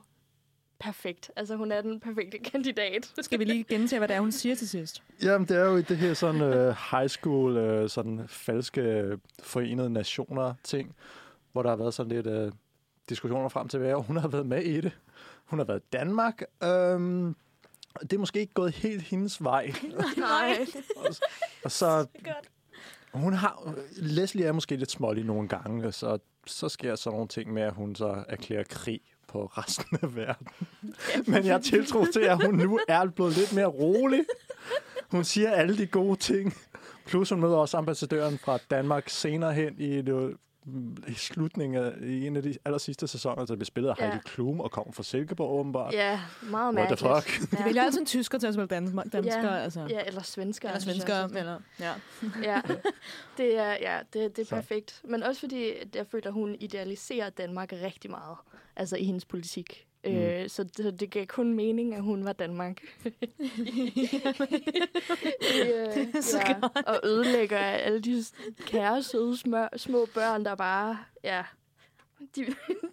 perfekt. 0.79 1.31
Altså, 1.37 1.57
hun 1.57 1.73
er 1.73 1.81
den 1.81 2.01
perfekte 2.01 2.39
kandidat. 2.53 3.13
Skal 3.21 3.39
vi 3.39 3.45
lige 3.45 3.65
gentage, 3.65 4.01
hvad 4.01 4.09
det 4.09 4.17
er, 4.17 4.21
hun 4.21 4.33
siger 4.33 4.55
til 4.55 4.69
sidst? 4.69 5.03
Jamen, 5.23 5.49
det 5.49 5.57
er 5.57 5.65
jo 5.65 5.77
det 5.81 5.97
her 5.97 6.15
sådan 6.15 6.41
uh, 6.41 6.77
high 6.91 7.09
school, 7.09 7.57
uh, 7.57 7.91
sådan 7.91 8.25
falske 8.29 9.13
forenede 9.43 9.91
nationer 9.91 10.55
ting, 10.65 10.95
hvor 11.53 11.63
der 11.63 11.71
har 11.71 11.77
været 11.77 11.95
sådan 11.95 12.13
lidt 12.13 12.27
uh, 12.27 12.53
diskussioner 13.09 13.49
frem 13.49 13.69
til, 13.69 13.79
hvad 13.79 13.95
hun 13.95 14.17
har 14.17 14.29
været 14.29 14.47
med 14.47 14.63
i 14.63 14.81
det. 14.81 14.93
Hun 15.45 15.59
har 15.59 15.67
været 15.67 15.81
i 15.81 15.87
Danmark. 15.93 16.43
Um, 16.65 17.37
det 18.01 18.13
er 18.13 18.19
måske 18.19 18.41
ikke 18.41 18.55
gået 18.55 18.73
helt 18.73 19.03
hendes 19.03 19.45
vej. 19.45 19.73
Nej. 20.17 20.67
og, 20.97 21.15
og 21.65 21.71
så... 21.71 22.07
Hun 23.13 23.33
har, 23.33 23.75
Leslie 23.97 24.47
er 24.47 24.53
måske 24.53 24.77
lidt 24.77 24.91
smålig 24.91 25.25
nogle 25.25 25.49
gange, 25.49 25.93
så, 25.93 26.19
så 26.47 26.69
sker 26.69 26.95
sådan 26.95 27.15
nogle 27.15 27.29
ting 27.29 27.53
med, 27.53 27.63
at 27.63 27.73
hun 27.73 27.95
så 27.95 28.25
erklærer 28.29 28.65
krig 28.65 29.01
på 29.37 29.47
resten 29.47 29.99
af 30.03 30.17
verden. 30.17 30.47
Men 31.33 31.47
jeg 31.47 31.63
tiltro 31.63 32.05
til, 32.13 32.21
at 32.21 32.45
hun 32.45 32.55
nu 32.55 32.81
er 32.89 33.07
blevet 33.07 33.37
lidt 33.37 33.53
mere 33.53 33.67
rolig. 33.67 34.25
Hun 35.11 35.25
siger 35.25 35.51
alle 35.51 35.79
de 35.79 35.87
gode 35.87 36.17
ting. 36.17 36.55
Plus 37.07 37.31
hun 37.31 37.41
møder 37.41 37.57
også 37.57 37.77
ambassadøren 37.77 38.39
fra 38.39 38.59
Danmark 38.71 39.09
senere 39.09 39.55
hen 39.55 39.75
i, 39.79 40.03
det, 40.03 40.37
i 41.09 41.13
slutningen 41.15 41.83
af 41.85 41.93
i 42.03 42.27
en 42.27 42.37
af 42.37 42.43
de 42.43 42.55
aller 42.65 42.79
sidste 42.79 43.09
sæsoner, 43.09 43.45
der 43.45 43.55
blev 43.57 43.65
spillet 43.65 43.91
af 43.91 43.95
Ja. 43.99 44.05
Heidi 44.07 44.19
Klum 44.25 44.61
og 44.61 44.71
kom 44.71 44.93
fra 44.93 45.03
Silkeborg 45.03 45.61
åbenbart. 45.61 45.95
Ja, 45.95 46.21
meget 46.43 46.75
What 46.75 46.99
the 46.99 47.09
mærkeligt. 47.09 47.41
fuck? 47.51 47.59
De 47.61 47.65
vælger 47.65 47.83
altid 47.83 48.01
en 48.01 48.07
tysker 48.07 48.39
til 48.39 48.47
at 48.47 48.55
spille 48.55 48.67
dansk, 48.69 48.95
danskere. 49.13 49.53
ja, 49.55 49.59
altså. 49.59 49.87
ja, 49.91 50.01
eller 50.07 50.23
svensker. 50.23 50.69
Eller 50.69 50.81
svensker, 50.81 51.23
også. 51.23 51.39
eller... 51.39 51.59
Ja. 51.81 51.93
Ja, 52.43 52.61
det 53.39 53.59
er, 53.59 53.71
ja, 53.81 53.99
det, 54.13 54.37
det 54.37 54.43
er 54.43 54.47
Så. 54.47 54.55
perfekt. 54.55 55.01
Men 55.05 55.23
også 55.23 55.41
fordi, 55.41 55.73
jeg 55.95 56.07
føler, 56.07 56.27
at 56.27 56.33
hun 56.33 56.57
idealiserer 56.61 57.31
Danmark 57.31 57.73
rigtig 57.73 58.11
meget. 58.11 58.37
Altså 58.77 58.97
i 58.97 59.05
hendes 59.05 59.25
politik. 59.25 59.86
Mm. 60.07 60.17
Øh, 60.17 60.49
så 60.49 60.65
det, 60.65 61.01
det 61.01 61.11
gav 61.11 61.27
kun 61.27 61.55
mening, 61.55 61.95
at 61.95 62.03
hun 62.03 62.25
var 62.25 62.33
Danmark. 62.33 62.81
det, 63.05 63.15
øh, 65.63 66.23
så 66.23 66.39
ja, 66.39 66.55
og 66.87 67.01
ødelægger 67.05 67.59
alle 67.59 68.01
de 68.01 68.25
kære, 68.67 69.03
søde, 69.03 69.37
smør, 69.37 69.69
små 69.77 70.07
børn, 70.15 70.45
der 70.45 70.55
bare... 70.55 70.99
Ja, 71.25 71.43
de, 72.37 72.47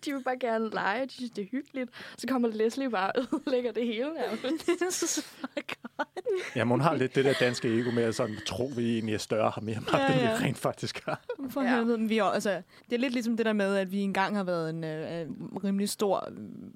de 0.06 0.14
vil 0.14 0.24
bare 0.24 0.38
gerne 0.40 0.70
lege, 0.70 1.06
de 1.06 1.12
synes, 1.12 1.32
det 1.32 1.42
er 1.44 1.48
hyggeligt. 1.52 1.90
Så 2.18 2.28
kommer 2.28 2.48
Leslie 2.50 2.90
bare 2.90 3.12
og 3.12 3.24
ødelægger 3.34 3.72
det 3.72 3.86
hele. 3.88 4.10
nærmest. 4.14 5.28
Jamen, 6.56 6.72
hun 6.72 6.82
har 6.82 6.96
lidt 6.96 7.16
det 7.16 7.26
der 7.26 7.34
danske 7.40 7.80
ego 7.80 7.92
med 7.92 8.04
at 8.04 8.16
sådan, 8.16 8.36
tro, 8.46 8.72
vi 8.76 8.94
egentlig 8.94 9.14
er 9.14 9.18
større 9.20 9.46
og 9.46 9.52
har 9.54 9.62
mere 9.62 9.80
magt, 9.80 9.94
Ja, 9.94 10.12
ja, 10.12 10.30
end 10.32 10.38
vi 10.40 10.46
rent 10.46 10.58
faktisk 10.58 11.06
har. 11.06 11.22
For 11.50 11.62
Ja. 11.62 11.76
helvede, 11.76 11.98
men 11.98 12.10
vi 12.10 12.18
er, 12.18 12.24
altså, 12.24 12.62
det 12.90 12.96
er 12.96 13.00
lidt 13.00 13.14
ligesom 13.14 13.38
det 13.38 13.46
der 13.46 13.54
med, 13.54 13.76
at 13.76 13.92
vi 13.92 14.00
engang 14.00 14.36
har 14.36 14.44
været 14.44 14.70
en 14.70 14.84
øh, 14.84 15.22
øh, 15.22 15.28
rimelig 15.64 15.90
stor 15.90 16.30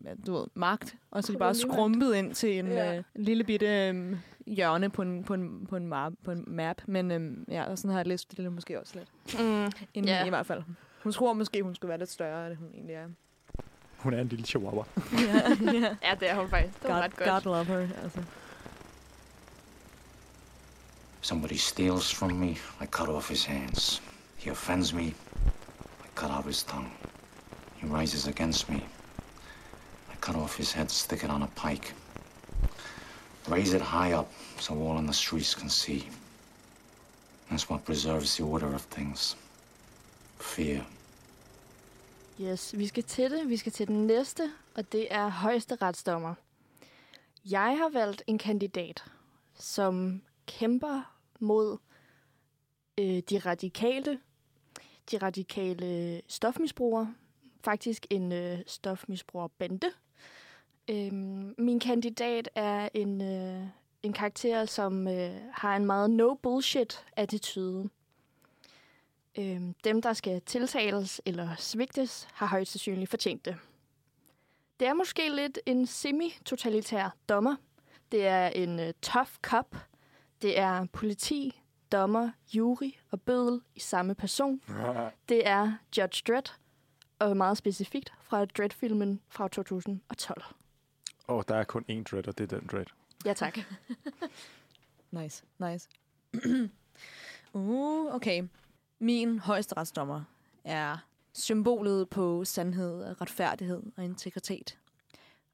øh, 0.10 0.16
du 0.28 0.34
ved, 0.38 0.45
magt, 0.54 0.95
og 1.12 1.24
så 1.24 1.32
er 1.32 1.36
vi 1.36 1.39
bare 1.39 1.56
skrumpet 1.56 2.16
ind 2.16 2.34
til 2.36 2.60
en 2.60 2.68
Ja. 2.68 2.98
øh, 2.98 3.04
lille 3.16 3.43
bitte 3.43 3.88
øh, 3.88 4.16
hjørne 4.48 4.89
på 4.89 5.02
en, 5.02 5.24
på 5.24 5.34
en, 5.34 5.66
på 5.70 5.76
en, 5.76 5.88
map, 5.88 6.14
på 6.24 6.32
en 6.32 6.43
map. 6.48 6.82
Men 6.88 7.12
øh, 7.12 7.32
ja, 7.54 7.64
og 7.64 7.78
sådan 7.78 7.91
har 7.91 8.00
jeg 8.00 8.08
læst 8.08 8.38
det 8.38 8.52
måske 8.54 8.80
også 8.80 8.93
lidt. 9.00 9.39
Mm, 9.43 9.72
Inden 9.93 10.10
Ja. 10.10 10.26
i 10.26 10.30
hvert 10.30 10.45
fald. 10.45 10.64
Hun 11.04 11.12
tror 11.12 11.34
måske, 11.34 11.62
hun 11.62 11.76
skulle 11.76 11.89
være 11.89 11.98
lidt 11.98 12.12
større, 12.12 12.48
end 12.48 12.56
hun 12.56 12.70
egentlig 12.74 12.95
er. 12.95 13.08
Hun 13.98 14.14
er 14.14 14.22
en 14.22 14.28
lille 14.28 14.45
chihuahua. 14.45 14.84
ja, 15.14 15.72
ja. 15.72 15.95
ja, 16.04 16.16
det 16.20 16.30
er 16.30 16.36
hun 16.36 16.50
faktisk. 16.50 16.74
Det 16.74 16.82
God, 16.82 16.91
ret 16.91 17.16
godt. 17.16 17.43
God 17.43 17.54
love 17.54 17.66
her. 17.66 17.88
Altså. 18.04 18.24
Somebody 21.22 21.58
steals 21.58 22.14
from 22.14 22.32
me, 22.32 22.50
I 22.82 22.86
cut 22.86 23.10
off 23.10 23.30
his 23.30 23.45
hands. 23.45 24.02
He 24.38 24.52
offends 24.52 24.93
me, 24.93 25.04
I 25.04 26.08
cut 26.16 26.32
out 26.32 26.45
his 26.45 26.64
tongue. 26.64 26.91
He 27.76 27.88
rises 27.88 28.28
against 28.28 28.70
me, 28.70 28.76
I 28.76 30.16
cut 30.22 30.36
off 30.36 30.58
his 30.58 30.74
head, 30.74 30.89
stick 30.89 31.24
it 31.24 31.30
on 31.30 31.41
a 31.43 31.48
pike. 31.56 31.93
Raise 33.50 33.74
it 33.74 33.82
high 33.82 34.14
up 34.14 34.32
so 34.60 34.74
all 34.74 34.98
in 35.00 35.06
the 35.06 35.14
streets 35.14 35.56
can 35.56 35.70
see. 35.70 36.08
That's 37.50 37.70
what 37.70 37.86
preserves 37.86 38.38
the 38.38 38.43
order 38.43 38.74
of 38.74 38.82
things. 38.82 39.36
4. 40.39 40.85
Yes, 42.41 42.77
vi 42.77 42.88
skal 42.88 43.03
til 43.03 43.31
det. 43.31 43.49
Vi 43.49 43.57
skal 43.57 43.71
til 43.71 43.88
den 43.88 44.07
næste, 44.07 44.51
og 44.75 44.91
det 44.91 45.07
er 45.09 45.27
højeste 45.27 45.75
retsdommer. 45.75 46.33
Jeg 47.51 47.77
har 47.77 47.89
valgt 47.89 48.23
en 48.27 48.38
kandidat, 48.38 49.03
som 49.55 50.21
kæmper 50.47 51.15
mod 51.39 51.77
øh, 52.99 53.19
de 53.29 53.39
radikale, 53.39 54.19
de 55.11 55.17
radikale 55.17 56.21
stofmisbrugere. 56.27 57.13
Faktisk 57.63 58.07
en 58.09 58.31
øh, 58.31 58.59
stofmisbrugerbande. 58.67 59.88
Øhm, 60.89 61.55
min 61.57 61.79
kandidat 61.79 62.49
er 62.55 62.89
en, 62.93 63.21
øh, 63.21 63.67
en 64.03 64.13
karakter, 64.13 64.65
som 64.65 65.07
øh, 65.07 65.31
har 65.51 65.75
en 65.75 65.85
meget 65.85 66.09
no-bullshit-attitude. 66.09 67.89
Øhm, 69.39 69.73
dem, 69.83 70.01
der 70.01 70.13
skal 70.13 70.41
tiltales 70.41 71.21
eller 71.25 71.55
svigtes, 71.55 72.27
har 72.33 72.47
højst 72.47 72.71
sandsynligt 72.71 73.09
fortjent 73.09 73.45
det. 73.45 73.57
Det 74.79 74.88
er 74.88 74.93
måske 74.93 75.35
lidt 75.35 75.59
en 75.65 75.85
semi-totalitær 75.85 77.09
dommer. 77.29 77.55
Det 78.11 78.25
er 78.27 78.47
en 78.47 78.79
uh, 78.79 78.85
tough 79.01 79.29
cop. 79.41 79.75
Det 80.41 80.59
er 80.59 80.85
politi, 80.93 81.61
dommer, 81.91 82.31
jury 82.55 82.91
og 83.11 83.21
bødel 83.21 83.61
i 83.75 83.79
samme 83.79 84.15
person. 84.15 84.61
Det 85.29 85.47
er 85.47 85.73
Judge 85.97 86.23
Dredd, 86.27 86.51
og 87.19 87.38
meget 87.38 87.57
specifikt 87.57 88.13
fra 88.21 88.45
Dredd-filmen 88.45 89.21
fra 89.29 89.47
2012. 89.47 90.43
Åh, 91.29 91.35
oh, 91.35 91.43
der 91.47 91.55
er 91.55 91.63
kun 91.63 91.85
én 91.91 92.03
dread, 92.03 92.27
og 92.27 92.38
det 92.38 92.53
er 92.53 92.59
den 92.59 92.67
dread. 92.71 92.85
Ja, 93.25 93.33
tak. 93.33 93.59
Nice, 95.11 95.43
nice. 95.59 95.89
uh, 97.53 98.15
okay. 98.15 98.43
Min 99.00 99.39
højesteretsdommer 99.39 100.24
er 100.64 100.98
symbolet 101.34 102.10
på 102.10 102.45
sandhed, 102.45 103.22
retfærdighed 103.22 103.84
og 103.98 104.04
integritet. 104.04 104.80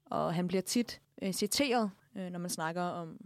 Og 0.04 0.34
han 0.34 0.48
bliver 0.48 0.62
tit 0.62 1.00
øh, 1.22 1.32
citeret, 1.32 1.90
øh, 2.16 2.30
når 2.30 2.38
man 2.38 2.50
snakker 2.50 2.82
om, 2.82 3.16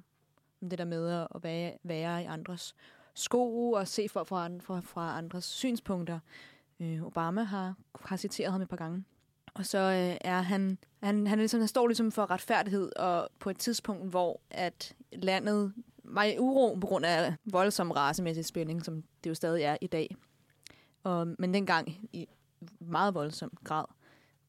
om 0.63 0.69
det 0.69 0.79
der 0.79 0.85
med 0.85 1.27
at 1.35 1.43
være, 1.43 1.79
være 1.83 2.23
i 2.23 2.25
andres 2.25 2.75
sko 3.15 3.73
og 3.73 3.89
se 3.89 4.09
folk 4.09 4.29
fra, 4.29 4.49
fra, 4.61 4.81
fra 4.81 5.19
andres 5.19 5.45
synspunkter. 5.45 6.19
Øh, 6.81 7.03
Obama 7.03 7.43
har, 7.43 7.75
har 8.05 8.17
citeret 8.17 8.53
ham 8.53 8.63
et 8.63 8.69
par 8.69 8.77
gange. 8.77 9.05
Og 9.55 9.67
så 9.67 9.79
øh, 9.79 10.17
er 10.21 10.41
han, 10.41 10.79
han, 11.03 11.27
han, 11.27 11.39
er 11.39 11.43
ligesom, 11.43 11.61
han 11.61 11.69
står 11.69 11.87
ligesom 11.87 12.13
for 12.13 12.31
retfærdighed, 12.31 12.97
og 12.97 13.29
på 13.39 13.51
et 13.51 13.59
tidspunkt, 13.59 14.11
hvor 14.11 14.41
at 14.51 14.95
landet 15.13 15.75
var 16.11 16.25
i 16.25 16.39
uro 16.39 16.75
på 16.75 16.87
grund 16.87 17.07
af 17.07 17.35
voldsom 17.45 17.91
racemæssig 17.91 18.45
spænding, 18.45 18.85
som 18.85 19.03
det 19.25 19.31
jo 19.31 19.35
stadig 19.35 19.63
er 19.63 19.77
i 19.81 19.87
dag. 19.87 20.17
Og, 21.03 21.29
men 21.39 21.55
dengang 21.55 22.09
i 22.13 22.27
meget 22.81 23.15
voldsom 23.15 23.53
grad. 23.65 23.85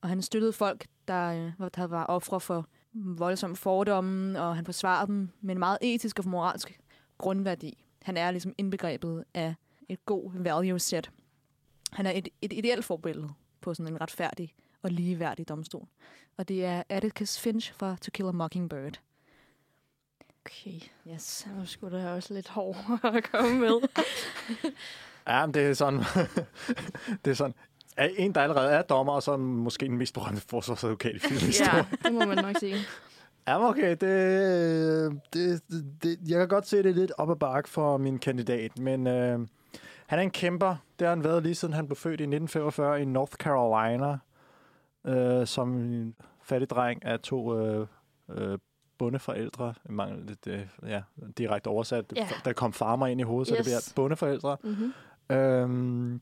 Og 0.01 0.09
han 0.09 0.21
støttede 0.21 0.53
folk, 0.53 0.87
der, 1.07 1.53
øh, 1.59 1.69
der 1.75 1.87
var 1.87 2.05
ofre 2.05 2.39
for 2.39 2.67
voldsomme 2.93 3.55
fordomme, 3.55 4.41
og 4.41 4.55
han 4.55 4.65
forsvarer 4.65 5.05
dem 5.05 5.29
med 5.41 5.55
en 5.55 5.59
meget 5.59 5.77
etisk 5.81 6.19
og 6.19 6.27
moralsk 6.27 6.79
grundværdi. 7.17 7.85
Han 8.01 8.17
er 8.17 8.31
ligesom 8.31 8.53
indbegrebet 8.57 9.23
af 9.33 9.55
et 9.89 10.05
god 10.05 10.31
value 10.33 10.79
set. 10.79 11.11
Han 11.91 12.05
er 12.05 12.11
et, 12.11 12.27
et 12.41 12.53
ideelt 12.53 12.85
forbillede 12.85 13.29
på 13.61 13.73
sådan 13.73 13.93
en 13.93 14.01
retfærdig 14.01 14.53
og 14.81 14.91
ligeværdig 14.91 15.49
domstol. 15.49 15.87
Og 16.37 16.47
det 16.47 16.65
er 16.65 16.83
Atticus 16.89 17.39
Finch 17.39 17.73
fra 17.73 17.95
To 18.01 18.11
Kill 18.13 18.27
a 18.27 18.31
Mockingbird. 18.31 18.99
Okay. 20.49 20.79
Yes. 21.13 21.47
Nu 21.57 21.65
skulle 21.65 21.97
det 21.97 22.09
også 22.09 22.33
lidt 22.33 22.49
hårdt 22.49 22.77
at 23.15 23.31
komme 23.31 23.59
med. 23.59 23.81
Ja, 25.27 25.45
men 25.45 25.53
det 25.53 25.61
er 25.61 25.73
sådan... 25.73 25.99
det 27.25 27.31
er 27.31 27.35
sådan... 27.35 27.53
Er 27.97 28.09
en, 28.17 28.35
der 28.35 28.41
allerede 28.41 28.71
er 28.71 28.81
dommer, 28.81 29.13
og 29.13 29.23
så 29.23 29.37
måske 29.37 29.85
den 29.85 29.97
mest 29.97 30.13
berømte 30.13 30.41
forsvarsadvokat 30.49 31.15
i 31.15 31.19
filmhistorien. 31.19 31.85
ja, 31.91 32.09
det 32.09 32.13
må 32.13 32.25
man 32.25 32.37
nok 32.37 32.55
sige. 32.59 32.75
Ja, 33.47 33.69
okay, 33.69 33.89
det, 33.89 35.21
det, 35.33 35.61
det, 36.03 36.19
jeg 36.27 36.39
kan 36.39 36.47
godt 36.47 36.67
se, 36.67 36.77
det 36.77 36.85
er 36.85 36.93
lidt 36.93 37.11
op 37.17 37.31
ad 37.31 37.35
bakke 37.35 37.69
for 37.69 37.97
min 37.97 38.19
kandidat, 38.19 38.79
men 38.79 39.07
øh, 39.07 39.39
han 40.07 40.19
er 40.19 40.23
en 40.23 40.31
kæmper. 40.31 40.75
Det 40.99 41.07
har 41.07 41.15
han 41.15 41.23
været 41.23 41.43
lige 41.43 41.55
siden 41.55 41.73
han 41.73 41.87
blev 41.87 41.95
født 41.95 42.19
i 42.19 42.23
1945 42.23 43.01
i 43.01 43.05
North 43.05 43.31
Carolina, 43.31 44.17
øh, 45.05 45.47
som 45.47 45.77
en 45.77 46.15
fattig 46.43 46.69
dreng 46.69 47.05
af 47.05 47.19
to 47.19 47.59
øh, 47.59 47.87
øh, 48.29 48.57
bondeforældre. 48.99 49.73
Mangler 49.89 50.25
lidt, 50.25 50.47
øh, 50.47 50.67
ja, 50.87 51.01
direkte 51.37 51.67
oversat. 51.67 52.13
Ja. 52.15 52.29
Der 52.45 52.53
kom 52.53 52.73
farmer 52.73 53.07
ind 53.07 53.21
i 53.21 53.23
hovedet, 53.23 53.47
så 53.47 53.55
det 53.55 53.63
bliver 53.63 53.93
bondeforældre. 53.95 54.57
Mm-hmm. 54.63 54.93
Øhm, 55.35 56.21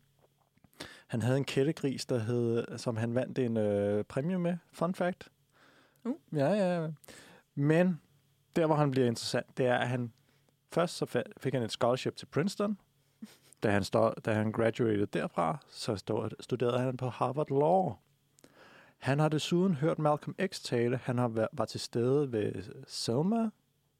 han 1.07 1.21
havde 1.21 1.37
en 1.37 1.45
kættegris, 1.45 2.05
der 2.05 2.19
hed, 2.19 2.77
som 2.77 2.97
han 2.97 3.15
vandt 3.15 3.39
en 3.39 3.57
øh, 3.57 4.03
præmie 4.03 4.39
med. 4.39 4.57
Fun 4.71 4.95
fact. 4.95 5.29
Uh. 6.03 6.15
Ja, 6.33 6.49
ja. 6.49 6.87
Men 7.55 8.01
der, 8.55 8.65
hvor 8.65 8.75
han 8.75 8.91
bliver 8.91 9.07
interessant, 9.07 9.57
det 9.57 9.65
er, 9.65 9.77
at 9.77 9.87
han 9.87 10.11
først 10.71 10.97
så 10.97 11.23
fik 11.37 11.53
han 11.53 11.63
et 11.63 11.71
scholarship 11.71 12.15
til 12.15 12.25
Princeton. 12.25 12.77
Da 13.63 13.71
han, 13.71 13.83
stod, 13.83 14.21
da 14.25 14.33
han 14.33 14.51
graduated 14.51 15.07
derfra, 15.07 15.57
så 15.69 15.95
stod, 15.95 16.29
studerede 16.39 16.79
han 16.79 16.97
på 16.97 17.09
Harvard 17.09 17.49
Law. 17.49 17.93
Han 18.97 19.19
har 19.19 19.29
desuden 19.29 19.75
hørt 19.75 19.99
Malcolm 19.99 20.35
X 20.47 20.59
tale. 20.61 20.99
Han 21.03 21.17
har 21.17 21.27
været, 21.27 21.47
var 21.53 21.65
til 21.65 21.79
stede 21.79 22.31
ved 22.31 22.53
Selma, 22.87 23.49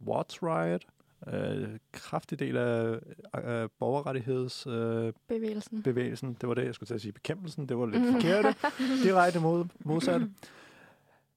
Watts 0.07 0.43
Riot, 0.43 0.85
øh, 1.27 1.79
kraftig 1.91 2.39
del 2.39 2.57
af 2.57 2.99
øh, 3.43 3.69
borgerrettigheds 3.79 4.67
øh, 4.67 5.13
Bevægelsen. 5.27 5.83
bevægelsen. 5.83 6.37
Det 6.41 6.49
var 6.49 6.55
det, 6.55 6.65
jeg 6.65 6.75
skulle 6.75 6.87
til 6.87 6.93
at 6.93 7.01
sige. 7.01 7.11
Bekæmpelsen, 7.11 7.69
det 7.69 7.77
var 7.77 7.85
lidt 7.85 8.13
forkert. 8.13 8.57
Direkte 9.03 9.39
mod, 9.39 9.65
modsat. 9.79 10.21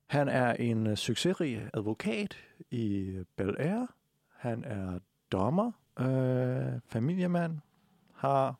Han 0.07 0.29
er 0.29 0.53
en 0.53 0.87
øh, 0.87 0.97
succesrig 0.97 1.69
advokat 1.75 2.37
i 2.71 3.15
Bel 3.37 3.57
Air. 3.59 3.87
Han 4.37 4.65
er 4.65 4.99
dommer, 5.33 5.73
øh, 6.01 6.81
familiemand, 6.89 7.59
har 8.15 8.55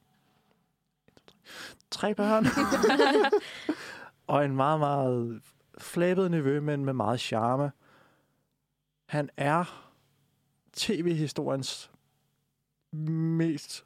tre 1.91 2.15
børn, 2.15 2.45
og 4.31 4.45
en 4.45 4.57
meget, 4.57 4.79
meget 4.81 5.41
flabet 5.79 6.31
nevø, 6.31 6.61
men 6.61 6.85
med 6.85 6.93
meget 6.93 7.21
charme. 7.21 7.73
Han 9.07 9.31
er 9.37 9.91
tv-historiens 10.73 11.91
mest 12.93 13.85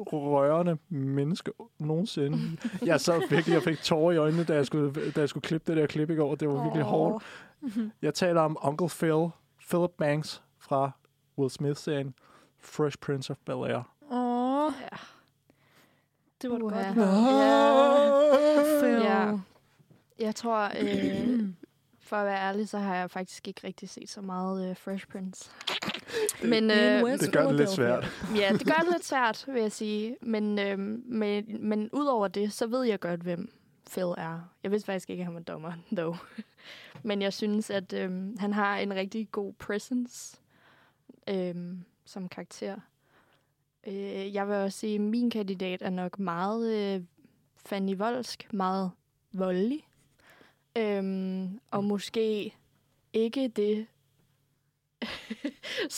rørende 0.00 0.78
menneske 0.88 1.52
nogensinde. 1.78 2.38
Jeg 2.86 3.00
sad 3.00 3.28
virkelig 3.30 3.56
og 3.56 3.62
fik 3.62 3.78
tårer 3.78 4.12
i 4.12 4.16
øjnene, 4.16 4.44
da 4.44 4.54
jeg 4.54 4.66
skulle, 4.66 5.10
da 5.10 5.20
jeg 5.20 5.28
skulle 5.28 5.42
klippe 5.42 5.72
det 5.72 5.80
der 5.80 5.86
klip 5.86 6.10
i 6.10 6.14
går. 6.14 6.34
Det 6.34 6.48
var 6.48 6.62
virkelig 6.62 6.84
Åh. 6.84 6.90
hårdt. 6.90 7.24
Jeg 8.02 8.14
taler 8.14 8.40
om 8.40 8.56
Uncle 8.62 8.88
Phil, 8.88 9.28
Philip 9.68 9.90
Banks 9.98 10.42
fra 10.58 10.90
Will 11.38 11.50
Smith-serien 11.50 12.14
Fresh 12.58 12.98
Prince 12.98 13.30
of 13.30 13.36
Bel-Air. 13.50 14.12
Åh, 14.14 14.72
Ja. 14.80 14.96
Det 16.42 16.50
var 16.50 16.58
Uha. 16.58 16.86
godt. 16.86 16.96
Ja. 19.04 19.38
Jeg 20.18 20.34
tror, 20.34 20.70
øh, 20.80 21.40
for 22.08 22.16
at 22.16 22.26
være 22.26 22.38
ærlig, 22.40 22.68
så 22.68 22.78
har 22.78 22.96
jeg 22.96 23.10
faktisk 23.10 23.48
ikke 23.48 23.60
rigtig 23.66 23.88
set 23.88 24.08
så 24.10 24.20
meget 24.20 24.70
øh, 24.70 24.76
Fresh 24.76 25.06
Prince. 25.08 25.50
Men, 26.44 26.70
øh, 26.70 27.18
Det 27.18 27.32
gør 27.32 27.46
det 27.46 27.54
lidt 27.56 27.70
svært. 27.70 28.08
ja, 28.36 28.52
det 28.52 28.66
gør 28.66 28.78
det 28.82 28.88
lidt 28.92 29.04
svært, 29.04 29.44
vil 29.48 29.62
jeg 29.62 29.72
sige. 29.72 30.16
Men, 30.22 30.58
øh, 30.58 30.78
men, 31.04 31.56
men 31.68 31.90
udover 31.92 32.28
det, 32.28 32.52
så 32.52 32.66
ved 32.66 32.82
jeg 32.84 33.00
godt, 33.00 33.20
hvem 33.20 33.52
Phil 33.90 34.04
er. 34.18 34.40
Jeg 34.62 34.70
vidste 34.70 34.86
faktisk 34.86 35.10
ikke, 35.10 35.20
at 35.20 35.24
han 35.24 35.34
var 35.34 35.40
dommer, 35.40 35.72
dog. 35.96 36.16
Men 37.02 37.22
jeg 37.22 37.32
synes, 37.32 37.70
at 37.70 37.92
øh, 37.92 38.38
han 38.38 38.52
har 38.52 38.76
en 38.76 38.94
rigtig 38.94 39.28
god 39.32 39.52
presence 39.52 40.36
øh, 41.28 41.54
som 42.04 42.28
karakter. 42.28 42.76
Øh, 43.88 44.34
jeg 44.34 44.48
vil 44.48 44.56
også 44.56 44.78
sige, 44.78 44.94
at 44.94 45.00
min 45.00 45.30
kandidat 45.30 45.82
er 45.82 45.90
nok 45.90 46.18
meget 46.18 46.76
øh, 46.76 47.02
Fanny 47.56 47.96
Voldsk, 47.96 48.52
meget 48.52 48.90
voldelig. 49.32 49.88
Øhm, 50.76 51.60
og 51.70 51.84
måske 51.84 52.54
ikke 53.12 53.48
det, 53.48 53.86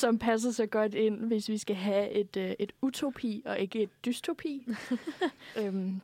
som 0.01 0.18
passer 0.18 0.51
så 0.51 0.66
godt 0.66 0.95
ind, 0.95 1.24
hvis 1.24 1.49
vi 1.49 1.59
skal 1.59 1.76
have 1.76 2.11
et, 2.11 2.36
øh, 2.36 2.53
et 2.59 2.72
utopi 2.82 3.43
og 3.47 3.59
ikke 3.59 3.82
et 3.82 3.91
dystopi. 4.05 4.66
øhm, 5.59 6.01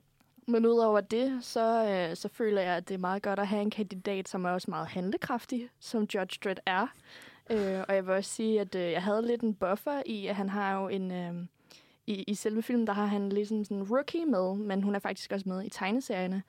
men 0.47 0.67
udover 0.67 1.01
det, 1.01 1.45
så, 1.45 1.89
øh, 1.89 2.17
så 2.17 2.29
føler 2.29 2.63
jeg, 2.63 2.77
at 2.77 2.89
det 2.89 2.95
er 2.95 2.99
meget 2.99 3.23
godt 3.23 3.39
at 3.39 3.47
have 3.47 3.63
en 3.63 3.71
kandidat, 3.71 4.29
som 4.29 4.45
er 4.45 4.51
også 4.51 4.71
meget 4.71 4.89
handlekraftig, 4.89 5.69
som 5.81 6.03
Judge 6.15 6.39
Dredd 6.45 6.59
er. 6.67 6.87
Øh, 7.51 7.85
og 7.89 7.95
jeg 7.95 8.07
vil 8.07 8.15
også 8.15 8.31
sige, 8.31 8.61
at 8.61 8.75
øh, 8.75 8.93
jeg 8.93 9.03
havde 9.03 9.27
lidt 9.27 9.43
en 9.43 9.55
buffer 9.55 10.03
i, 10.07 10.27
at 10.27 10.37
han 10.37 10.49
har 10.49 10.81
jo 10.81 10.89
en... 10.89 11.11
Øh, 11.11 11.47
i, 12.07 12.25
I 12.27 12.35
selve 12.35 12.63
filmen, 12.63 12.87
der 12.87 12.93
har 12.93 13.07
han 13.07 13.29
ligesom 13.29 13.65
sådan 13.65 13.77
en 13.77 13.91
rookie 13.91 14.27
med, 14.27 14.55
men 14.55 14.83
hun 14.83 14.95
er 14.95 14.99
faktisk 14.99 15.33
også 15.33 15.49
med 15.49 15.65
i 15.65 15.69
tegneserierne. 15.69 16.43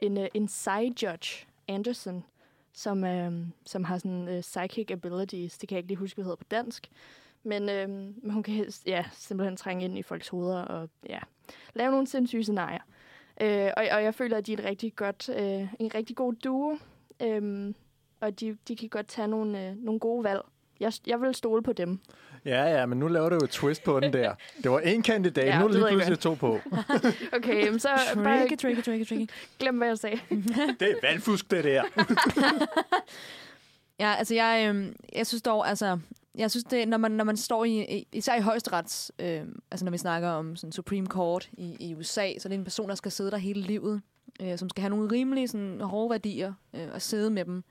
En, 0.00 0.16
uh, 0.18 0.24
en 0.34 0.44
Psy-Judge 0.44 1.46
Anderson, 1.68 2.24
som, 2.72 3.04
øh, 3.04 3.32
som 3.66 3.84
har 3.84 3.98
sådan 3.98 4.28
uh, 4.28 4.40
psychic 4.40 4.90
abilities. 4.90 5.58
Det 5.58 5.68
kan 5.68 5.76
jeg 5.76 5.78
ikke 5.78 5.88
lige 5.88 5.98
huske, 5.98 6.16
hvad 6.16 6.24
hedder 6.24 6.36
på 6.36 6.44
dansk. 6.50 6.90
Men 7.42 7.68
øh, 7.68 7.88
men 7.88 8.30
hun 8.30 8.42
kan 8.42 8.66
ja, 8.86 9.04
simpelthen 9.12 9.56
trænge 9.56 9.84
ind 9.84 9.98
i 9.98 10.02
folks 10.02 10.28
hoveder 10.28 10.62
og 10.62 10.88
ja, 11.08 11.18
lave 11.74 11.90
nogle 11.90 12.06
sindssyge 12.06 12.42
scenarier. 12.42 12.82
Øh, 13.40 13.70
og, 13.76 13.84
og 13.92 14.02
jeg 14.02 14.14
føler, 14.14 14.36
at 14.36 14.46
de 14.46 14.52
er 14.52 14.58
et 14.58 14.64
rigtig 14.64 14.96
godt, 14.96 15.28
øh, 15.28 15.74
en 15.80 15.94
rigtig 15.94 16.16
god 16.16 16.32
duo. 16.32 16.78
Øh, 17.22 17.74
og 18.20 18.40
de, 18.40 18.56
de 18.68 18.76
kan 18.76 18.88
godt 18.88 19.08
tage 19.08 19.28
nogle, 19.28 19.68
øh, 19.68 19.76
nogle 19.76 20.00
gode 20.00 20.24
valg. 20.24 20.40
Jeg, 20.80 20.92
jeg 21.06 21.20
vil 21.20 21.34
stole 21.34 21.62
på 21.62 21.72
dem. 21.72 22.00
Ja, 22.44 22.64
ja, 22.78 22.86
men 22.86 22.98
nu 22.98 23.08
laver 23.08 23.28
du 23.28 23.34
jo 23.34 23.40
et 23.44 23.50
twist 23.50 23.84
på 23.84 24.00
den 24.00 24.12
der. 24.12 24.34
Det 24.62 24.70
var 24.70 24.80
en 24.80 25.02
kandidat, 25.02 25.46
Ja, 25.46 25.58
nu 25.58 25.64
er 25.64 25.68
det 25.68 25.76
lige 25.80 25.88
pludselig 25.90 26.18
to 26.18 26.34
på. 26.34 26.60
Okay, 27.36 27.78
så 27.78 27.88
bare 28.14 28.40
Tricky, 28.40 28.56
tricky, 28.60 28.82
tricky, 28.84 29.08
tricky. 29.08 29.30
glem, 29.58 29.78
hvad 29.78 29.88
jeg 29.88 29.98
sagde. 29.98 30.18
Det 30.80 30.90
er 30.90 30.94
valgfusk, 31.02 31.50
det 31.50 31.64
der. 31.64 31.82
Ja, 33.98 34.14
altså 34.18 34.34
jeg, 34.34 34.74
øh, 34.74 34.92
jeg 35.16 35.26
synes 35.26 35.42
dog, 35.42 35.68
altså, 35.68 35.98
jeg 36.34 36.50
synes 36.50 36.64
det, 36.64 36.88
når 36.88 36.96
man, 36.98 37.10
når 37.10 37.24
man 37.24 37.36
står 37.36 37.64
i, 37.64 37.96
i- 37.98 38.08
især 38.12 38.34
i 38.34 38.40
højesterets, 38.40 39.12
øh, 39.18 39.42
altså 39.70 39.84
når 39.84 39.90
vi 39.92 39.98
snakker 39.98 40.28
om 40.28 40.56
sådan 40.56 40.72
Supreme 40.72 41.06
Court 41.06 41.48
i, 41.52 41.76
i 41.80 41.94
USA, 41.94 42.32
så 42.38 42.48
er 42.48 42.48
det 42.48 42.54
en 42.58 42.64
person, 42.64 42.88
der 42.88 42.94
skal 42.94 43.12
sidde 43.12 43.30
der 43.30 43.36
hele 43.36 43.60
livet, 43.60 44.00
øh, 44.42 44.58
som 44.58 44.68
skal 44.68 44.82
have 44.82 44.90
nogle 44.90 45.10
rimelige 45.12 45.48
sådan, 45.48 45.80
hårde 45.80 46.10
værdier, 46.10 46.52
øh, 46.74 46.88
og 46.94 47.02
sidde 47.02 47.30
med 47.30 47.44
dem, 47.44 47.64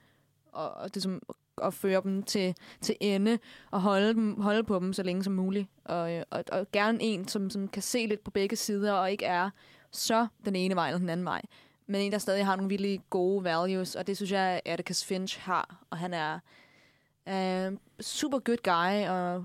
og, 0.52 0.70
og 0.70 0.94
det 0.94 1.02
som 1.02 1.22
og 1.56 1.74
føre 1.74 2.00
dem 2.02 2.22
til, 2.22 2.54
til 2.80 2.96
ende, 3.00 3.38
og 3.70 3.80
holde, 3.80 4.14
dem, 4.14 4.40
holde 4.40 4.64
på 4.64 4.78
dem 4.78 4.92
så 4.92 5.02
længe 5.02 5.24
som 5.24 5.32
muligt. 5.32 5.68
Og, 5.84 6.12
øh, 6.12 6.22
og, 6.30 6.44
og 6.52 6.66
gerne 6.72 6.98
en, 7.00 7.28
som, 7.28 7.50
som 7.50 7.68
kan 7.68 7.82
se 7.82 8.06
lidt 8.06 8.24
på 8.24 8.30
begge 8.30 8.56
sider, 8.56 8.92
og 8.92 9.10
ikke 9.10 9.24
er 9.24 9.50
så 9.90 10.26
den 10.44 10.56
ene 10.56 10.74
vej 10.74 10.88
eller 10.88 10.98
den 10.98 11.08
anden 11.08 11.26
vej. 11.26 11.42
Men 11.86 12.00
en, 12.00 12.12
der 12.12 12.18
stadig 12.18 12.46
har 12.46 12.56
nogle 12.56 12.68
virkelig 12.68 13.00
gode 13.10 13.44
values, 13.44 13.94
og 13.94 14.06
det 14.06 14.16
synes 14.16 14.32
jeg, 14.32 14.40
at 14.40 14.60
Atticus 14.66 15.04
Finch 15.04 15.40
har. 15.40 15.84
Og 15.90 15.98
han 15.98 16.14
er 16.14 16.38
øh, 17.28 17.78
super 18.00 18.38
good 18.38 18.62
guy, 18.62 19.08
og, 19.08 19.44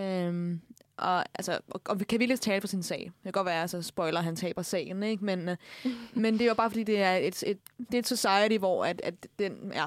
øh, 0.00 0.58
og, 0.96 1.24
altså, 1.34 1.60
og, 1.68 1.80
og 1.84 1.98
kan 1.98 2.20
virkelig 2.20 2.40
tale 2.40 2.60
for 2.60 2.68
sin 2.68 2.82
sag. 2.82 2.98
Det 2.98 3.22
kan 3.22 3.32
godt 3.32 3.46
være, 3.46 3.62
at 3.62 3.70
så 3.70 3.82
spoiler, 3.82 4.18
at 4.18 4.24
han 4.24 4.36
taber 4.36 4.62
sagen, 4.62 5.02
ikke? 5.02 5.24
Men, 5.24 5.48
øh, 5.48 5.56
men 6.22 6.34
det 6.34 6.40
er 6.40 6.46
jo 6.46 6.54
bare, 6.54 6.70
fordi 6.70 6.82
det 6.82 7.02
er 7.02 7.16
et, 7.16 7.42
et, 7.46 7.58
det 7.78 7.94
er 7.94 7.98
et 7.98 8.08
society, 8.08 8.58
hvor 8.58 8.84
at, 8.84 9.00
at 9.04 9.26
den, 9.38 9.72
ja, 9.74 9.86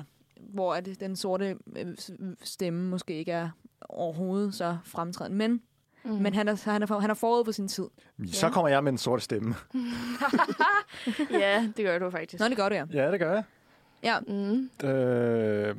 hvor 0.53 0.73
at 0.73 0.89
den 0.99 1.15
sorte 1.15 1.57
øh, 1.75 1.87
stemme 2.43 2.89
måske 2.89 3.13
ikke 3.13 3.31
er 3.31 3.49
overhovedet 3.89 4.55
så 4.55 4.77
fremtrædende. 4.85 5.37
Men, 5.37 5.61
mm. 6.03 6.11
men 6.11 6.33
han, 6.33 6.47
er, 6.47 6.69
han, 6.71 6.81
er, 6.81 6.85
for- 6.85 6.99
han 6.99 7.09
er 7.09 7.13
forud 7.13 7.45
for 7.45 7.51
sin 7.51 7.67
tid. 7.67 7.85
Så 8.27 8.49
kommer 8.49 8.69
jeg 8.69 8.83
med 8.83 8.91
en 8.91 8.97
sort 8.97 9.21
stemme. 9.21 9.55
ja, 11.31 11.69
det 11.77 11.85
gør 11.85 11.99
du 11.99 12.09
faktisk. 12.09 12.41
Nå, 12.43 12.47
det 12.47 12.57
gør 12.57 12.69
du, 12.69 12.75
ja. 12.75 12.85
Ja, 12.93 13.11
det 13.11 13.19
gør 13.19 13.33
jeg. 13.33 13.43
Ja, 14.03 14.19
Mm. 14.19 14.87
Øh, 14.89 15.75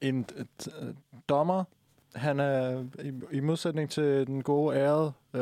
en 0.00 0.26
t- 0.32 0.44
t- 0.62 0.94
dommer, 1.28 1.64
han 2.18 2.40
er 2.40 2.84
i, 3.04 3.12
i 3.36 3.40
modsætning 3.40 3.90
til 3.90 4.26
den 4.26 4.42
gode 4.42 4.76
ærede 4.76 5.12
uh, 5.34 5.40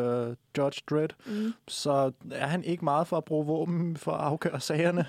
Judge 0.59 0.83
Dredd, 0.91 1.12
Mm. 1.27 1.53
så 1.68 2.12
er 2.33 2.47
han 2.47 2.64
ikke 2.64 2.85
meget 2.85 3.07
for 3.07 3.16
at 3.16 3.24
bruge 3.24 3.47
våben 3.47 3.97
for 3.97 4.12
at 4.12 4.20
afgøre 4.20 4.61
sagerne. 4.61 5.07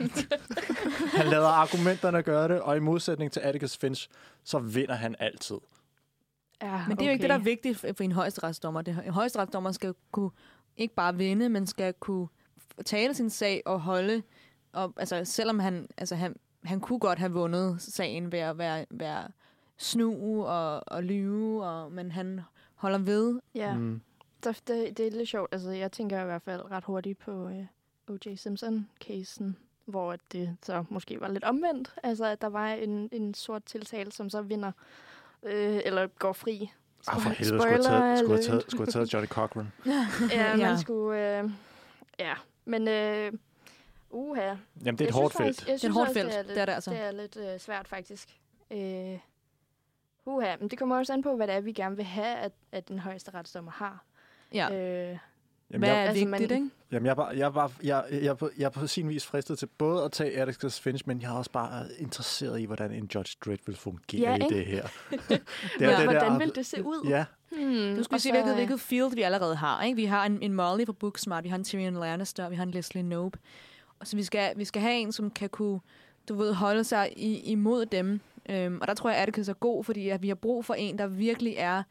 han 1.18 1.28
lader 1.28 1.47
argumenterne 1.47 2.22
gøre 2.24 2.47
det, 2.47 2.61
og 2.61 2.78
i 2.78 2.80
modsætning 2.80 3.32
til 3.32 3.39
Atticus 3.39 3.78
Finch, 3.78 4.09
så 4.43 4.59
vinder 4.59 4.95
han 4.95 5.15
altid. 5.20 5.57
Ja, 6.61 6.82
Men 6.88 6.97
det 6.97 7.03
er 7.03 7.07
jo 7.07 7.11
ikke 7.11 7.22
det, 7.22 7.30
der 7.30 7.36
er 7.36 7.39
vigtigt 7.43 7.78
for 7.78 7.88
for 7.97 8.03
en 8.03 8.11
højesteretsdommer. 8.11 8.82
Det- 8.82 9.01
En 9.05 9.13
højesteretsdommer 9.13 9.72
skal 9.72 9.93
kunne 10.11 10.32
ikke 10.78 10.95
bare 10.95 11.15
vinde, 11.15 11.49
men 11.49 11.68
skal 11.68 11.93
kunne 11.99 12.28
tale 12.86 13.13
sin 13.13 13.30
sag 13.30 13.61
og 13.65 13.80
holde. 13.82 14.24
Og, 14.74 14.93
altså, 14.97 15.26
selvom 15.26 15.59
han, 15.59 15.88
altså, 15.97 16.15
han, 16.15 16.36
han 16.63 16.80
kunne 16.80 16.99
godt 16.99 17.20
have 17.20 17.32
vundet 17.32 17.82
sagen 17.82 18.32
ved 18.32 18.39
at 18.39 18.57
være, 18.57 18.86
være 18.91 19.28
snu 19.78 20.45
og, 20.45 20.84
og 20.88 21.03
lyve, 21.03 21.65
og, 21.65 21.91
men 21.91 22.11
han 22.11 22.41
holder 22.75 22.97
ved. 22.97 23.39
Ja, 23.55 23.73
mm. 23.75 24.01
så 24.43 24.61
det, 24.67 24.97
det 24.97 25.07
er 25.07 25.11
lidt 25.11 25.30
sjovt. 25.30 25.49
Altså, 25.53 25.69
jeg 25.71 25.91
tænker 25.91 26.21
i 26.21 26.25
hvert 26.25 26.41
fald 26.41 26.71
ret 26.71 26.84
hurtigt 26.84 27.19
på 27.19 27.47
øh, 27.49 27.65
O.J. 28.07 28.36
Simpson-casen, 28.36 29.55
hvor 29.86 30.15
det 30.32 30.57
så 30.63 30.84
måske 30.89 31.21
var 31.21 31.28
lidt 31.28 31.43
omvendt. 31.43 31.95
Altså, 32.03 32.25
at 32.25 32.41
der 32.41 32.47
var 32.47 32.67
en, 32.67 33.09
en 33.11 33.34
sort 33.34 33.63
tiltale, 33.63 34.11
som 34.11 34.30
så 34.30 34.41
vinder, 34.41 34.71
øh, 35.43 35.80
eller 35.86 36.07
går 36.07 36.34
fri. 36.34 36.71
Ah, 37.07 37.21
for 37.21 37.30
helvede, 37.30 37.59
skulle 37.61 37.71
have 37.73 37.84
taget, 37.84 38.19
skulle 38.19 38.34
have 38.36 38.43
taget, 38.43 38.63
skulle 38.67 38.86
have 38.86 38.91
taget 38.91 39.13
Johnny 39.13 39.28
Cochran. 39.28 39.67
ja, 40.32 40.49
man 40.49 40.59
Ja. 40.59 40.78
skulle... 40.78 41.39
Øh, 41.39 41.49
ja, 42.19 42.34
men... 42.65 42.88
Øh, 42.88 43.34
uha. 44.09 44.41
Jamen, 44.41 44.97
det 44.97 45.01
er 45.01 45.07
et 45.07 45.13
hårdt 45.13 45.34
synes 45.36 45.47
faktisk- 45.47 45.59
felt. 45.59 45.59
Jeg 45.59 45.65
Det 45.65 45.69
er 45.69 45.73
et 45.73 45.80
synes 45.80 45.95
hårdt 45.95 46.13
felt. 46.13 46.28
Det 46.30 46.38
er, 46.38 46.41
lidt, 46.43 46.49
Det 46.55 46.61
er 46.61 46.65
det 46.65 46.73
altså. 46.73 46.91
Det 46.91 46.99
er 46.99 47.11
lidt 47.11 47.38
øh, 47.38 47.59
svært, 47.59 47.88
faktisk. 47.88 48.39
Øh, 48.71 49.19
uha, 50.28 50.55
men 50.59 50.67
det 50.67 50.80
kommer 50.80 50.97
også 50.97 51.13
an 51.13 51.21
på, 51.23 51.36
hvad 51.36 51.47
det 51.47 51.55
er, 51.55 51.61
vi 51.61 51.71
gerne 51.71 51.95
vil 51.95 52.05
have, 52.05 52.36
at, 52.38 52.51
at 52.71 52.88
den 52.88 52.99
højeste 52.99 53.32
retsdommer 53.34 53.71
har. 53.71 54.03
Ja. 54.53 54.69
Øh, 55.11 55.17
Jamen, 55.71 55.80
Hvad 55.82 55.89
jeg- 55.89 55.97
er 55.97 56.01
Altså, 56.09 56.25
vigtigt, 56.25 56.30
man- 56.30 56.41
ikke? 56.41 56.69
Jamen, 56.91 57.05
jeg, 57.05 57.11
er 57.11 57.15
bare, 57.15 57.28
jeg, 57.28 57.45
er 57.45 57.49
bare, 57.49 57.69
jeg, 57.84 58.03
jeg, 58.11 58.23
jeg, 58.23 58.30
er 58.30 58.34
på- 58.34 58.49
jeg 58.57 58.65
er 58.65 58.69
på 58.69 58.88
sin 58.88 59.09
vis 59.09 59.25
fristet 59.25 59.59
til 59.59 59.65
både 59.65 60.03
at 60.03 60.11
tage 60.11 60.41
Atticus 60.41 60.80
Finch, 60.80 61.03
men 61.07 61.21
jeg 61.21 61.28
er 61.28 61.38
også 61.38 61.51
bare 61.51 61.86
interesseret 61.99 62.59
i, 62.59 62.65
hvordan 62.65 62.91
en 62.91 63.09
Judge 63.15 63.36
Dredd 63.45 63.59
vil 63.65 63.75
fungere 63.75 64.21
Ja, 64.21 64.36
i 64.36 64.43
ikke? 64.43 64.55
det 64.55 64.65
her. 64.65 64.88
ja, 65.80 65.97
det 65.97 66.03
hvordan 66.03 66.39
vil 66.39 66.55
det 66.55 66.65
se 66.65 66.84
ud? 66.84 67.05
Ja, 67.09 67.25
Hmm, 67.51 67.59
Nu 67.67 68.03
skal 68.03 68.13
vi 68.13 68.15
og 68.15 68.21
se, 68.21 68.32
hvilket, 68.32 68.55
hvilket 68.55 68.80
field 68.80 69.15
vi 69.15 69.21
allerede 69.21 69.55
har. 69.55 69.84
Ikke? 69.84 69.95
Vi 69.95 70.05
har 70.05 70.25
en, 70.25 70.41
en 70.41 70.53
Molly 70.53 70.86
fra 70.86 70.93
Booksmart, 70.93 71.43
vi 71.43 71.49
har 71.49 71.57
en 71.57 71.63
Tyrion 71.63 71.93
Lannister, 71.93 72.49
vi 72.49 72.55
har 72.55 72.63
en 72.63 72.71
Leslie 72.71 73.03
Knope. 73.03 73.39
Og 73.99 74.07
så 74.07 74.15
vi 74.15 74.23
skal, 74.23 74.57
vi 74.57 74.65
skal 74.65 74.82
have 74.82 74.95
en, 74.95 75.11
som 75.11 75.32
kan 75.32 75.49
kunne 75.49 75.80
du 76.30 76.36
ved, 76.36 76.53
holde 76.53 76.84
sig 76.84 77.13
i, 77.17 77.39
imod 77.39 77.86
dem. 77.86 78.19
Øhm, 78.50 78.78
og 78.82 78.88
der 78.88 78.93
tror 78.93 79.10
jeg, 79.10 79.18
at 79.18 79.22
Atticus 79.22 79.50
er 79.50 79.54
god, 79.54 79.84
fordi 79.84 80.10
at 80.10 80.22
vi 80.22 80.28
har 80.28 80.36
brug 80.36 80.66
for 80.66 80.74
en, 80.74 80.98
der 80.98 81.08
virkelig 81.08 81.56
er 81.58 81.84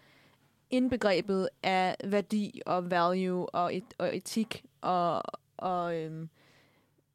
indbegrebet 0.71 1.49
af 1.63 1.97
værdi 2.05 2.61
og 2.67 2.91
value 2.91 3.47
og, 3.47 3.77
et, 3.77 3.85
og 3.99 4.17
etik 4.17 4.65
og, 4.81 5.23
og, 5.57 5.97
øhm, 5.97 6.29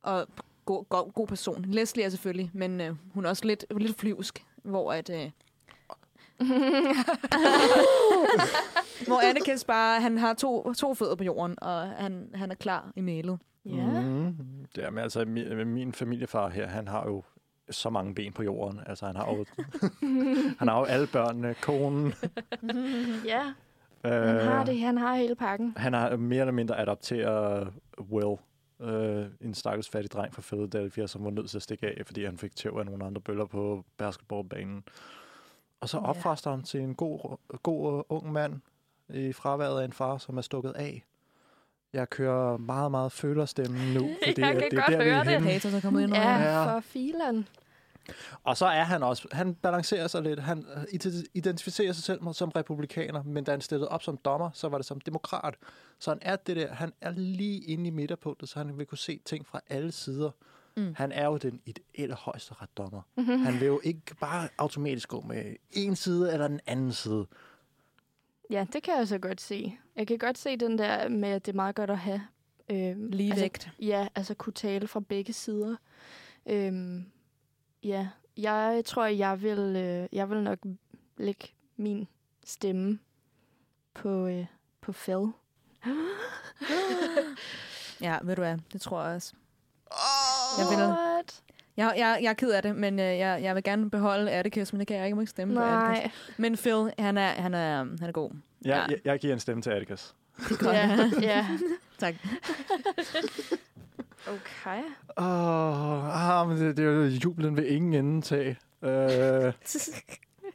og 0.02 0.28
god, 0.66 0.86
god, 0.90 1.12
god 1.12 1.28
person. 1.28 1.66
Leslie 1.66 2.06
er 2.06 2.10
selvfølgelig, 2.10 2.52
men 2.54 2.82
øh, 2.82 2.96
hun 3.14 3.26
er 3.26 3.30
også 3.30 3.46
lidt, 3.46 3.66
lidt 3.78 4.00
flyvsk, 4.00 4.46
hvor 4.64 4.94
at... 4.94 5.10
Øh, 5.10 5.32
hvor 9.08 9.30
Annikes 9.30 9.64
bare, 9.64 10.02
han 10.02 10.18
har 10.18 10.34
to, 10.34 10.74
to 10.74 10.94
fødder 10.94 11.16
på 11.16 11.24
jorden, 11.24 11.56
og 11.62 11.90
han, 11.90 12.30
han 12.34 12.52
er 12.52 12.56
klar 12.56 12.92
i 12.96 13.02
mailet. 13.02 13.40
Ja. 13.66 14.02
Mm, 14.02 14.36
ja, 14.78 14.90
men 14.90 15.04
altså, 15.04 15.26
min, 15.26 15.68
min 15.68 15.94
familiefar 15.94 16.50
her, 16.50 16.68
han 16.68 16.88
har 16.88 17.06
jo 17.06 17.24
så 17.72 17.90
mange 17.90 18.16
ben 18.16 18.34
på 18.34 18.44
jorden. 18.44 18.80
Altså, 18.86 19.06
han 19.06 19.16
har 19.16 19.26
jo, 19.34 19.46
han 20.60 20.68
har 20.68 20.80
jo 20.80 20.84
alle 20.86 21.08
børnene, 21.08 21.56
konen. 21.62 22.14
ja, 23.34 23.54
Øh, 24.06 24.12
han 24.12 24.40
har 24.48 24.64
det. 24.66 24.80
Han 24.80 24.98
har 24.98 25.16
hele 25.16 25.36
pakken. 25.36 25.74
Han 25.78 25.94
har 25.94 26.16
mere 26.16 26.40
eller 26.40 26.52
mindre 26.54 26.80
adopteret 26.80 27.74
Will, 28.00 28.38
øh, 28.82 29.26
en 29.42 29.54
stakkels 29.54 29.90
fattig 29.90 30.12
dreng 30.12 30.34
fra 30.34 30.42
Philadelphia, 30.42 31.08
som 31.08 31.24
var 31.24 31.30
nødt 31.32 31.50
til 31.50 31.58
at 31.58 31.62
stikke 31.64 31.88
af, 31.88 32.02
fordi 32.06 32.26
han 32.26 32.38
fik 32.38 32.56
tæv 32.56 32.76
af 32.80 32.86
nogle 32.86 33.06
andre 33.06 33.22
bøller 33.22 33.46
på 33.46 33.86
basketballbanen. 33.98 34.84
Og 35.82 35.90
så 35.90 35.98
Ja. 35.98 36.04
opfraster 36.10 36.52
han 36.52 36.64
til 36.64 36.80
en 36.82 36.96
god, 36.96 37.38
god 37.64 37.94
uh, 37.94 38.02
ung 38.10 38.32
mand 38.32 38.54
i 39.10 39.34
fraværet 39.34 39.82
af 39.82 39.86
en 39.86 39.94
far, 39.94 40.18
som 40.18 40.38
er 40.38 40.42
stukket 40.42 40.72
af. 40.76 41.04
Jeg 41.94 42.10
kører 42.10 42.58
meget, 42.58 42.92
meget 42.92 43.12
følerstemmen 43.12 43.94
nu, 43.94 44.00
fordi 44.28 44.42
Jeg 44.42 44.54
kan 44.54 44.62
det 44.72 44.74
er 44.74 44.82
godt 44.82 44.88
der, 44.92 44.98
er 44.98 45.04
høre 45.04 45.20
det. 45.24 45.28
henne. 45.34 45.48
Haters 45.50 45.74
er 45.74 45.82
kommet 45.82 46.02
ind. 46.04 46.14
Ja, 46.14 46.32
Ja. 46.42 46.76
for 46.76 46.80
filen. 46.80 47.48
Og 48.44 48.58
så 48.58 48.66
er 48.66 48.84
han 48.84 49.04
også, 49.04 49.28
han 49.32 49.56
balancerer 49.56 50.08
sig 50.08 50.22
lidt, 50.22 50.40
han 50.40 50.66
øh, 50.76 50.84
ide- 50.92 51.26
identificerer 51.34 51.94
sig 51.94 52.04
selv 52.04 52.34
som 52.34 52.50
republikaner, 52.50 53.24
men 53.24 53.44
da 53.44 53.52
han 53.52 53.62
stillede 53.62 53.90
op 53.90 54.04
som 54.04 54.18
dommer, 54.18 54.50
så 54.54 54.70
var 54.70 54.78
det 54.78 54.86
som 54.86 55.02
demokrat. 55.02 55.56
Så 56.00 56.12
han 56.12 56.20
er 56.22 56.36
det 56.36 56.56
der, 56.56 56.74
han 56.74 56.94
er 57.02 57.12
lige 57.12 57.60
inde 57.60 57.88
i 57.88 57.90
midterpunktet, 57.90 58.50
så 58.50 58.60
han 58.60 58.78
vil 58.78 58.86
kunne 58.86 58.98
se 58.98 59.20
ting 59.26 59.48
fra 59.48 59.62
alle 59.70 59.92
sider. 59.92 60.32
Mm. 60.78 60.94
Han 60.98 61.12
er 61.12 61.26
jo 61.26 61.38
den 61.38 61.62
ideelle 61.66 62.16
højesteretsdommer. 62.16 63.02
Mm-hmm. 63.18 63.42
Han 63.44 63.54
vil 63.60 63.66
jo 63.66 63.82
ikke 63.84 64.16
bare 64.20 64.50
automatisk 64.58 65.10
gå 65.10 65.22
med 65.22 65.56
en 65.72 65.96
side 65.96 66.34
eller 66.34 66.48
den 66.48 66.60
anden 66.68 66.92
side. 66.94 67.26
Ja, 68.50 68.66
det 68.74 68.84
kan 68.84 68.98
jeg 68.98 69.08
så 69.08 69.18
godt 69.18 69.42
se. 69.42 69.78
Jeg 69.96 70.08
kan 70.08 70.18
godt 70.18 70.38
se 70.38 70.58
den 70.58 70.78
der 70.78 71.10
med, 71.10 71.30
at 71.30 71.46
det 71.46 71.52
er 71.52 71.56
meget 71.56 71.76
godt 71.76 71.90
at 71.90 71.98
have... 71.98 72.22
Øh, 72.70 72.98
Lige 72.98 73.34
altså. 73.42 73.70
Ja, 73.80 74.08
altså 74.16 74.34
kunne 74.34 74.54
tale 74.54 74.88
fra 74.88 75.00
begge 75.00 75.34
sider. 75.34 75.76
Øhm, 76.46 77.06
ja, 77.84 78.08
jeg 78.38 78.82
tror, 78.86 79.06
jeg 79.06 79.42
vil, 79.42 79.60
øh, 79.60 80.08
jeg 80.12 80.30
vil 80.30 80.44
nok 80.44 80.60
lægge 81.18 81.48
min 81.78 82.08
stemme 82.46 83.00
på, 83.94 84.28
øh, 84.28 84.46
på 84.82 84.92
Phil. 84.92 85.32
Ja, 88.02 88.18
ved 88.22 88.36
du 88.36 88.42
hvad, 88.42 88.58
det 88.74 88.82
tror 88.82 89.04
jeg 89.06 89.16
også. 89.16 89.34
Jeg, 90.58 90.66
vil, 90.70 90.78
What? 90.88 91.42
jeg, 91.78 91.94
jeg, 91.98 92.20
jeg 92.22 92.30
er 92.30 92.34
ked 92.34 92.52
af 92.52 92.62
det, 92.62 92.76
men 92.76 93.00
øh, 93.00 93.06
jeg, 93.06 93.40
jeg 93.44 93.56
vil 93.56 93.64
gerne 93.64 93.90
beholde 93.90 94.32
Atticus, 94.32 94.74
men 94.74 94.80
det 94.80 94.88
kan 94.88 94.98
jeg 94.98 95.06
ikke, 95.06 95.10
jeg 95.10 95.16
må 95.16 95.22
ikke 95.22 95.30
stemme 95.30 95.56
på 95.56 95.62
Atticus. 95.62 96.04
Nej. 96.04 96.12
Men 96.38 96.58
Phil, 96.58 96.92
han 97.00 97.18
er, 97.18 97.28
han 97.28 97.54
er, 97.54 97.78
han 97.78 98.04
er 98.04 98.12
god. 98.12 98.32
Jeg, 98.32 98.40
ja. 98.66 98.86
jeg, 98.90 99.00
jeg 99.06 99.20
giver 99.20 99.34
en 99.34 99.40
stemme 99.40 99.62
til 99.62 99.70
Atticus. 99.70 100.16
Ja, 100.62 101.10
ja. 101.22 101.48
Tak. 101.98 102.16
Okay. 104.28 104.84
Åh, 105.18 106.30
ah, 106.30 106.48
men 106.48 106.58
det, 106.58 106.78
det 106.78 106.86
er 106.86 106.92
jo 106.92 107.04
jublen 107.04 107.58
ved 107.58 107.66
ingen 107.66 107.94
ende 107.94 108.22
tag. 108.22 108.56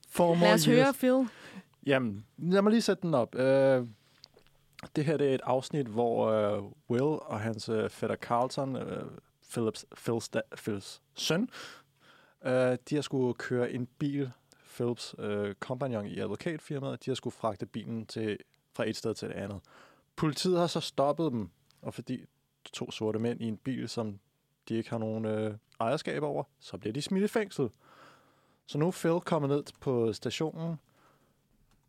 Four 0.08 0.34
more 0.34 0.48
Lad 0.48 0.54
os 0.54 0.66
høre 0.66 0.94
Phil. 0.94 1.28
Jamen, 1.86 2.24
lad 2.38 2.62
mig 2.62 2.70
lige 2.70 2.82
sætte 2.82 3.02
den 3.02 3.14
op. 3.14 3.34
Øh, 3.34 3.86
det 4.96 5.04
her 5.04 5.16
det 5.16 5.30
er 5.30 5.34
et 5.34 5.40
afsnit, 5.44 5.86
hvor 5.86 6.26
øh, 6.26 6.62
Will 6.90 7.18
og 7.22 7.40
hans 7.40 7.68
øh, 7.68 7.90
fætter 7.90 8.16
Carlton, 8.16 8.76
øh, 8.76 9.04
Philips, 9.50 9.84
Phil's, 9.98 10.28
da, 10.34 10.40
Phil's 10.54 11.00
søn, 11.14 11.48
øh, 12.44 12.78
de 12.90 12.94
har 12.94 13.02
skulle 13.02 13.34
køre 13.34 13.72
en 13.72 13.86
bil, 13.98 14.32
Philips 14.74 15.14
øh, 15.18 15.54
kompagnon 15.54 16.06
i 16.06 16.18
advokatfirmaet, 16.18 17.04
de 17.04 17.10
har 17.10 17.14
skulle 17.14 17.34
fragte 17.34 17.66
bilen 17.66 18.06
til, 18.06 18.38
fra 18.74 18.88
et 18.88 18.96
sted 18.96 19.14
til 19.14 19.28
et 19.28 19.32
andet. 19.32 19.60
Politiet 20.16 20.58
har 20.58 20.66
så 20.66 20.80
stoppet 20.80 21.32
dem, 21.32 21.50
og 21.82 21.94
fordi 21.94 22.24
to 22.72 22.90
sorte 22.90 23.18
mænd 23.18 23.40
i 23.40 23.44
en 23.44 23.56
bil, 23.56 23.88
som 23.88 24.18
de 24.68 24.74
ikke 24.74 24.90
har 24.90 24.98
nogen 24.98 25.24
øh, 25.24 25.54
ejerskab 25.80 26.22
over, 26.22 26.44
så 26.58 26.78
bliver 26.78 26.92
de 26.92 27.02
smidt 27.02 27.24
i 27.24 27.28
fængsel. 27.28 27.70
Så 28.66 28.78
nu 28.78 28.86
er 28.86 28.90
Phil 28.90 29.20
kommet 29.20 29.48
ned 29.48 29.64
på 29.80 30.12
stationen, 30.12 30.76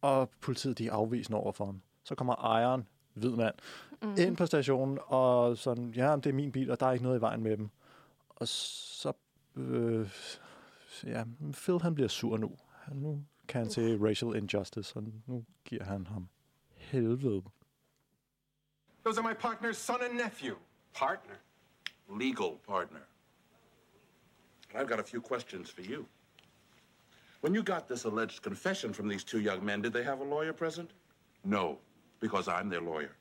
og 0.01 0.29
politiet 0.41 0.77
de 0.77 0.87
er 0.87 0.93
afvisende 0.93 1.37
over 1.37 1.51
for 1.51 1.65
ham. 1.65 1.81
Så 2.03 2.15
kommer 2.15 2.35
ejeren, 2.35 2.87
hvid 3.13 3.31
mand, 3.31 3.55
mm. 4.01 4.15
ind 4.17 4.37
på 4.37 4.45
stationen, 4.45 4.99
og 5.05 5.57
sådan, 5.57 5.89
ja, 5.89 6.15
det 6.15 6.25
er 6.25 6.33
min 6.33 6.51
bil, 6.51 6.71
og 6.71 6.79
der 6.79 6.85
er 6.85 6.91
ikke 6.91 7.03
noget 7.03 7.17
i 7.17 7.21
vejen 7.21 7.43
med 7.43 7.57
dem. 7.57 7.69
Og 8.29 8.47
så, 8.47 9.13
øh, 9.55 10.09
ja, 11.03 11.23
Phil 11.53 11.81
han 11.81 11.95
bliver 11.95 12.07
sur 12.07 12.37
nu. 12.37 12.51
Han, 12.73 12.97
nu 12.97 13.23
kan 13.47 13.61
han 13.61 13.71
se 13.71 13.97
racial 14.07 14.35
injustice, 14.35 14.95
og 14.95 15.03
nu 15.25 15.45
giver 15.65 15.83
han 15.83 16.07
ham 16.07 16.29
helvede. 16.75 17.41
Those 19.05 19.21
are 19.21 19.29
my 19.29 19.35
partner's 19.47 19.77
son 19.77 19.97
and 20.09 20.13
nephew. 20.17 20.55
Partner. 20.97 21.37
Legal 22.09 22.53
partner. 22.65 23.03
I've 24.73 24.87
got 24.87 24.99
a 24.99 25.03
few 25.03 25.21
questions 25.21 25.69
for 25.69 25.81
you. 25.81 26.07
When 27.41 27.53
you 27.53 27.61
got 27.61 27.87
this 27.87 28.05
alleged 28.05 28.41
confession 28.41 28.93
from 28.93 29.07
these 29.07 29.23
two 29.23 29.39
young 29.39 29.63
men, 29.63 29.83
did 29.83 29.93
they 29.93 30.01
have 30.01 30.21
a 30.21 30.23
lawyer 30.23 30.53
present? 30.53 30.89
No, 31.45 31.77
because 32.19 32.47
I'm 32.47 32.67
their 32.67 32.81
lawyer. 32.81 33.11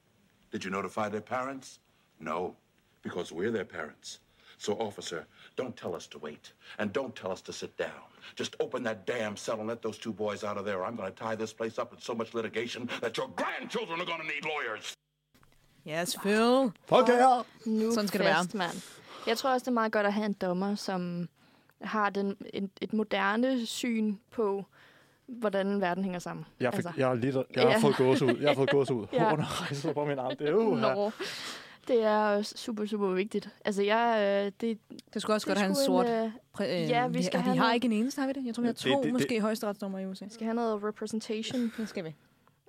Did 0.51 0.65
you 0.65 0.71
notify 0.71 1.11
their 1.11 1.21
parents? 1.21 1.81
No, 2.19 2.57
because 3.03 3.31
we're 3.31 3.51
their 3.51 3.67
parents. 3.67 4.21
So, 4.57 4.73
officer, 4.77 5.27
don't 5.55 5.77
tell 5.77 5.95
us 5.95 6.07
to 6.07 6.19
wait, 6.19 6.55
and 6.79 6.95
don't 6.95 7.15
tell 7.15 7.31
us 7.31 7.43
to 7.43 7.53
sit 7.53 7.77
down. 7.77 8.09
Just 8.37 8.57
open 8.59 8.85
that 8.85 9.05
damn 9.05 9.37
cell 9.37 9.59
and 9.59 9.69
let 9.69 9.83
those 9.83 9.99
two 9.99 10.15
boys 10.15 10.45
out 10.45 10.57
of 10.57 10.65
there. 10.65 10.79
or 10.79 10.87
I'm 10.87 10.97
going 10.97 11.13
to 11.13 11.15
tie 11.15 11.35
this 11.35 11.53
place 11.53 11.79
up 11.79 11.93
in 11.93 12.01
so 12.01 12.15
much 12.15 12.33
litigation 12.33 12.89
that 13.03 13.19
your 13.19 13.29
grandchildren 13.37 14.01
are 14.01 14.07
going 14.07 14.23
to 14.23 14.27
need 14.27 14.47
lawyers. 14.47 14.97
Yes, 15.89 16.17
Phil. 16.23 16.71
Fuck 16.87 17.09
yeah! 17.09 17.45
Nu 17.67 17.93
Sådan 17.93 18.09
skal 18.09 18.21
det 18.21 18.27
være. 18.27 18.43
fest, 18.43 18.55
mand. 18.55 18.83
Jeg 19.27 19.39
tror 19.39 19.51
også, 19.51 19.65
det 19.65 19.69
er 19.69 19.73
meget 19.75 19.93
godt 19.93 20.07
at 20.07 20.13
have 20.13 20.27
en 20.27 20.33
dommer, 20.33 20.75
som 20.75 21.29
har 21.83 22.11
den, 22.11 22.37
en, 22.55 22.71
et 22.81 22.93
moderne 22.93 23.67
syn 23.67 24.17
på 24.31 24.65
hvordan 25.27 25.81
verden 25.81 26.05
hænger 26.05 26.19
sammen. 26.19 26.47
Jeg, 26.61 26.73
fik, 26.75 26.79
altså. 26.85 26.93
jeg, 27.01 27.07
har, 27.07 27.15
lige, 27.15 27.45
jeg 27.55 27.63
har 27.63 27.71
Ja. 27.71 27.79
fået 27.79 27.97
gås 27.97 28.23
ud. 28.23 28.37
Jeg 28.41 28.49
har 28.51 28.55
fået 28.55 28.71
gås 28.71 28.91
ud. 28.91 29.07
Ja. 29.13 29.25
Hårene 29.29 29.45
rejser 29.45 29.93
på 29.93 30.05
min 30.05 30.19
arm. 30.19 30.37
Det 30.37 30.47
er 30.47 30.51
jo 30.51 30.75
Nå. 30.75 31.11
Det 31.89 32.03
er 32.05 32.43
super, 32.43 32.87
super 32.87 33.09
vigtigt. 33.09 33.49
Altså, 33.65 33.83
jeg... 33.83 34.19
Øh, 34.47 34.53
det, 34.61 34.79
det 35.15 35.23
skulle 35.23 35.35
også 35.37 35.45
det 35.45 35.49
godt 35.51 35.59
have 35.59 35.69
en 35.69 35.77
sort... 35.87 36.07
øh, 36.09 36.31
Præ- 36.61 36.65
øh, 36.65 36.89
ja, 36.89 37.07
vi 37.09 37.19
de- 37.19 37.25
skal 37.25 37.39
de 37.39 37.45
have 37.45 37.57
har 37.57 37.65
noget- 37.65 37.75
ikke 37.75 37.85
en 37.85 37.93
eneste, 37.93 38.21
har 38.21 38.27
vi 38.27 38.33
det? 38.33 38.47
Jeg 38.47 38.55
tror, 38.55 38.61
vi 38.63 38.67
har 38.67 38.73
Det- 38.73 38.81
to, 38.83 38.91
det- 38.91 39.05
det- 39.05 39.13
måske 39.13 39.41
højesteretsdommer 39.41 39.99
i 39.99 40.07
USA. 40.07 40.25
Vi 40.25 40.31
skal 40.31 40.45
have 40.45 40.55
noget 40.55 40.85
representation. 40.85 41.73
Det 41.77 41.89
skal 41.89 42.05
vi. 42.05 42.15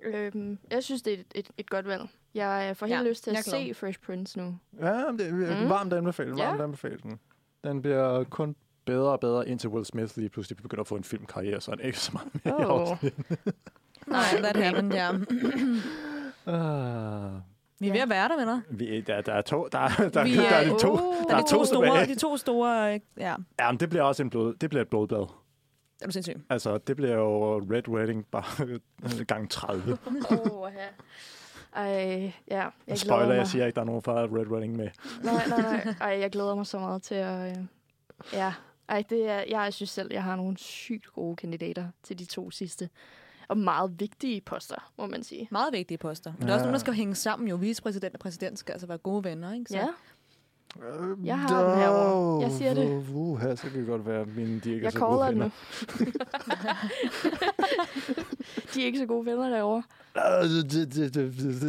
Øhm, 0.02 0.58
jeg 0.70 0.82
synes, 0.84 1.02
det 1.02 1.12
er 1.12 1.16
et, 1.18 1.26
et, 1.34 1.48
et 1.58 1.70
godt 1.70 1.86
valg. 1.86 2.02
Jeg 2.34 2.76
får 2.76 2.86
helt 2.86 2.98
Ja, 3.04 3.08
lyst 3.08 3.24
til 3.24 3.30
at 3.30 3.36
er 3.36 3.42
se 3.42 3.74
Fresh 3.74 3.98
Prince 4.00 4.38
nu. 4.38 4.58
Ja, 4.80 4.92
det 5.18 5.28
er 5.28 5.62
Mm. 5.62 5.68
varmt 5.70 5.92
anbefalet. 5.92 6.38
Ja. 6.38 6.46
Varmt 6.48 6.60
anbefalet 6.60 7.02
den. 7.02 7.20
Den 7.64 7.82
bliver 7.82 8.24
kun 8.24 8.56
bedre 8.84 9.10
og 9.12 9.20
bedre, 9.20 9.48
indtil 9.48 9.68
Will 9.70 9.84
Smith 9.84 10.18
lige 10.18 10.28
pludselig 10.28 10.56
begynder 10.56 10.80
at 10.80 10.86
få 10.86 10.96
en 10.96 11.04
filmkarriere, 11.04 11.60
så 11.60 11.70
han 11.70 11.80
ikke 11.80 11.98
så 12.00 12.12
meget 12.12 12.44
mere 12.44 12.70
Oh. 12.90 12.96
Nej, 14.06 14.22
that 14.42 14.56
happened, 14.56 14.92
ja. 14.92 15.10
uh, 15.12 15.18
Vi 17.80 17.88
er 17.88 17.92
ved 17.92 18.00
at 18.00 18.08
være 18.08 18.28
der, 18.28 18.36
venner. 18.38 18.60
vi, 18.70 19.00
der, 19.00 19.20
der, 19.20 19.32
er 19.32 19.40
to, 19.40 19.68
der, 19.72 19.88
der, 19.98 20.08
der, 20.08 20.24
Vi 20.24 20.36
der 20.36 20.42
er 20.48 20.64
de 20.64 20.78
to, 20.80 20.92
oh, 20.92 20.98
der 20.98 21.28
der 21.28 21.36
er 21.36 21.40
de 21.42 21.48
to 21.50 21.64
store, 21.64 22.06
de 22.06 22.14
to 22.14 22.36
store, 22.36 22.94
øh, 22.94 23.00
ja, 23.16 23.34
Ja, 23.60 23.70
men 23.72 23.80
det 23.80 23.88
bliver 23.90 24.02
også 24.02 24.22
en 24.22 24.30
blod, 24.30 24.54
det 24.54 24.70
bliver 24.70 24.82
et 24.82 24.88
blodbad. 24.88 25.26
Er 26.02 26.06
du 26.06 26.12
sindssyg. 26.12 26.40
Altså, 26.50 26.78
det 26.78 26.96
bliver 26.96 27.14
jo 27.14 27.58
Red 27.58 27.88
Wedding 27.88 28.26
bare 28.26 28.78
gang 29.24 29.50
30. 29.50 29.98
Åh, 30.30 30.70
ja. 30.76 30.86
Ej, 31.72 31.84
ja. 32.50 32.56
Jeg 32.56 32.70
Jeg 32.86 32.98
Spoiler, 32.98 33.16
glæder 33.18 33.32
jeg 33.34 33.40
mig. 33.40 33.48
siger 33.48 33.66
ikke, 33.66 33.74
der 33.76 33.80
er 33.80 33.86
nogen 33.86 34.02
fra 34.02 34.12
Red 34.22 34.46
Wedding 34.46 34.76
med. 34.76 34.88
Nej, 35.22 35.46
nej, 35.48 35.60
nej. 35.84 35.94
Ej, 36.00 36.20
jeg 36.20 36.30
glæder 36.30 36.54
mig 36.54 36.66
så 36.66 36.78
meget 36.78 37.02
til 37.02 37.14
at... 37.14 37.56
Øh, 37.58 37.64
ja. 38.32 38.52
Ej, 38.88 39.04
det 39.10 39.28
er, 39.28 39.44
jeg 39.48 39.72
synes 39.72 39.90
selv, 39.90 40.12
jeg 40.12 40.22
har 40.22 40.36
nogle 40.36 40.56
sygt 40.58 41.06
gode 41.12 41.36
kandidater 41.36 41.86
til 42.02 42.18
de 42.18 42.24
to 42.24 42.50
sidste. 42.50 42.88
Og 43.48 43.58
meget 43.58 44.00
vigtige 44.00 44.40
poster, 44.40 44.92
må 44.98 45.06
man 45.06 45.22
sige. 45.22 45.48
Meget 45.50 45.72
vigtige 45.72 45.98
poster. 45.98 46.32
Men 46.38 46.42
der 46.42 46.48
er 46.48 46.54
også 46.54 46.64
nogen, 46.64 46.72
der 46.72 46.78
skal 46.78 46.92
hænge 46.94 47.14
sammen 47.14 47.48
jo. 47.48 47.56
Vicepræsident 47.56 48.14
og 48.14 48.20
præsident 48.20 48.58
skal 48.58 48.72
altså 48.72 48.86
være 48.86 48.98
gode 48.98 49.24
venner, 49.24 49.52
ikke? 49.54 49.64
Så. 49.70 49.76
Ja. 49.78 49.86
Jeg 51.24 51.38
har 51.38 51.68
den 51.70 51.78
herovre. 51.78 52.42
Jeg 52.42 52.52
siger 52.52 52.74
det. 52.74 52.88
Uh, 52.88 53.16
uh, 53.16 53.40
her, 53.40 53.54
så 53.54 53.62
kan 53.62 53.78
det 53.80 53.86
godt 53.86 54.06
være, 54.06 54.20
at 54.20 54.36
mine 54.36 54.60
de 54.60 54.70
ikke 54.70 54.76
er 54.76 54.80
Jeg 54.82 54.92
så 54.92 54.98
gode 54.98 55.26
venner. 55.26 55.44
nu. 55.44 55.50
de 58.74 58.82
er 58.82 58.86
ikke 58.86 58.98
så 58.98 59.06
gode 59.06 59.26
venner 59.26 59.48
derovre. 59.48 59.82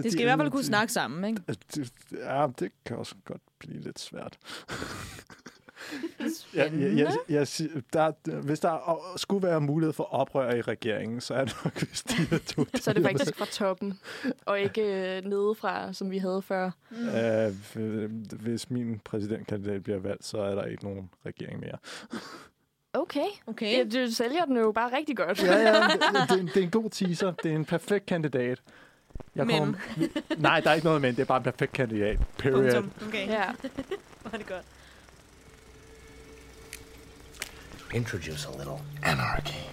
De 0.04 0.12
skal 0.12 0.22
i 0.22 0.24
hvert 0.24 0.39
fald 0.39 0.52
kunne 0.52 0.64
snakke 0.64 0.93
sammen, 0.93 1.24
ikke? 1.24 1.41
Det, 1.76 1.91
ja, 2.12 2.47
det 2.60 2.72
kan 2.86 2.97
også 2.97 3.16
godt 3.26 3.41
blive 3.60 3.82
lidt 3.82 4.00
svært. 4.00 4.38
jeg, 6.53 6.71
jeg, 6.73 6.97
jeg, 6.97 7.13
jeg, 7.30 7.47
siger- 7.47 7.82
der, 7.93 8.11
hvis 8.41 8.59
der 8.59 8.99
skulle 9.17 9.47
være 9.47 9.61
mulighed 9.61 9.93
for 9.93 10.03
oprør 10.13 10.53
i 10.53 10.61
regeringen, 10.61 11.21
så 11.21 11.34
er 11.34 11.45
det 11.45 11.55
nok, 11.65 11.77
hvis 11.88 12.01
de 12.03 12.36
er 12.36 12.38
to. 12.38 12.65
Så 12.82 12.89
er 12.89 12.93
det 12.93 13.03
faktisk 13.03 13.36
fra 13.36 13.45
toppen, 13.45 13.99
og 14.45 14.59
ikke 14.59 15.17
øh, 15.17 15.25
nedefra, 15.25 15.93
som 15.93 16.11
vi 16.11 16.17
havde 16.17 16.41
før. 16.41 16.71
Uh, 16.91 18.03
hvis 18.39 18.69
min 18.69 18.99
præsidentkandidat 19.05 19.84
bliver 19.84 19.99
valgt, 19.99 20.25
så 20.25 20.38
er 20.38 20.55
der 20.55 20.63
ikke 20.65 20.84
nogen 20.84 21.09
regering 21.25 21.59
mere. 21.59 21.77
Okay. 22.93 23.25
okay. 23.47 23.77
Ja, 23.93 24.05
du 24.05 24.11
sælger 24.11 24.45
den 24.45 24.57
jo 24.57 24.71
bare 24.71 24.97
rigtig 24.97 25.17
godt. 25.17 25.43
ja, 25.43 25.57
ja, 25.57 25.73
det, 25.88 26.30
det, 26.30 26.32
er 26.32 26.39
en, 26.39 26.47
det 26.47 26.57
er 26.57 26.61
en 26.61 26.69
god 26.71 26.89
teaser. 26.89 27.32
Det 27.43 27.51
er 27.51 27.55
en 27.55 27.65
perfekt 27.65 28.05
kandidat. 28.05 28.61
Jeg 29.36 29.47
Men. 29.47 29.75
nej, 30.38 30.59
der 30.59 30.69
er 30.69 30.73
ikke 30.73 30.86
noget 30.86 31.01
men. 31.01 31.15
Det 31.15 31.21
er 31.21 31.25
bare 31.25 31.38
en 31.38 31.43
perfekt 31.43 31.71
kandidat. 31.71 32.19
Period. 32.38 32.73
Punktum. 32.73 33.07
Okay. 33.07 33.27
Ja. 33.27 33.43
Er 34.34 34.38
det 34.38 34.47
godt. 34.47 34.65
Introduce 37.92 38.46
a 38.46 38.52
little 38.52 38.82
anarchy. 39.02 39.66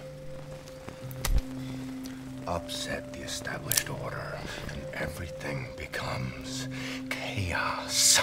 Upset 2.47 3.13
the 3.13 3.19
established 3.19 3.89
order, 3.89 4.39
and 4.71 4.81
everything 4.95 5.67
becomes 5.77 6.67
chaos. 7.11 8.19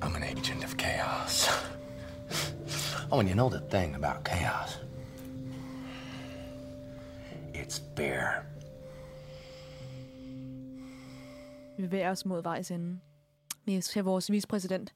I'm 0.00 0.14
an 0.14 0.22
agent 0.22 0.62
of 0.62 0.76
chaos. 0.76 1.48
Oh, 3.10 3.18
and 3.18 3.28
you 3.28 3.34
know 3.34 3.48
the 3.48 3.60
thing 3.60 3.96
about 3.96 4.24
chaos? 4.24 4.76
It's 7.52 7.80
fair. 7.96 8.46
Vi 11.76 11.82
bevæger 11.82 12.10
os 12.10 12.24
mod 12.24 12.42
vejs 12.42 12.70
ende. 12.70 13.00
Have 13.94 14.04
vores 14.04 14.30
vicepræsident. 14.30 14.92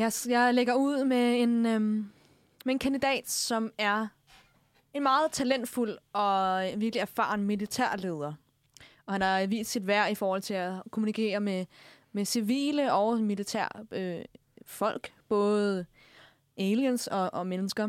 Jeg, 0.00 0.12
jeg 0.28 0.54
lægger 0.54 0.74
ud 0.74 1.04
med 1.04 1.42
en, 1.42 1.66
øhm, 1.66 2.10
med 2.64 2.74
en 2.74 2.78
kandidat, 2.78 3.30
som 3.30 3.72
er 3.78 4.06
en 4.94 5.02
meget 5.02 5.32
talentfuld 5.32 5.98
og 6.12 6.64
virkelig 6.76 7.00
erfaren 7.00 7.44
militærleder. 7.44 8.32
Og 9.06 9.14
han 9.14 9.22
har 9.22 9.46
vist 9.46 9.70
sit 9.70 9.86
værd 9.86 10.10
i 10.10 10.14
forhold 10.14 10.42
til 10.42 10.54
at 10.54 10.72
kommunikere 10.90 11.40
med, 11.40 11.66
med 12.12 12.24
civile 12.24 12.92
og 12.92 13.20
militær 13.20 13.82
øh, 13.90 14.24
folk, 14.66 15.12
både 15.28 15.86
aliens 16.56 17.06
og, 17.06 17.34
og 17.34 17.46
mennesker. 17.46 17.88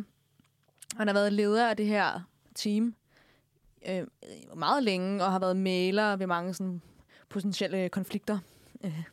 Han 0.97 1.07
har 1.07 1.13
været 1.13 1.33
leder 1.33 1.69
af 1.69 1.77
det 1.77 1.85
her 1.85 2.21
team 2.55 2.95
øh, 3.89 4.07
meget 4.55 4.83
længe, 4.83 5.23
og 5.23 5.31
har 5.31 5.39
været 5.39 5.57
maler 5.57 6.15
ved 6.15 6.27
mange 6.27 6.53
sådan, 6.53 6.81
potentielle 7.29 7.89
konflikter. 7.89 8.39
Øh. 8.83 9.03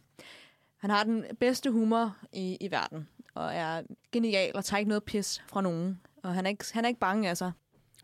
Han 0.78 0.90
har 0.90 1.04
den 1.04 1.24
bedste 1.40 1.70
humor 1.70 2.16
i, 2.32 2.56
i 2.60 2.70
verden, 2.70 3.08
og 3.34 3.54
er 3.54 3.82
genial 4.12 4.52
og 4.54 4.64
tager 4.64 4.78
ikke 4.78 4.88
noget 4.88 5.04
pis 5.04 5.42
fra 5.46 5.60
nogen. 5.60 6.00
Og 6.22 6.34
han 6.34 6.46
er 6.46 6.50
ikke, 6.50 6.64
han 6.72 6.84
er 6.84 6.88
ikke 6.88 7.00
bange 7.00 7.28
af 7.28 7.36
sig. 7.36 7.52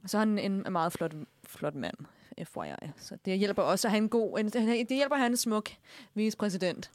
Og 0.03 0.11
så 0.11 0.17
er 0.17 0.19
han 0.19 0.39
en, 0.39 0.53
en 0.67 0.73
meget 0.73 0.93
flot, 0.93 1.15
flot 1.47 1.75
mand, 1.75 1.97
FYI. 2.39 2.91
Så 2.97 3.17
det 3.25 3.39
hjælper 3.39 3.63
også 3.63 3.89
at 3.89 3.93
have 3.93 4.03
en 4.03 4.09
god... 4.09 4.39
En, 4.39 4.49
det 4.49 4.97
hjælper 4.97 5.15
at 5.15 5.21
have 5.21 5.31
en 5.31 5.37
smuk 5.37 5.71
vicepræsident. 6.15 6.91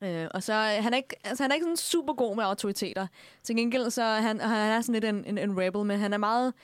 Øh, 0.00 0.26
og 0.30 0.42
så 0.42 0.52
han 0.54 0.92
er 0.92 0.96
ikke, 0.96 1.16
altså 1.24 1.44
han 1.44 1.50
er 1.50 1.54
ikke 1.54 1.64
sådan 1.64 1.76
super 1.76 2.14
god 2.14 2.36
med 2.36 2.44
autoriteter. 2.44 3.06
Til 3.42 3.56
gengæld 3.56 3.90
så 3.90 4.04
han, 4.04 4.40
han 4.40 4.70
er 4.70 4.80
sådan 4.80 4.92
lidt 4.92 5.04
en, 5.04 5.24
en, 5.24 5.38
en 5.38 5.60
rebel, 5.60 5.84
men 5.84 5.98
han 5.98 6.12
er 6.12 6.18
meget... 6.18 6.54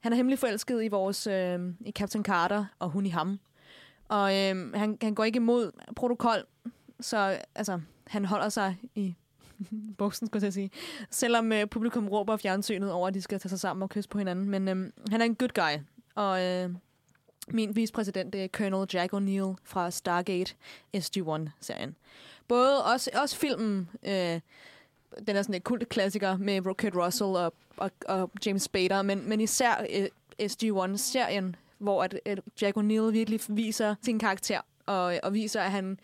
Han 0.00 0.12
er 0.12 0.16
hemmelig 0.16 0.38
forelsket 0.38 0.84
i 0.84 0.88
vores 0.88 1.26
øh, 1.26 1.60
i 1.80 1.90
Captain 1.90 2.24
Carter, 2.24 2.64
og 2.78 2.90
hun 2.90 3.06
i 3.06 3.08
ham. 3.08 3.38
Og 4.08 4.36
øh, 4.36 4.74
han, 4.74 4.98
han 5.02 5.14
går 5.14 5.24
ikke 5.24 5.36
imod 5.36 5.72
protokol, 5.96 6.44
så 7.00 7.38
altså, 7.54 7.80
han 8.06 8.24
holder 8.24 8.48
sig 8.48 8.76
i 8.94 9.14
buksen, 9.98 10.26
skulle 10.26 10.44
jeg 10.44 10.52
sige. 10.52 10.70
Selvom 11.10 11.52
øh, 11.52 11.66
publikum 11.66 12.08
råber 12.08 12.32
af 12.32 12.40
fjernsynet 12.40 12.92
over, 12.92 13.08
at 13.08 13.14
de 13.14 13.22
skal 13.22 13.40
tage 13.40 13.50
sig 13.50 13.60
sammen 13.60 13.82
og 13.82 13.90
kysse 13.90 14.10
på 14.10 14.18
hinanden. 14.18 14.50
Men 14.50 14.68
øh, 14.68 14.92
han 15.10 15.20
er 15.20 15.24
en 15.24 15.34
good 15.34 15.54
guy. 15.54 15.82
Og 16.14 16.44
øh, 16.44 16.70
min 17.48 17.76
vicepræsident, 17.76 18.34
er 18.34 18.48
Colonel 18.48 18.88
Jack 18.94 19.12
O'Neill 19.12 19.54
fra 19.64 19.90
Stargate 19.90 20.54
SG-1-serien. 20.96 21.94
Både 22.48 22.84
også, 22.84 23.10
også 23.14 23.36
filmen, 23.36 23.90
øh, 24.02 24.40
den 25.26 25.36
er 25.36 25.42
sådan 25.42 25.54
en 25.54 25.60
kult 25.60 25.88
klassiker 25.88 26.36
med 26.36 26.62
Kurt 26.62 26.96
Russell 26.96 27.30
og, 27.30 27.52
og, 27.76 27.90
og 28.08 28.30
James 28.46 28.62
Spader, 28.62 29.02
men, 29.02 29.28
men 29.28 29.40
især 29.40 29.86
øh, 29.90 30.08
SG-1-serien, 30.42 31.56
hvor 31.78 32.02
at, 32.02 32.20
at 32.24 32.40
Jack 32.62 32.76
O'Neill 32.76 33.10
virkelig 33.10 33.40
viser 33.48 33.94
sin 34.02 34.18
karakter, 34.18 34.60
og, 34.86 35.14
og 35.22 35.34
viser, 35.34 35.60
at 35.60 35.70
han, 35.70 35.98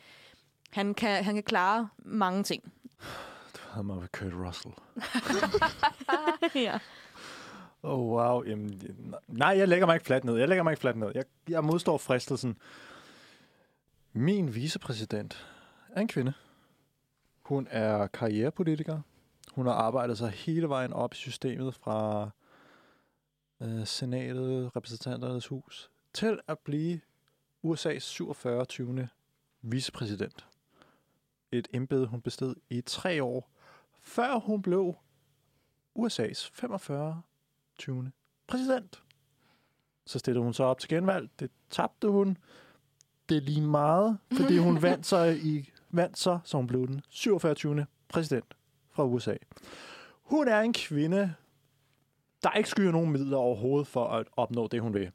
han, 0.73 0.95
kan, 0.95 1.25
han 1.25 1.35
kan 1.35 1.43
klare 1.43 1.89
mange 1.99 2.43
ting. 2.43 2.73
Du 3.55 3.61
havde 3.75 3.87
mig 3.87 4.01
ved 4.01 4.09
Kurt 4.09 4.33
Russell. 4.35 4.75
ja. 6.67 6.79
Oh, 7.83 7.99
wow. 7.99 8.45
Jamen, 8.45 8.81
nej, 9.29 9.49
jeg 9.59 9.69
lægger 9.69 9.87
mig 9.87 9.95
ikke 9.95 10.07
fladt 10.07 10.25
ned. 10.25 10.37
Jeg 10.37 10.49
lægger 10.49 10.63
mig 10.63 10.73
ikke 10.73 10.81
fladt 10.81 10.97
ned. 10.97 11.13
Jeg, 11.15 11.25
jeg 11.49 11.65
modstår 11.65 11.99
fristelsen. 11.99 12.57
Min 14.13 14.55
vicepræsident 14.55 15.47
er 15.89 16.01
en 16.01 16.09
kvinde. 16.09 16.33
Hun 17.43 17.69
er 17.71 18.07
karrierepolitiker. 18.07 19.01
Hun 19.53 19.67
har 19.67 19.73
arbejdet 19.73 20.19
sig 20.19 20.31
hele 20.31 20.69
vejen 20.69 20.93
op 20.93 21.15
i 21.15 21.17
systemet 21.17 21.75
fra 21.75 22.31
øh, 23.61 23.87
senatet, 23.87 24.77
repræsentanternes 24.77 25.47
hus, 25.47 25.91
til 26.15 26.41
at 26.49 26.59
blive 26.59 27.01
USA's 27.67 27.99
47. 27.99 28.65
20. 28.65 29.09
vicepræsident. 29.63 30.47
Et 31.53 31.69
embede, 31.73 32.07
hun 32.07 32.21
bestod 32.21 32.55
i 32.71 32.81
tre 32.81 33.23
år, 33.23 33.51
før 34.01 34.39
hun 34.39 34.63
blev 34.63 34.95
USA's 35.99 36.51
45. 36.53 37.23
20. 37.79 38.13
præsident. 38.47 39.03
Så 40.07 40.19
stillede 40.19 40.45
hun 40.45 40.55
så 40.55 40.65
op 40.65 40.79
til 40.79 40.89
genvalg. 40.89 41.31
Det 41.41 41.51
tabte 41.71 42.09
hun. 42.09 42.39
Det 43.29 43.37
er 43.37 43.41
lige 43.41 43.63
meget, 43.63 44.19
fordi 44.33 44.59
hun 44.59 44.83
vandt 44.83 45.07
sig 45.07 45.45
i 45.45 45.73
vandt 45.91 46.19
så, 46.19 46.39
så 46.45 46.57
hun 46.57 46.67
blev 46.67 46.87
den 46.87 47.03
47. 47.09 47.55
20. 47.55 47.87
præsident 48.09 48.55
fra 48.91 49.05
USA. 49.05 49.37
Hun 50.23 50.49
er 50.49 50.61
en 50.61 50.73
kvinde, 50.73 51.35
der 52.43 52.51
ikke 52.51 52.69
skyer 52.69 52.91
nogen 52.91 53.13
midler 53.13 53.37
overhovedet 53.37 53.87
for 53.87 54.07
at 54.09 54.27
opnå 54.37 54.69
det, 54.69 54.81
hun 54.81 54.95
vil. 54.95 55.11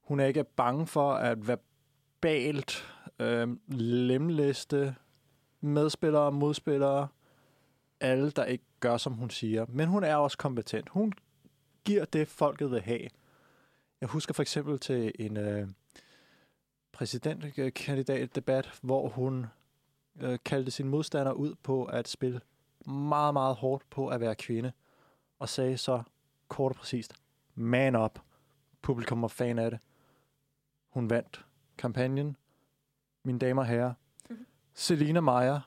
Hun 0.00 0.20
er 0.20 0.24
ikke 0.24 0.44
bange 0.44 0.86
for 0.86 1.12
at 1.14 1.48
verbalt 1.48 2.94
øh, 3.18 3.48
lemlæste 3.68 4.94
medspillere 5.66 6.22
og 6.22 6.34
modspillere, 6.34 7.08
alle, 8.00 8.30
der 8.30 8.44
ikke 8.44 8.64
gør, 8.80 8.96
som 8.96 9.12
hun 9.12 9.30
siger. 9.30 9.66
Men 9.68 9.88
hun 9.88 10.04
er 10.04 10.16
også 10.16 10.38
kompetent. 10.38 10.88
Hun 10.88 11.12
giver 11.84 12.04
det, 12.04 12.28
folket 12.28 12.70
vil 12.70 12.80
have. 12.80 13.08
Jeg 14.00 14.08
husker 14.08 14.34
for 14.34 14.42
eksempel 14.42 14.78
til 14.78 15.12
en 15.18 15.36
øh, 15.36 15.68
præsidentkandidatdebat, 16.92 18.78
hvor 18.82 19.08
hun 19.08 19.46
øh, 20.20 20.38
kaldte 20.44 20.70
sin 20.70 20.88
modstander 20.88 21.32
ud 21.32 21.54
på 21.62 21.84
at 21.84 22.08
spille 22.08 22.40
meget, 22.86 23.32
meget 23.32 23.56
hårdt 23.56 23.90
på 23.90 24.08
at 24.08 24.20
være 24.20 24.34
kvinde, 24.34 24.72
og 25.38 25.48
sagde 25.48 25.78
så 25.78 26.02
kort 26.48 26.72
og 26.72 26.76
præcist, 26.76 27.14
man 27.54 27.96
up. 27.96 28.18
Publikum 28.82 29.22
var 29.22 29.28
fan 29.28 29.58
af 29.58 29.70
det. 29.70 29.80
Hun 30.88 31.10
vandt 31.10 31.44
kampagnen. 31.78 32.36
Mine 33.24 33.38
damer 33.38 33.62
og 33.62 33.68
herrer, 33.68 33.94
Selina 34.78 35.20
Meyer 35.20 35.60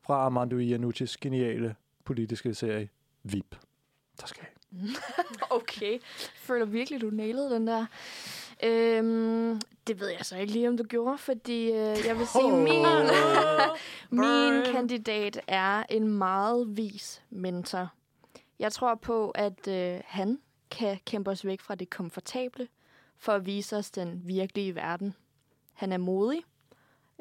fra 0.00 0.14
Armando 0.14 0.58
Iannucci's 0.58 1.16
geniale 1.20 1.76
politiske 2.04 2.54
serie 2.54 2.88
VIP. 3.22 3.56
Der 4.20 4.26
skal 4.26 4.42
jeg. 4.42 4.90
okay. 5.60 5.98
Føler 6.36 6.64
virkelig, 6.64 7.00
du 7.00 7.10
nailede 7.10 7.50
den 7.50 7.66
der. 7.66 7.86
Øhm, 8.62 9.60
det 9.86 10.00
ved 10.00 10.08
jeg 10.08 10.20
så 10.22 10.36
ikke 10.36 10.52
lige, 10.52 10.68
om 10.68 10.76
du 10.76 10.84
gjorde, 10.84 11.18
fordi 11.18 11.66
øh, 11.66 11.96
jeg 12.06 12.18
vil 12.18 12.26
sige, 12.26 12.44
Oh. 12.44 12.58
min, 12.58 12.86
min 14.20 14.72
kandidat 14.72 15.40
er 15.46 15.82
en 15.88 16.08
meget 16.08 16.76
vis 16.76 17.22
mentor. 17.30 17.92
Jeg 18.58 18.72
tror 18.72 18.94
på, 18.94 19.30
at 19.30 19.68
øh, 19.68 20.00
han 20.04 20.38
kan 20.70 20.98
kæmpe 21.06 21.30
os 21.30 21.44
væk 21.44 21.60
fra 21.60 21.74
det 21.74 21.90
komfortable, 21.90 22.68
for 23.18 23.32
at 23.32 23.46
vise 23.46 23.76
os 23.76 23.90
den 23.90 24.20
virkelige 24.24 24.74
verden. 24.74 25.14
Han 25.72 25.92
er 25.92 25.98
modig, 25.98 26.42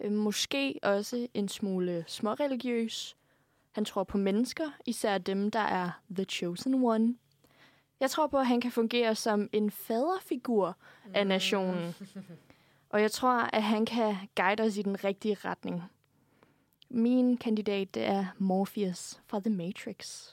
øh, 0.01 0.11
måske 0.11 0.79
også 0.83 1.27
en 1.33 1.47
smule 1.47 2.03
småreligiøs. 2.07 3.15
Han 3.71 3.85
tror 3.85 4.03
på 4.03 4.17
mennesker, 4.17 4.69
især 4.85 5.17
dem, 5.17 5.51
der 5.51 5.59
er 5.59 5.89
the 6.15 6.23
chosen 6.25 6.73
one. 6.73 7.15
Jeg 7.99 8.09
tror 8.11 8.27
på, 8.27 8.37
at 8.39 8.47
han 8.47 8.61
kan 8.61 8.71
fungere 8.71 9.15
som 9.15 9.49
en 9.51 9.71
faderfigur 9.71 10.77
af 11.13 11.27
nationen. 11.27 11.95
Og 12.89 13.01
jeg 13.01 13.11
tror, 13.11 13.49
at 13.53 13.63
han 13.63 13.85
kan 13.85 14.15
guide 14.35 14.63
os 14.63 14.77
i 14.77 14.81
den 14.81 15.03
rigtige 15.03 15.37
retning. 15.45 15.83
Min 16.89 17.37
kandidat 17.37 17.97
er 17.97 18.25
Morpheus 18.37 19.19
fra 19.27 19.39
The 19.39 19.49
Matrix. 19.49 20.31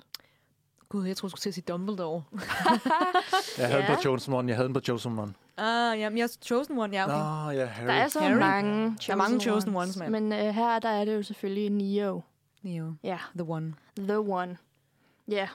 Gud, 0.88 1.06
jeg 1.06 1.16
troede, 1.16 1.30
du 1.30 1.36
skulle 1.36 1.40
til 1.42 1.50
at 1.50 1.54
sige 1.54 1.64
Dumbledore. 1.68 2.22
Jeg 3.58 3.66
havde 3.68 3.82
Ja. 3.82 3.86
den 3.88 3.96
på 3.96 4.00
Jones 4.04 4.28
One. 4.28 4.48
Jeg 4.48 4.56
havde 4.56 4.66
den 4.66 4.74
på 4.74 4.80
Chosen 4.80 5.18
One. 5.18 5.34
ah, 5.56 5.98
ja, 6.00 6.08
men 6.08 6.18
jeg 6.18 6.24
er 6.24 6.28
Chosen 6.42 6.78
One, 6.78 6.96
ja, 6.96 7.04
okay. 7.04 7.14
Nå, 7.54 7.60
ja, 7.60 7.66
Harry. 7.66 7.86
Der 7.86 7.92
er 7.92 8.08
så 8.08 8.20
Harry? 8.20 8.38
mange 8.38 8.96
Der 9.06 9.12
er 9.12 9.16
mange 9.16 9.40
chosen 9.40 9.76
ones, 9.76 9.96
mand. 9.96 10.10
Men 10.10 10.32
uh, 10.32 10.54
her 10.54 10.78
der 10.78 10.88
er 10.88 11.04
det 11.04 11.14
jo 11.14 11.22
selvfølgelig 11.22 11.70
Neo. 11.70 12.22
Neo. 12.62 12.94
Ja. 13.02 13.18
The 13.36 13.44
One. 13.48 13.74
The 13.98 14.18
One. 14.18 14.56
Ja. 15.28 15.48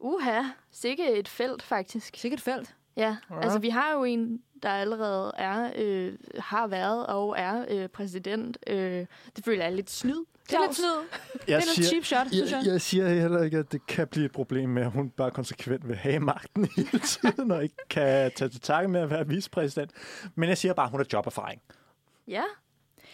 Uha, 0.00 0.42
sikke 0.72 1.12
et 1.12 1.28
felt 1.28 1.62
faktisk. 1.62 2.16
Sikke 2.16 2.34
et 2.34 2.40
felt. 2.40 2.74
Ja, 2.96 3.16
Ja. 3.30 3.40
altså 3.40 3.58
vi 3.58 3.68
har 3.68 3.92
jo 3.92 4.04
en, 4.04 4.40
der 4.62 4.70
allerede 4.70 5.32
er, 5.36 5.70
øh, 5.76 6.12
har 6.38 6.66
været 6.66 7.06
og 7.06 7.34
er 7.38 7.64
øh, 7.68 7.88
præsident. 7.88 8.58
Øh, 8.66 9.06
det 9.36 9.44
føler 9.44 9.62
jeg 9.64 9.70
er 9.72 9.76
lidt 9.76 9.90
snyd. 9.90 10.24
Det 10.50 10.54
er 10.56 10.60
lidt 10.66 10.76
snyd. 10.76 11.20
Det 11.46 11.54
er 11.54 11.76
lidt 11.76 11.86
cheap 11.88 12.04
shot, 12.04 12.26
synes 12.32 12.50
jeg. 12.50 12.62
jeg. 12.64 12.72
Jeg 12.72 12.80
siger 12.80 13.08
heller 13.08 13.42
ikke, 13.42 13.58
at 13.58 13.72
det 13.72 13.86
kan 13.86 14.08
blive 14.08 14.26
et 14.26 14.32
problem 14.32 14.68
med, 14.68 14.82
at 14.82 14.90
hun 14.90 15.10
bare 15.10 15.30
konsekvent 15.30 15.88
vil 15.88 15.96
have 15.96 16.20
magten 16.20 16.68
hele 16.76 16.98
tiden, 16.98 17.50
og 17.50 17.62
ikke 17.62 17.76
kan 17.90 18.32
tage 18.36 18.48
til 18.48 18.60
takke 18.60 18.88
med 18.88 19.00
at 19.00 19.10
være 19.10 19.28
vicepræsident. 19.28 19.90
Men 20.34 20.48
jeg 20.48 20.58
siger 20.58 20.74
bare, 20.74 20.84
at 20.84 20.90
hun 20.90 21.00
har 21.00 21.06
joberfaring. 21.12 21.62
Ja, 22.28 22.42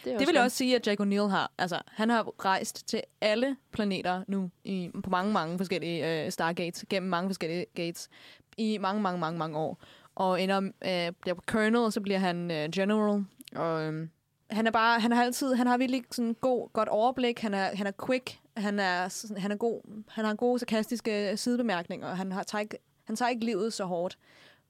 det, 0.05 0.18
Det 0.18 0.26
vil 0.26 0.35
jeg 0.35 0.43
også 0.45 0.57
sige, 0.57 0.76
at 0.76 0.87
Jack 0.87 1.01
O'Neill 1.01 1.26
har. 1.26 1.51
Altså, 1.59 1.81
han 1.87 2.11
har 2.11 2.45
rejst 2.45 2.89
til 2.89 3.03
alle 3.20 3.57
planeter 3.72 4.24
nu 4.28 4.51
i, 4.64 4.91
på 5.05 5.11
mange, 5.11 5.33
mange 5.33 5.59
forskellige 5.59 6.24
øh, 6.24 6.33
Stargates, 6.33 6.85
gennem 6.91 7.11
mange 7.11 7.28
forskellige 7.28 7.66
gates, 7.74 8.09
i 8.57 8.78
mange, 8.78 9.03
mange, 9.03 9.20
mange, 9.20 9.39
mange 9.39 9.59
år. 9.59 9.83
Og 10.14 10.43
ender, 10.43 10.61
øh, 10.61 11.12
bliver 11.20 11.35
på 11.35 11.43
Colonel, 11.47 11.76
og 11.76 11.93
så 11.93 12.01
bliver 12.01 12.18
han 12.18 12.51
øh, 12.51 12.68
General. 12.74 13.24
Og 13.57 13.83
øh, 13.83 14.09
han 14.51 14.66
er 14.66 14.70
bare, 14.70 15.01
han 15.01 15.12
har 15.12 15.24
altid, 15.24 15.55
han 15.55 15.66
har 15.66 15.78
virkelig 15.78 16.05
sådan 16.11 16.36
god, 16.40 16.68
godt 16.72 16.88
overblik. 16.88 17.38
Han 17.38 17.55
er, 17.55 17.76
han 17.76 17.86
er 17.86 17.92
quick. 18.07 18.38
Han 18.57 18.78
er, 18.78 19.34
han 19.38 19.51
er 19.53 19.57
god. 19.57 20.03
Han 20.09 20.24
har 20.24 20.34
gode 20.34 20.59
sarkastiske 20.59 21.36
sidebemærkninger. 21.36 22.09
og 22.09 22.16
Han 22.16 22.32
har 22.32 22.42
tager 22.42 22.61
ikke, 22.62 22.78
han 23.05 23.16
tager 23.16 23.28
ikke 23.28 23.44
livet 23.44 23.72
så 23.72 23.84
hårdt. 23.84 24.18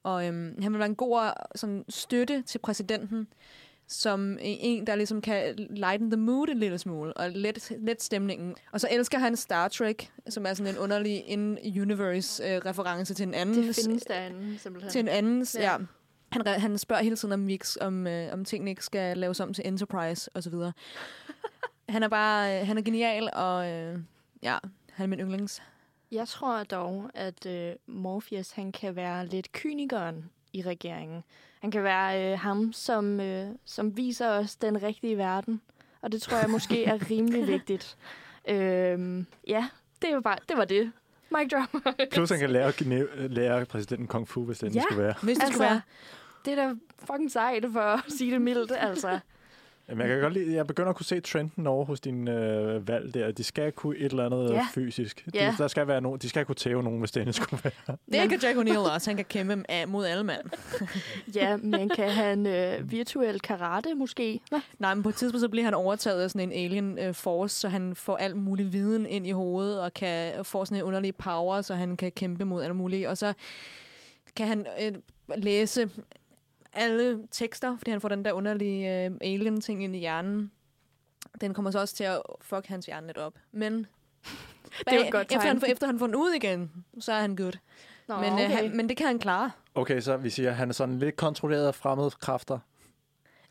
Og 0.03 0.27
øhm, 0.27 0.63
han 0.63 0.73
vil 0.73 0.79
være 0.79 0.89
en 0.89 0.95
god 0.95 1.31
sådan, 1.55 1.85
støtte 1.89 2.43
til 2.43 2.59
præsidenten, 2.59 3.27
som 3.89 4.39
en, 4.41 4.87
der 4.87 4.95
ligesom 4.95 5.21
kan 5.21 5.55
lighten 5.71 6.11
the 6.11 6.21
mood 6.21 6.49
en 6.49 6.59
lille 6.59 6.79
smule, 6.79 7.13
og 7.13 7.31
let, 7.31 7.73
let 7.79 8.03
stemningen. 8.03 8.55
Og 8.73 8.81
så 8.81 8.89
elsker 8.91 9.19
han 9.19 9.37
Star 9.37 9.69
Trek, 9.69 10.11
som 10.29 10.47
er 10.47 10.55
sådan 10.55 10.75
en 10.75 10.79
underlig 10.79 11.25
in-universe-reference 11.27 13.15
til 13.15 13.27
en 13.27 13.35
anden. 13.35 13.67
Det 13.67 13.77
findes 13.77 14.03
der 14.03 14.15
anden, 14.15 14.59
simpelthen. 14.59 14.91
Til 14.91 14.99
en 14.99 15.09
anden, 15.09 15.47
Ja. 15.55 15.73
ja. 15.73 15.77
Ja. 16.35 16.43
Han, 16.53 16.61
han 16.61 16.79
spørger 16.79 17.03
hele 17.03 17.17
tiden, 17.17 17.33
om, 17.33 17.49
ikke, 17.49 17.67
om, 17.81 18.07
øh, 18.07 18.33
om 18.33 18.45
tingene 18.45 18.71
ikke 18.71 18.85
skal 18.85 19.19
laves 19.19 19.41
om 19.41 19.55
til 19.55 19.69
Enterprise, 19.69 20.31
og 20.35 20.43
så 20.43 20.51
videre. 20.51 20.73
han 21.89 22.03
er 22.03 22.09
bare, 22.09 22.61
øh, 22.61 22.67
han 22.67 22.79
er 22.79 22.83
genial, 22.83 23.31
og 23.33 23.71
øh, 23.71 23.99
ja, 24.43 24.59
han 24.93 25.05
er 25.05 25.07
min 25.07 25.21
yndlings. 25.21 25.63
Jeg 26.13 26.29
tror 26.29 26.63
dog, 26.63 27.11
at 27.15 27.47
øh, 27.47 27.73
Morpheus 27.87 28.51
han 28.51 28.73
kan 28.73 28.97
være 28.97 29.27
lidt 29.27 29.53
kynikeren 29.53 30.31
i 30.53 30.63
regeringen. 30.63 31.23
Han 31.61 31.71
kan 31.71 31.83
være 31.83 32.33
øh, 32.33 32.39
ham, 32.39 32.73
som, 32.73 33.21
øh, 33.21 33.47
som 33.65 33.97
viser 33.97 34.29
os 34.29 34.57
den 34.57 34.83
rigtige 34.83 35.17
verden. 35.17 35.61
Og 36.03 36.13
det 36.13 36.23
tror 36.23 36.37
jeg 36.37 36.51
måske 36.51 36.85
er 36.85 36.99
rimelig 37.11 37.47
vigtigt. 37.47 37.97
Øhm, 38.49 39.27
ja, 39.47 39.69
det 40.03 40.15
var, 40.15 40.21
bare, 40.21 40.39
det 40.49 40.57
var 40.57 40.65
det. 40.65 40.93
Mic 41.31 41.51
drop. 41.53 41.83
Plus 42.13 42.31
han 42.31 42.39
kan 42.39 42.51
lære, 42.57 42.73
lære 43.29 43.65
præsidenten 43.65 44.07
kung 44.07 44.29
fu, 44.29 44.45
hvis 44.45 44.59
det 44.59 44.67
endelig 44.67 44.83
skulle 44.83 45.03
være. 45.03 45.15
Hvis 45.23 45.37
det 45.37 45.45
altså, 45.45 45.53
skulle 45.53 45.71
være. 45.71 45.81
Det 46.45 46.59
er 46.59 46.69
da 46.69 46.75
fucking 46.99 47.31
sejt, 47.31 47.65
for 47.73 47.81
at 47.81 48.01
sige 48.19 48.33
det 48.33 48.43
mildt, 48.43 48.73
altså. 48.79 49.19
Jamen, 49.89 50.01
jeg, 50.07 50.09
kan 50.09 50.21
godt 50.23 50.33
lide, 50.33 50.55
jeg 50.55 50.67
begynder 50.67 50.91
at 50.91 50.97
kunne 50.97 51.07
se 51.07 51.21
trenden 51.21 51.67
over 51.67 51.85
hos 51.85 52.01
dine 52.01 52.35
øh, 52.45 52.89
valg 52.89 53.15
der. 53.15 53.31
De 53.33 53.45
skal 53.45 53.73
kunne 53.73 53.97
et 53.99 54.11
eller 54.11 54.27
andet 54.27 54.49
Ja. 54.51 54.55
ja. 54.55 54.67
fysisk. 54.75 55.25
De, 55.27 55.31
Ja. 55.35 55.55
der 55.59 55.69
skal 55.69 55.87
være 55.87 56.01
nogen, 56.01 56.19
de 56.19 56.29
skal 56.29 56.45
kunne 56.45 56.55
tæve 56.55 56.83
nogen, 56.83 56.99
hvis 56.99 57.11
det 57.11 57.21
endelig 57.21 57.35
skulle 57.35 57.65
være. 57.65 57.97
Det 58.23 58.31
kan 58.31 58.41
Jack 58.43 58.59
O'Neill 58.59 58.79
også. 58.95 59.11
Han 59.11 59.17
kan 59.17 59.25
kæmpe 59.25 59.65
mod 59.89 60.07
alle 60.07 60.25
mand. 60.25 60.45
Ja, 61.35 61.57
men 61.57 61.89
kan 61.89 62.11
han 62.11 62.47
øh, 62.47 62.91
virtuel 62.91 63.41
karate 63.41 63.95
måske? 63.95 64.41
Hva? 64.51 64.61
Nej, 64.79 64.95
men 64.95 65.03
på 65.03 65.09
et 65.09 65.15
tidspunkt 65.15 65.41
så 65.41 65.49
bliver 65.49 65.65
han 65.65 65.75
overtaget 65.75 66.23
af 66.23 66.31
sådan 66.31 66.53
en 66.53 66.65
alien 66.65 66.99
øh, 66.99 67.15
force, 67.15 67.57
så 67.57 67.69
han 67.69 67.95
får 67.95 68.17
al 68.17 68.37
mulig 68.37 68.73
viden 68.73 69.07
ind 69.07 69.27
i 69.27 69.31
hovedet, 69.31 69.81
og 69.81 69.95
kan 69.95 70.45
få 70.45 70.65
sådan 70.65 70.79
en 70.79 70.83
underlig 70.85 71.17
power, 71.17 71.63
så 71.63 71.75
han 71.75 71.97
kan 71.97 72.13
kæmpe 72.13 72.45
mod 72.45 72.63
alt 72.63 72.77
muligt. 72.77 73.09
Og 73.09 73.19
så 73.19 73.33
kan 74.37 74.47
han 74.47 74.67
øh, 74.83 74.93
læse 75.37 75.91
alle 76.73 77.19
tekster, 77.31 77.77
fordi 77.79 77.91
han 77.91 78.01
får 78.01 78.09
den 78.09 78.25
der 78.25 78.33
underlige 78.33 79.05
øh, 79.05 79.11
alien-ting 79.21 79.85
ind 79.85 79.97
i 79.97 79.99
hjernen. 79.99 80.51
Den 81.41 81.55
kommer 81.55 81.71
så 81.71 81.81
også 81.81 81.95
til 81.95 82.05
at 82.05 82.23
fuck 82.41 82.67
hans 82.67 82.87
hjerne 82.87 83.07
lidt 83.07 83.19
op. 83.19 83.35
Men 83.53 83.73
Det 84.79 85.01
er 85.01 85.05
et 85.05 85.13
godt 85.13 85.27
efter, 85.33 85.41
han, 85.41 85.63
efter 85.69 85.87
han 85.87 85.99
får 85.99 86.07
den 86.07 86.15
ud 86.15 86.31
igen, 86.33 86.71
så 87.01 87.13
er 87.13 87.21
han 87.21 87.37
good. 87.37 87.53
Nå, 88.09 88.17
men, 88.21 88.33
okay. 88.33 88.45
øh, 88.45 88.51
han, 88.51 88.77
men 88.77 88.89
det 88.89 88.97
kan 88.97 89.07
han 89.07 89.19
klare. 89.19 89.51
Okay, 89.75 90.01
så 90.01 90.17
vi 90.17 90.31
siger, 90.31 90.51
at 90.51 90.57
han 90.57 90.69
er 90.69 90.73
sådan 90.73 90.99
lidt 90.99 91.17
kontrolleret 91.17 91.67
af 91.67 91.75
fremmede 91.75 92.11
kræfter. 92.11 92.59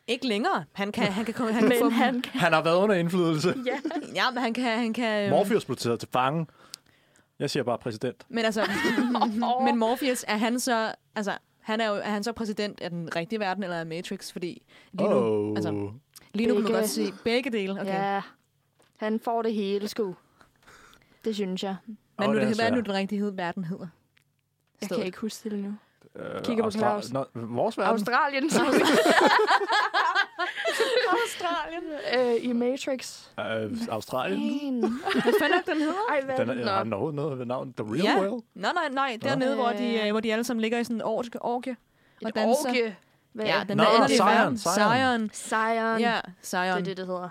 Ikke 0.08 0.28
længere. 0.28 0.66
Han 0.74 0.92
kan, 0.92 1.04
han 1.04 1.26
kan, 1.26 1.34
komme- 1.34 1.54
han 1.54 1.62
kan 1.64 1.70
Men 1.70 1.78
få 1.80 1.90
han 1.90 2.22
kan... 2.22 2.40
Han 2.40 2.54
har 2.54 2.64
været 2.64 2.78
under 2.78 2.96
indflydelse. 2.96 3.56
Ja. 3.66 3.80
Ja, 4.16 4.32
men 4.32 4.44
han 4.44 4.54
kan... 4.54 4.80
Han 4.80 4.94
kan 4.94 5.24
øhm, 5.24 5.30
Morpheus 5.30 5.66
blev 5.66 5.78
taget 5.78 6.00
til 6.00 6.10
fange. 6.14 6.48
Jeg 7.40 7.50
siger 7.50 7.64
bare 7.64 7.78
præsident. 7.78 8.26
Men 8.30 8.46
altså, 8.46 8.70
men 9.66 9.78
Morpheus, 9.78 10.26
er 10.28 10.38
han 10.38 10.60
så, 10.60 10.94
altså, 11.16 11.38
han 11.70 11.82
er, 11.82 11.88
jo, 11.90 11.96
er 11.96 12.10
han 12.10 12.24
så 12.24 12.32
præsident 12.34 12.82
af 12.82 12.90
den 12.90 13.16
rigtige 13.16 13.40
verden, 13.40 13.64
eller 13.64 13.80
af 13.80 13.86
Matrix? 13.86 14.32
Fordi 14.32 14.62
lige 14.94 15.10
nu, 15.10 15.16
Oh. 15.16 15.56
altså, 15.56 15.72
lige 16.34 16.48
nu 16.48 16.54
kan 16.54 16.64
man 16.64 16.64
Begge. 16.64 16.80
godt 16.80 16.90
sige 16.90 17.14
begge 17.24 17.50
dele. 17.52 17.82
Okay. 17.82 17.86
Ja. 17.94 18.22
Han 18.98 19.20
får 19.20 19.42
det 19.42 19.54
hele, 19.54 19.88
sgu. 19.88 20.16
Det 21.26 21.36
synes 21.36 21.64
jeg. 21.64 21.76
Hvad, 22.16 22.28
Åh, 22.28 22.34
nu, 22.34 22.38
det 22.40 22.44
er 22.44 22.48
det, 22.48 22.58
hvad 22.58 22.66
er 22.66 22.76
nu 22.76 22.82
den 22.82 22.94
rigtige 22.94 23.38
verden 23.38 23.64
hedder? 23.64 23.88
Jeg 24.82 24.86
Stedet. 24.86 24.98
kan 25.00 25.06
ikke 25.06 25.18
huske 25.20 25.50
det 25.50 25.60
nu. 25.60 25.74
Øh, 26.16 26.44
Kigger 26.44 26.64
på 26.64 26.70
Austra- 26.70 26.78
Claus. 26.80 27.12
Nå, 27.12 27.26
vores 27.34 27.78
verden? 27.78 27.92
Australien. 27.92 28.44
Australien. 31.10 31.84
øh, 32.38 32.50
I 32.50 32.54
Matrix. 32.54 33.28
Øh, 33.40 33.72
Australien? 33.90 34.82
Man. 34.82 34.92
Hvad 35.24 35.34
fanden 35.40 35.60
er 35.60 35.74
den 35.74 35.78
hedder? 35.82 35.94
Ej, 36.10 36.22
hvad 36.22 36.38
Den 36.38 36.50
er, 36.50 36.72
har 36.74 36.84
den 36.84 36.94
overhovedet 36.94 37.16
noget 37.16 37.40
ved 37.40 37.46
navn? 37.46 37.74
The 37.74 37.86
Real 37.94 38.04
ja. 38.04 38.20
World? 38.30 38.44
Nej, 38.56 38.72
nej, 38.74 38.90
nej. 38.90 39.18
Dernede, 39.22 39.56
hvor 39.56 39.70
de, 39.70 40.02
øh, 40.06 40.12
hvor 40.12 40.20
de 40.20 40.32
alle 40.34 40.44
sammen 40.44 40.62
ligger 40.62 40.80
i 40.80 40.84
sådan 40.84 40.96
en 40.96 41.02
orke. 41.02 41.42
orke 41.42 41.76
og 42.24 42.30
Et 42.30 42.36
danser. 42.36 42.70
orgie. 42.70 42.96
Hvad? 43.34 43.46
Ja, 43.46 43.64
den 43.68 43.78
Nå, 43.78 43.84
der 43.84 43.90
underlige 43.94 44.18
Zion, 44.18 44.28
verden. 44.28 44.58
Zion. 44.58 45.30
Zion. 45.34 46.00
Ja, 46.00 46.20
Zion. 46.44 46.64
Det 46.64 46.70
er 46.72 46.82
det, 46.82 46.98
det 46.98 47.08
hedder. 47.08 47.30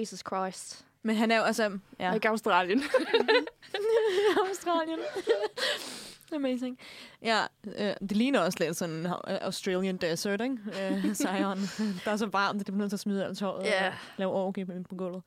Jesus 0.00 0.22
Christ. 0.28 0.84
Men 1.02 1.16
han 1.16 1.30
er 1.30 1.36
jo 1.36 1.42
altså... 1.42 1.62
Ja. 1.62 2.06
Ja. 2.08 2.12
Ikke 2.14 2.28
Australien. 2.28 2.82
Australien. 4.48 4.98
Amazing. 6.34 6.78
Ja, 7.22 7.40
øh, 7.78 7.94
det 8.00 8.16
ligner 8.16 8.40
også 8.40 8.58
lidt 8.60 8.76
sådan 8.76 8.94
en 8.94 9.06
Australian 9.26 9.96
desert, 9.96 10.40
ikke? 10.40 10.56
Øh, 10.90 11.14
Zion. 11.14 11.58
Der 12.04 12.10
er 12.10 12.16
så 12.16 12.26
varmt, 12.26 12.60
at 12.60 12.66
det 12.66 12.74
bliver 12.74 12.78
nødt 12.78 12.90
til 12.90 12.96
at 12.96 13.00
smide 13.00 13.24
alt 13.24 13.38
tøjet 13.38 13.64
Ja. 13.66 13.86
og 13.86 13.92
lave 14.16 14.32
orgie 14.32 14.66
på 14.66 14.94
gulvet. 14.98 15.22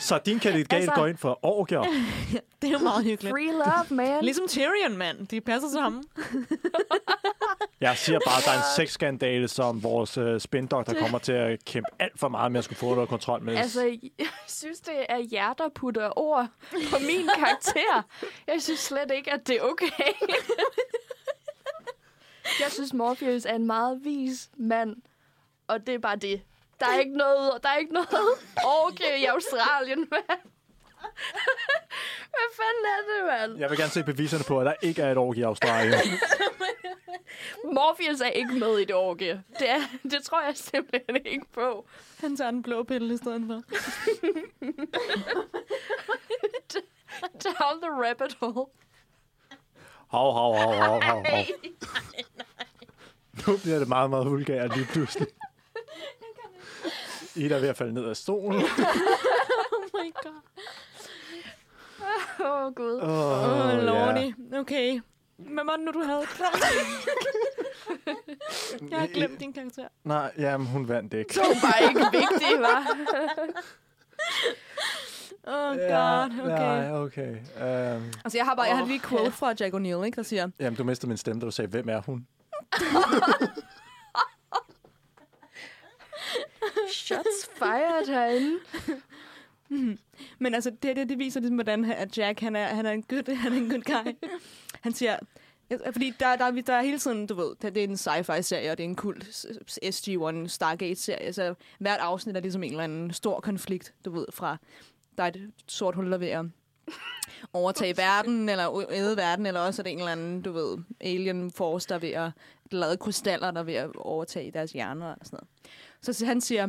Så 0.00 0.18
din 0.26 0.38
kandidat 0.38 0.72
Altså- 0.76 0.92
går 0.94 1.06
ind 1.06 1.16
for 1.16 1.38
orgier. 1.42 1.80
ja, 2.34 2.38
det 2.62 2.68
er 2.68 2.72
jo 2.72 2.78
meget 2.78 3.04
hyggeligt. 3.04 3.32
Free 3.32 3.52
love, 3.52 3.96
man. 3.96 4.24
Ligesom 4.24 4.48
Tyrion, 4.48 4.96
mand. 4.96 5.26
De 5.26 5.40
passer 5.40 5.68
sammen. 5.68 6.04
Jeg 7.80 7.96
siger 7.96 8.18
bare, 8.26 8.38
at 8.38 8.44
der 8.44 8.50
er 8.50 8.56
en 8.56 8.62
sexskandale, 8.76 9.48
som 9.48 9.82
vores 9.82 10.18
uh, 10.18 10.38
spindoktor 10.38 10.92
kommer 10.94 11.18
til 11.18 11.32
at 11.32 11.64
kæmpe 11.64 11.88
alt 11.98 12.20
for 12.20 12.28
meget 12.28 12.52
med 12.52 12.58
at 12.58 12.64
skulle 12.64 12.78
få 12.78 12.94
noget 12.94 13.08
kontrol 13.08 13.42
med. 13.42 13.56
Altså, 13.56 13.98
jeg 14.18 14.26
synes, 14.48 14.80
det 14.80 14.94
er 15.08 15.18
jer, 15.32 15.52
der 15.52 15.68
putter 15.74 16.18
ord 16.18 16.46
på 16.70 16.96
min 17.00 17.28
karakter. 17.38 18.06
Jeg 18.46 18.62
synes 18.62 18.80
slet 18.80 19.10
ikke, 19.16 19.32
at 19.32 19.46
det 19.46 19.56
er 19.56 19.60
okay. 19.62 19.86
jeg 22.62 22.72
synes, 22.72 22.92
Morpheus 22.92 23.44
er 23.44 23.54
en 23.54 23.66
meget 23.66 24.04
vis 24.04 24.50
mand. 24.56 24.96
Og 25.66 25.86
det 25.86 25.94
er 25.94 25.98
bare 25.98 26.16
det. 26.16 26.42
Der 26.80 26.86
er 26.86 26.98
ikke 26.98 27.16
noget, 27.16 27.62
der 27.62 27.68
er 27.68 27.76
ikke 27.76 27.92
noget 27.92 28.08
orke 28.64 29.18
i 29.20 29.24
Australien, 29.24 29.98
mand. 30.10 30.40
Hvad 32.30 32.48
fanden 32.56 32.84
er 32.84 33.00
det, 33.12 33.40
mand? 33.40 33.60
Jeg 33.60 33.70
vil 33.70 33.78
gerne 33.78 33.90
se 33.90 34.02
beviserne 34.04 34.44
på, 34.44 34.60
at 34.60 34.66
der 34.66 34.74
ikke 34.82 35.02
er 35.02 35.12
et 35.12 35.18
orgie 35.18 35.40
i 35.40 35.44
Australien. 35.44 35.94
Morpheus 37.74 38.20
er 38.20 38.28
ikke 38.28 38.54
med 38.54 38.78
i 38.78 38.84
det 38.84 38.94
orke. 38.94 39.42
Det, 39.58 39.70
er, 39.70 39.80
det 40.02 40.22
tror 40.22 40.42
jeg 40.42 40.56
simpelthen 40.56 41.16
ikke 41.26 41.46
på. 41.52 41.86
Han 42.20 42.36
tager 42.36 42.48
en 42.48 42.62
blå 42.62 42.82
pille 42.82 43.14
i 43.14 43.16
stedet 43.16 43.42
for. 43.46 43.62
Down 47.44 47.80
the 47.82 47.90
rabbit 47.90 48.36
hole. 48.40 48.66
Hov, 50.06 50.32
hov, 50.32 50.56
hov, 50.56 50.74
hov, 50.74 51.02
hov, 51.02 51.24
hov. 51.30 51.44
Nu 53.46 53.56
bliver 53.56 53.78
det 53.78 53.88
meget, 53.88 54.10
meget 54.10 54.26
vulgært 54.26 54.76
lige 54.76 54.86
pludselig. 54.86 55.28
Ida 57.36 57.54
er 57.54 57.60
ved 57.60 57.68
at 57.68 57.76
falde 57.76 57.94
ned 57.94 58.04
af 58.04 58.16
stolen. 58.16 58.62
oh 59.72 59.84
my 59.94 60.12
god. 60.22 60.42
Åh, 62.40 62.66
oh, 62.66 62.74
Gud. 62.74 63.00
Åh, 63.02 63.08
ja. 63.08 63.76
oh, 63.76 63.82
lordy. 63.82 64.34
Okay. 64.54 65.00
Hvad 65.36 65.64
var 65.64 65.76
det 65.76 65.84
nu, 65.84 65.92
du 65.92 66.02
havde? 66.02 66.24
Jeg 68.90 68.98
har 68.98 69.06
glemt 69.06 69.40
din 69.40 69.52
karakter. 69.52 69.88
Nej, 70.04 70.32
jamen, 70.38 70.66
hun 70.66 70.88
vandt 70.88 71.14
ikke. 71.14 71.28
Det 71.28 71.42
var 71.42 71.70
bare 71.70 71.88
ikke 71.88 72.00
vigtigt, 72.12 72.60
var. 72.60 72.96
Oh 75.46 75.76
Ja, 75.76 76.20
god, 76.20 76.40
okay. 76.40 76.48
Nej, 76.48 76.92
okay. 76.92 77.30
Um, 77.30 78.12
Altså, 78.24 78.38
jeg 78.38 78.44
har 78.44 78.54
bare 78.54 78.66
jeg 78.66 78.76
har 78.78 78.86
lige 78.86 79.00
quote 79.00 79.30
fra 79.30 79.54
Jack 79.60 79.74
O'Neill, 79.74 80.02
ikke, 80.04 80.16
der 80.16 80.22
siger, 80.22 80.48
jamen, 80.60 80.76
du 80.76 80.84
mistede 80.84 81.08
min 81.08 81.16
stemme, 81.16 81.40
da 81.40 81.46
du 81.46 81.50
sagde, 81.50 81.68
hvem 81.70 81.88
er 81.88 82.00
hun? 82.00 82.26
Shots 86.92 87.50
fired 87.58 88.06
herinde. 88.06 88.58
Men 90.38 90.54
altså, 90.54 90.70
det, 90.82 90.96
det, 90.96 91.08
det 91.08 91.18
viser 91.18 91.40
ligesom, 91.40 91.54
hvordan 91.56 91.84
at 91.84 92.18
Jack, 92.18 92.40
han 92.40 92.56
er, 92.56 92.66
han 92.66 92.86
er 92.86 92.90
en 92.90 93.02
good, 93.02 93.34
han 93.36 93.52
er 93.52 93.56
en 93.56 93.70
good 93.70 93.82
guy. 94.04 94.12
Han 94.82 94.92
siger, 94.92 95.16
fordi 95.92 96.12
der, 96.20 96.36
der, 96.36 96.50
der 96.50 96.72
er 96.72 96.82
hele 96.82 96.98
tiden, 96.98 97.26
du 97.26 97.34
ved, 97.34 97.54
det 97.62 97.76
er 97.76 97.84
en 97.84 97.96
sci-fi-serie, 97.96 98.70
og 98.70 98.78
det 98.78 98.84
er 98.84 98.88
en 98.88 98.96
kult 98.96 99.24
SG-1 99.84 100.48
Stargate-serie, 100.48 101.32
så 101.32 101.54
hvert 101.78 102.00
afsnit 102.00 102.36
er 102.36 102.40
ligesom 102.40 102.62
en 102.62 102.70
eller 102.70 102.84
anden 102.84 103.12
stor 103.12 103.40
konflikt, 103.40 103.94
du 104.04 104.10
ved, 104.10 104.26
fra 104.32 104.56
der 105.18 105.24
er 105.24 105.28
et 105.28 105.50
sort 105.66 105.94
hul, 105.94 106.06
der 106.06 106.14
er 106.14 106.18
ved 106.18 106.28
at 106.28 106.44
overtage 107.52 107.96
verden, 107.96 108.48
eller 108.48 108.90
æde 108.90 109.16
verden, 109.16 109.46
eller 109.46 109.60
også 109.60 109.82
er 109.82 109.84
det 109.84 109.92
en 109.92 109.98
eller 109.98 110.12
anden, 110.12 110.42
du 110.42 110.52
ved, 110.52 110.78
alien 111.00 111.50
force, 111.50 111.88
der 111.88 111.94
er 111.94 111.98
ved 111.98 112.10
at 112.10 112.30
lave 112.70 112.96
krystaller, 112.96 113.50
der 113.50 113.60
er 113.60 113.64
ved 113.64 113.74
at 113.74 113.96
overtage 113.96 114.50
deres 114.50 114.72
hjerner 114.72 115.06
og 115.06 115.18
sådan 115.22 115.38
noget. 116.02 116.16
Så 116.16 116.26
han 116.26 116.40
siger, 116.40 116.68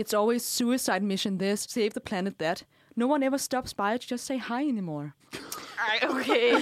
It's 0.00 0.14
always 0.14 0.42
suicide 0.42 1.00
mission 1.00 1.38
this, 1.38 1.60
save 1.60 1.90
the 1.90 2.00
planet 2.00 2.36
that. 2.38 2.66
No 2.96 3.10
one 3.10 3.26
ever 3.26 3.36
stops 3.36 3.74
by 3.74 3.98
to 3.98 4.06
just 4.10 4.26
say 4.26 4.38
hi 4.38 4.68
anymore. 4.68 5.10
Ej, 5.78 6.08
okay. 6.10 6.52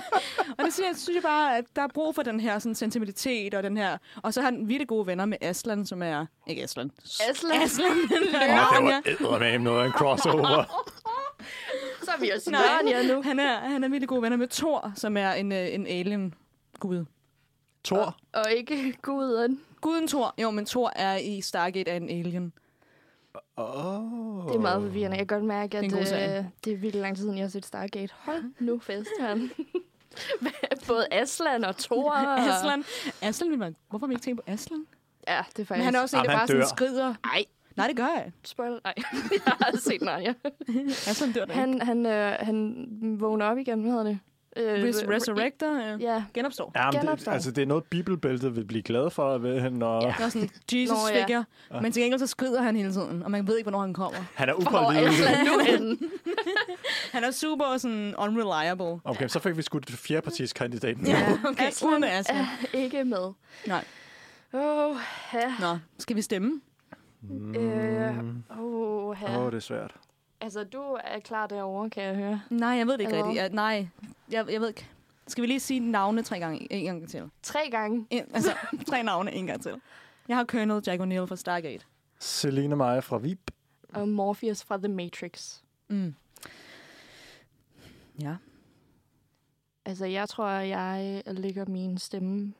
Og 0.58 0.64
det 0.64 0.72
siger, 0.72 0.86
jeg 0.86 0.96
synes 0.96 1.14
jeg 1.14 1.22
bare, 1.22 1.56
at 1.58 1.64
der 1.76 1.82
er 1.82 1.88
brug 1.94 2.14
for 2.14 2.22
den 2.22 2.40
her 2.40 2.58
sådan, 2.58 2.74
sentimentalitet 2.74 3.54
og 3.54 3.62
den 3.62 3.76
her... 3.76 3.98
Og 4.22 4.34
så 4.34 4.40
har 4.40 4.50
han 4.50 4.68
virkelig 4.68 4.88
gode 4.88 5.06
venner 5.06 5.24
med 5.24 5.38
Aslan, 5.40 5.86
som 5.86 6.02
er... 6.02 6.26
Ikke 6.46 6.62
Aslan. 6.62 6.90
Aslan. 7.28 7.62
Aslan. 7.62 7.90
Åh, 7.90 8.10
det 8.10 8.42
var 8.82 9.02
eddermame 9.06 9.64
noget 9.64 9.80
af 9.82 9.86
en 9.86 9.92
crossover. 9.92 10.64
Så 12.04 12.10
er 12.10 12.20
vi 12.20 12.30
også 12.30 12.50
Nej, 12.50 12.62
Narnia 12.82 13.14
nu. 13.14 13.22
han 13.22 13.38
er, 13.38 13.58
han 13.58 13.84
er 13.84 13.88
virkelig 13.88 14.08
gode 14.08 14.22
venner 14.22 14.36
med 14.36 14.48
Thor, 14.48 14.92
som 14.96 15.16
er 15.16 15.32
en, 15.32 15.52
øh, 15.52 15.74
en 15.74 15.86
alien-gud. 15.86 17.04
Thor? 17.84 18.16
Og 18.32 18.52
ikke 18.52 18.92
guden. 19.02 19.60
Guden 19.80 20.08
Thor. 20.08 20.34
Jo, 20.38 20.50
men 20.50 20.66
Thor 20.66 20.92
er 20.96 21.16
i 21.16 21.40
Stargate 21.40 21.90
af 21.90 21.96
en 21.96 22.08
alien. 22.10 22.52
Oh. 23.56 24.46
Det 24.48 24.54
er 24.54 24.60
meget 24.60 24.82
forvirrende. 24.82 25.16
Jeg 25.18 25.28
kan 25.28 25.38
godt 25.38 25.44
mærke, 25.48 25.70
Det 25.70 25.74
er 25.74 25.78
at 25.78 25.84
en 25.84 25.90
god 25.90 26.38
øh, 26.38 26.44
det 26.64 26.72
er 26.72 26.76
vildt 26.76 26.96
lang 26.96 27.16
tid 27.16 27.22
siden, 27.24 27.36
jeg 27.36 27.44
har 27.44 27.50
set 27.50 27.66
Stargate. 27.66 28.12
Hold 28.18 28.44
nu 28.60 28.78
fest, 28.78 29.08
han. 29.20 29.50
Både 30.88 31.06
Aslan 31.10 31.64
og 31.64 31.76
Thor. 31.76 32.12
Aslan. 32.50 32.84
Aslan 33.22 33.50
vil 33.50 33.58
man... 33.58 33.76
Hvorfor 33.90 34.06
har 34.06 34.08
vi 34.08 34.12
ikke 34.14 34.22
tænkt 34.24 34.44
på 34.44 34.50
Aslan? 34.52 34.86
Ja, 35.28 35.42
det 35.56 35.62
er 35.62 35.66
faktisk... 35.66 35.70
Men 35.70 35.80
han 35.84 35.94
er 35.94 36.00
også 36.00 36.16
en, 36.16 36.24
der 36.24 36.30
Jamen, 36.30 36.38
bare 36.48 36.56
dør. 36.56 36.64
sådan 36.64 36.76
skrider. 36.76 37.14
Nej, 37.24 37.44
Nej, 37.76 37.86
det 37.86 37.96
gør 37.96 38.06
jeg. 38.06 38.32
spoil. 38.44 38.80
Nej, 38.84 38.94
jeg 39.46 39.52
har 39.60 39.76
set 39.78 40.02
Narnia. 40.02 40.34
Aslan 41.08 41.32
dør 41.32 41.44
da 41.44 41.52
ikke. 41.52 41.60
Han, 41.60 41.80
han, 41.80 42.06
øh, 42.06 42.36
han 42.40 42.86
vågner 43.20 43.46
op 43.46 43.58
igen, 43.58 43.80
hvad 43.80 43.90
hedder 43.90 44.04
det? 44.04 44.18
Øh, 44.56 44.82
Res- 44.82 45.08
Resurrector. 45.10 45.78
Ja. 45.80 45.96
Ja. 46.14 46.24
Genopstår. 46.34 46.72
Ja, 46.76 46.84
men 46.84 46.92
det, 46.92 47.00
Genopstår. 47.00 47.32
altså, 47.32 47.50
det 47.50 47.62
er 47.62 47.66
noget, 47.66 47.84
bibelbæltet 47.84 48.56
vil 48.56 48.64
blive 48.64 48.82
glad 48.82 49.10
for, 49.10 49.38
ved, 49.38 49.60
når 49.72 50.02
Ja. 50.06 50.14
Er 50.24 50.28
sådan 50.28 50.50
Jesus 50.72 50.96
Nå, 50.98 51.08
ja. 51.14 51.24
figure. 51.24 51.44
Men 51.82 51.92
til 51.92 52.02
gengæld 52.02 52.18
så 52.18 52.26
skrider 52.26 52.62
han 52.62 52.76
hele 52.76 52.92
tiden, 52.92 53.22
og 53.22 53.30
man 53.30 53.46
ved 53.46 53.56
ikke, 53.56 53.64
hvornår 53.70 53.80
han 53.80 53.94
kommer. 53.94 54.18
han 54.34 54.48
er 54.48 54.54
upålidelig. 54.54 55.98
Han 57.12 57.24
er 57.24 57.30
super 57.30 57.76
sådan 57.78 58.14
unreliable. 58.18 59.00
Okay, 59.04 59.28
så 59.28 59.38
fik 59.38 59.56
vi 59.56 59.62
skudt 59.62 59.86
kandidat 60.54 60.98
nu. 61.02 61.10
Ja, 61.10 61.32
okay. 61.48 61.66
Aslan 61.68 62.04
er 62.04 62.22
ikke 62.72 63.04
med. 63.04 63.32
Nej. 63.66 63.84
Åh, 64.54 64.60
oh, 64.90 64.96
ja. 65.34 65.54
Nå, 65.60 65.78
skal 65.98 66.16
vi 66.16 66.22
stemme? 66.22 66.60
Øh, 67.56 68.18
oh, 68.60 69.22
Åh, 69.22 69.36
oh, 69.38 69.46
det 69.50 69.54
er 69.56 69.60
svært. 69.60 69.94
Altså, 70.42 70.64
du 70.64 70.98
er 71.04 71.20
klar 71.20 71.46
derovre, 71.46 71.90
kan 71.90 72.02
jeg 72.02 72.14
høre. 72.14 72.42
Nej, 72.50 72.68
jeg 72.68 72.86
ved 72.86 72.92
det 72.92 73.00
ikke 73.00 73.12
Eller 73.12 73.24
rigtigt. 73.24 73.42
Jeg, 73.42 73.50
nej, 73.50 73.88
jeg, 74.30 74.50
jeg 74.50 74.60
ved 74.60 74.68
ikke. 74.68 74.88
Skal 75.26 75.42
vi 75.42 75.46
lige 75.46 75.60
sige 75.60 75.80
navne 75.80 76.22
tre 76.22 76.38
gange, 76.38 76.72
en 76.72 76.84
gang 76.84 77.08
til? 77.08 77.30
Tre 77.42 77.70
gange. 77.70 78.06
En, 78.10 78.24
altså, 78.34 78.52
tre 78.88 79.02
navne 79.02 79.32
en 79.32 79.46
gang 79.46 79.62
til. 79.62 79.80
Jeg 80.28 80.36
har 80.36 80.44
Colonel 80.44 80.82
Jack 80.86 81.02
O'Neill 81.02 81.24
fra 81.24 81.36
Stargate. 81.36 81.84
Selina 82.18 82.74
Maja 82.74 82.98
fra 83.00 83.18
VIP. 83.18 83.50
Og 83.94 84.08
Morpheus 84.08 84.64
fra 84.64 84.76
The 84.76 84.88
Matrix. 84.88 85.58
Mm. 85.88 86.14
Ja. 88.20 88.36
Altså, 89.84 90.06
jeg 90.06 90.28
tror, 90.28 90.48
jeg 90.48 91.22
lægger 91.26 91.64
min 91.64 91.98
stemme... 91.98 92.54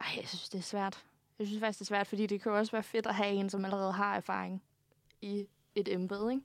Ej, 0.00 0.06
jeg 0.16 0.28
synes, 0.28 0.48
det 0.48 0.58
er 0.58 0.62
svært. 0.62 1.04
Jeg 1.38 1.46
synes 1.46 1.60
faktisk, 1.60 1.78
det 1.78 1.84
er 1.84 1.88
svært, 1.88 2.06
fordi 2.06 2.26
det 2.26 2.42
kan 2.42 2.52
jo 2.52 2.58
også 2.58 2.72
være 2.72 2.82
fedt 2.82 3.06
at 3.06 3.14
have 3.14 3.30
en, 3.30 3.50
som 3.50 3.64
allerede 3.64 3.92
har 3.92 4.16
erfaring 4.16 4.62
i 5.22 5.46
et 5.76 5.88
embede, 5.94 6.32
ikke? 6.32 6.44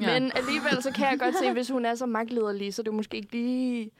Ja. 0.00 0.20
Men 0.20 0.32
alligevel, 0.34 0.82
så 0.82 0.90
kan 0.92 1.06
jeg 1.10 1.18
godt 1.18 1.34
se, 1.38 1.52
hvis 1.52 1.68
hun 1.70 1.84
er 1.84 1.94
så 1.94 2.06
magtlederlig, 2.06 2.74
så 2.74 2.82
er 2.82 2.84
det 2.84 2.94
måske 2.94 3.16
ikke 3.16 3.32
lige 3.32 3.90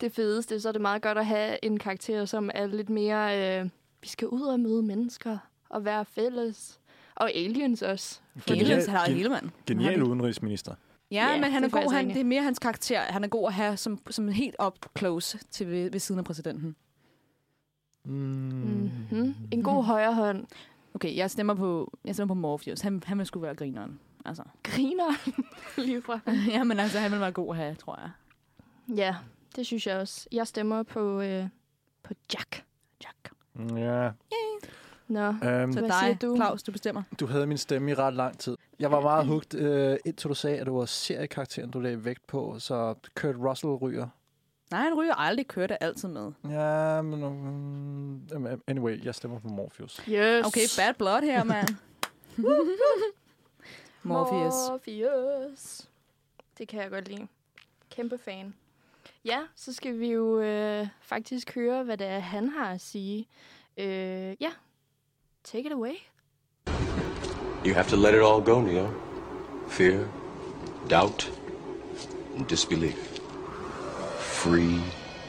det 0.00 0.12
fedeste. 0.12 0.60
Så 0.60 0.68
er 0.68 0.72
det 0.72 0.80
meget 0.80 1.02
godt 1.02 1.18
at 1.18 1.26
have 1.26 1.64
en 1.64 1.78
karakter, 1.78 2.24
som 2.24 2.50
er 2.54 2.66
lidt 2.66 2.90
mere... 2.90 3.58
Øh, 3.60 3.68
vi 4.02 4.08
skal 4.08 4.28
ud 4.28 4.42
og 4.42 4.60
møde 4.60 4.82
mennesker 4.82 5.38
og 5.68 5.84
være 5.84 6.04
fælles. 6.04 6.80
Og 7.14 7.30
aliens 7.34 7.82
også. 7.82 8.20
Aliens, 8.48 8.86
han 8.86 8.96
har 8.96 9.06
gen- 9.06 9.16
hele 9.16 9.28
mand. 9.28 9.50
Genial 9.66 10.02
udenrigsminister. 10.02 10.74
Ja, 11.10 11.26
Ja, 11.30 11.40
men 11.40 11.50
han 11.52 11.62
det 11.62 11.72
er 11.74 11.78
er 11.78 11.82
god. 11.82 11.92
Han, 11.92 12.08
det 12.08 12.16
er 12.20 12.24
mere 12.24 12.42
hans 12.42 12.58
karakter. 12.58 13.00
Han 13.00 13.24
er 13.24 13.28
god 13.28 13.46
at 13.46 13.52
have 13.54 13.76
som, 13.76 13.98
som 14.10 14.28
helt 14.28 14.56
up 14.66 14.74
close 14.98 15.38
til 15.50 15.70
ved, 15.70 15.90
ved 15.90 16.00
siden 16.00 16.18
af 16.18 16.24
præsidenten. 16.24 16.76
Mm. 18.04 18.12
Mm-hmm. 18.12 19.34
En 19.52 19.62
god 19.62 19.84
højre 19.84 20.14
hånd. 20.14 20.46
Okay, 20.94 21.16
jeg 21.16 21.30
stemmer 21.30 21.54
på, 21.54 21.98
jeg 22.04 22.14
stemmer 22.14 22.34
på 22.34 22.38
Morpheus. 22.40 22.80
Han, 22.80 23.02
han 23.06 23.18
vil 23.18 23.26
sgu 23.26 23.38
være 23.40 23.54
grineren. 23.54 24.00
Altså. 24.28 24.42
Griner 24.62 25.30
lige 25.86 26.02
fra. 26.02 26.20
ja, 26.54 26.64
men 26.64 26.78
altså, 26.80 26.98
han 26.98 27.12
vil 27.12 27.20
være 27.20 27.32
god 27.32 27.50
at 27.56 27.62
have, 27.62 27.74
tror 27.74 28.00
jeg. 28.00 28.10
Ja, 28.96 29.16
det 29.56 29.66
synes 29.66 29.86
jeg 29.86 29.96
også. 29.98 30.28
Jeg 30.32 30.46
stemmer 30.46 30.82
på, 30.82 31.20
øh, 31.20 31.44
på 32.02 32.14
Jack. 32.34 32.64
Jack. 33.04 33.32
Ja. 33.76 34.10
Nå, 35.08 35.28
Um, 35.28 35.72
Så 35.72 35.80
dig, 35.80 36.18
du? 36.22 36.36
Claus, 36.36 36.62
du 36.62 36.72
bestemmer. 36.72 37.02
du 37.20 37.26
havde 37.26 37.46
min 37.46 37.58
stemme 37.58 37.90
i 37.90 37.94
ret 37.94 38.14
lang 38.14 38.38
tid. 38.38 38.56
Jeg 38.80 38.90
var 38.92 39.00
meget 39.00 39.26
hugt, 39.26 39.54
uh, 39.54 39.96
indtil 40.04 40.28
du 40.28 40.34
sagde, 40.34 40.58
at 40.58 40.66
det 40.66 40.74
var 40.74 40.84
seriekarakteren, 40.84 41.70
du 41.70 41.80
lagde 41.80 42.04
vægt 42.04 42.26
på, 42.26 42.56
så 42.58 42.94
Kurt 43.14 43.34
Russell 43.36 43.72
ryger. 43.72 44.08
Nej, 44.70 44.80
han 44.80 44.94
ryger 44.94 45.14
aldrig, 45.14 45.46
kører 45.48 45.66
det 45.66 45.76
altid 45.80 46.08
med. 46.08 46.32
Ja, 46.50 47.02
men 47.02 47.22
um, 47.24 48.46
anyway, 48.66 49.04
jeg 49.04 49.14
stemmer 49.14 49.38
på 49.38 49.48
Morpheus. 49.48 49.96
Yes. 50.08 50.46
Okay, 50.46 50.66
bad 50.78 50.94
blood 50.94 51.22
her, 51.22 51.44
mand. 51.44 51.68
Morpheus. 54.02 54.54
Morpheus. 54.70 55.88
Det 56.58 56.68
kan 56.68 56.82
jeg 56.82 56.90
godt 56.90 57.08
lide. 57.08 57.26
Kæmpe 57.90 58.18
fan. 58.18 58.54
Ja, 59.24 59.40
så 59.54 59.72
skal 59.72 59.98
vi 59.98 60.12
jo 60.12 60.40
øh, 60.40 60.86
faktisk 61.00 61.54
høre, 61.54 61.84
hvad 61.84 61.96
det 61.96 62.06
er, 62.06 62.18
han 62.18 62.48
har 62.48 62.72
at 62.72 62.80
sige. 62.80 63.28
Øh, 63.76 64.36
ja, 64.40 64.52
take 65.44 65.66
it 65.66 65.72
away. 65.72 65.94
You 67.66 67.74
have 67.74 67.84
to 67.88 67.96
let 67.96 68.14
it 68.14 68.22
all 68.22 68.44
go, 68.44 68.60
Neo. 68.60 68.90
Fear, 69.68 70.08
doubt, 70.90 71.32
and 72.36 72.46
disbelief. 72.46 73.20
Free 74.18 74.80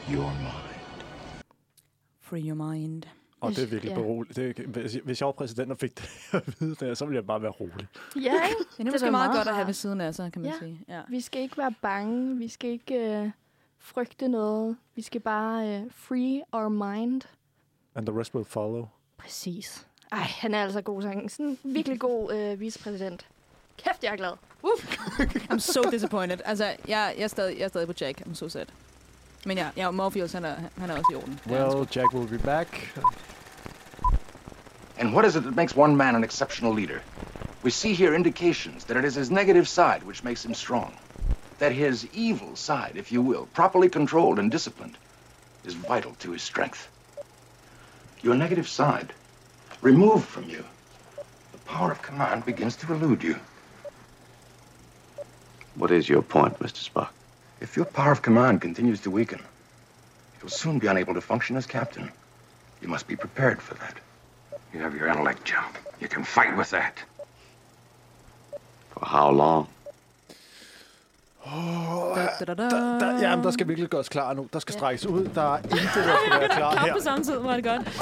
your 0.08 0.30
mind. 0.30 1.44
Free 2.20 2.42
your 2.48 2.54
mind. 2.54 3.19
Og 3.40 3.50
det 3.50 3.58
er 3.62 3.66
virkelig 3.66 3.90
Ja. 3.90 3.94
beroligt. 3.94 4.36
Det, 4.36 4.58
er- 4.58 4.66
hvis, 4.66 4.98
hvis 5.04 5.20
jeg 5.20 5.26
var 5.26 5.32
præsident 5.32 5.72
og 5.72 5.78
fik 5.78 5.98
det 5.98 6.10
at 6.32 6.60
vide, 6.60 6.74
der, 6.80 6.94
så 6.94 7.04
ville 7.04 7.16
jeg 7.16 7.26
bare 7.26 7.42
være 7.42 7.50
rolig. 7.50 7.86
Ja, 8.16 8.20
ikke? 8.20 8.34
Det 8.78 8.86
er 8.86 8.90
måske 8.92 9.04
da 9.06 9.10
meget 9.10 9.32
godt 9.36 9.48
at 9.48 9.54
have 9.54 9.66
ved 9.66 9.74
siden 9.74 10.00
af 10.00 10.14
sig, 10.14 10.32
kan 10.32 10.42
man 10.42 10.50
Ja. 10.50 10.58
sige. 10.58 10.80
Ja. 10.88 11.00
Vi 11.08 11.20
skal 11.20 11.42
ikke 11.42 11.56
være 11.58 11.74
bange. 11.82 12.36
Vi 12.36 12.48
skal 12.48 12.70
ikke 12.70 12.94
øh, 12.94 13.30
frygte 13.78 14.28
noget. 14.28 14.76
Vi 14.96 15.02
skal 15.02 15.20
bare 15.20 15.68
øh, 15.68 15.82
free 15.90 16.42
our 16.52 16.68
mind. 16.68 17.22
And 17.94 18.06
the 18.06 18.20
rest 18.20 18.34
will 18.34 18.46
follow. 18.46 18.88
Præcis. 19.18 19.86
Ej, 20.12 20.18
han 20.18 20.54
er 20.54 20.62
altså 20.62 20.80
god 20.82 21.02
sang. 21.02 21.30
Sådan 21.30 21.46
en 21.46 21.58
virkelig 21.74 22.00
god 22.00 22.32
øh, 22.34 22.60
vicepræsident. 22.60 23.26
Kæft, 23.78 24.04
jeg 24.04 24.12
er 24.12 24.16
glad. 24.16 24.32
Uh. 24.62 24.70
I'm 25.54 25.58
so 25.58 25.82
disappointed. 25.90 26.38
Altså, 26.44 26.64
jeg, 26.64 26.76
jeg, 26.88 27.14
er 27.18 27.26
stadig, 27.28 27.58
jeg 27.58 27.64
er 27.64 27.68
stadig 27.68 27.86
på 27.88 27.94
Jack. 28.00 28.20
I'm 28.20 28.34
so 28.34 28.48
sad. 28.48 28.66
Men 29.44 29.56
ja, 29.56 29.70
ja 29.74 29.90
Morpheus, 29.90 30.32
han 30.32 30.44
er, 30.44 30.56
han 30.78 30.90
er 30.90 30.98
også 30.98 31.12
i 31.12 31.16
orden. 31.16 31.40
Det 31.44 31.52
er 31.52 31.58
han 31.58 31.74
Well, 31.74 31.88
Jack 31.96 32.12
will 32.12 32.28
be 32.28 32.38
back. 32.38 32.92
And 34.98 35.12
what 35.14 35.24
is 35.24 35.36
it 35.36 35.42
that 35.44 35.56
makes 35.56 35.76
one 35.76 35.96
man 35.96 36.14
an 36.14 36.24
exceptional 36.24 36.74
leader? 36.74 37.00
We 37.62 37.70
see 37.70 37.94
here 37.94 38.14
indications 38.14 38.84
that 38.84 38.96
it 38.96 39.04
is 39.04 39.14
his 39.14 39.30
negative 39.30 39.66
side 39.66 40.02
which 40.02 40.24
makes 40.24 40.44
him 40.44 40.54
strong. 40.54 40.92
That 41.58 41.72
his 41.72 42.06
evil 42.12 42.56
side, 42.56 42.92
if 42.96 43.12
you 43.12 43.22
will, 43.22 43.46
properly 43.54 43.88
controlled 43.88 44.38
and 44.38 44.50
disciplined, 44.50 44.96
is 45.64 45.74
vital 45.74 46.14
to 46.18 46.32
his 46.32 46.42
strength. 46.42 46.88
Your 48.22 48.34
negative 48.34 48.68
side, 48.68 49.12
removed 49.82 50.26
from 50.26 50.44
you, 50.50 50.64
the 51.52 51.58
power 51.58 51.92
of 51.92 52.02
command 52.02 52.44
begins 52.44 52.76
to 52.76 52.92
elude 52.92 53.22
you. 53.22 53.36
What 55.74 55.90
is 55.90 56.08
your 56.08 56.22
point, 56.22 56.58
Mr. 56.58 56.90
Spock? 56.90 57.10
If 57.60 57.76
your 57.76 57.86
power 57.86 58.12
of 58.12 58.22
command 58.22 58.60
continues 58.62 59.00
to 59.00 59.10
weaken, 59.10 59.40
you'll 60.40 60.50
soon 60.62 60.78
be 60.78 60.86
unable 60.86 61.14
to 61.14 61.20
function 61.20 61.56
as 61.56 61.66
captain. 61.66 62.10
You 62.82 62.88
must 62.88 63.06
be 63.06 63.16
prepared 63.16 63.60
for 63.62 63.74
that. 63.74 63.94
You 64.74 64.80
have 64.82 64.94
your 64.98 65.08
intellect, 65.08 65.44
Jim. 65.44 65.64
You 66.00 66.08
can 66.08 66.24
fight 66.24 66.56
with 66.56 66.70
that. 66.70 67.04
For 68.92 69.04
how 69.06 69.30
long? 69.30 69.66
Oh, 71.46 72.14
da, 72.40 72.44
da, 72.44 72.54
da. 72.54 73.06
Jamen, 73.20 73.44
der 73.44 73.50
skal 73.50 73.68
virkelig 73.68 73.88
gøres 73.90 74.08
klar 74.08 74.32
nu. 74.34 74.48
Der 74.52 74.58
skal 74.58 74.72
strækkes 74.72 75.06
ud. 75.06 75.24
Der 75.34 75.54
er 75.54 75.58
intet, 75.58 75.94
der 75.94 76.16
skal 76.26 76.30
være 76.40 76.48
klar 76.48 76.72
Klar 76.72 76.84
her. 76.86 76.92
på 76.92 77.00
samme 77.00 77.24
tid, 77.24 77.38
var 77.38 77.54
det 77.56 77.64
godt. 77.64 78.00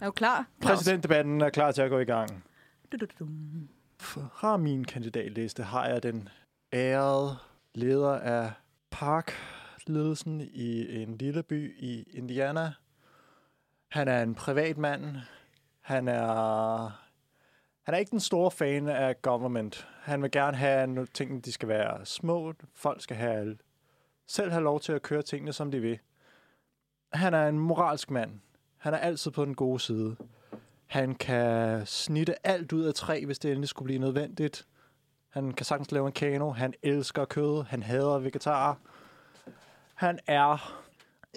Er 0.00 0.06
du 0.06 0.10
klar? 0.10 0.44
Claus? 0.62 0.76
Præsidentdebatten 0.78 1.40
er 1.40 1.50
klar 1.50 1.72
til 1.72 1.82
at 1.82 1.90
gå 1.90 1.98
i 1.98 2.04
gang. 2.04 2.44
Fra 4.00 4.56
min 4.56 4.84
kandidatliste 4.84 5.62
har 5.62 5.86
jeg 5.86 6.02
den 6.02 6.28
ærede 6.72 7.36
leder 7.78 8.12
af 8.12 8.52
parkledelsen 8.90 10.40
i 10.40 11.02
en 11.02 11.16
lille 11.16 11.42
by 11.42 11.76
i 11.78 12.02
Indiana. 12.02 12.72
Han 13.88 14.08
er 14.08 14.22
en 14.22 14.34
privatmand. 14.34 15.16
Han 15.80 16.08
er, 16.08 16.28
han 17.82 17.94
er 17.94 17.98
ikke 17.98 18.10
den 18.10 18.20
store 18.20 18.50
fan 18.50 18.88
af 18.88 19.22
government. 19.22 19.88
Han 20.00 20.22
vil 20.22 20.30
gerne 20.30 20.56
have 20.56 20.86
nogle 20.86 21.06
ting, 21.06 21.44
de 21.44 21.52
skal 21.52 21.68
være 21.68 22.06
små. 22.06 22.52
Folk 22.74 23.02
skal 23.02 23.16
have, 23.16 23.58
selv 24.26 24.50
have 24.50 24.64
lov 24.64 24.80
til 24.80 24.92
at 24.92 25.02
køre 25.02 25.22
tingene, 25.22 25.52
som 25.52 25.70
de 25.70 25.80
vil. 25.80 25.98
Han 27.12 27.34
er 27.34 27.48
en 27.48 27.58
moralsk 27.58 28.10
mand. 28.10 28.40
Han 28.76 28.94
er 28.94 28.98
altid 28.98 29.30
på 29.30 29.44
den 29.44 29.54
gode 29.54 29.80
side. 29.80 30.16
Han 30.86 31.14
kan 31.14 31.86
snitte 31.86 32.46
alt 32.46 32.72
ud 32.72 32.82
af 32.82 32.94
træ, 32.94 33.24
hvis 33.24 33.38
det 33.38 33.50
endelig 33.50 33.68
skulle 33.68 33.86
blive 33.86 34.00
nødvendigt. 34.00 34.66
Han 35.38 35.52
kan 35.52 35.66
sagtens 35.66 35.92
lave 35.92 36.06
en 36.06 36.12
kano. 36.12 36.50
Han 36.50 36.74
elsker 36.82 37.24
kød. 37.24 37.64
Han 37.64 37.82
hader 37.82 38.18
vegetarer. 38.18 38.74
Han 39.94 40.18
er 40.26 40.80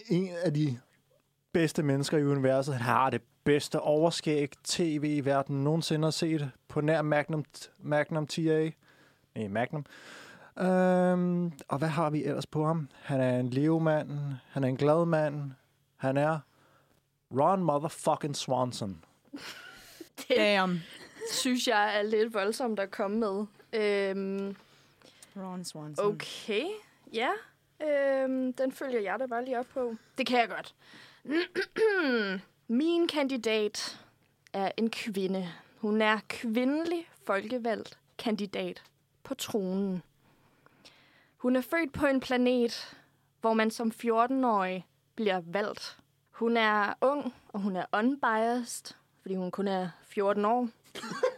en 0.10 0.30
af 0.44 0.54
de 0.54 0.80
bedste 1.54 1.84
mennesker 1.84 2.18
i 2.18 2.26
universet. 2.26 2.74
Han 2.74 2.84
har 2.84 3.10
det 3.10 3.22
bedste 3.44 3.80
overskæg 3.80 4.52
tv 4.64 5.04
i 5.04 5.20
verden 5.26 5.64
nogensinde 5.64 6.06
har 6.06 6.12
set 6.12 6.52
på 6.68 6.82
nær 6.82 7.02
Magnum, 7.02 7.46
Magnum 7.80 8.28
TA. 8.28 8.70
Nej, 9.36 9.48
Magnum. 9.48 9.86
Øhm, 10.60 11.52
og 11.68 11.78
hvad 11.78 11.90
har 11.90 12.10
vi 12.10 12.24
ellers 12.24 12.46
på 12.46 12.66
ham? 12.66 12.90
Han 13.02 13.22
er 13.22 13.40
en 13.40 13.50
levemand. 13.50 14.10
Han 14.50 14.64
er 14.64 14.68
en 14.68 14.78
glad 14.78 15.06
mand. 15.06 15.52
Han 15.98 16.18
er 16.18 16.40
Ron 17.32 17.64
motherfucking 17.64 18.36
Swanson. 18.36 19.04
Det 20.18 20.38
Damn. 20.38 20.80
synes 21.32 21.68
jeg 21.68 21.98
er 22.00 22.04
lidt 22.04 22.34
voldsomt 22.34 22.80
at 22.80 22.92
komme 22.92 23.18
med. 23.20 23.46
Øhm, 23.74 24.56
Ron 25.38 25.64
Swanson. 25.66 26.06
okay, 26.06 26.64
ja. 27.14 27.30
Øhm, 27.84 28.54
den 28.54 28.72
følger 28.72 29.00
jeg 29.00 29.20
da 29.20 29.26
bare 29.26 29.46
lige 29.46 29.60
op 29.60 29.66
på. 29.74 29.96
Det 30.18 30.28
kan 30.28 30.40
jeg 30.40 30.50
godt. 30.50 30.76
Min 32.68 33.08
kandidat 33.08 34.00
er 34.54 34.72
en 34.78 34.90
kvinde. 34.90 35.50
Hun 35.78 36.02
er 36.02 36.20
kvindelig 36.30 37.10
folkevalgt 37.26 37.98
kandidat 38.18 38.84
på 39.24 39.34
tronen. 39.34 40.04
Hun 41.38 41.56
er 41.56 41.62
født 41.62 41.94
på 41.94 42.06
en 42.06 42.20
planet, 42.20 42.98
hvor 43.42 43.54
man 43.54 43.72
som 43.72 43.92
14-årig 44.04 44.88
bliver 45.16 45.42
valgt. 45.46 45.98
Hun 46.32 46.58
er 46.58 46.94
ung, 47.02 47.34
og 47.48 47.60
hun 47.60 47.76
er 47.76 47.86
unbiased, 47.94 48.96
fordi 49.22 49.36
hun 49.36 49.52
kun 49.52 49.68
er 49.68 49.90
14 50.04 50.46
år. 50.46 50.70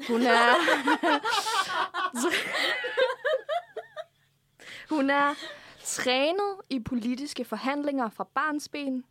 Hun 0.07 0.21
er... 0.21 0.53
hun 4.95 5.09
er 5.09 5.33
trænet 5.83 6.55
i 6.69 6.79
politiske 6.79 7.45
forhandlinger 7.45 8.09
fra 8.09 8.27
barnsben. 8.35 9.05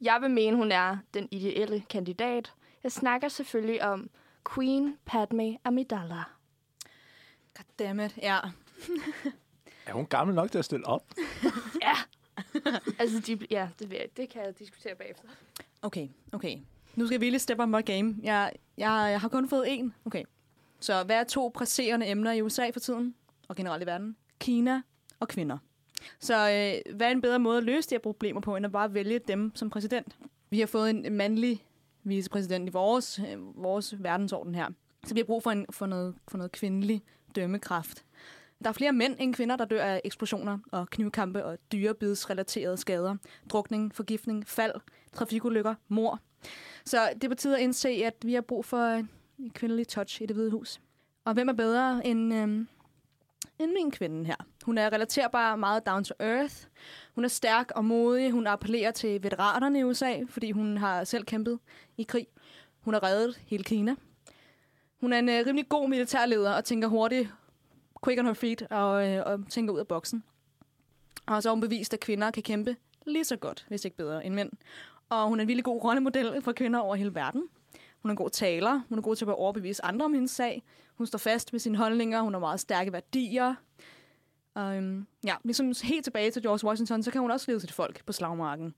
Jeg 0.00 0.18
vil 0.20 0.30
mene, 0.30 0.56
hun 0.56 0.72
er 0.72 0.96
den 1.14 1.28
ideelle 1.30 1.84
kandidat. 1.90 2.52
Jeg 2.82 2.92
snakker 2.92 3.28
selvfølgelig 3.28 3.82
om 3.82 4.10
Queen 4.54 4.96
Padme 5.04 5.58
Amidala. 5.64 6.22
Goddammit, 7.56 8.18
ja. 8.22 8.38
Er 9.86 9.92
hun 9.92 10.06
gammel 10.06 10.34
nok 10.34 10.50
til 10.50 10.58
at 10.58 10.64
stille 10.64 10.86
op? 10.86 11.14
ja. 11.82 11.94
altså, 12.98 13.20
de, 13.20 13.46
ja, 13.50 13.68
det, 13.78 13.90
vil 13.90 13.98
jeg, 13.98 14.08
det 14.16 14.28
kan 14.28 14.44
jeg 14.44 14.58
diskutere 14.58 14.94
bagefter. 14.94 15.28
Okay, 15.82 16.08
okay. 16.32 16.58
Nu 16.94 17.06
skal 17.06 17.20
vi 17.20 17.30
lige 17.30 17.38
step 17.38 17.60
up 17.60 17.68
my 17.68 17.84
game. 17.84 18.16
Jeg, 18.22 18.52
jeg, 18.76 19.08
jeg 19.10 19.20
har 19.20 19.28
kun 19.28 19.48
fået 19.48 19.66
én. 19.66 19.90
Okay. 20.04 20.24
Så 20.82 21.02
hvad 21.02 21.16
er 21.16 21.24
to 21.24 21.50
presserende 21.54 22.08
emner 22.08 22.32
i 22.32 22.42
USA 22.42 22.70
for 22.70 22.80
tiden? 22.80 23.14
Og 23.48 23.56
generelt 23.56 23.82
i 23.82 23.86
verden? 23.86 24.16
Kina 24.38 24.82
og 25.20 25.28
kvinder. 25.28 25.58
Så 26.20 26.34
øh, 26.34 26.96
hvad 26.96 27.06
er 27.06 27.10
en 27.10 27.20
bedre 27.20 27.38
måde 27.38 27.58
at 27.58 27.64
løse 27.64 27.90
de 27.90 27.94
her 27.94 28.00
problemer 28.00 28.40
på, 28.40 28.56
end 28.56 28.66
at 28.66 28.72
bare 28.72 28.94
vælge 28.94 29.18
dem 29.18 29.52
som 29.54 29.70
præsident? 29.70 30.16
Vi 30.50 30.60
har 30.60 30.66
fået 30.66 30.90
en 30.90 31.12
mandlig 31.12 31.66
vicepræsident 32.02 32.68
i 32.68 32.72
vores, 32.72 33.18
øh, 33.18 33.62
vores 33.62 33.94
verdensorden 34.02 34.54
her. 34.54 34.68
Så 35.06 35.14
vi 35.14 35.20
har 35.20 35.24
brug 35.24 35.42
for, 35.42 35.50
en, 35.50 35.66
for, 35.70 35.86
noget, 35.86 36.14
for 36.28 36.36
noget 36.36 36.52
kvindelig 36.52 37.02
dømmekraft. 37.36 38.04
Der 38.64 38.68
er 38.68 38.72
flere 38.72 38.92
mænd 38.92 39.16
end 39.18 39.34
kvinder, 39.34 39.56
der 39.56 39.64
dør 39.64 39.84
af 39.84 40.00
eksplosioner 40.04 40.58
og 40.72 40.90
knivkampe 40.90 41.44
og 41.44 41.58
dyrebidsrelaterede 41.72 42.76
skader. 42.76 43.16
Drukning, 43.50 43.94
forgiftning, 43.94 44.48
fald, 44.48 44.74
trafikulykker, 45.12 45.74
mor. 45.88 46.20
Så 46.84 46.98
det 47.22 47.30
betyder 47.30 47.56
at 47.56 47.62
indse, 47.62 47.88
at 47.88 48.14
vi 48.22 48.34
har 48.34 48.40
brug 48.40 48.64
for 48.64 48.86
en 48.86 49.10
kvindelig 49.50 49.88
touch 49.88 50.22
i 50.22 50.26
det 50.26 50.36
hvide 50.36 50.50
hus. 50.50 50.80
Og 51.24 51.34
hvem 51.34 51.48
er 51.48 51.52
bedre 51.52 52.06
end, 52.06 52.34
øhm, 52.34 52.68
end 53.58 53.72
min 53.72 53.90
kvinde 53.90 54.24
her? 54.24 54.36
Hun 54.64 54.78
er 54.78 54.92
relaterbar 54.92 55.56
meget 55.56 55.86
down 55.86 56.04
to 56.04 56.14
earth. 56.20 56.54
Hun 57.14 57.24
er 57.24 57.28
stærk 57.28 57.70
og 57.74 57.84
modig. 57.84 58.30
Hun 58.30 58.46
appellerer 58.46 58.90
til 58.90 59.22
veteranerne 59.22 59.78
i 59.78 59.84
USA, 59.84 60.20
fordi 60.28 60.50
hun 60.50 60.76
har 60.76 61.04
selv 61.04 61.24
kæmpet 61.24 61.58
i 61.96 62.02
krig. 62.02 62.26
Hun 62.80 62.94
har 62.94 63.02
reddet 63.02 63.40
hele 63.46 63.64
Kina. 63.64 63.94
Hun 65.00 65.12
er 65.12 65.18
en 65.18 65.28
øh, 65.28 65.46
rimelig 65.46 65.68
god 65.68 65.88
militærleder 65.88 66.52
og 66.52 66.64
tænker 66.64 66.88
hurtigt, 66.88 67.28
quick 68.04 68.20
on 68.20 68.26
her 68.26 68.34
feet 68.34 68.62
og, 68.62 69.08
øh, 69.08 69.22
og 69.26 69.40
tænker 69.50 69.74
ud 69.74 69.78
af 69.78 69.88
boksen. 69.88 70.24
Og 71.26 71.42
så 71.42 71.48
har 71.48 71.54
hun 71.54 71.60
bevist, 71.60 71.94
at 71.94 72.00
kvinder 72.00 72.30
kan 72.30 72.42
kæmpe 72.42 72.76
lige 73.06 73.24
så 73.24 73.36
godt, 73.36 73.64
hvis 73.68 73.84
ikke 73.84 73.96
bedre, 73.96 74.26
end 74.26 74.34
mænd. 74.34 74.50
Og 75.08 75.28
hun 75.28 75.40
er 75.40 75.42
en 75.42 75.48
vildt 75.48 75.64
god 75.64 75.84
rollemodel 75.84 76.42
for 76.42 76.52
kvinder 76.52 76.80
over 76.80 76.96
hele 76.96 77.14
verden. 77.14 77.48
Hun 78.02 78.08
er 78.08 78.12
en 78.12 78.16
god 78.16 78.30
taler. 78.30 78.80
Hun 78.88 78.98
er 78.98 79.02
god 79.02 79.16
til 79.16 79.24
at 79.24 79.34
overbevise 79.34 79.84
andre 79.84 80.04
om 80.04 80.14
hendes 80.14 80.30
sag. 80.30 80.62
Hun 80.94 81.06
står 81.06 81.18
fast 81.18 81.52
med 81.52 81.60
sine 81.60 81.76
holdninger. 81.76 82.20
Hun 82.20 82.32
har 82.32 82.40
meget 82.40 82.60
stærke 82.60 82.92
værdier. 82.92 83.54
Um, 84.56 84.62
øhm, 84.62 85.06
ja, 85.24 85.34
ligesom 85.44 85.72
helt 85.82 86.04
tilbage 86.04 86.30
til 86.30 86.42
George 86.42 86.66
Washington, 86.66 87.02
så 87.02 87.10
kan 87.10 87.20
hun 87.20 87.30
også 87.30 87.50
lede 87.50 87.60
sit 87.60 87.72
folk 87.72 88.04
på 88.06 88.12
slagmarken. 88.12 88.74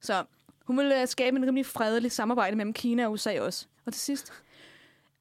Så 0.00 0.24
hun 0.64 0.78
vil 0.78 0.92
øh, 1.00 1.06
skabe 1.06 1.36
en 1.36 1.46
rimelig 1.46 1.66
fredelig 1.66 2.12
samarbejde 2.12 2.56
mellem 2.56 2.72
Kina 2.72 3.06
og 3.06 3.12
USA 3.12 3.40
også. 3.40 3.66
Og 3.86 3.92
til 3.92 4.02
sidst, 4.02 4.32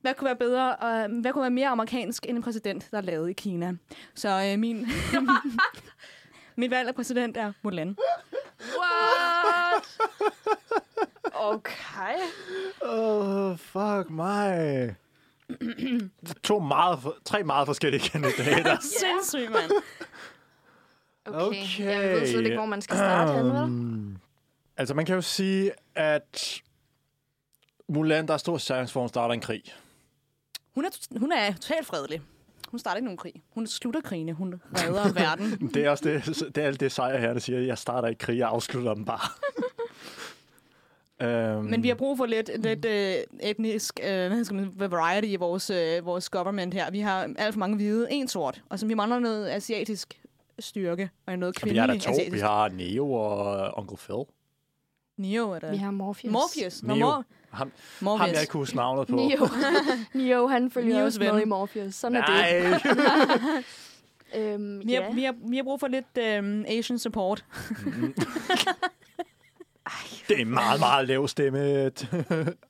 hvad 0.01 0.13
kunne 0.13 0.25
være 0.25 0.35
bedre, 0.35 0.75
uh, 0.81 1.21
hvad 1.21 1.33
kunne 1.33 1.41
være 1.41 1.49
mere 1.49 1.67
amerikansk 1.67 2.25
end 2.29 2.37
en 2.37 2.43
præsident, 2.43 2.87
der 2.91 2.97
er 2.97 3.01
lavet 3.01 3.29
i 3.29 3.33
Kina? 3.33 3.73
Så 4.15 4.51
øh, 4.53 4.59
min, 4.59 4.87
Mit 6.59 6.71
valg 6.71 6.87
af 6.87 6.95
præsident 6.95 7.37
er 7.37 7.53
Mulan. 7.61 7.97
What? 8.79 9.97
Okay. 11.33 12.15
Åh, 12.81 13.49
oh, 13.49 13.57
fuck 13.57 14.09
mig. 14.09 14.95
to 16.43 16.59
meget, 16.59 16.99
tre 17.25 17.43
meget 17.43 17.65
forskellige 17.65 18.09
kandidater. 18.09 18.77
Sindssygt, 18.99 19.51
mand. 19.51 19.71
Okay. 21.25 21.45
Okay. 21.45 21.85
Jeg 21.85 22.09
ved 22.09 22.27
slet 22.27 22.45
ikke, 22.45 22.57
hvor 22.57 22.65
man 22.65 22.81
skal 22.81 22.97
starte 22.97 23.33
henne, 23.33 23.53
vel? 23.53 23.63
Um, 23.63 24.17
Altså, 24.77 24.93
man 24.93 25.05
kan 25.05 25.15
jo 25.15 25.21
sige, 25.21 25.71
at 25.95 26.61
Mulan, 27.89 28.27
der 28.27 28.33
er 28.33 28.37
stor 28.37 28.57
chance 28.57 28.93
for, 28.93 28.99
at 28.99 29.03
hun 29.03 29.09
starter 29.09 29.33
en 29.33 29.41
krig. 29.41 29.63
Hun 30.75 30.85
er, 30.85 31.19
hun 31.19 31.31
er 31.31 31.53
totalt 31.53 31.85
fredelig. 31.85 32.21
Hun 32.67 32.79
starter 32.79 32.95
ikke 32.95 33.05
nogen 33.05 33.17
krig. 33.17 33.33
Hun 33.53 33.67
slutter 33.67 34.01
krigene. 34.01 34.33
Hun 34.33 34.61
redder 34.77 35.13
verden. 35.23 35.67
Det 35.73 35.85
er 35.85 35.89
også 35.89 36.03
det, 36.03 36.25
det, 36.55 36.63
er 36.63 36.67
alt 36.67 36.79
det 36.79 36.91
sejr 36.91 37.17
her, 37.17 37.33
der 37.33 37.39
siger, 37.39 37.59
jeg 37.59 37.77
starter 37.77 38.07
ikke 38.07 38.19
krig, 38.19 38.37
jeg 38.37 38.49
afslutter 38.49 38.93
dem 38.93 39.05
bare. 39.05 39.29
um, 41.23 41.65
Men 41.65 41.83
vi 41.83 41.87
har 41.87 41.95
brug 41.95 42.17
for 42.17 42.25
lidt, 42.25 42.49
lidt 42.63 42.85
øh, 42.85 43.13
etnisk 43.49 43.99
øh, 44.03 44.27
hvad 44.27 44.43
skal 44.43 44.55
man, 44.55 44.91
variety 44.91 45.27
i 45.27 45.35
vores, 45.35 45.69
øh, 45.69 46.05
vores 46.05 46.29
government 46.29 46.73
her. 46.73 46.91
Vi 46.91 46.99
har 46.99 47.29
alt 47.37 47.53
for 47.53 47.59
mange 47.59 47.75
hvide, 47.75 48.07
en 48.11 48.27
sort, 48.27 48.61
og 48.69 48.79
så 48.79 48.85
vi 48.85 48.93
mangler 48.93 49.19
noget 49.19 49.49
asiatisk 49.49 50.21
styrke, 50.59 51.09
og 51.27 51.39
noget 51.39 51.55
vi 51.63 51.69
har 51.69 51.73
kvindelig 51.87 51.99
der 51.99 52.05
to. 52.05 52.11
asiatisk. 52.11 52.35
Vi 52.35 52.39
har 52.39 52.69
Neo 52.69 53.13
og 53.13 53.73
Uncle 53.77 53.97
Phil. 53.97 54.15
Neo 55.17 55.51
er 55.51 55.59
der. 55.59 55.71
Vi 55.71 55.77
har 55.77 55.91
Morpheus. 55.91 56.31
Morpheus. 56.31 56.83
Nå, 56.83 56.95
Neo. 56.95 57.05
Mor- 57.07 57.23
Ham, 57.49 57.71
Morpheus. 58.01 58.19
ham 58.27 58.33
jeg 58.33 58.41
ikke 58.41 58.51
kunne 58.51 58.61
huske 58.61 58.75
navnet 58.75 59.07
på. 59.07 59.15
Neo. 59.15 59.47
Neo, 60.23 60.47
han 60.47 60.71
følger 60.71 60.95
Neos 60.95 61.05
også 61.05 61.19
med 61.33 61.41
i 61.41 61.45
Morpheus. 61.45 61.95
Sådan 61.95 62.17
er 62.17 62.21
Nej. 62.21 62.79
det. 64.33 64.43
øhm, 64.53 64.81
Vi 64.87 64.93
har, 64.93 65.01
ja. 65.01 65.11
vi, 65.13 65.23
har, 65.23 65.35
vi 65.49 65.55
har 65.55 65.63
brug 65.63 65.79
for 65.79 65.87
lidt 65.87 66.17
øhm, 66.19 66.65
Asian 66.67 66.99
support. 66.99 67.45
Det 70.27 70.37
er 70.37 70.41
en 70.41 70.49
meget, 70.49 70.79
meget 70.79 71.07
lav 71.07 71.27
stemme 71.27 71.59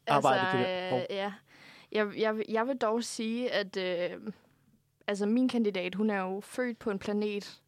arbejde. 0.08 0.40
altså, 0.42 0.58
det 0.58 0.66
der. 0.66 0.96
øh, 0.98 1.02
ja. 1.10 1.34
Jeg, 1.92 2.08
jeg, 2.20 2.38
vil- 2.38 2.46
jeg 2.50 2.68
vil 2.68 2.78
dog 2.78 3.04
sige, 3.04 3.52
at 3.52 3.78
øh, 3.78 4.18
altså, 5.08 5.26
min 5.26 5.50
kandidat, 5.50 5.96
hun 5.96 6.10
er 6.10 6.22
jo 6.22 6.42
født 6.42 6.80
på 6.80 6.92
en 6.92 7.00
planet, 7.00 7.60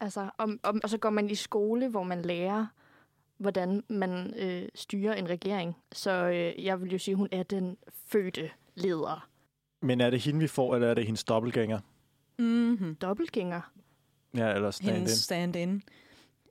altså, 0.00 0.30
om, 0.38 0.60
om, 0.62 0.80
og 0.84 0.90
så 0.90 0.98
går 0.98 1.10
man 1.10 1.30
i 1.30 1.34
skole, 1.34 1.88
hvor 1.88 2.02
man 2.02 2.22
lærer, 2.22 2.66
hvordan 3.38 3.82
man 3.88 4.34
øh, 4.38 4.68
styrer 4.74 5.14
en 5.14 5.28
regering. 5.28 5.76
Så 5.92 6.10
øh, 6.10 6.64
jeg 6.64 6.80
vil 6.80 6.92
jo 6.92 6.98
sige, 6.98 7.12
at 7.12 7.18
hun 7.18 7.28
er 7.32 7.42
den 7.42 7.76
fødte 8.06 8.50
leder. 8.74 9.28
Men 9.80 10.00
er 10.00 10.10
det 10.10 10.20
hende, 10.20 10.40
vi 10.40 10.46
får, 10.46 10.74
eller 10.74 10.88
er 10.88 10.94
det 10.94 11.04
hendes 11.06 11.24
dobbeltgænger? 11.24 11.80
Mm-hmm. 12.38 12.94
Dobbeltgænger. 12.94 13.60
Ja, 14.36 14.54
eller 14.54 14.70
stand 14.70 14.94
Hendes 14.96 15.10
stand-in. 15.12 15.82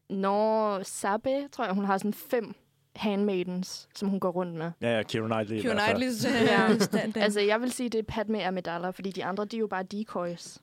Når 0.09 0.83
Sabe, 0.83 1.47
tror 1.51 1.65
jeg, 1.65 1.73
hun 1.73 1.85
har 1.85 1.97
sådan 1.97 2.13
fem 2.13 2.53
handmaidens, 2.95 3.87
som 3.95 4.09
hun 4.09 4.19
går 4.19 4.31
rundt 4.31 4.53
med. 4.55 4.71
Ja, 4.81 4.95
ja, 4.97 5.03
Keira 5.03 5.25
Knightley. 5.27 5.61
Keira. 5.61 5.75
Knightley's 5.87 6.27
øh, 6.73 6.79
stand-in. 6.81 7.21
Altså, 7.21 7.39
jeg 7.41 7.61
vil 7.61 7.71
sige, 7.71 7.89
det 7.89 7.99
er 7.99 8.03
Padme 8.07 8.45
Amidala, 8.47 8.89
fordi 8.89 9.11
de 9.11 9.25
andre, 9.25 9.45
de 9.45 9.55
er 9.55 9.59
jo 9.59 9.67
bare 9.67 9.83
decoys. 9.83 10.57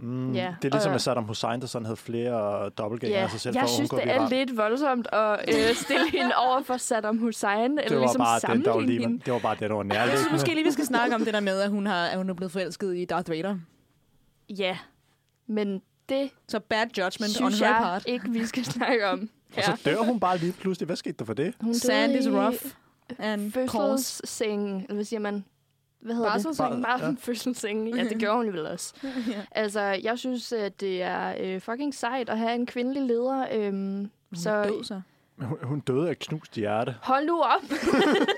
Mm, 0.00 0.32
Ja, 0.32 0.54
det 0.62 0.68
er 0.68 0.72
ligesom 0.72 0.90
med 0.92 0.98
Saddam 0.98 1.24
Hussein, 1.24 1.60
der 1.60 1.66
sådan 1.66 1.86
havde 1.86 1.96
flere 1.96 2.68
dobbeltgængere 2.68 3.20
af 3.22 3.30
sig 3.30 3.40
selv, 3.40 3.54
for 3.54 3.58
jeg 3.58 3.64
at 3.64 3.70
synes, 3.70 3.90
det 3.90 3.98
at 3.98 4.08
er 4.22 4.28
lidt 4.28 4.56
voldsomt 4.56 5.08
at 5.12 5.40
øh, 5.48 5.74
stille 5.74 6.10
hende 6.10 6.32
over 6.36 6.62
for 6.62 6.76
Saddam 6.76 7.18
Hussein, 7.18 7.76
det 7.76 7.84
eller 7.84 7.96
var, 7.98 8.04
ligesom 8.04 8.20
bare 8.20 8.54
den, 8.54 8.64
der 8.64 8.70
var 8.72 8.80
lige, 8.80 9.00
hende. 9.00 9.18
det 9.24 9.32
var 9.32 9.38
bare 9.38 9.56
det, 9.60 9.70
der 9.70 9.76
var 9.76 9.82
Jeg 9.84 9.90
synes 9.92 9.98
nærliggende. 10.08 10.32
måske 10.32 10.54
lige, 10.54 10.64
vi 10.64 10.70
skal 10.70 10.84
snakke 10.86 11.14
om 11.14 11.24
det 11.24 11.34
der 11.34 11.40
med, 11.40 11.60
at 11.60 11.70
hun, 11.70 11.86
har, 11.86 12.06
at 12.06 12.16
hun 12.16 12.30
er 12.30 12.34
blevet 12.34 12.52
forelsket 12.52 12.96
i 12.96 13.04
Darth 13.04 13.30
Vader. 13.30 13.58
Ja, 14.50 14.78
men 15.46 15.82
det 16.08 16.30
Så 16.48 16.58
bad 16.60 16.86
judgment 16.98 17.22
on 17.22 17.50
synes 17.50 17.60
her 17.60 17.66
jeg 17.68 17.76
part. 17.78 18.04
ikke, 18.06 18.30
vi 18.30 18.46
skal 18.46 18.64
snakke 18.64 19.08
om. 19.08 19.30
Og 19.56 19.62
så 19.62 19.80
dør 19.84 19.96
hun 20.02 20.20
bare 20.20 20.38
lige 20.38 20.52
pludselig. 20.52 20.86
Hvad 20.86 20.96
skete 20.96 21.14
der 21.18 21.24
for 21.24 21.34
det? 21.34 21.54
Hun 21.60 21.74
Sand 21.74 22.12
is 22.12 22.28
rough 22.28 22.56
and 23.18 23.52
coarse. 23.52 23.70
fødselsseng, 23.72 24.80
eller 24.82 24.94
hvad 24.94 25.04
siger 25.04 25.20
man? 25.20 25.44
Hvad 26.00 26.14
hedder 26.14 26.30
Barselsseng? 26.30 26.74
det? 26.74 26.82
Bare 26.82 26.98
Ja. 27.00 27.06
ja. 27.06 27.14
fødselsseng. 27.18 27.96
Ja, 27.96 28.04
det 28.04 28.18
gjorde 28.18 28.36
hun 28.36 28.52
vel 28.52 28.66
også. 28.66 28.94
ja. 29.28 29.42
Altså, 29.50 29.80
jeg 29.80 30.18
synes, 30.18 30.52
at 30.52 30.80
det 30.80 31.02
er 31.02 31.34
øh, 31.40 31.60
fucking 31.60 31.94
sejt 31.94 32.28
at 32.28 32.38
have 32.38 32.54
en 32.54 32.66
kvindelig 32.66 33.02
leder. 33.02 33.46
Øhm, 33.52 34.10
Så... 34.34 34.42
så 34.42 34.62
Død, 34.64 34.84
så. 34.84 35.00
Hun, 35.40 35.58
hun 35.62 35.80
døde 35.80 36.08
af 36.08 36.18
knust 36.18 36.54
hjerte. 36.54 36.94
hold 37.02 37.26
nu 37.26 37.40
op! 37.42 37.62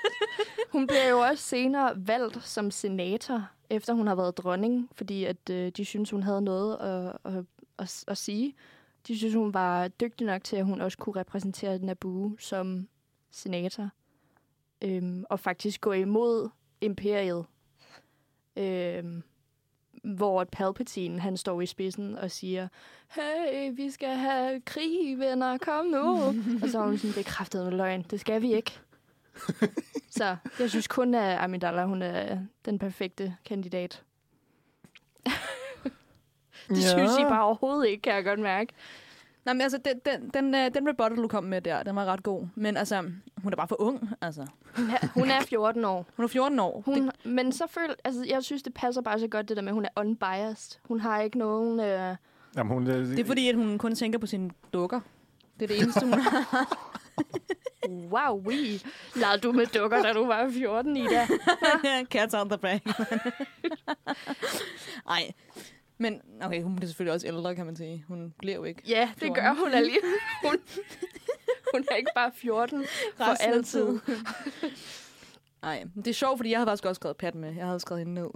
hun 0.73 0.87
blev 0.87 0.99
jo 1.11 1.19
også 1.19 1.45
senere 1.45 1.93
valgt 1.97 2.45
som 2.49 2.71
senator, 2.71 3.49
efter 3.71 3.93
hun 3.93 4.07
har 4.07 4.15
været 4.15 4.39
dronning, 4.39 4.89
fordi 4.95 5.25
at 5.25 5.51
øh, 5.51 5.73
de 5.77 5.85
synes 5.85 6.11
hun 6.11 6.23
havde 6.23 6.43
noget 6.43 6.77
at, 6.77 7.33
at, 7.35 7.45
at, 7.81 8.05
at 8.09 8.19
sige. 8.19 8.55
De 9.07 9.19
synes, 9.19 9.35
hun 9.35 9.55
var 9.55 9.89
dygtig 9.89 10.27
nok 10.27 10.45
til, 10.45 10.57
at 10.57 10.65
hun 10.65 10.81
også 10.81 10.99
kunne 10.99 11.21
repræsentere 11.21 11.79
Naboo 11.79 12.37
som 12.39 12.89
senator. 13.31 13.91
Øhm, 14.83 15.25
og 15.31 15.41
faktisk 15.41 15.81
gå 15.81 15.93
imod 15.93 16.49
imperiet. 16.81 17.47
Øhm, 18.57 19.23
hvor 20.05 20.45
Palpatine, 20.45 21.21
han 21.21 21.37
står 21.37 21.61
i 21.61 21.67
spidsen 21.67 22.19
og 22.19 22.31
siger, 22.31 22.69
hey, 23.09 23.73
vi 23.77 23.91
skal 23.91 24.09
have 24.17 24.61
krig, 24.61 25.19
venner, 25.19 25.59
kom 25.59 25.87
nu. 25.87 26.15
og 26.63 26.69
så 26.69 26.79
er 26.79 26.87
hun 26.87 26.99
sådan, 26.99 27.15
det 27.15 27.21
er 27.21 27.31
kraftedeme 27.31 27.71
løgn, 27.71 28.03
det 28.03 28.21
skal 28.21 28.43
vi 28.43 28.55
ikke. 28.55 28.79
så 30.19 30.37
jeg 30.59 30.71
synes 30.71 30.89
kun, 30.89 31.15
at 31.15 31.39
Amidala, 31.39 31.85
hun 31.85 32.03
er 32.03 32.39
den 32.65 32.79
perfekte 32.79 33.37
kandidat. 33.45 34.03
det 36.71 36.85
ja. 36.85 36.89
synes 36.89 37.19
I 37.19 37.23
bare 37.23 37.45
overhovedet 37.45 37.89
ikke, 37.89 38.03
kan 38.03 38.15
jeg 38.15 38.25
godt 38.25 38.41
mærke. 38.41 38.73
Nej, 39.45 39.55
men 39.55 39.61
altså, 39.61 39.79
den, 39.85 40.01
den, 40.05 40.31
den, 40.35 40.55
øh, 40.55 40.75
den 40.75 40.89
rebuttal, 40.89 41.17
du 41.17 41.29
kom 41.29 41.45
med 41.45 41.61
der, 41.61 41.83
den 41.83 41.97
var 41.97 42.05
ret 42.05 42.23
god. 42.23 42.47
Men 42.55 42.77
altså, 42.77 43.11
hun 43.37 43.53
er 43.53 43.57
bare 43.57 43.69
for 43.69 43.81
ung, 43.81 44.11
altså. 44.21 44.47
Hun 44.77 44.91
er, 44.91 45.07
hun 45.15 45.31
er 45.31 45.41
14 45.41 45.85
år. 45.85 46.07
Hun 46.17 46.25
er 46.25 46.29
14 46.29 46.59
år. 46.59 46.83
Hun, 46.87 47.07
det... 47.07 47.13
Men 47.25 47.53
så 47.53 47.67
føler, 47.67 47.95
altså, 48.05 48.25
jeg 48.29 48.45
synes, 48.45 48.63
det 48.63 48.75
passer 48.75 49.03
bare 49.03 49.19
så 49.19 49.29
godt, 49.29 49.49
det 49.49 49.57
der 49.57 49.63
med, 49.63 49.69
at 49.69 49.75
hun 49.75 49.85
er 49.85 49.89
unbiased. 49.97 50.79
Hun 50.85 51.01
har 51.01 51.21
ikke 51.21 51.39
nogen... 51.39 51.81
Øh... 51.81 52.17
Jamen, 52.57 52.73
hun, 52.73 52.87
øh, 52.87 53.07
Det 53.07 53.19
er 53.19 53.25
fordi, 53.25 53.49
at 53.49 53.55
hun 53.55 53.79
kun 53.79 53.95
tænker 53.95 54.19
på 54.19 54.27
sine 54.27 54.51
dukker. 54.73 55.01
Det 55.61 55.63
er 55.63 55.67
det 55.67 55.83
eneste, 55.83 56.01
hun 56.01 56.13
har. 56.13 56.69
Wow, 57.89 58.43
we. 58.47 58.81
Lavede 59.17 59.41
du 59.43 59.53
med 59.53 59.67
dukker, 59.67 60.03
da 60.03 60.13
du 60.13 60.27
var 60.27 60.51
14, 60.51 60.97
Ida? 60.97 61.27
Cats 62.13 62.35
on 62.35 62.49
the 62.49 62.59
bag. 62.59 62.81
Ej. 65.17 65.33
Men, 66.01 66.21
okay, 66.43 66.63
hun 66.63 66.77
bliver 66.77 66.87
selvfølgelig 66.87 67.13
også 67.15 67.27
ældre, 67.27 67.55
kan 67.55 67.67
man 67.67 67.77
sige. 67.77 68.05
Hun 68.09 68.35
bliver 68.39 68.55
jo 68.57 68.65
ikke 68.65 68.83
Ja, 68.89 69.09
det 69.15 69.19
14. 69.19 69.35
gør 69.35 69.55
hun 69.55 69.73
alligevel. 69.73 70.11
Hun, 70.45 70.57
hun 71.75 71.85
er 71.91 71.95
ikke 71.95 72.11
bare 72.15 72.33
14 72.35 72.85
for 73.17 73.25
Resten 73.25 73.49
af 73.51 73.55
altid. 73.55 73.99
Nej, 75.63 75.85
det 75.97 76.07
er 76.07 76.13
sjovt, 76.15 76.39
fordi 76.39 76.51
jeg 76.51 76.59
havde 76.59 76.67
faktisk 76.69 76.85
også 76.85 76.99
skrevet 76.99 77.17
Pat 77.17 77.35
med. 77.35 77.55
Jeg 77.55 77.67
havde 77.67 77.81
skrevet 77.81 77.99
hende 78.07 78.15
ned. 78.15 78.29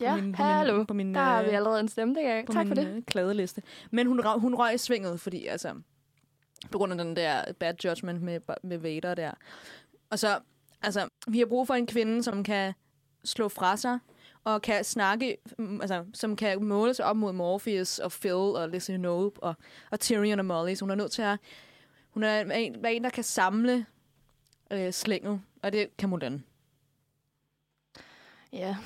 Ja, 0.00 0.16
min- 0.16 0.32
på 0.32 0.42
hallo. 0.42 0.76
min- 0.76 0.86
på 0.86 0.94
min, 0.94 1.14
der 1.14 1.20
har 1.20 1.40
øh, 1.42 1.46
vi 1.46 1.50
allerede 1.54 1.80
en 1.80 1.88
det 2.14 2.22
jeg. 2.22 2.44
på 2.46 2.52
Tak 2.52 2.66
for 2.66 2.74
min, 2.74 2.86
det. 2.86 2.96
øh, 2.96 3.02
kladeliste. 3.02 3.62
Men 3.90 4.06
hun, 4.06 4.22
hun 4.40 4.54
røg 4.54 4.74
i 4.74 4.78
svinget, 4.78 5.20
fordi 5.20 5.46
altså, 5.46 5.74
på 6.70 6.78
grund 6.78 6.92
af 6.92 6.98
den 6.98 7.16
der 7.16 7.52
bad 7.52 7.74
judgment 7.84 8.22
med, 8.22 8.40
med 8.62 8.78
Vader 8.78 9.14
der. 9.14 9.30
Og 10.10 10.18
så, 10.18 10.38
altså, 10.82 11.08
vi 11.28 11.38
har 11.38 11.46
brug 11.46 11.66
for 11.66 11.74
en 11.74 11.86
kvinde, 11.86 12.22
som 12.22 12.44
kan 12.44 12.72
slå 13.24 13.48
fra 13.48 13.76
sig, 13.76 13.98
og 14.48 14.62
kan 14.62 14.84
snakke, 14.84 15.36
mm, 15.58 15.80
altså, 15.80 16.04
som 16.14 16.36
kan 16.36 16.64
måle 16.64 16.94
sig 16.94 17.04
op 17.04 17.16
mod 17.16 17.32
Morpheus 17.32 17.98
og 17.98 18.12
Phil 18.12 18.32
og 18.32 18.68
Lizzie 18.68 18.98
Nope 18.98 19.42
og, 19.42 19.54
og 19.90 20.00
Tyrion 20.00 20.38
og 20.38 20.44
Molly. 20.44 20.74
Så 20.74 20.84
hun 20.84 20.90
er 20.90 20.94
nødt 20.94 21.12
til 21.12 21.22
at, 21.22 21.38
hun 22.10 22.22
er 22.22 22.40
en, 22.40 22.86
en 22.86 23.04
der 23.04 23.10
kan 23.10 23.24
samle 23.24 23.86
øh, 24.70 24.92
slænget, 24.92 25.40
og 25.62 25.72
det 25.72 25.96
kan 25.96 26.08
Mulan. 26.08 26.44
Ja. 28.52 28.76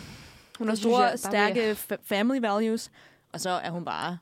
Hun 0.58 0.68
har 0.68 0.74
store, 0.74 1.02
jeg 1.02 1.18
stærke 1.18 1.72
fa- 1.72 2.02
family 2.02 2.40
values, 2.40 2.90
og 3.32 3.40
så 3.40 3.50
er 3.50 3.70
hun 3.70 3.84
bare 3.84 4.18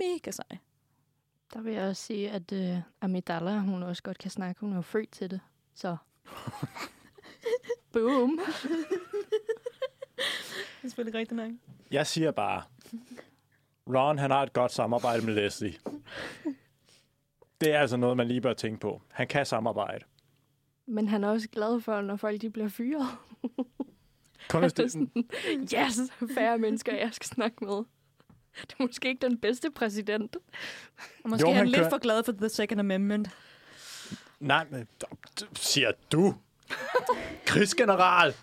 mega 0.00 0.30
sej. 0.30 0.58
Der 1.54 1.60
vil 1.60 1.74
jeg 1.74 1.88
også 1.88 2.02
sige, 2.02 2.30
at 2.30 2.52
uh, 2.52 2.78
Amidala, 3.00 3.58
hun 3.58 3.82
også 3.82 4.02
godt 4.02 4.18
kan 4.18 4.30
snakke. 4.30 4.60
Hun 4.60 4.72
er 4.72 4.76
jo 4.76 4.82
født 4.82 5.10
til 5.10 5.30
det. 5.30 5.40
Så. 5.74 5.96
Boom. 7.92 8.40
Det 10.82 10.86
er 10.86 10.90
selvfølgelig 10.90 11.18
rigtigt 11.20 11.36
nok. 11.36 11.50
Jeg 11.90 12.06
siger 12.06 12.30
bare, 12.30 12.62
Ron 13.86 14.18
han 14.18 14.30
har 14.30 14.42
et 14.42 14.52
godt 14.52 14.72
samarbejde 14.72 15.26
med 15.26 15.34
Leslie. 15.34 15.74
Det 17.60 17.72
er 17.74 17.80
altså 17.80 17.96
noget, 17.96 18.16
man 18.16 18.28
lige 18.28 18.40
bør 18.40 18.54
tænke 18.54 18.80
på. 18.80 19.02
Han 19.12 19.28
kan 19.28 19.46
samarbejde. 19.46 20.04
Men 20.86 21.08
han 21.08 21.24
er 21.24 21.28
også 21.28 21.48
glad 21.48 21.80
for, 21.80 22.00
når 22.00 22.16
folk 22.16 22.40
de 22.40 22.50
bliver 22.50 22.68
fyret. 22.68 23.06
Kun 24.48 24.60
hvis 24.60 24.72
det, 24.72 24.92
Sådan, 24.92 25.10
yes, 25.74 26.00
færre 26.34 26.58
mennesker, 26.58 26.94
jeg 26.96 27.08
skal 27.12 27.26
snakke 27.26 27.64
med. 27.64 27.76
Det 28.60 28.72
er 28.78 28.82
måske 28.86 29.08
ikke 29.08 29.26
den 29.28 29.38
bedste 29.38 29.70
præsident. 29.70 30.36
Og 31.24 31.30
måske 31.30 31.46
Jo, 31.46 31.50
er 31.50 31.52
han 31.54 31.58
han 31.58 31.66
lidt 31.66 31.76
kører- 31.78 31.90
for 31.90 31.98
glad 31.98 32.24
for 32.24 32.32
The 32.32 32.48
Second 32.48 32.80
Amendment. 32.80 33.28
nej, 34.40 34.66
men, 34.70 34.88
siger 35.56 35.92
du. 36.12 36.34
Krigsgeneral. 37.46 38.34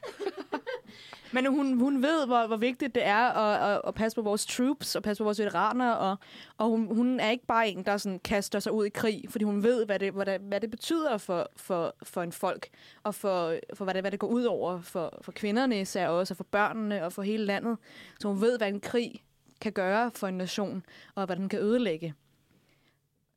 Men 1.31 1.45
hun, 1.45 1.79
hun 1.79 2.03
ved, 2.03 2.25
hvor, 2.25 2.47
hvor 2.47 2.57
vigtigt 2.57 2.95
det 2.95 3.05
er 3.05 3.17
at, 3.17 3.75
at, 3.75 3.81
at 3.87 3.95
passe 3.95 4.15
på 4.15 4.21
vores 4.21 4.45
troops 4.45 4.95
og 4.95 5.03
passe 5.03 5.21
på 5.21 5.23
vores 5.23 5.39
veteraner. 5.39 5.91
Og, 5.91 6.17
og 6.57 6.67
hun, 6.67 6.95
hun 6.95 7.19
er 7.19 7.29
ikke 7.29 7.45
bare 7.45 7.69
en, 7.69 7.83
der 7.83 7.97
sådan 7.97 8.19
kaster 8.19 8.59
sig 8.59 8.71
ud 8.71 8.85
i 8.85 8.89
krig, 8.89 9.25
fordi 9.29 9.45
hun 9.45 9.63
ved, 9.63 9.85
hvad 9.85 9.99
det, 9.99 10.13
hvad 10.13 10.25
det, 10.25 10.41
hvad 10.41 10.61
det 10.61 10.71
betyder 10.71 11.17
for, 11.17 11.49
for, 11.55 11.95
for 12.03 12.21
en 12.21 12.31
folk, 12.31 12.69
og 13.03 13.15
for, 13.15 13.55
for 13.73 13.83
hvad, 13.83 13.93
det, 13.93 14.03
hvad 14.03 14.11
det 14.11 14.19
går 14.19 14.27
ud 14.27 14.43
over 14.43 14.81
for, 14.81 15.19
for 15.21 15.31
kvinderne 15.31 15.81
især 15.81 16.07
også, 16.07 16.33
og 16.33 16.37
for 16.37 16.43
børnene 16.43 17.05
og 17.05 17.13
for 17.13 17.21
hele 17.21 17.45
landet. 17.45 17.77
Så 18.19 18.27
hun 18.27 18.41
ved, 18.41 18.57
hvad 18.57 18.67
en 18.67 18.79
krig 18.79 19.23
kan 19.61 19.71
gøre 19.71 20.11
for 20.15 20.27
en 20.27 20.37
nation, 20.37 20.85
og 21.15 21.25
hvad 21.25 21.35
den 21.35 21.49
kan 21.49 21.59
ødelægge. 21.59 22.13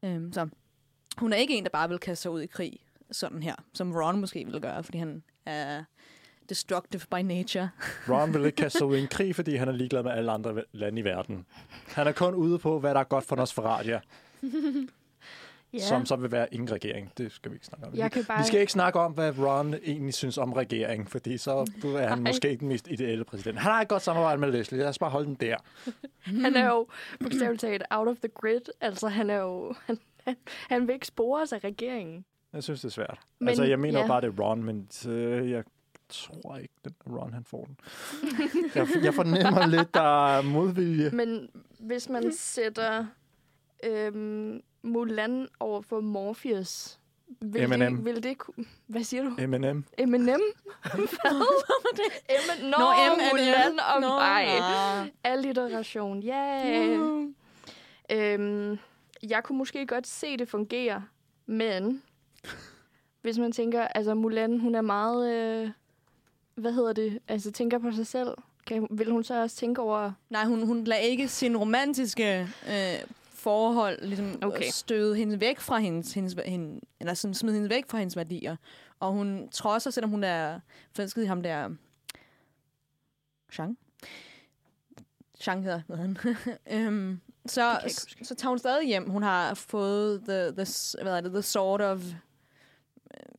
Øhm, 0.05 0.33
så 0.33 0.49
hun 1.17 1.33
er 1.33 1.37
ikke 1.37 1.55
en, 1.55 1.65
der 1.65 1.71
bare 1.71 1.89
vil 1.89 1.99
kaste 1.99 2.23
sig 2.23 2.31
ud 2.31 2.41
i 2.41 2.47
krig 2.47 2.79
sådan 3.11 3.43
her, 3.43 3.55
som 3.73 3.93
Ron 3.97 4.21
måske 4.21 4.45
ville 4.45 4.61
gøre, 4.61 4.85
fordi 4.85 4.99
han 4.99 5.23
er 5.47 5.85
destructive 6.49 7.03
by 7.11 7.19
nature. 7.23 7.71
Ron 8.09 8.35
vil 8.35 8.45
ikke 8.45 8.57
kaste 8.57 8.79
sig 8.79 8.87
ud 8.87 8.97
i 8.97 9.01
en 9.01 9.09
krig, 9.09 9.35
fordi 9.37 9.57
han 9.57 9.69
er 9.69 9.73
ligeglad 9.73 10.03
med 10.03 10.13
alle 10.13 10.33
andre 10.33 10.63
lande 10.73 11.01
i 11.01 11.05
verden. 11.05 11.47
Han 11.87 12.07
er 12.07 12.13
kun 12.13 12.35
ude 12.35 12.59
på, 12.59 12.79
hvad 12.79 12.95
der 12.95 13.01
er 13.01 13.05
godt 13.05 13.25
for 13.25 13.37
Nosferatu. 13.37 13.91
Ja. 15.75 15.79
Som 15.79 16.07
så 16.07 16.17
vil 16.17 16.33
være 16.33 16.55
ingen 16.55 16.73
regering. 16.73 17.13
Det 17.19 17.33
skal 17.33 17.51
vi 17.51 17.57
ikke 17.57 17.67
snakke 17.67 17.87
om. 17.87 17.95
Jeg 17.95 18.05
Vi- 18.05 18.09
kan 18.09 18.25
bare- 18.25 18.39
Vi 18.39 18.47
skal 18.47 18.61
ikke 18.61 18.73
snakke 18.73 18.99
om, 19.01 19.13
hvad 19.13 19.39
Ron 19.39 19.75
egentlig 19.85 20.15
synes 20.15 20.39
om 20.39 20.53
regering, 20.53 21.11
fordi 21.11 21.39
så 21.39 21.51
er 21.85 22.09
han 22.09 22.19
Nej. 22.19 22.31
måske 22.31 22.51
ikke 22.51 22.61
den 22.61 22.69
mest 22.69 22.89
ideelle 22.89 23.25
præsident. 23.25 23.59
Han 23.59 23.73
har 23.73 23.81
et 23.83 23.89
godt 23.89 24.03
samarbejde 24.03 24.41
med 24.41 24.51
Leslie. 24.53 24.81
Lad 24.81 24.89
os 24.89 24.99
bare 24.99 25.11
holde 25.11 25.27
den 25.27 25.35
der. 25.35 25.57
Han 26.45 26.57
er 26.57 26.69
jo 26.69 26.87
bogstaveligt 27.23 27.61
talt 27.61 27.83
out 27.91 28.09
of 28.09 28.17
the 28.17 28.29
grid. 28.29 28.61
Altså, 28.81 29.09
han 29.09 29.31
er 29.31 29.37
jo... 29.39 29.75
Han, 29.87 29.99
han, 30.25 30.37
han 30.69 30.87
vil 30.87 30.95
ikke 30.95 31.07
spore 31.07 31.47
sig 31.47 31.57
af 31.57 31.65
regeringen. 31.69 32.25
Jeg 32.53 32.63
synes, 32.63 32.81
det 32.81 32.89
er 32.89 32.93
svært. 32.93 33.19
Men, 33.39 33.49
altså, 33.49 33.65
jeg 33.65 33.79
mener 33.79 34.01
ja. 34.01 34.07
bare, 34.07 34.21
det 34.21 34.39
er 34.39 34.43
Ron, 34.43 34.63
men 34.65 34.89
øh, 35.09 35.51
jeg 35.51 35.65
tror 36.13 36.57
ikke, 36.57 36.75
at 36.85 36.93
Ron 37.07 37.33
han 37.33 37.45
får 37.45 37.65
den. 37.65 37.77
Jeg, 38.75 38.89
jeg 39.05 39.15
fornemmer 39.15 39.67
lidt, 39.67 39.95
der 39.95 40.37
er 40.37 40.43
modvilje. 40.43 41.11
Men 41.11 41.49
hvis 41.79 42.09
man 42.09 42.33
sætter 42.33 43.07
øhm, 43.85 44.61
Mulan 44.83 45.49
over 45.61 45.83
for 45.83 46.01
Morpheus, 46.01 46.99
vil 47.41 47.69
M&M. 47.69 47.79
det, 47.97 48.05
vil 48.05 48.23
det 48.23 48.39
kunne... 48.39 48.65
Hvad 48.87 49.05
siger 49.05 49.23
du? 49.23 49.29
M&M. 49.47 49.85
M&M? 50.07 50.25
Hvad? 50.27 50.41
M- 52.31 52.63
Nå, 52.65 52.71
Nå, 52.79 52.93
M&M. 52.93 53.23
Mulan 53.33 53.81
om 53.97 54.03
Nå, 54.03 54.09
ej. 54.19 54.47
Alliteration, 55.25 56.23
ja. 56.23 56.63
Yeah. 56.67 57.29
Øhm, 58.11 58.79
jeg 59.23 59.45
kunne 59.45 59.59
måske 59.59 59.87
godt 59.87 60.07
se 60.07 60.37
det 60.37 60.49
fungere, 60.49 61.03
men 61.47 62.03
hvis 63.23 63.39
man 63.39 63.53
tænker, 63.53 63.83
altså 63.83 64.15
Mulan, 64.15 64.61
hun 64.61 64.75
er 64.75 64.81
meget, 64.81 65.33
øh, 65.35 65.71
hvad 66.55 66.73
hedder 66.73 66.93
det, 66.93 67.19
altså 67.29 67.51
tænker 67.51 67.79
på 67.79 67.93
sig 67.93 68.07
selv. 68.07 68.29
Kan, 68.67 68.87
vil 68.91 69.11
hun 69.11 69.25
så 69.25 69.43
også 69.43 69.57
tænke 69.57 69.81
over... 69.81 70.13
Nej, 70.31 70.45
hun, 70.45 70.67
hun 70.67 70.85
lader 70.85 71.01
ikke 71.01 71.29
sin 71.29 71.57
romantiske 71.57 72.49
øh, 72.69 73.09
forhold 73.43 74.03
ligesom 74.03 74.43
Okay. 74.43 74.69
støde 74.71 75.17
hende 75.17 75.41
væk 75.41 75.61
fra 75.61 75.79
hendes, 75.79 76.15
hendes 76.15 76.37
hende, 76.47 76.81
eller 77.01 77.15
sådan 77.15 77.35
smide 77.35 77.55
hende 77.55 77.71
væk 77.71 77.85
fra 77.89 77.99
hendes 77.99 78.17
værdier. 78.17 78.57
Og 79.01 79.13
hun 79.13 79.49
trodser, 79.53 79.91
selvom 79.91 80.11
hun 80.11 80.25
er 80.25 80.61
forelsket 80.93 81.23
i 81.23 81.27
ham 81.27 81.43
der... 81.43 81.69
Shang? 83.51 83.79
Shang 85.41 85.63
hedder 85.65 85.97
han. 85.97 86.17
øhm, 86.87 87.21
så, 87.47 87.79
huske. 87.83 88.25
så 88.25 88.35
tager 88.35 88.49
hun 88.49 88.59
stadig 88.59 88.87
hjem. 88.87 89.11
Hun 89.11 89.23
har 89.23 89.55
fået 89.55 90.23
the, 90.29 90.65
the, 90.65 90.67
hvad 91.03 91.17
er 91.17 91.21
det, 91.21 91.33
the 91.33 91.43
Sword 91.43 91.81
of 91.81 92.01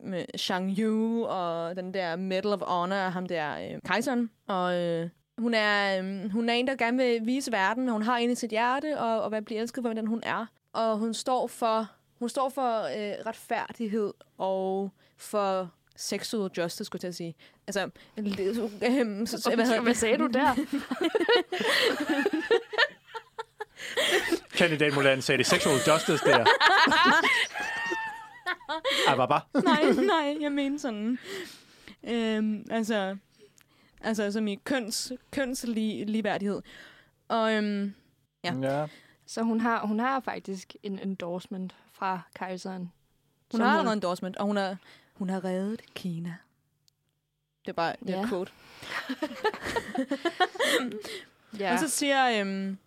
med 0.04 0.24
Shang 0.36 0.78
Yu 0.78 1.24
og 1.26 1.76
den 1.76 1.94
der 1.94 2.16
Medal 2.16 2.52
of 2.52 2.60
Honor 2.60 2.96
af 2.96 3.12
ham 3.12 3.26
der 3.26 3.58
øh, 3.58 3.80
kejseren. 3.86 4.30
Og 4.48 4.74
øh, 4.74 5.08
hun 5.38 5.54
er, 5.54 5.98
øh, 6.02 6.30
hun 6.32 6.48
er 6.48 6.52
en, 6.54 6.66
der 6.66 6.74
gerne 6.76 6.96
vil 6.96 7.20
vise 7.26 7.52
verden, 7.52 7.82
hvad 7.84 7.92
hun 7.92 8.02
har 8.02 8.18
inde 8.18 8.32
i 8.32 8.34
sit 8.34 8.50
hjerte, 8.50 8.98
og, 8.98 9.22
og 9.22 9.28
hvad 9.28 9.42
blive 9.42 9.60
elsket 9.60 9.82
for, 9.82 9.88
hvordan 9.88 10.06
hun 10.06 10.20
er. 10.22 10.46
Og 10.72 10.96
hun 10.98 11.14
står 11.14 11.46
for, 11.46 11.86
hun 12.18 12.28
står 12.28 12.48
for 12.48 12.78
øh, 12.82 13.26
retfærdighed 13.26 14.12
og 14.38 14.90
for 15.18 15.70
sexual 15.96 16.50
justice, 16.58 16.84
skulle 16.84 16.98
jeg 16.98 17.00
til 17.00 17.08
at 17.08 17.14
sige. 17.14 17.34
Altså, 17.66 17.84
øh, 18.16 18.26
så, 18.56 18.70
Hvad, 19.54 19.64
hedder- 19.66 19.80
hvad 19.80 19.94
sagde 19.94 20.18
du 20.18 20.26
der? 20.26 20.54
Kandidat 24.56 24.94
Mulan 24.94 25.22
sagde 25.22 25.38
det 25.38 25.46
sexual 25.46 25.76
justice 25.86 26.24
der. 26.26 26.44
Ej, 29.08 29.14
var 29.16 29.26
bare. 29.26 29.40
nej, 29.64 29.82
nej, 30.06 30.36
jeg 30.40 30.52
mener 30.52 30.78
sådan. 30.78 31.18
Øhm, 32.04 32.66
altså, 32.70 33.16
altså 34.00 34.32
som 34.32 34.46
i 34.46 34.54
køns, 34.54 35.12
kønslig 35.30 36.06
ligeværdighed. 36.06 36.62
Og 37.28 37.52
øhm, 37.54 37.94
ja. 38.44 38.54
ja. 38.62 38.86
Så 39.26 39.42
hun 39.42 39.60
har, 39.60 39.86
hun 39.86 39.98
har 40.00 40.20
faktisk 40.20 40.76
en 40.82 40.98
endorsement 40.98 41.74
fra 41.92 42.20
kejseren. 42.34 42.92
hun 43.52 43.60
har 43.60 43.78
allerede 43.78 43.92
endorsement, 43.96 44.36
og 44.36 44.46
hun 44.46 44.56
har, 44.56 44.76
hun 45.14 45.30
har 45.30 45.44
reddet 45.44 45.94
Kina. 45.94 46.34
Det 47.64 47.68
er 47.68 47.72
bare 47.72 47.94
det 48.00 48.10
er 48.10 48.16
Ja. 48.16 48.22
et 48.22 48.28
quote. 48.28 48.52
Ja. 51.58 51.72
Og 51.72 51.78
så 51.78 51.88
siger 51.88 52.40
øhm, 52.40 52.78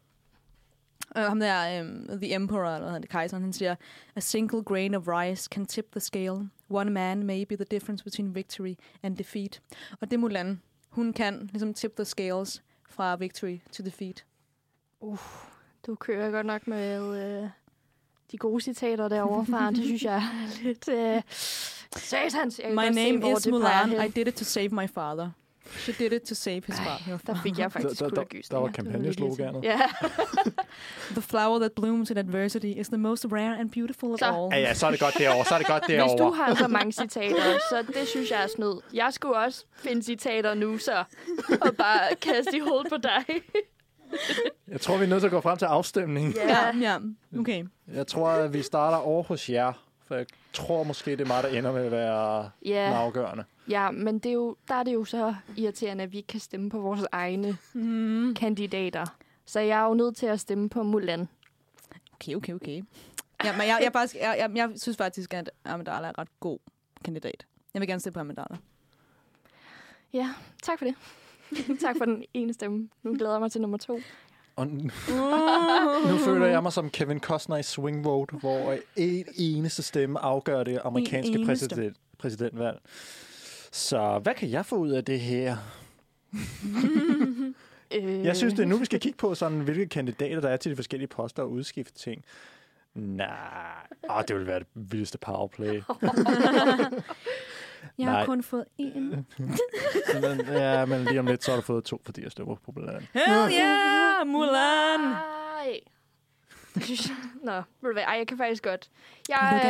øh, 1.17 1.23
ham 1.23 1.39
der, 1.39 1.79
øhm, 1.79 2.07
The 2.21 2.33
Emperor, 2.33 2.75
eller 2.75 2.99
det, 2.99 3.09
kejseren, 3.09 3.43
han 3.43 3.53
siger, 3.53 3.75
A 4.15 4.19
single 4.19 4.63
grain 4.63 4.95
of 4.95 5.07
rice 5.07 5.49
can 5.51 5.65
tip 5.65 5.91
the 5.91 5.99
scale. 5.99 6.49
One 6.69 6.89
man 6.91 7.23
may 7.23 7.43
be 7.43 7.55
the 7.55 7.65
difference 7.71 8.03
between 8.03 8.35
victory 8.35 8.75
and 9.03 9.17
defeat. 9.17 9.61
Og 10.01 10.11
det 10.11 10.19
Mulan. 10.19 10.61
Hun 10.89 11.13
kan 11.13 11.49
ligesom 11.51 11.73
tip 11.73 11.95
the 11.95 12.05
scales 12.05 12.63
fra 12.89 13.15
victory 13.15 13.59
to 13.71 13.83
defeat. 13.83 14.25
Uh, 14.99 15.19
du 15.87 15.95
kører 15.95 16.31
godt 16.31 16.45
nok 16.45 16.67
med 16.67 17.17
øh, 17.43 17.49
de 18.31 18.37
gode 18.37 18.61
citater 18.61 19.07
derovre 19.07 19.45
fra. 19.45 19.71
det 19.71 19.83
synes 19.85 20.03
jeg 20.03 20.15
er 20.15 20.63
lidt... 20.63 20.89
Øh, 20.89 21.21
satans. 21.95 22.59
Jeg 22.63 22.75
My 22.75 22.87
se, 22.87 22.93
name 22.93 23.19
hvor 23.19 23.37
is 23.37 23.47
Mulan. 23.47 24.07
I 24.07 24.07
did 24.07 24.27
it 24.27 24.33
to 24.33 24.43
save 24.43 24.69
my 24.69 24.87
father. 24.87 25.29
She 25.77 25.91
did 25.91 26.11
it 26.13 26.21
to 26.21 26.35
save 26.35 26.61
his 26.67 26.75
father. 26.79 27.17
Der 27.27 27.35
fik 27.43 27.59
jeg 27.59 27.71
faktisk 27.71 27.99
Der- 27.99 28.07
der- 28.09 28.15
kuldegysninger. 28.15 28.59
der 28.59 28.67
var 28.67 28.71
kampagnesloganet. 28.71 29.63
Ja. 29.63 29.79
The 31.17 31.21
flower 31.21 31.59
that 31.59 31.71
blooms 31.75 32.09
in 32.11 32.17
adversity 32.17 32.65
is 32.65 32.87
the 32.87 32.97
most 32.97 33.25
rare 33.31 33.57
and 33.59 33.69
beautiful 33.71 34.09
of 34.11 34.19
Så. 34.19 34.25
all. 34.25 34.49
Ja, 34.53 34.59
ja, 34.59 34.73
så 34.73 34.87
er 34.87 34.91
det 34.91 34.99
godt 34.99 35.17
derovre. 35.17 35.45
Så 35.45 35.53
er 35.53 35.57
det 35.57 35.67
godt 35.67 35.83
derovre. 35.87 36.07
Hvis 36.13 36.19
du 36.21 36.29
har 36.31 36.55
så 36.55 36.67
mange 36.67 36.91
citater, 36.91 37.43
så 37.69 37.83
det 37.99 38.07
synes 38.07 38.31
jeg 38.31 38.43
er 38.43 38.47
snyd. 38.55 38.81
Jeg 38.93 39.13
skulle 39.13 39.35
også 39.37 39.65
finde 39.75 40.03
citater 40.03 40.53
nu, 40.53 40.77
så. 40.77 41.03
Og 41.61 41.75
bare 41.77 42.15
kaste 42.21 42.57
i 42.57 42.59
hovedet 42.59 42.87
på 42.89 42.97
dig. 43.03 43.41
Jeg 44.67 44.81
tror, 44.81 44.97
vi 44.97 45.03
er 45.03 45.07
nødt 45.09 45.21
til 45.21 45.27
at 45.27 45.31
gå 45.31 45.41
frem 45.41 45.57
til 45.57 45.65
afstemningen. 45.65 46.33
Ja, 46.35 46.77
ja. 46.81 46.97
Okay. 47.39 47.63
Jeg 47.93 48.07
tror, 48.07 48.29
at 48.29 48.53
vi 48.53 48.61
starter 48.61 48.97
over 48.97 49.23
hos 49.23 49.49
jer. 49.49 49.73
For 50.07 50.15
jeg 50.15 50.25
tror 50.53 50.83
måske, 50.83 51.11
det 51.11 51.21
er 51.21 51.25
mig, 51.27 51.43
der 51.43 51.49
ender 51.49 51.71
med 51.71 51.85
at 51.85 51.91
være 51.91 52.49
Ja. 52.65 52.85
den 52.85 52.93
afgørende. 52.93 53.43
Ja, 53.69 53.91
men 53.91 54.19
det 54.19 54.29
er 54.29 54.33
jo, 54.33 54.55
der 54.67 54.75
er 54.75 54.83
det 54.83 54.93
jo 54.93 55.05
så 55.05 55.35
irriterende, 55.57 56.03
at 56.03 56.11
vi 56.11 56.17
ikke 56.17 56.27
kan 56.27 56.39
stemme 56.39 56.69
på 56.69 56.79
vores 56.79 57.05
egne 57.11 57.57
mm. 57.73 58.33
kandidater. 58.35 59.05
Så 59.45 59.59
jeg 59.59 59.79
er 59.79 59.85
jo 59.87 59.93
nødt 59.93 60.15
til 60.15 60.25
at 60.25 60.39
stemme 60.39 60.69
på 60.69 60.83
Mulan. 60.83 61.27
Okay, 62.13 62.35
okay, 62.35 62.53
okay. 62.53 62.83
Ja, 63.43 63.57
men 63.57 63.67
jeg, 63.67 63.79
jeg, 63.83 63.91
faktisk, 63.91 64.15
jeg, 64.15 64.35
jeg, 64.39 64.51
jeg 64.55 64.71
synes 64.75 64.97
faktisk, 64.97 65.33
at 65.33 65.51
Amidala 65.65 66.05
er 66.05 66.09
en 66.09 66.17
ret 66.17 66.39
god 66.39 66.59
kandidat. 67.03 67.45
Jeg 67.73 67.79
vil 67.79 67.87
gerne 67.89 67.99
stemme 67.99 68.13
på 68.13 68.19
Amidala. 68.19 68.57
Ja, 70.13 70.33
tak 70.63 70.79
for 70.79 70.85
det. 70.85 70.95
tak 71.83 71.97
for 71.97 72.05
den 72.05 72.23
ene 72.33 72.53
stemme. 72.53 72.89
Nu 73.03 73.13
glæder 73.13 73.31
jeg 73.31 73.41
mig 73.41 73.51
til 73.51 73.61
nummer 73.61 73.77
to. 73.77 73.99
Og 74.57 74.63
n- 74.63 74.91
nu 76.11 76.17
føler 76.17 76.45
jeg 76.47 76.63
mig 76.63 76.73
som 76.73 76.89
Kevin 76.89 77.19
Costner 77.19 77.57
i 77.57 77.63
Swing 77.63 78.03
Vote, 78.03 78.35
hvor 78.37 78.75
en 78.95 79.25
eneste 79.35 79.83
stemme 79.83 80.19
afgør 80.19 80.63
det 80.63 80.79
amerikanske 80.83 81.43
præsident, 81.45 81.97
præsidentvalg. 82.19 82.77
Så 83.71 84.19
hvad 84.23 84.33
kan 84.33 84.49
jeg 84.51 84.65
få 84.65 84.75
ud 84.75 84.89
af 84.89 85.05
det 85.05 85.19
her? 85.19 85.57
øh, 87.95 88.25
Jeg 88.25 88.37
synes, 88.37 88.53
det 88.53 88.63
er 88.63 88.67
nu, 88.67 88.77
vi 88.77 88.85
skal 88.85 88.99
kigge 88.99 89.17
på, 89.17 89.35
sådan, 89.35 89.59
hvilke 89.59 89.87
kandidater 89.87 90.41
der 90.41 90.49
er 90.49 90.57
til 90.57 90.71
de 90.71 90.75
forskellige 90.75 91.07
poster 91.07 91.43
og 91.43 91.51
udskifte 91.51 91.93
ting. 91.99 92.23
Nej, 92.95 93.27
oh, 94.09 94.21
det 94.27 94.35
vil 94.35 94.47
være 94.47 94.59
det 94.59 94.67
vildeste 94.73 95.17
powerplay. 95.17 95.81
Jeg 97.97 98.07
har 98.07 98.13
Nej. 98.13 98.25
kun 98.25 98.43
fået 98.43 98.65
én. 98.81 98.85
men, 100.21 100.41
ja, 100.51 100.85
men 100.85 101.05
lige 101.05 101.19
om 101.19 101.25
lidt, 101.25 101.43
så 101.43 101.51
har 101.51 101.55
du 101.55 101.61
fået 101.61 101.83
to, 101.83 102.01
fordi 102.05 102.23
jeg 102.23 102.31
stemmer 102.31 102.55
på 102.55 102.73
Mulan. 102.75 103.07
Hell 103.13 103.51
yeah, 103.53 104.27
Mulan! 104.27 104.99
Nej. 104.99 105.79
Nå, 107.43 107.51
ved 107.51 107.89
du 107.89 107.93
hvad? 107.93 108.03
Ej, 108.03 108.15
jeg 108.17 108.27
kan 108.27 108.37
faktisk 108.37 108.63
godt. 108.63 108.89
Jeg, 109.29 109.61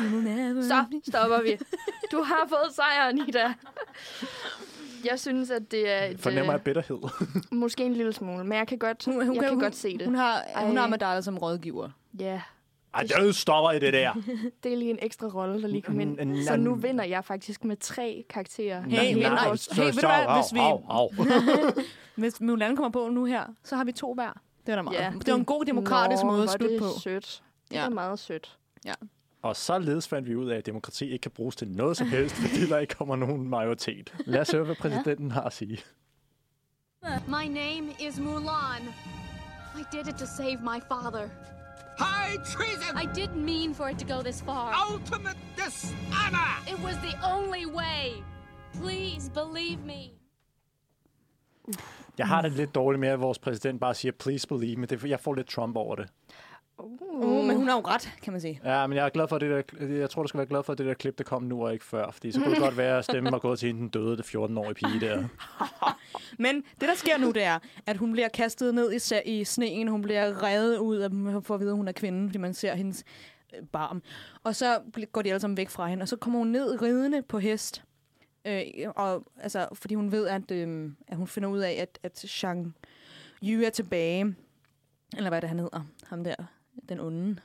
øh, 0.00 0.62
så 0.62 1.00
stopper 1.08 1.42
vi. 1.42 1.58
Du 2.12 2.22
har 2.30 2.46
fået 2.48 2.74
sejren, 2.74 3.18
Ida. 3.28 3.54
Jeg 5.04 5.20
synes, 5.20 5.50
at 5.50 5.70
det 5.70 5.90
er 5.90 6.04
et, 6.04 6.20
Fornemmer 6.20 6.52
jeg 6.52 6.60
øh, 6.60 6.64
bitterhed? 6.64 6.98
måske 7.52 7.84
en 7.84 7.92
lille 7.94 8.12
smule, 8.12 8.44
men 8.44 8.58
jeg 8.58 8.66
kan 8.68 8.78
godt, 8.78 9.04
hun, 9.04 9.26
hun 9.26 9.36
jeg 9.36 9.44
kan, 9.44 9.58
godt 9.58 9.76
se 9.76 9.98
det. 9.98 10.06
Hun 10.06 10.14
har, 10.14 10.40
Ej. 10.40 10.66
hun 10.66 10.76
har 10.76 10.84
Amidala 10.84 11.20
som 11.20 11.38
rådgiver. 11.38 11.88
Ja. 12.20 12.40
Ej, 12.94 13.02
det 13.02 13.36
stopper 13.36 13.70
i 13.70 13.78
det 13.78 13.92
der. 13.92 14.12
det 14.62 14.72
er 14.72 14.76
lige 14.76 14.90
en 14.90 14.98
ekstra 15.02 15.26
rolle, 15.26 15.62
der 15.62 15.68
lige 15.68 15.82
kom 15.82 16.00
ind. 16.00 16.44
Så 16.46 16.56
nu 16.56 16.74
vinder 16.74 17.04
jeg 17.04 17.24
faktisk 17.24 17.64
med 17.64 17.76
tre 17.76 18.24
karakterer. 18.28 18.80
Hey, 18.82 18.88
Nej, 18.90 19.12
men, 19.12 19.22
nej, 19.22 19.48
hey, 19.48 19.56
så- 19.56 19.74
ved 19.82 19.92
du 19.92 19.98
så- 19.98 20.06
hvad, 20.06 20.24
au, 20.26 20.42
hvis 20.42 20.54
vi... 20.54 20.58
au, 20.60 20.82
au. 20.88 21.10
hvis 22.20 22.40
Mulan 22.40 22.76
kommer 22.76 22.90
på 22.90 23.08
nu 23.08 23.24
her, 23.24 23.44
så 23.64 23.76
har 23.76 23.84
vi 23.84 23.92
to 23.92 24.14
hver. 24.14 24.32
Det 24.66 24.72
er 24.72 24.76
da 24.76 24.82
meget. 24.82 24.96
Ja, 24.98 25.12
det 25.18 25.32
var 25.32 25.38
en 25.38 25.44
god 25.44 25.64
demokratisk 25.64 26.22
Nå, 26.22 26.30
måde 26.30 26.42
at 26.42 26.50
slutte 26.50 26.74
det 26.74 26.80
på. 26.82 26.88
sødt. 27.00 27.42
Det 27.68 27.76
Ja. 27.76 27.84
er 27.84 27.88
meget 27.90 28.18
sødt. 28.18 28.58
Ja. 28.84 28.94
Og 29.42 29.56
således 29.56 30.08
fandt 30.08 30.28
vi 30.28 30.36
ud 30.36 30.50
af, 30.50 30.56
at 30.56 30.66
demokrati 30.66 31.04
ikke 31.10 31.22
kan 31.22 31.30
bruges 31.30 31.56
til 31.56 31.68
noget 31.68 31.96
som 31.96 32.08
helst, 32.08 32.34
fordi 32.34 32.66
der 32.68 32.78
ikke 32.78 32.94
kommer 32.94 33.16
nogen 33.16 33.48
majoritet. 33.48 34.14
Lad 34.26 34.40
os 34.40 34.50
høre, 34.50 34.64
hvad 34.64 34.76
præsidenten 34.76 35.30
har 35.30 35.42
at 35.42 35.52
sige. 35.52 35.78
My 37.28 37.46
name 37.48 37.88
is 38.08 38.18
Mulan. 38.20 38.82
I 39.76 39.82
did 39.92 40.06
it 40.08 40.14
to 40.18 40.26
save 40.36 40.56
my 40.62 40.80
father. 40.88 41.28
High 42.04 42.36
treason! 42.54 42.92
I 43.04 43.06
didn't 43.20 43.44
mean 43.44 43.74
for 43.74 43.86
it 43.90 43.98
to 43.98 44.06
go 44.14 44.22
this 44.22 44.40
far. 44.48 44.66
Ultimate 44.92 45.38
dishonor! 45.56 46.52
It 46.72 46.78
was 46.86 46.96
the 47.08 47.14
only 47.34 47.66
way. 47.80 48.04
Please 48.82 49.30
believe 49.40 49.80
me. 49.84 50.00
Jeg 52.18 52.26
har 52.26 52.42
det 52.42 52.52
lidt 52.52 52.74
dårligt 52.74 53.00
med, 53.00 53.08
at 53.08 53.20
vores 53.20 53.38
præsident 53.38 53.80
bare 53.80 53.94
siger, 53.94 54.12
please 54.12 54.48
believe 54.48 54.76
me. 54.76 54.86
Det 54.86 55.04
er, 55.04 55.08
jeg 55.08 55.20
får 55.20 55.34
lidt 55.34 55.48
Trump 55.48 55.76
over 55.76 55.96
det. 55.96 56.08
Uh, 56.80 57.44
men 57.44 57.56
hun 57.56 57.68
har 57.68 57.76
jo 57.76 57.80
ret, 57.80 58.12
kan 58.22 58.32
man 58.32 58.40
sige. 58.40 58.60
Ja, 58.64 58.86
men 58.86 58.96
jeg 58.96 59.04
er 59.04 59.08
glad 59.08 59.28
for 59.28 59.38
det 59.38 59.64
der, 59.80 59.86
jeg 59.86 60.10
tror, 60.10 60.22
du 60.22 60.28
skal 60.28 60.38
være 60.38 60.46
glad 60.46 60.62
for, 60.62 60.74
det 60.74 60.86
der 60.86 60.94
klip, 60.94 61.18
der 61.18 61.24
kom 61.24 61.42
nu 61.42 61.64
og 61.64 61.72
ikke 61.72 61.84
før. 61.84 62.10
Fordi 62.10 62.32
så 62.32 62.40
kunne 62.40 62.50
det 62.50 62.62
godt 62.62 62.76
være, 62.76 62.98
at 62.98 63.04
stemmen 63.04 63.32
var 63.32 63.38
gået 63.38 63.58
til 63.58 63.66
hende, 63.66 63.80
den 63.80 63.88
døde, 63.88 64.16
det 64.16 64.34
14-årige 64.34 64.74
pige 64.74 65.00
der. 65.00 65.24
Men 66.44 66.56
det, 66.56 66.88
der 66.88 66.94
sker 66.94 67.18
nu, 67.18 67.30
det 67.30 67.42
er, 67.42 67.58
at 67.86 67.96
hun 67.96 68.12
bliver 68.12 68.28
kastet 68.28 68.74
ned 68.74 68.92
i, 68.92 69.20
i 69.24 69.44
sneen. 69.44 69.88
Hun 69.88 70.02
bliver 70.02 70.42
revet 70.42 70.78
ud 70.78 70.96
af 70.96 71.10
dem, 71.10 71.42
for 71.42 71.54
at 71.54 71.60
vide, 71.60 71.70
at 71.70 71.76
hun 71.76 71.88
er 71.88 71.92
kvinde, 71.92 72.28
fordi 72.28 72.38
man 72.38 72.54
ser 72.54 72.74
hendes 72.74 73.04
øh, 73.54 73.66
barm. 73.66 74.02
Og 74.44 74.56
så 74.56 74.78
går 75.12 75.22
de 75.22 75.28
alle 75.28 75.40
sammen 75.40 75.56
væk 75.56 75.70
fra 75.70 75.86
hende. 75.86 76.02
Og 76.02 76.08
så 76.08 76.16
kommer 76.16 76.38
hun 76.38 76.48
ned 76.48 76.82
ridende 76.82 77.22
på 77.22 77.38
hest. 77.38 77.82
Øh, 78.44 78.62
og, 78.96 79.24
altså, 79.40 79.68
fordi 79.72 79.94
hun 79.94 80.12
ved, 80.12 80.26
at, 80.26 80.50
øh, 80.50 80.90
at 81.08 81.16
hun 81.16 81.26
finder 81.26 81.48
ud 81.48 81.58
af, 81.58 81.72
at, 81.72 81.98
at 82.02 82.18
Shang 82.18 82.76
Yu 83.42 83.62
er 83.62 83.70
tilbage. 83.70 84.36
Eller 85.16 85.30
hvad 85.30 85.40
det 85.40 85.48
han 85.48 85.58
hedder. 85.58 85.80
Ham 86.06 86.24
der, 86.24 86.34
den 86.88 87.00
onde. 87.00 87.36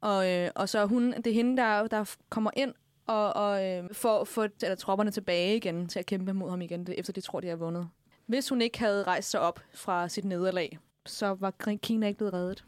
Og, 0.00 0.30
øh, 0.30 0.50
og 0.54 0.68
så 0.68 0.78
er 0.78 0.86
hun, 0.86 1.12
det 1.12 1.26
er 1.26 1.34
hende, 1.34 1.56
der, 1.56 1.86
der 1.86 2.14
kommer 2.28 2.50
ind 2.56 2.74
og, 3.06 3.32
og 3.32 3.66
øh, 3.66 3.94
får, 3.94 4.24
får 4.24 4.48
eller, 4.62 4.74
tropperne 4.74 5.10
tilbage 5.10 5.56
igen 5.56 5.88
til 5.88 5.98
at 5.98 6.06
kæmpe 6.06 6.32
mod 6.32 6.50
ham 6.50 6.60
igen, 6.60 6.86
det, 6.86 6.98
efter 6.98 7.12
de 7.12 7.20
tror, 7.20 7.40
de 7.40 7.48
har 7.48 7.56
vundet. 7.56 7.88
Hvis 8.26 8.48
hun 8.48 8.62
ikke 8.62 8.78
havde 8.78 9.02
rejst 9.02 9.30
sig 9.30 9.40
op 9.40 9.60
fra 9.74 10.08
sit 10.08 10.24
nederlag, 10.24 10.78
så 11.06 11.34
var 11.34 11.50
Kina 11.82 12.06
ikke 12.06 12.16
blevet 12.16 12.34
reddet. 12.34 12.64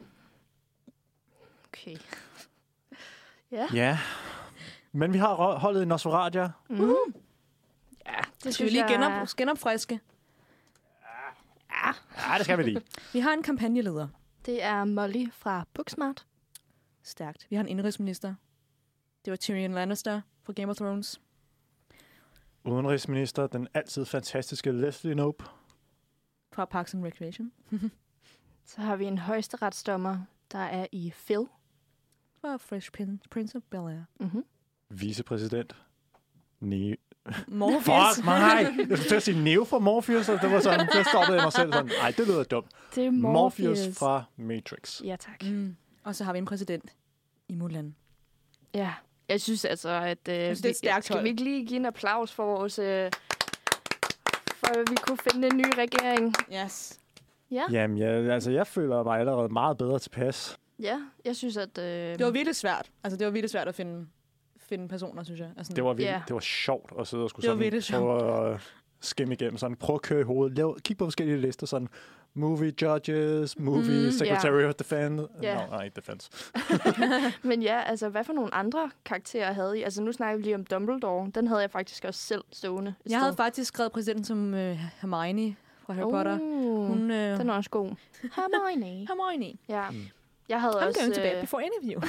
Okay. 1.69 1.97
Ja. 3.53 3.67
Ja. 3.75 3.99
Men 4.93 5.13
vi 5.13 5.19
har 5.19 5.35
holdet 5.35 5.83
i 5.83 5.85
Nosferatu. 5.85 6.47
Mm. 6.69 6.95
Ja, 8.07 8.13
Det 8.45 8.55
skal 8.55 8.67
vi 8.67 8.71
lige 8.71 8.89
genop, 8.89 9.29
genopfriske. 9.37 10.01
Ja, 11.71 11.93
det 12.37 12.45
skal 12.45 12.59
vi 12.59 12.63
lige. 12.63 12.81
Vi 13.13 13.21
har 13.21 13.33
en 13.33 13.43
kampagneleder. 13.43 14.09
Det 14.47 14.63
er 14.63 14.85
Molly 14.85 15.27
fra 15.33 15.67
Booksmart. 15.75 16.27
Stærkt. 17.03 17.47
Vi 17.51 17.57
har 17.57 17.63
en 17.63 17.69
indrigsminister. 17.69 18.35
Det 19.25 19.31
var 19.31 19.37
Tyrion 19.37 19.73
Lannister 19.73 20.21
fra 20.43 20.53
Game 20.53 20.71
of 20.71 20.77
Thrones. 20.77 21.21
Udenrigsminister, 22.65 23.47
den 23.47 23.69
altid 23.75 24.05
fantastiske 24.05 24.73
Leslie 24.73 25.15
Knope. 25.15 25.45
Fra 26.53 26.65
Parks 26.65 26.95
and 26.95 27.05
Recreation. 27.05 27.53
Så 28.67 28.81
har 28.81 28.97
vi 28.97 29.05
en 29.05 29.19
højesteretsdommer, 29.19 30.19
der 30.53 30.59
er 30.59 30.87
i 30.93 31.13
Phil. 31.27 31.47
Fra 32.41 32.57
Fresh 32.57 32.91
Prin- 32.97 33.19
Prince 33.31 33.57
of 33.59 33.63
Bel-Air. 33.75 34.05
Mm-hmm. 34.21 34.45
Vicepræsident. 34.89 35.77
Ne 36.61 36.97
Morpheus. 37.49 38.15
Fuck 38.15 38.25
mig! 38.25 38.67
Jeg 38.89 38.99
skulle 38.99 39.09
til 39.09 39.15
at 39.15 39.23
sige 39.23 39.43
Neo 39.45 39.65
fra 39.65 39.79
Morpheus, 39.79 40.29
og 40.29 40.41
det 40.43 40.51
var 40.51 40.61
sådan, 40.61 40.89
så 40.93 41.05
stoppede 41.11 41.37
jeg 41.37 41.45
mig 41.45 41.53
selv 41.53 41.73
sådan. 41.73 41.91
Ej, 42.03 42.11
det 42.17 42.27
lyder 42.27 42.45
dumt. 42.45 42.67
Det 42.95 43.07
er 43.07 43.11
Morpheus 43.11 43.79
Morpheus. 43.79 43.99
fra 43.99 44.25
Matrix. 44.37 45.01
Ja, 45.05 45.17
tak. 45.17 45.43
Mm. 45.43 45.77
Og 46.05 46.15
så 46.15 46.25
har 46.25 46.33
vi 46.33 46.39
en 46.39 46.45
præsident 46.45 46.85
i 47.49 47.55
Mulan. 47.55 47.95
Ja, 48.75 48.93
jeg 49.29 49.41
synes 49.41 49.65
altså, 49.65 49.89
at... 49.89 50.29
Øh, 50.29 50.45
synes, 50.45 50.61
det 50.61 50.71
er 50.71 50.75
stærkt 50.75 51.05
Skal 51.05 51.23
vi 51.25 51.29
ikke 51.29 51.45
lige 51.45 51.67
give 51.67 51.77
en 51.81 51.87
applaus 51.87 52.33
for 52.33 52.45
vores... 52.45 52.79
Øh, 52.79 53.11
for 54.57 54.67
at 54.67 54.91
vi 54.91 54.97
kunne 55.07 55.19
finde 55.33 55.49
en 55.49 55.57
ny 55.57 55.65
regering? 55.79 56.35
Yes. 56.65 56.99
Ja, 57.51 57.63
Jamen, 57.71 57.99
jeg, 57.99 58.09
altså, 58.11 58.51
jeg 58.51 58.67
føler 58.67 59.03
mig 59.03 59.19
allerede 59.21 59.49
meget 59.49 59.79
bedre 59.79 59.99
tilpas. 59.99 60.59
ja 60.83 61.01
jeg 61.25 61.37
synes, 61.37 61.57
at... 61.57 61.79
Øh, 61.79 61.85
Det 62.19 62.25
var 62.27 62.31
virkelig 62.31 62.57
svært. 62.57 62.91
Altså, 63.05 63.17
det 63.17 63.25
var 63.27 63.31
virkelig 63.31 63.51
svært 63.51 63.69
at 63.69 63.75
finde, 63.75 64.07
finde 64.69 64.89
personer, 64.89 65.23
synes 65.23 65.41
jeg. 65.41 65.49
Altså, 65.59 65.73
Det 65.73 65.85
var, 65.85 65.91
virkelig, 65.93 66.07
Ja. 66.07 66.23
det 66.29 66.35
var 66.35 66.41
sjovt 66.41 66.93
at 67.01 67.07
sidde 67.07 67.23
og 67.25 67.31
skulle 67.31 67.51
Det 67.51 67.73
var 67.75 67.81
sådan 67.81 68.01
prøve 68.03 68.55
at 68.55 68.61
skimme 69.01 69.35
igennem. 69.35 69.57
Sådan, 69.59 69.77
prøve 69.77 69.95
at 69.95 70.03
køre 70.03 70.21
i 70.21 70.25
hovedet. 70.25 70.57
Lav, 70.57 70.79
kig 70.85 70.97
på 70.97 71.05
forskellige 71.07 71.39
lister. 71.41 71.67
Sådan, 71.67 71.89
movie 72.35 72.73
judges, 72.83 73.59
movie 73.59 74.05
Mm, 74.07 74.11
secretary 74.13 74.61
ja. 74.63 74.69
of 74.69 74.75
defense. 74.75 75.27
Ja. 75.43 75.55
No, 75.67 75.71
nej, 75.71 75.91
defense. 75.97 76.31
Men 77.49 77.63
ja, 77.63 77.81
altså, 77.87 78.09
hvad 78.09 78.25
for 78.25 78.33
nogle 78.33 78.55
andre 78.55 78.91
karakterer 79.05 79.53
havde 79.53 79.79
I? 79.79 79.83
Altså, 79.83 80.03
nu 80.03 80.13
snakker 80.13 80.37
vi 80.37 80.43
lige 80.43 80.55
om 80.55 80.65
Dumbledore. 80.65 81.31
Den 81.35 81.47
havde 81.47 81.61
jeg 81.61 81.71
faktisk 81.71 82.05
også 82.05 82.21
selv 82.21 82.45
stående. 82.53 82.95
Jeg 83.11 83.19
havde 83.19 83.33
sted. 83.33 83.37
faktisk 83.45 83.69
skrevet 83.69 83.93
præsidenten 83.93 84.25
som 84.25 84.55
uh, 84.55 84.59
Hermione 85.01 85.57
fra 85.87 85.93
Harry 85.93 86.11
Potter. 86.11 86.39
Uh, 86.41 86.87
Hun, 86.89 87.11
øh, 87.11 87.39
Den 87.39 87.51
er 87.51 87.55
også 87.55 87.71
god. 87.71 87.89
Hermione. 88.37 88.87
Hermione. 89.09 89.53
Ja. 89.69 89.85
Jeg 90.49 90.61
havde 90.61 90.73
I'm 90.73 90.87
også... 90.87 91.01
going 91.01 91.15
to 91.15 91.21
bed 91.21 91.41
before 91.41 91.63
interview. 91.65 92.01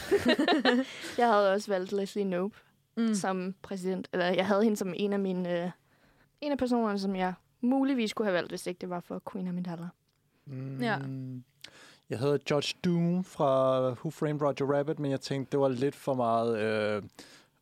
jeg 1.17 1.27
havde 1.27 1.53
også 1.53 1.71
valgt 1.71 1.91
Leslie 1.91 2.25
Knope 2.25 2.55
Mm. 2.97 3.13
som 3.15 3.55
præsident. 3.61 4.07
Eller 4.13 4.25
jeg 4.25 4.47
havde 4.47 4.63
hende 4.63 4.77
som 4.77 4.93
en 4.97 5.13
af 5.13 5.19
mine... 5.19 5.63
Øh, 5.63 5.71
en 6.41 6.51
af 6.51 6.57
personerne, 6.57 6.99
som 6.99 7.15
jeg 7.15 7.33
muligvis 7.61 8.13
kunne 8.13 8.25
have 8.25 8.33
valgt, 8.35 8.51
hvis 8.51 8.67
ikke 8.67 8.79
det 8.81 8.89
var 8.89 8.99
for 8.99 9.21
Queen 9.31 9.47
Amidala. 9.47 9.87
Mm, 10.45 10.81
Ja. 10.81 10.97
Jeg 12.09 12.19
havde 12.19 12.39
Judge 12.51 12.73
Doom 12.85 13.23
fra 13.23 13.79
Who 13.89 14.09
Framed 14.09 14.41
Roger 14.41 14.77
Rabbit, 14.77 14.99
men 14.99 15.11
jeg 15.11 15.21
tænkte, 15.21 15.51
det 15.51 15.59
var 15.59 15.67
lidt 15.69 15.95
for 15.95 16.13
meget 16.13 16.59
øh, 16.59 17.03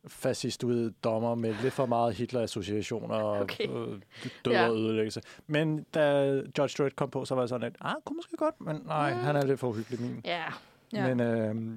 fascistoid 0.06 0.90
dommer 0.90 1.34
med 1.34 1.54
lidt 1.62 1.74
for 1.74 1.86
meget 1.86 2.14
Hitler-associationer 2.14 3.14
og 3.14 3.38
Okay. 3.40 3.68
øh, 3.68 4.00
død 4.44 4.52
Ja. 4.52 4.68
og 4.68 4.76
ødelæggelse. 4.76 5.20
Men 5.46 5.82
da 5.94 6.24
Judge 6.58 6.74
Dredd 6.82 6.94
kom 6.96 7.10
på, 7.10 7.24
så 7.24 7.34
var 7.34 7.42
jeg 7.42 7.48
sådan 7.48 7.68
lidt, 7.70 7.76
ah, 7.80 7.94
kunne 8.04 8.16
måske 8.16 8.36
godt, 8.36 8.60
men 8.60 8.76
nej, 8.86 9.14
Mm. 9.14 9.20
han 9.20 9.36
er 9.36 9.46
lidt 9.46 9.60
for 9.60 9.68
uhyggelig 9.68 10.00
min. 10.00 10.20
Ja. 10.24 10.44
Men 10.92 11.20
øh, 11.20 11.76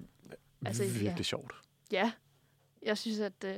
Altså, 0.65 0.83
virkelig 0.83 1.13
ja. 1.17 1.23
sjovt. 1.23 1.53
Ja. 1.91 2.11
Jeg 2.83 2.97
synes, 2.97 3.19
at 3.19 3.33
øh, 3.45 3.55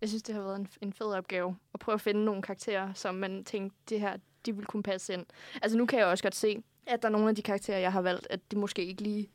jeg 0.00 0.08
synes, 0.08 0.22
det 0.22 0.34
har 0.34 0.42
været 0.42 0.58
en, 0.58 0.68
en 0.80 0.92
fed 0.92 1.06
opgave 1.06 1.56
at 1.74 1.80
prøve 1.80 1.94
at 1.94 2.00
finde 2.00 2.24
nogle 2.24 2.42
karakterer, 2.42 2.92
som 2.94 3.14
man 3.14 3.44
tænkte, 3.44 3.76
det 3.88 4.00
her, 4.00 4.16
de 4.46 4.56
vil 4.56 4.64
kunne 4.66 4.82
passe 4.82 5.12
ind. 5.14 5.26
Altså 5.62 5.78
nu 5.78 5.86
kan 5.86 5.98
jeg 5.98 6.06
også 6.06 6.24
godt 6.24 6.34
se, 6.34 6.62
at 6.86 7.02
der 7.02 7.08
er 7.08 7.12
nogle 7.12 7.28
af 7.28 7.34
de 7.34 7.42
karakterer, 7.42 7.78
jeg 7.78 7.92
har 7.92 8.00
valgt, 8.02 8.26
at 8.30 8.40
de 8.50 8.56
måske 8.58 8.84
ikke 8.86 9.02
lige... 9.02 9.28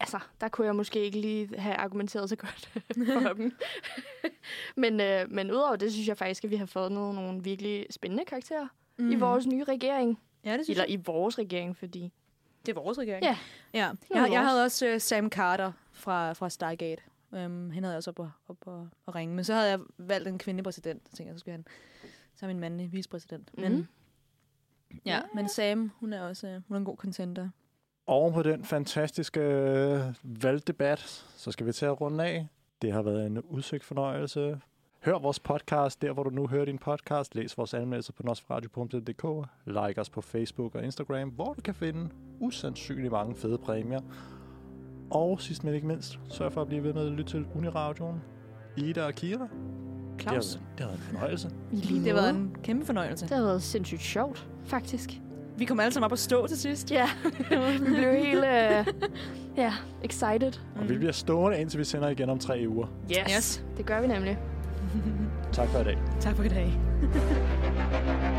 Altså, 0.00 0.18
der 0.40 0.48
kunne 0.48 0.66
jeg 0.66 0.76
måske 0.76 1.00
ikke 1.04 1.20
lige 1.20 1.58
have 1.58 1.74
argumenteret 1.74 2.28
så 2.28 2.36
godt 2.36 2.70
for 3.22 3.32
dem. 3.32 3.52
men, 4.82 5.00
øh, 5.00 5.30
men 5.30 5.50
udover 5.50 5.76
det, 5.76 5.92
synes 5.92 6.08
jeg 6.08 6.18
faktisk, 6.18 6.44
at 6.44 6.50
vi 6.50 6.56
har 6.56 6.66
fået 6.66 6.92
nogle, 6.92 7.14
nogle 7.14 7.42
virkelig 7.42 7.86
spændende 7.90 8.24
karakterer 8.24 8.68
mm. 8.98 9.10
i 9.10 9.14
Mm. 9.14 9.20
vores 9.20 9.46
nye 9.46 9.64
regering. 9.64 10.20
Ja, 10.44 10.56
det 10.56 10.64
synes 10.66 10.68
Eller 10.78 10.84
jeg. 10.84 10.92
i 11.00 11.02
vores 11.06 11.38
regering, 11.38 11.76
fordi... 11.76 12.12
Det 12.66 12.76
er 12.76 12.80
vores 12.80 12.98
regering. 12.98 13.24
Ja. 13.24 13.38
ja. 13.74 13.90
Jeg, 14.14 14.28
jeg 14.32 14.46
havde 14.48 14.64
også 14.64 14.92
uh, 14.94 15.00
Sam 15.00 15.28
Carter 15.30 15.72
fra, 15.92 16.32
fra 16.32 16.50
Stargate. 16.50 17.02
Um, 17.30 17.70
han 17.70 17.82
havde 17.84 17.88
jeg 17.92 17.96
også 17.96 18.10
op, 18.10 18.18
og, 18.18 18.30
op 18.48 18.56
og, 18.66 18.88
og 19.06 19.14
ringe. 19.14 19.34
Men 19.34 19.44
så 19.44 19.54
havde 19.54 19.68
jeg 19.70 19.80
valgt 19.98 20.28
en 20.28 20.38
kvindelig 20.38 20.64
præsident. 20.64 21.02
Så 21.10 21.16
tænkte 21.16 21.28
jeg, 21.30 21.34
så 21.34 21.40
skulle 21.40 21.52
han 21.52 21.64
så 22.36 22.46
er 22.46 22.48
min 22.48 22.60
mandlige 22.60 22.90
vicepræsident. 22.90 23.58
Men, 23.58 23.72
Mhm. 23.72 23.86
ja, 25.06 25.20
men 25.34 25.48
Sam, 25.48 25.90
hun 26.00 26.12
er 26.12 26.22
også 26.22 26.46
uh, 26.46 26.52
hun 26.68 26.74
er 26.74 26.78
en 26.78 26.84
god 26.84 26.96
contender. 26.96 27.48
Oven 28.06 28.34
på 28.34 28.42
den 28.42 28.64
fantastiske 28.64 29.40
øh, 29.40 30.00
valgdebat, 30.22 30.98
så 31.36 31.52
skal 31.52 31.66
vi 31.66 31.72
til 31.72 31.86
at 31.86 32.00
runde 32.00 32.24
af. 32.24 32.48
Det 32.82 32.92
har 32.92 33.02
været 33.02 33.26
en 33.26 33.40
udsøgt 33.40 33.84
fornøjelse. 33.84 34.60
Hør 35.04 35.18
vores 35.18 35.40
podcast, 35.40 36.02
der 36.02 36.12
hvor 36.12 36.22
du 36.22 36.30
nu 36.30 36.46
hører 36.46 36.64
din 36.64 36.78
podcast. 36.78 37.34
Læs 37.34 37.58
vores 37.58 37.74
anmeldelser 37.74 38.12
på 38.12 38.22
nosfradio.dk. 38.22 39.48
Like 39.66 40.00
os 40.00 40.10
på 40.10 40.20
Facebook 40.20 40.74
og 40.74 40.84
Instagram, 40.84 41.28
hvor 41.28 41.52
du 41.52 41.60
kan 41.60 41.74
finde 41.74 42.08
usandsynligt 42.40 43.12
mange 43.12 43.36
fede 43.36 43.58
præmier. 43.58 44.00
Og 45.10 45.40
sidst 45.40 45.64
men 45.64 45.74
ikke 45.74 45.86
mindst, 45.86 46.18
sørg 46.28 46.52
for 46.52 46.60
at 46.62 46.68
blive 46.68 46.82
ved 46.82 46.92
med 46.92 47.06
at 47.06 47.12
lytte 47.12 47.30
til 47.30 47.46
Uniradioen. 47.54 48.20
Ida 48.76 49.06
og 49.06 49.14
Kira. 49.14 49.48
Claus. 50.20 50.52
Det 50.52 50.60
har, 50.60 50.66
det 50.76 50.80
har 50.80 50.86
været 50.86 50.98
en 50.98 51.04
fornøjelse. 51.04 51.50
I 51.72 51.76
lige 51.76 52.00
Det 52.00 52.06
har 52.06 52.14
været 52.14 52.34
en 52.34 52.56
kæmpe 52.62 52.86
fornøjelse. 52.86 53.28
Det 53.28 53.36
har 53.36 53.44
været 53.44 53.62
sindssygt 53.62 54.02
sjovt, 54.02 54.48
faktisk. 54.64 55.20
Vi 55.62 55.66
kom 55.66 55.80
alle 55.80 55.92
sammen 55.92 56.04
op 56.04 56.12
og 56.12 56.18
stå 56.18 56.46
til 56.46 56.58
sidst. 56.58 56.90
Ja, 56.90 57.08
vi 57.78 57.84
blev 57.84 58.14
helt 58.14 58.38
uh, 58.38 59.08
ja, 59.56 59.72
excited. 60.04 60.52
Og 60.80 60.88
vi 60.88 60.98
bliver 60.98 61.12
stående, 61.12 61.60
indtil 61.60 61.78
vi 61.78 61.84
sender 61.84 62.08
igen 62.08 62.30
om 62.30 62.38
tre 62.38 62.64
uger. 62.68 62.86
Yes. 63.10 63.18
Yes. 63.36 63.64
Det 63.76 63.86
gør 63.86 64.00
vi 64.00 64.06
nemlig. 64.06 64.38
Tak 65.52 65.68
for 65.68 65.78
i 65.78 65.84
dag. 65.84 65.98
Tak 66.20 66.36
for 66.36 66.42
i 66.42 66.48
dag. 66.48 66.72